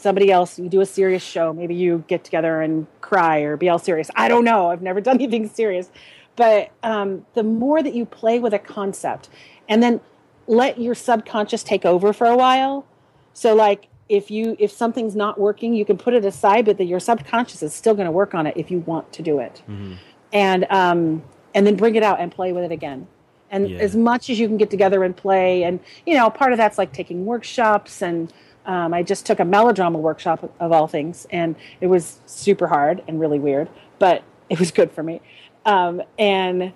somebody 0.00 0.32
else 0.32 0.58
you 0.58 0.68
do 0.68 0.80
a 0.80 0.86
serious 0.86 1.22
show 1.22 1.52
maybe 1.52 1.74
you 1.74 2.02
get 2.08 2.24
together 2.24 2.62
and 2.62 2.86
cry 3.10 3.40
or 3.40 3.56
be 3.56 3.68
all 3.68 3.78
serious. 3.78 4.08
I 4.14 4.28
don't 4.28 4.44
know. 4.44 4.70
I've 4.70 4.82
never 4.82 5.00
done 5.08 5.16
anything 5.16 5.48
serious. 5.48 5.90
But 6.36 6.70
um, 6.82 7.26
the 7.34 7.42
more 7.42 7.82
that 7.82 7.94
you 7.94 8.06
play 8.06 8.38
with 8.38 8.54
a 8.54 8.58
concept 8.58 9.28
and 9.68 9.82
then 9.82 10.00
let 10.46 10.80
your 10.80 10.94
subconscious 10.94 11.62
take 11.62 11.84
over 11.84 12.12
for 12.12 12.26
a 12.26 12.36
while. 12.36 12.86
So 13.34 13.54
like 13.54 13.88
if 14.08 14.30
you 14.30 14.56
if 14.58 14.72
something's 14.72 15.14
not 15.14 15.38
working 15.38 15.72
you 15.72 15.84
can 15.84 15.96
put 15.96 16.14
it 16.14 16.24
aside 16.24 16.64
but 16.64 16.78
that 16.78 16.86
your 16.86 16.98
subconscious 16.98 17.62
is 17.62 17.72
still 17.72 17.94
going 17.94 18.06
to 18.06 18.10
work 18.10 18.34
on 18.34 18.44
it 18.44 18.56
if 18.56 18.68
you 18.70 18.78
want 18.80 19.12
to 19.12 19.22
do 19.22 19.38
it. 19.38 19.62
Mm-hmm. 19.68 19.94
and 20.32 20.66
um 20.70 21.22
and 21.54 21.66
then 21.66 21.76
bring 21.76 21.96
it 21.96 22.02
out 22.04 22.20
and 22.20 22.30
play 22.30 22.52
with 22.52 22.64
it 22.64 22.72
again. 22.72 23.06
And 23.52 23.70
yeah. 23.70 23.78
as 23.78 23.96
much 23.96 24.30
as 24.30 24.38
you 24.38 24.46
can 24.46 24.56
get 24.56 24.70
together 24.70 25.02
and 25.02 25.16
play 25.16 25.64
and 25.64 25.80
you 26.06 26.14
know 26.14 26.30
part 26.30 26.52
of 26.52 26.58
that's 26.58 26.78
like 26.78 26.92
taking 26.92 27.26
workshops 27.26 28.02
and 28.02 28.32
um, 28.66 28.92
I 28.92 29.02
just 29.02 29.26
took 29.26 29.40
a 29.40 29.44
melodrama 29.44 29.98
workshop 29.98 30.52
of 30.60 30.72
all 30.72 30.86
things, 30.86 31.26
and 31.30 31.56
it 31.80 31.86
was 31.86 32.20
super 32.26 32.66
hard 32.66 33.02
and 33.08 33.20
really 33.20 33.38
weird, 33.38 33.68
but 33.98 34.22
it 34.48 34.58
was 34.58 34.70
good 34.70 34.90
for 34.90 35.02
me. 35.02 35.20
Um, 35.64 36.02
and 36.18 36.72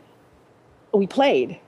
we 0.93 1.07
played, 1.07 1.59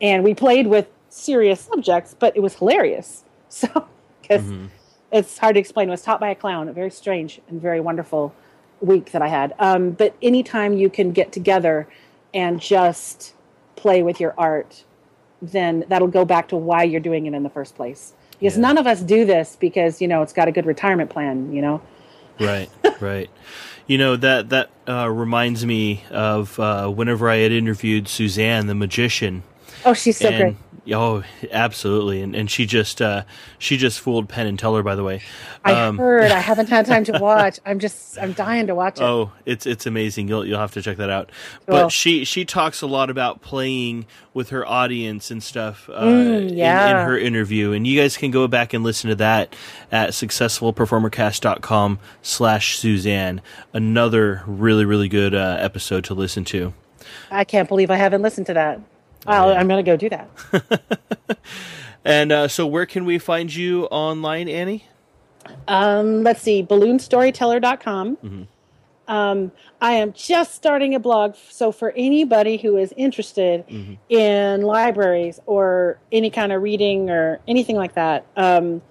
and 0.00 0.22
we 0.22 0.34
played 0.34 0.66
with 0.66 0.88
serious 1.08 1.60
subjects, 1.60 2.14
but 2.18 2.36
it 2.36 2.40
was 2.40 2.54
hilarious. 2.54 3.22
So, 3.48 3.86
because 4.20 4.42
mm-hmm. 4.42 4.66
it's 5.12 5.38
hard 5.38 5.54
to 5.54 5.60
explain, 5.60 5.86
it 5.86 5.92
was 5.92 6.02
taught 6.02 6.18
by 6.18 6.30
a 6.30 6.34
clown, 6.34 6.68
a 6.68 6.72
very 6.72 6.90
strange 6.90 7.40
and 7.48 7.62
very 7.62 7.80
wonderful 7.80 8.34
week 8.80 9.12
that 9.12 9.22
I 9.22 9.28
had. 9.28 9.54
Um, 9.60 9.92
but 9.92 10.14
anytime 10.20 10.76
you 10.76 10.90
can 10.90 11.12
get 11.12 11.30
together 11.30 11.88
and 12.34 12.60
just 12.60 13.34
play 13.76 14.02
with 14.02 14.18
your 14.18 14.34
art, 14.36 14.84
then 15.40 15.84
that'll 15.88 16.08
go 16.08 16.24
back 16.24 16.48
to 16.48 16.56
why 16.56 16.82
you're 16.82 17.00
doing 17.00 17.26
it 17.26 17.34
in 17.34 17.44
the 17.44 17.50
first 17.50 17.76
place 17.76 18.14
because 18.38 18.56
yeah. 18.56 18.62
none 18.62 18.78
of 18.78 18.86
us 18.86 19.00
do 19.00 19.24
this 19.24 19.56
because 19.56 20.00
you 20.00 20.08
know 20.08 20.22
it's 20.22 20.32
got 20.32 20.48
a 20.48 20.52
good 20.52 20.66
retirement 20.66 21.10
plan 21.10 21.52
you 21.52 21.62
know? 21.62 21.80
Right 22.38 22.70
right. 23.00 23.30
You 23.86 23.98
know 23.98 24.16
that 24.16 24.50
that 24.50 24.70
uh, 24.88 25.08
reminds 25.08 25.64
me 25.64 26.04
of 26.10 26.58
uh, 26.58 26.88
whenever 26.88 27.30
i 27.30 27.36
had 27.36 27.52
interviewed 27.52 28.08
suzanne 28.08 28.66
the 28.66 28.74
magician. 28.74 29.42
Oh 29.84 29.94
she's 29.94 30.16
so 30.16 30.28
and, 30.28 30.36
great 30.36 30.56
Oh, 30.92 31.24
absolutely, 31.50 32.22
and 32.22 32.34
and 32.34 32.50
she 32.50 32.66
just 32.66 33.02
uh, 33.02 33.24
she 33.58 33.76
just 33.76 34.00
fooled 34.00 34.28
Penn 34.28 34.46
and 34.46 34.58
Teller. 34.58 34.82
By 34.82 34.94
the 34.94 35.02
way, 35.02 35.22
um, 35.64 35.98
I 35.98 36.02
heard. 36.02 36.30
I 36.30 36.38
haven't 36.38 36.68
had 36.68 36.86
time 36.86 37.04
to 37.04 37.12
watch. 37.20 37.58
I'm 37.66 37.78
just 37.78 38.18
I'm 38.18 38.32
dying 38.32 38.68
to 38.68 38.74
watch 38.74 39.00
it. 39.00 39.02
Oh, 39.02 39.32
it's 39.44 39.66
it's 39.66 39.86
amazing. 39.86 40.28
You'll 40.28 40.46
you'll 40.46 40.60
have 40.60 40.72
to 40.72 40.82
check 40.82 40.98
that 40.98 41.10
out. 41.10 41.30
Cool. 41.66 41.76
But 41.76 41.88
she 41.92 42.24
she 42.24 42.44
talks 42.44 42.82
a 42.82 42.86
lot 42.86 43.10
about 43.10 43.42
playing 43.42 44.06
with 44.32 44.50
her 44.50 44.66
audience 44.66 45.30
and 45.30 45.42
stuff 45.42 45.88
uh, 45.92 46.04
mm, 46.04 46.56
yeah. 46.56 46.90
in, 46.90 46.96
in, 46.96 47.06
her 47.06 47.18
interview, 47.18 47.72
and 47.72 47.86
you 47.86 48.00
guys 48.00 48.16
can 48.16 48.30
go 48.30 48.46
back 48.46 48.72
and 48.72 48.84
listen 48.84 49.10
to 49.10 49.16
that 49.16 49.56
at 49.90 50.10
successfulperformercast.com 50.10 51.98
slash 52.22 52.78
Suzanne. 52.78 53.40
Another 53.72 54.42
really 54.46 54.84
really 54.84 55.08
good 55.08 55.34
uh, 55.34 55.56
episode 55.58 56.04
to 56.04 56.14
listen 56.14 56.44
to. 56.44 56.74
I 57.30 57.44
can't 57.44 57.68
believe 57.68 57.90
I 57.90 57.96
haven't 57.96 58.22
listened 58.22 58.46
to 58.46 58.54
that. 58.54 58.80
Well, 59.26 59.56
I'm 59.56 59.68
going 59.68 59.84
to 59.84 59.90
go 59.90 59.96
do 59.96 60.08
that. 60.10 61.38
and 62.04 62.32
uh, 62.32 62.48
so, 62.48 62.66
where 62.66 62.86
can 62.86 63.04
we 63.04 63.18
find 63.18 63.54
you 63.54 63.86
online, 63.86 64.48
Annie? 64.48 64.84
Um, 65.68 66.22
let's 66.22 66.42
see, 66.42 66.62
balloonstoryteller.com. 66.62 68.16
Mm-hmm. 68.16 68.42
Um, 69.08 69.52
I 69.80 69.92
am 69.92 70.12
just 70.12 70.54
starting 70.54 70.94
a 70.94 70.98
blog. 70.98 71.36
So, 71.50 71.72
for 71.72 71.92
anybody 71.96 72.56
who 72.56 72.76
is 72.76 72.92
interested 72.96 73.66
mm-hmm. 73.66 73.94
in 74.08 74.62
libraries 74.62 75.40
or 75.46 75.98
any 76.12 76.30
kind 76.30 76.52
of 76.52 76.62
reading 76.62 77.10
or 77.10 77.40
anything 77.46 77.76
like 77.76 77.94
that, 77.94 78.26
um, 78.36 78.82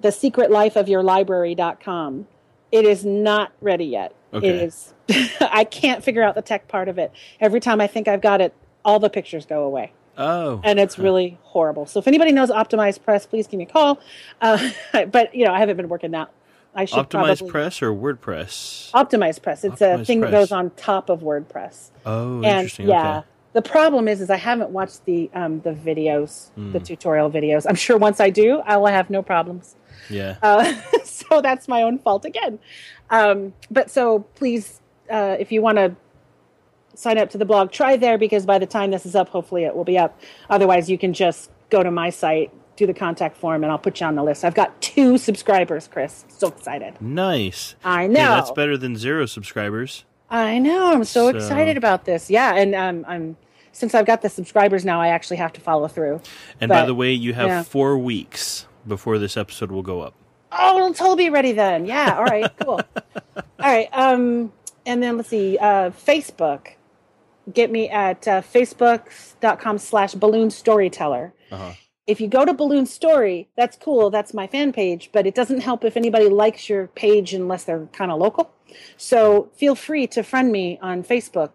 the 0.00 0.12
secret 0.12 0.50
life 0.50 0.76
of 0.76 0.88
your 0.88 1.02
library.com. 1.02 2.26
It 2.70 2.84
is 2.84 3.04
not 3.04 3.52
ready 3.62 3.86
yet. 3.86 4.14
Okay. 4.32 4.48
It 4.48 4.54
is. 4.56 4.94
I 5.40 5.64
can't 5.64 6.04
figure 6.04 6.22
out 6.22 6.34
the 6.34 6.42
tech 6.42 6.68
part 6.68 6.88
of 6.88 6.98
it. 6.98 7.12
Every 7.40 7.60
time 7.60 7.80
I 7.80 7.86
think 7.86 8.08
I've 8.08 8.20
got 8.20 8.40
it 8.40 8.54
all 8.84 8.98
the 8.98 9.10
pictures 9.10 9.46
go 9.46 9.64
away. 9.64 9.92
Oh, 10.16 10.60
and 10.64 10.80
it's 10.80 10.98
really 10.98 11.38
horrible. 11.42 11.86
So 11.86 12.00
if 12.00 12.08
anybody 12.08 12.32
knows 12.32 12.50
Optimized 12.50 13.04
Press, 13.04 13.24
please 13.24 13.46
give 13.46 13.58
me 13.58 13.64
a 13.64 13.68
call. 13.68 14.00
Uh, 14.40 14.70
but 15.12 15.34
you 15.34 15.44
know, 15.44 15.52
I 15.52 15.60
haven't 15.60 15.76
been 15.76 15.88
working 15.88 16.10
that. 16.10 16.30
I 16.74 16.84
should 16.84 17.08
Optimized 17.08 17.38
probably... 17.38 17.50
Press 17.50 17.82
or 17.82 17.92
WordPress. 17.92 18.90
Optimized 18.92 19.42
Press. 19.42 19.64
It's 19.64 19.80
Optimized 19.80 20.00
a 20.00 20.04
thing 20.04 20.20
Press. 20.20 20.30
that 20.30 20.36
goes 20.36 20.52
on 20.52 20.70
top 20.70 21.08
of 21.08 21.20
WordPress. 21.20 21.90
Oh, 22.04 22.36
and, 22.36 22.44
interesting. 22.44 22.88
Yeah. 22.88 23.18
Okay. 23.18 23.26
The 23.54 23.62
problem 23.62 24.08
is, 24.08 24.20
is 24.20 24.30
I 24.30 24.36
haven't 24.36 24.70
watched 24.70 25.04
the 25.04 25.30
um, 25.34 25.60
the 25.60 25.72
videos, 25.72 26.50
mm. 26.56 26.72
the 26.72 26.80
tutorial 26.80 27.30
videos. 27.30 27.64
I'm 27.68 27.74
sure 27.74 27.96
once 27.96 28.20
I 28.20 28.30
do, 28.30 28.60
I 28.60 28.76
will 28.76 28.86
have 28.86 29.10
no 29.10 29.22
problems. 29.22 29.74
Yeah. 30.10 30.36
Uh, 30.42 30.72
so 31.04 31.40
that's 31.40 31.66
my 31.66 31.82
own 31.82 31.98
fault 31.98 32.24
again. 32.24 32.58
Um, 33.10 33.54
but 33.70 33.90
so 33.90 34.20
please, 34.34 34.80
uh, 35.10 35.36
if 35.38 35.50
you 35.50 35.62
want 35.62 35.78
to 35.78 35.96
sign 36.98 37.16
up 37.16 37.30
to 37.30 37.38
the 37.38 37.44
blog, 37.44 37.70
try 37.70 37.96
there 37.96 38.18
because 38.18 38.44
by 38.44 38.58
the 38.58 38.66
time 38.66 38.90
this 38.90 39.06
is 39.06 39.14
up, 39.14 39.28
hopefully 39.28 39.64
it 39.64 39.76
will 39.76 39.84
be 39.84 39.96
up. 39.96 40.20
Otherwise, 40.50 40.90
you 40.90 40.98
can 40.98 41.12
just 41.12 41.48
go 41.70 41.82
to 41.84 41.92
my 41.92 42.10
site, 42.10 42.52
do 42.76 42.86
the 42.86 42.94
contact 42.94 43.36
form, 43.36 43.62
and 43.62 43.70
I'll 43.70 43.78
put 43.78 44.00
you 44.00 44.06
on 44.06 44.16
the 44.16 44.24
list. 44.24 44.44
I've 44.44 44.54
got 44.54 44.80
two 44.82 45.16
subscribers, 45.16 45.86
Kris. 45.86 46.24
So 46.28 46.48
excited. 46.48 47.00
Nice. 47.00 47.76
I 47.84 48.08
know. 48.08 48.18
Hey, 48.18 48.26
that's 48.26 48.50
better 48.50 48.76
than 48.76 48.96
zero 48.96 49.26
subscribers. 49.26 50.04
I 50.28 50.58
know. 50.58 50.92
I'm 50.92 51.04
so, 51.04 51.30
so. 51.30 51.36
excited 51.36 51.76
about 51.76 52.04
this. 52.04 52.30
Yeah, 52.30 52.56
and 52.56 52.74
um, 52.74 53.04
I'm 53.06 53.36
since 53.70 53.94
I've 53.94 54.06
got 54.06 54.22
the 54.22 54.28
subscribers 54.28 54.84
now, 54.84 55.00
I 55.00 55.08
actually 55.08 55.36
have 55.36 55.52
to 55.52 55.60
follow 55.60 55.86
through. 55.86 56.20
And 56.60 56.68
but, 56.68 56.80
by 56.80 56.84
the 56.84 56.96
way, 56.96 57.12
you 57.12 57.32
have 57.34 57.46
yeah. 57.46 57.62
four 57.62 57.96
weeks 57.96 58.66
before 58.88 59.18
this 59.18 59.36
episode 59.36 59.70
will 59.70 59.82
go 59.82 60.00
up. 60.00 60.14
Oh, 60.50 60.90
it'll 60.90 61.14
be 61.14 61.30
ready 61.30 61.52
then. 61.52 61.86
Yeah. 61.86 62.16
All 62.16 62.24
right. 62.24 62.50
Cool. 62.58 62.80
all 63.36 63.42
right. 63.60 63.88
Um, 63.92 64.52
and 64.84 65.00
then 65.00 65.16
let's 65.16 65.28
see. 65.28 65.58
Uh, 65.58 65.90
Facebook 65.90 66.72
get 67.52 67.70
me 67.70 67.88
at 67.88 68.26
uh, 68.28 68.42
facebook.com 68.42 69.78
slash 69.78 70.14
balloon 70.14 70.50
storyteller. 70.50 71.32
Uh-huh. 71.50 71.72
If 72.06 72.22
you 72.22 72.28
go 72.28 72.46
to 72.46 72.54
Balloon 72.54 72.86
Story, 72.86 73.50
that's 73.54 73.76
cool. 73.76 74.08
That's 74.08 74.32
my 74.32 74.46
fan 74.46 74.72
page, 74.72 75.10
but 75.12 75.26
it 75.26 75.34
doesn't 75.34 75.60
help 75.60 75.84
if 75.84 75.94
anybody 75.94 76.28
likes 76.30 76.66
your 76.66 76.86
page 76.86 77.34
unless 77.34 77.64
they're 77.64 77.86
kind 77.92 78.10
of 78.10 78.18
local. 78.18 78.50
So 78.96 79.50
feel 79.56 79.74
free 79.74 80.06
to 80.08 80.22
friend 80.22 80.50
me 80.50 80.78
on 80.80 81.02
Facebook 81.02 81.50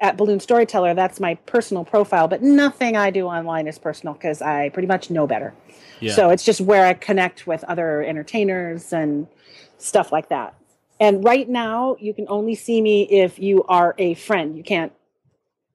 at 0.00 0.18
Balloon 0.18 0.40
Storyteller. 0.40 0.92
That's 0.92 1.20
my 1.20 1.36
personal 1.46 1.86
profile, 1.86 2.28
but 2.28 2.42
nothing 2.42 2.98
I 2.98 3.10
do 3.10 3.26
online 3.26 3.66
is 3.66 3.78
personal 3.78 4.12
because 4.12 4.42
I 4.42 4.68
pretty 4.68 4.88
much 4.88 5.08
know 5.08 5.26
better. 5.26 5.54
Yeah. 6.00 6.12
So 6.12 6.28
it's 6.28 6.44
just 6.44 6.60
where 6.60 6.84
I 6.84 6.92
connect 6.92 7.46
with 7.46 7.64
other 7.64 8.02
entertainers 8.02 8.92
and 8.92 9.26
stuff 9.78 10.12
like 10.12 10.28
that. 10.28 10.54
And 11.00 11.24
right 11.24 11.48
now, 11.48 11.96
you 11.98 12.12
can 12.12 12.26
only 12.28 12.54
see 12.54 12.82
me 12.82 13.02
if 13.04 13.38
you 13.38 13.64
are 13.64 13.94
a 13.96 14.14
friend. 14.14 14.54
You 14.56 14.62
can't 14.62 14.92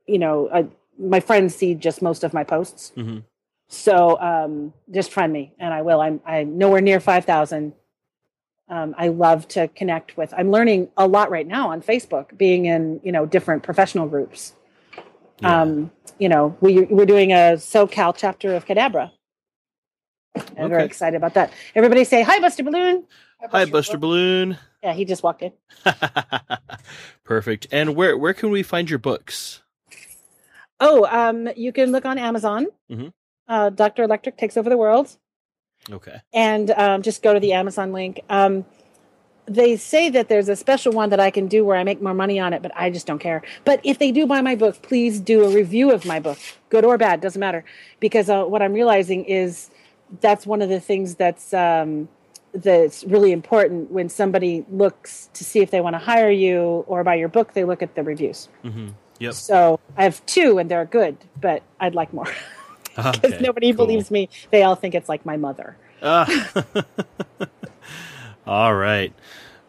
you 0.09 0.19
know, 0.19 0.49
I, 0.51 0.67
my 0.97 1.19
friends 1.19 1.55
see 1.55 1.75
just 1.75 2.01
most 2.01 2.23
of 2.23 2.33
my 2.33 2.43
posts. 2.43 2.91
Mm-hmm. 2.95 3.19
So 3.69 4.19
um, 4.19 4.73
just 4.91 5.11
friend 5.11 5.31
me, 5.31 5.53
and 5.59 5.73
I 5.73 5.83
will. 5.83 6.01
I'm 6.01 6.19
I'm 6.25 6.57
nowhere 6.57 6.81
near 6.81 6.99
five 6.99 7.25
thousand. 7.25 7.73
Um, 8.67 8.93
I 8.97 9.07
love 9.07 9.47
to 9.49 9.67
connect 9.69 10.17
with. 10.17 10.33
I'm 10.35 10.51
learning 10.51 10.89
a 10.97 11.07
lot 11.07 11.31
right 11.31 11.47
now 11.47 11.69
on 11.69 11.81
Facebook, 11.81 12.35
being 12.37 12.65
in 12.65 12.99
you 13.03 13.11
know 13.11 13.25
different 13.25 13.63
professional 13.63 14.07
groups. 14.07 14.53
Yeah. 15.41 15.61
Um, 15.61 15.91
you 16.17 16.29
know, 16.29 16.57
we 16.61 16.81
we're 16.81 17.05
doing 17.05 17.31
a 17.31 17.57
SoCal 17.57 18.13
chapter 18.17 18.55
of 18.55 18.65
Cadabra. 18.65 19.11
I'm 20.35 20.43
okay. 20.43 20.67
very 20.67 20.83
excited 20.85 21.15
about 21.15 21.35
that. 21.35 21.53
Everybody 21.75 22.03
say 22.03 22.23
hi, 22.23 22.39
Buster 22.39 22.63
Balloon. 22.63 23.05
Hi, 23.39 23.47
Buster, 23.47 23.57
hi, 23.57 23.65
Buster 23.65 23.97
Balloon. 23.97 24.57
Yeah, 24.83 24.93
he 24.93 25.05
just 25.05 25.23
walked 25.23 25.43
in. 25.43 25.53
Perfect. 27.23 27.67
And 27.71 27.95
where 27.95 28.17
where 28.17 28.33
can 28.33 28.49
we 28.49 28.63
find 28.63 28.89
your 28.89 28.99
books? 28.99 29.61
Oh, 30.79 31.05
um, 31.05 31.49
you 31.55 31.71
can 31.71 31.91
look 31.91 32.05
on 32.05 32.17
Amazon. 32.17 32.67
Mm-hmm. 32.89 33.07
Uh, 33.47 33.69
Doctor 33.69 34.03
Electric 34.03 34.37
takes 34.37 34.57
over 34.57 34.69
the 34.69 34.77
world. 34.77 35.17
Okay. 35.91 36.21
And 36.33 36.71
um, 36.71 37.01
just 37.01 37.23
go 37.23 37.33
to 37.33 37.39
the 37.39 37.53
Amazon 37.53 37.91
link. 37.91 38.21
Um, 38.29 38.65
they 39.45 39.75
say 39.75 40.09
that 40.09 40.29
there's 40.29 40.47
a 40.47 40.55
special 40.55 40.93
one 40.93 41.09
that 41.09 41.19
I 41.19 41.31
can 41.31 41.47
do 41.47 41.65
where 41.65 41.75
I 41.75 41.83
make 41.83 42.01
more 42.01 42.13
money 42.13 42.39
on 42.39 42.53
it, 42.53 42.61
but 42.61 42.71
I 42.75 42.91
just 42.91 43.07
don't 43.07 43.19
care. 43.19 43.41
But 43.65 43.81
if 43.83 43.97
they 43.97 44.11
do 44.11 44.27
buy 44.27 44.41
my 44.41 44.55
book, 44.55 44.81
please 44.83 45.19
do 45.19 45.43
a 45.43 45.49
review 45.49 45.91
of 45.91 46.05
my 46.05 46.19
book, 46.19 46.37
good 46.69 46.85
or 46.85 46.97
bad, 46.97 47.19
doesn't 47.19 47.39
matter. 47.39 47.65
Because 47.99 48.29
uh, 48.29 48.43
what 48.43 48.61
I'm 48.61 48.73
realizing 48.73 49.25
is 49.25 49.71
that's 50.21 50.45
one 50.45 50.61
of 50.61 50.69
the 50.69 50.79
things 50.79 51.15
that's 51.15 51.53
um, 51.53 52.07
that's 52.53 53.03
really 53.05 53.31
important 53.31 53.91
when 53.91 54.09
somebody 54.09 54.65
looks 54.69 55.29
to 55.33 55.43
see 55.43 55.59
if 55.59 55.71
they 55.71 55.81
want 55.81 55.95
to 55.95 55.99
hire 55.99 56.31
you 56.31 56.83
or 56.87 57.03
buy 57.03 57.15
your 57.15 57.29
book. 57.29 57.53
They 57.53 57.63
look 57.63 57.81
at 57.81 57.95
the 57.95 58.03
reviews. 58.03 58.49
Mm-hmm. 58.63 58.89
Yep. 59.19 59.33
So 59.33 59.79
I 59.97 60.03
have 60.03 60.25
two, 60.25 60.57
and 60.57 60.69
they're 60.71 60.85
good, 60.85 61.17
but 61.39 61.61
I'd 61.79 61.95
like 61.95 62.13
more 62.13 62.25
because 62.95 63.17
Okay, 63.23 63.37
nobody 63.41 63.71
cool. 63.73 63.85
believes 63.85 64.09
me. 64.11 64.29
They 64.51 64.63
all 64.63 64.75
think 64.75 64.95
it's 64.95 65.09
like 65.09 65.25
my 65.25 65.37
mother. 65.37 65.75
Ah. 66.01 66.51
All 68.47 68.73
right. 68.73 69.13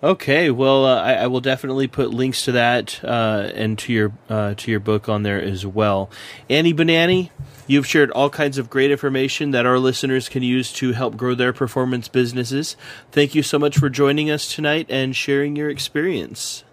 Okay. 0.02 0.50
Well, 0.50 0.86
uh, 0.86 1.02
I, 1.02 1.12
I 1.14 1.26
will 1.26 1.40
definitely 1.42 1.86
put 1.86 2.10
links 2.10 2.44
to 2.46 2.52
that 2.52 3.00
uh, 3.04 3.50
and 3.54 3.78
to 3.80 3.92
your 3.92 4.12
uh, 4.28 4.54
to 4.54 4.70
your 4.70 4.80
book 4.80 5.08
on 5.08 5.22
there 5.24 5.40
as 5.42 5.66
well. 5.66 6.08
Annie 6.48 6.72
Banannie, 6.72 7.30
you've 7.66 7.86
shared 7.86 8.10
all 8.12 8.30
kinds 8.30 8.56
of 8.56 8.70
great 8.70 8.90
information 8.90 9.50
that 9.50 9.66
our 9.66 9.78
listeners 9.78 10.28
can 10.30 10.42
use 10.42 10.72
to 10.74 10.92
help 10.92 11.16
grow 11.18 11.34
their 11.34 11.52
performance 11.52 12.08
businesses. 12.08 12.76
Thank 13.12 13.34
you 13.34 13.42
so 13.42 13.58
much 13.58 13.76
for 13.76 13.90
joining 13.90 14.30
us 14.30 14.52
tonight 14.54 14.86
and 14.88 15.14
sharing 15.14 15.54
your 15.56 15.68
experience. 15.68 16.64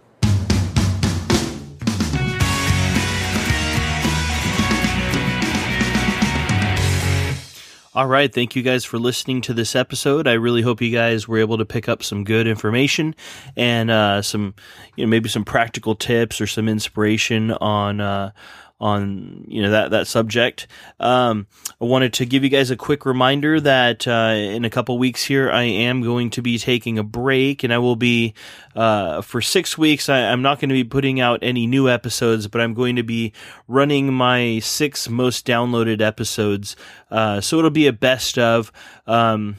All 7.98 8.06
right. 8.06 8.32
Thank 8.32 8.56
you 8.56 8.62
guys 8.62 8.86
for 8.86 9.00
listening 9.00 9.42
to 9.42 9.56
this 9.56 9.76
episode. 9.76 10.28
I 10.28 10.34
really 10.34 10.62
hope 10.62 10.84
you 10.84 10.92
guys 10.92 11.28
were 11.28 11.40
able 11.40 11.58
to 11.58 11.66
pick 11.66 11.90
up 11.90 12.04
some 12.04 12.24
good 12.24 12.46
information 12.46 13.16
and 13.56 13.90
uh, 13.90 14.22
some, 14.22 14.54
you 14.96 15.04
know, 15.04 15.10
maybe 15.10 15.30
some 15.30 15.44
practical 15.44 15.96
tips 15.96 16.40
or 16.40 16.46
some 16.46 16.70
inspiration 16.70 17.50
on. 17.54 18.00
Uh, 18.00 18.34
on 18.80 19.46
you 19.48 19.62
know 19.62 19.72
that 19.72 19.92
that 19.92 20.08
subject. 20.08 20.68
Um, 21.00 21.48
I 21.82 21.86
wanted 21.86 22.14
to 22.14 22.26
give 22.26 22.44
you 22.44 22.50
guys 22.50 22.70
a 22.70 22.76
quick 22.76 23.06
reminder 23.06 23.60
that 23.60 24.08
uh, 24.08 24.36
in 24.36 24.66
a 24.66 24.70
couple 24.70 24.98
weeks 25.00 25.24
here 25.24 25.50
I 25.50 25.64
am 25.64 26.02
going 26.02 26.30
to 26.32 26.42
be 26.42 26.58
taking 26.58 27.00
a 27.00 27.04
break, 27.04 27.64
and 27.64 27.74
I 27.74 27.80
will 27.80 27.96
be 27.96 28.34
uh, 28.76 29.22
for 29.22 29.42
six 29.42 29.78
weeks. 29.78 30.10
I, 30.10 30.20
I'm 30.32 30.42
not 30.42 30.60
going 30.60 30.70
to 30.70 30.76
be 30.76 30.84
putting 30.84 31.20
out 31.20 31.40
any 31.42 31.66
new 31.66 31.90
episodes, 31.90 32.48
but 32.48 32.62
I'm 32.62 32.74
going 32.74 32.98
to 32.98 33.04
be 33.04 33.34
running 33.68 34.14
my 34.14 34.60
six 34.60 35.10
most 35.10 35.46
downloaded 35.48 36.02
episodes. 36.02 36.76
Uh, 37.10 37.42
so 37.42 37.58
it'll 37.58 37.70
be 37.72 37.88
a 37.88 37.94
best 37.94 38.38
of. 38.38 38.72
Um, 39.08 39.58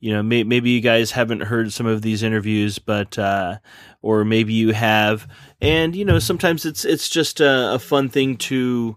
you 0.00 0.12
know, 0.12 0.22
may, 0.22 0.44
maybe 0.44 0.70
you 0.70 0.80
guys 0.80 1.10
haven't 1.10 1.40
heard 1.40 1.72
some 1.72 1.86
of 1.86 2.02
these 2.02 2.22
interviews, 2.22 2.78
but 2.78 3.18
uh, 3.18 3.58
or 4.00 4.24
maybe 4.24 4.52
you 4.52 4.72
have, 4.72 5.26
and 5.60 5.96
you 5.96 6.04
know, 6.04 6.18
sometimes 6.18 6.64
it's 6.64 6.84
it's 6.84 7.08
just 7.08 7.40
a, 7.40 7.74
a 7.74 7.78
fun 7.78 8.08
thing 8.08 8.36
to, 8.36 8.96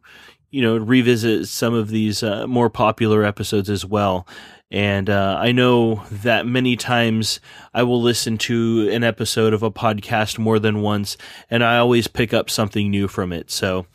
you 0.50 0.62
know, 0.62 0.78
revisit 0.78 1.48
some 1.48 1.74
of 1.74 1.90
these 1.90 2.24
uh, 2.24 2.48
more 2.48 2.70
popular 2.70 3.24
episodes 3.24 3.70
as 3.70 3.86
well. 3.86 4.28
And 4.70 5.10
uh, 5.10 5.38
I 5.38 5.52
know 5.52 6.04
that 6.12 6.46
many 6.46 6.78
times 6.78 7.42
I 7.74 7.84
will 7.84 8.02
listen 8.02 8.38
to 8.40 8.90
an 8.90 9.04
episode 9.04 9.54
of 9.54 9.64
a 9.64 9.72
podcast 9.72 10.40
more 10.40 10.60
than 10.60 10.82
once, 10.82 11.18
and 11.50 11.62
I 11.62 11.78
always 11.78 12.08
pick 12.08 12.34
up 12.34 12.50
something 12.50 12.90
new 12.90 13.10
from 13.10 13.34
it. 13.34 13.52
So, 13.52 13.86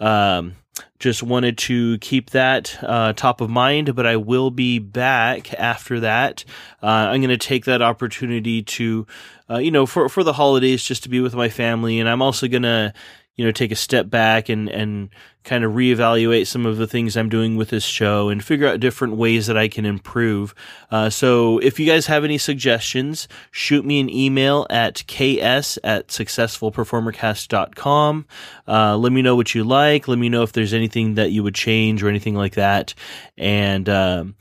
um, 0.00 0.56
just 0.98 1.22
wanted 1.22 1.58
to 1.58 1.98
keep 1.98 2.30
that 2.30 2.78
uh, 2.82 3.12
top 3.12 3.40
of 3.40 3.50
mind, 3.50 3.94
but 3.94 4.06
I 4.06 4.16
will 4.16 4.50
be 4.50 4.78
back 4.78 5.52
after 5.54 6.00
that. 6.00 6.44
Uh, 6.82 6.86
I'm 6.86 7.20
going 7.20 7.30
to 7.30 7.36
take 7.36 7.64
that 7.66 7.82
opportunity 7.82 8.62
to, 8.62 9.06
uh, 9.50 9.58
you 9.58 9.70
know, 9.70 9.84
for 9.84 10.08
for 10.08 10.22
the 10.24 10.32
holidays, 10.32 10.84
just 10.84 11.02
to 11.02 11.08
be 11.08 11.20
with 11.20 11.34
my 11.34 11.48
family, 11.48 12.00
and 12.00 12.08
I'm 12.08 12.22
also 12.22 12.48
going 12.48 12.62
to, 12.62 12.94
you 13.36 13.44
know, 13.44 13.52
take 13.52 13.72
a 13.72 13.76
step 13.76 14.10
back 14.10 14.48
and 14.48 14.68
and 14.68 15.08
kind 15.44 15.64
of 15.64 15.72
reevaluate 15.72 16.46
some 16.46 16.66
of 16.66 16.76
the 16.76 16.86
things 16.86 17.16
I'm 17.16 17.28
doing 17.28 17.56
with 17.56 17.70
this 17.70 17.82
show 17.84 18.28
and 18.28 18.44
figure 18.44 18.68
out 18.68 18.78
different 18.78 19.16
ways 19.16 19.48
that 19.48 19.56
I 19.56 19.66
can 19.68 19.84
improve. 19.84 20.54
Uh, 20.90 21.10
so 21.10 21.58
if 21.58 21.80
you 21.80 21.86
guys 21.86 22.06
have 22.06 22.22
any 22.22 22.38
suggestions, 22.38 23.26
shoot 23.50 23.84
me 23.84 23.98
an 23.98 24.08
email 24.08 24.68
at 24.70 25.02
ks 25.08 25.80
at 25.82 26.06
successfulperformercast.com. 26.08 28.26
Uh, 28.68 28.96
let 28.96 29.12
me 29.12 29.22
know 29.22 29.34
what 29.34 29.52
you 29.54 29.64
like. 29.64 30.06
Let 30.06 30.18
me 30.18 30.28
know 30.28 30.42
if 30.42 30.52
there's 30.52 30.74
anything 30.74 31.14
that 31.14 31.32
you 31.32 31.42
would 31.42 31.56
change 31.56 32.04
or 32.04 32.08
anything 32.08 32.36
like 32.36 32.54
that. 32.54 32.94
And, 33.36 33.88
um, 33.88 34.36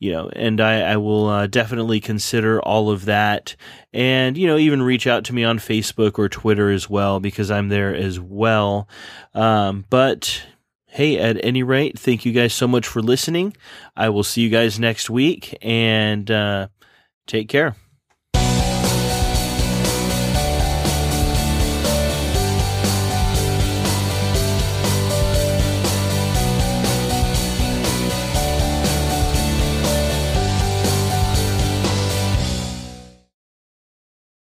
you 0.00 0.10
know, 0.10 0.30
and 0.34 0.60
I, 0.60 0.80
I 0.80 0.96
will 0.96 1.28
uh, 1.28 1.46
definitely 1.46 2.00
consider 2.00 2.60
all 2.60 2.90
of 2.90 3.04
that. 3.04 3.54
And, 3.92 4.36
you 4.36 4.46
know, 4.46 4.56
even 4.56 4.82
reach 4.82 5.06
out 5.06 5.24
to 5.26 5.34
me 5.34 5.44
on 5.44 5.58
Facebook 5.58 6.18
or 6.18 6.28
Twitter 6.28 6.70
as 6.70 6.88
well, 6.88 7.20
because 7.20 7.50
I'm 7.50 7.68
there 7.68 7.94
as 7.94 8.18
well. 8.18 8.88
Um, 9.34 9.84
but 9.90 10.42
hey, 10.86 11.18
at 11.18 11.44
any 11.44 11.62
rate, 11.62 11.98
thank 11.98 12.24
you 12.24 12.32
guys 12.32 12.54
so 12.54 12.66
much 12.66 12.86
for 12.86 13.02
listening. 13.02 13.54
I 13.94 14.08
will 14.08 14.24
see 14.24 14.40
you 14.40 14.48
guys 14.48 14.80
next 14.80 15.10
week 15.10 15.56
and 15.62 16.28
uh, 16.30 16.68
take 17.26 17.48
care. 17.48 17.76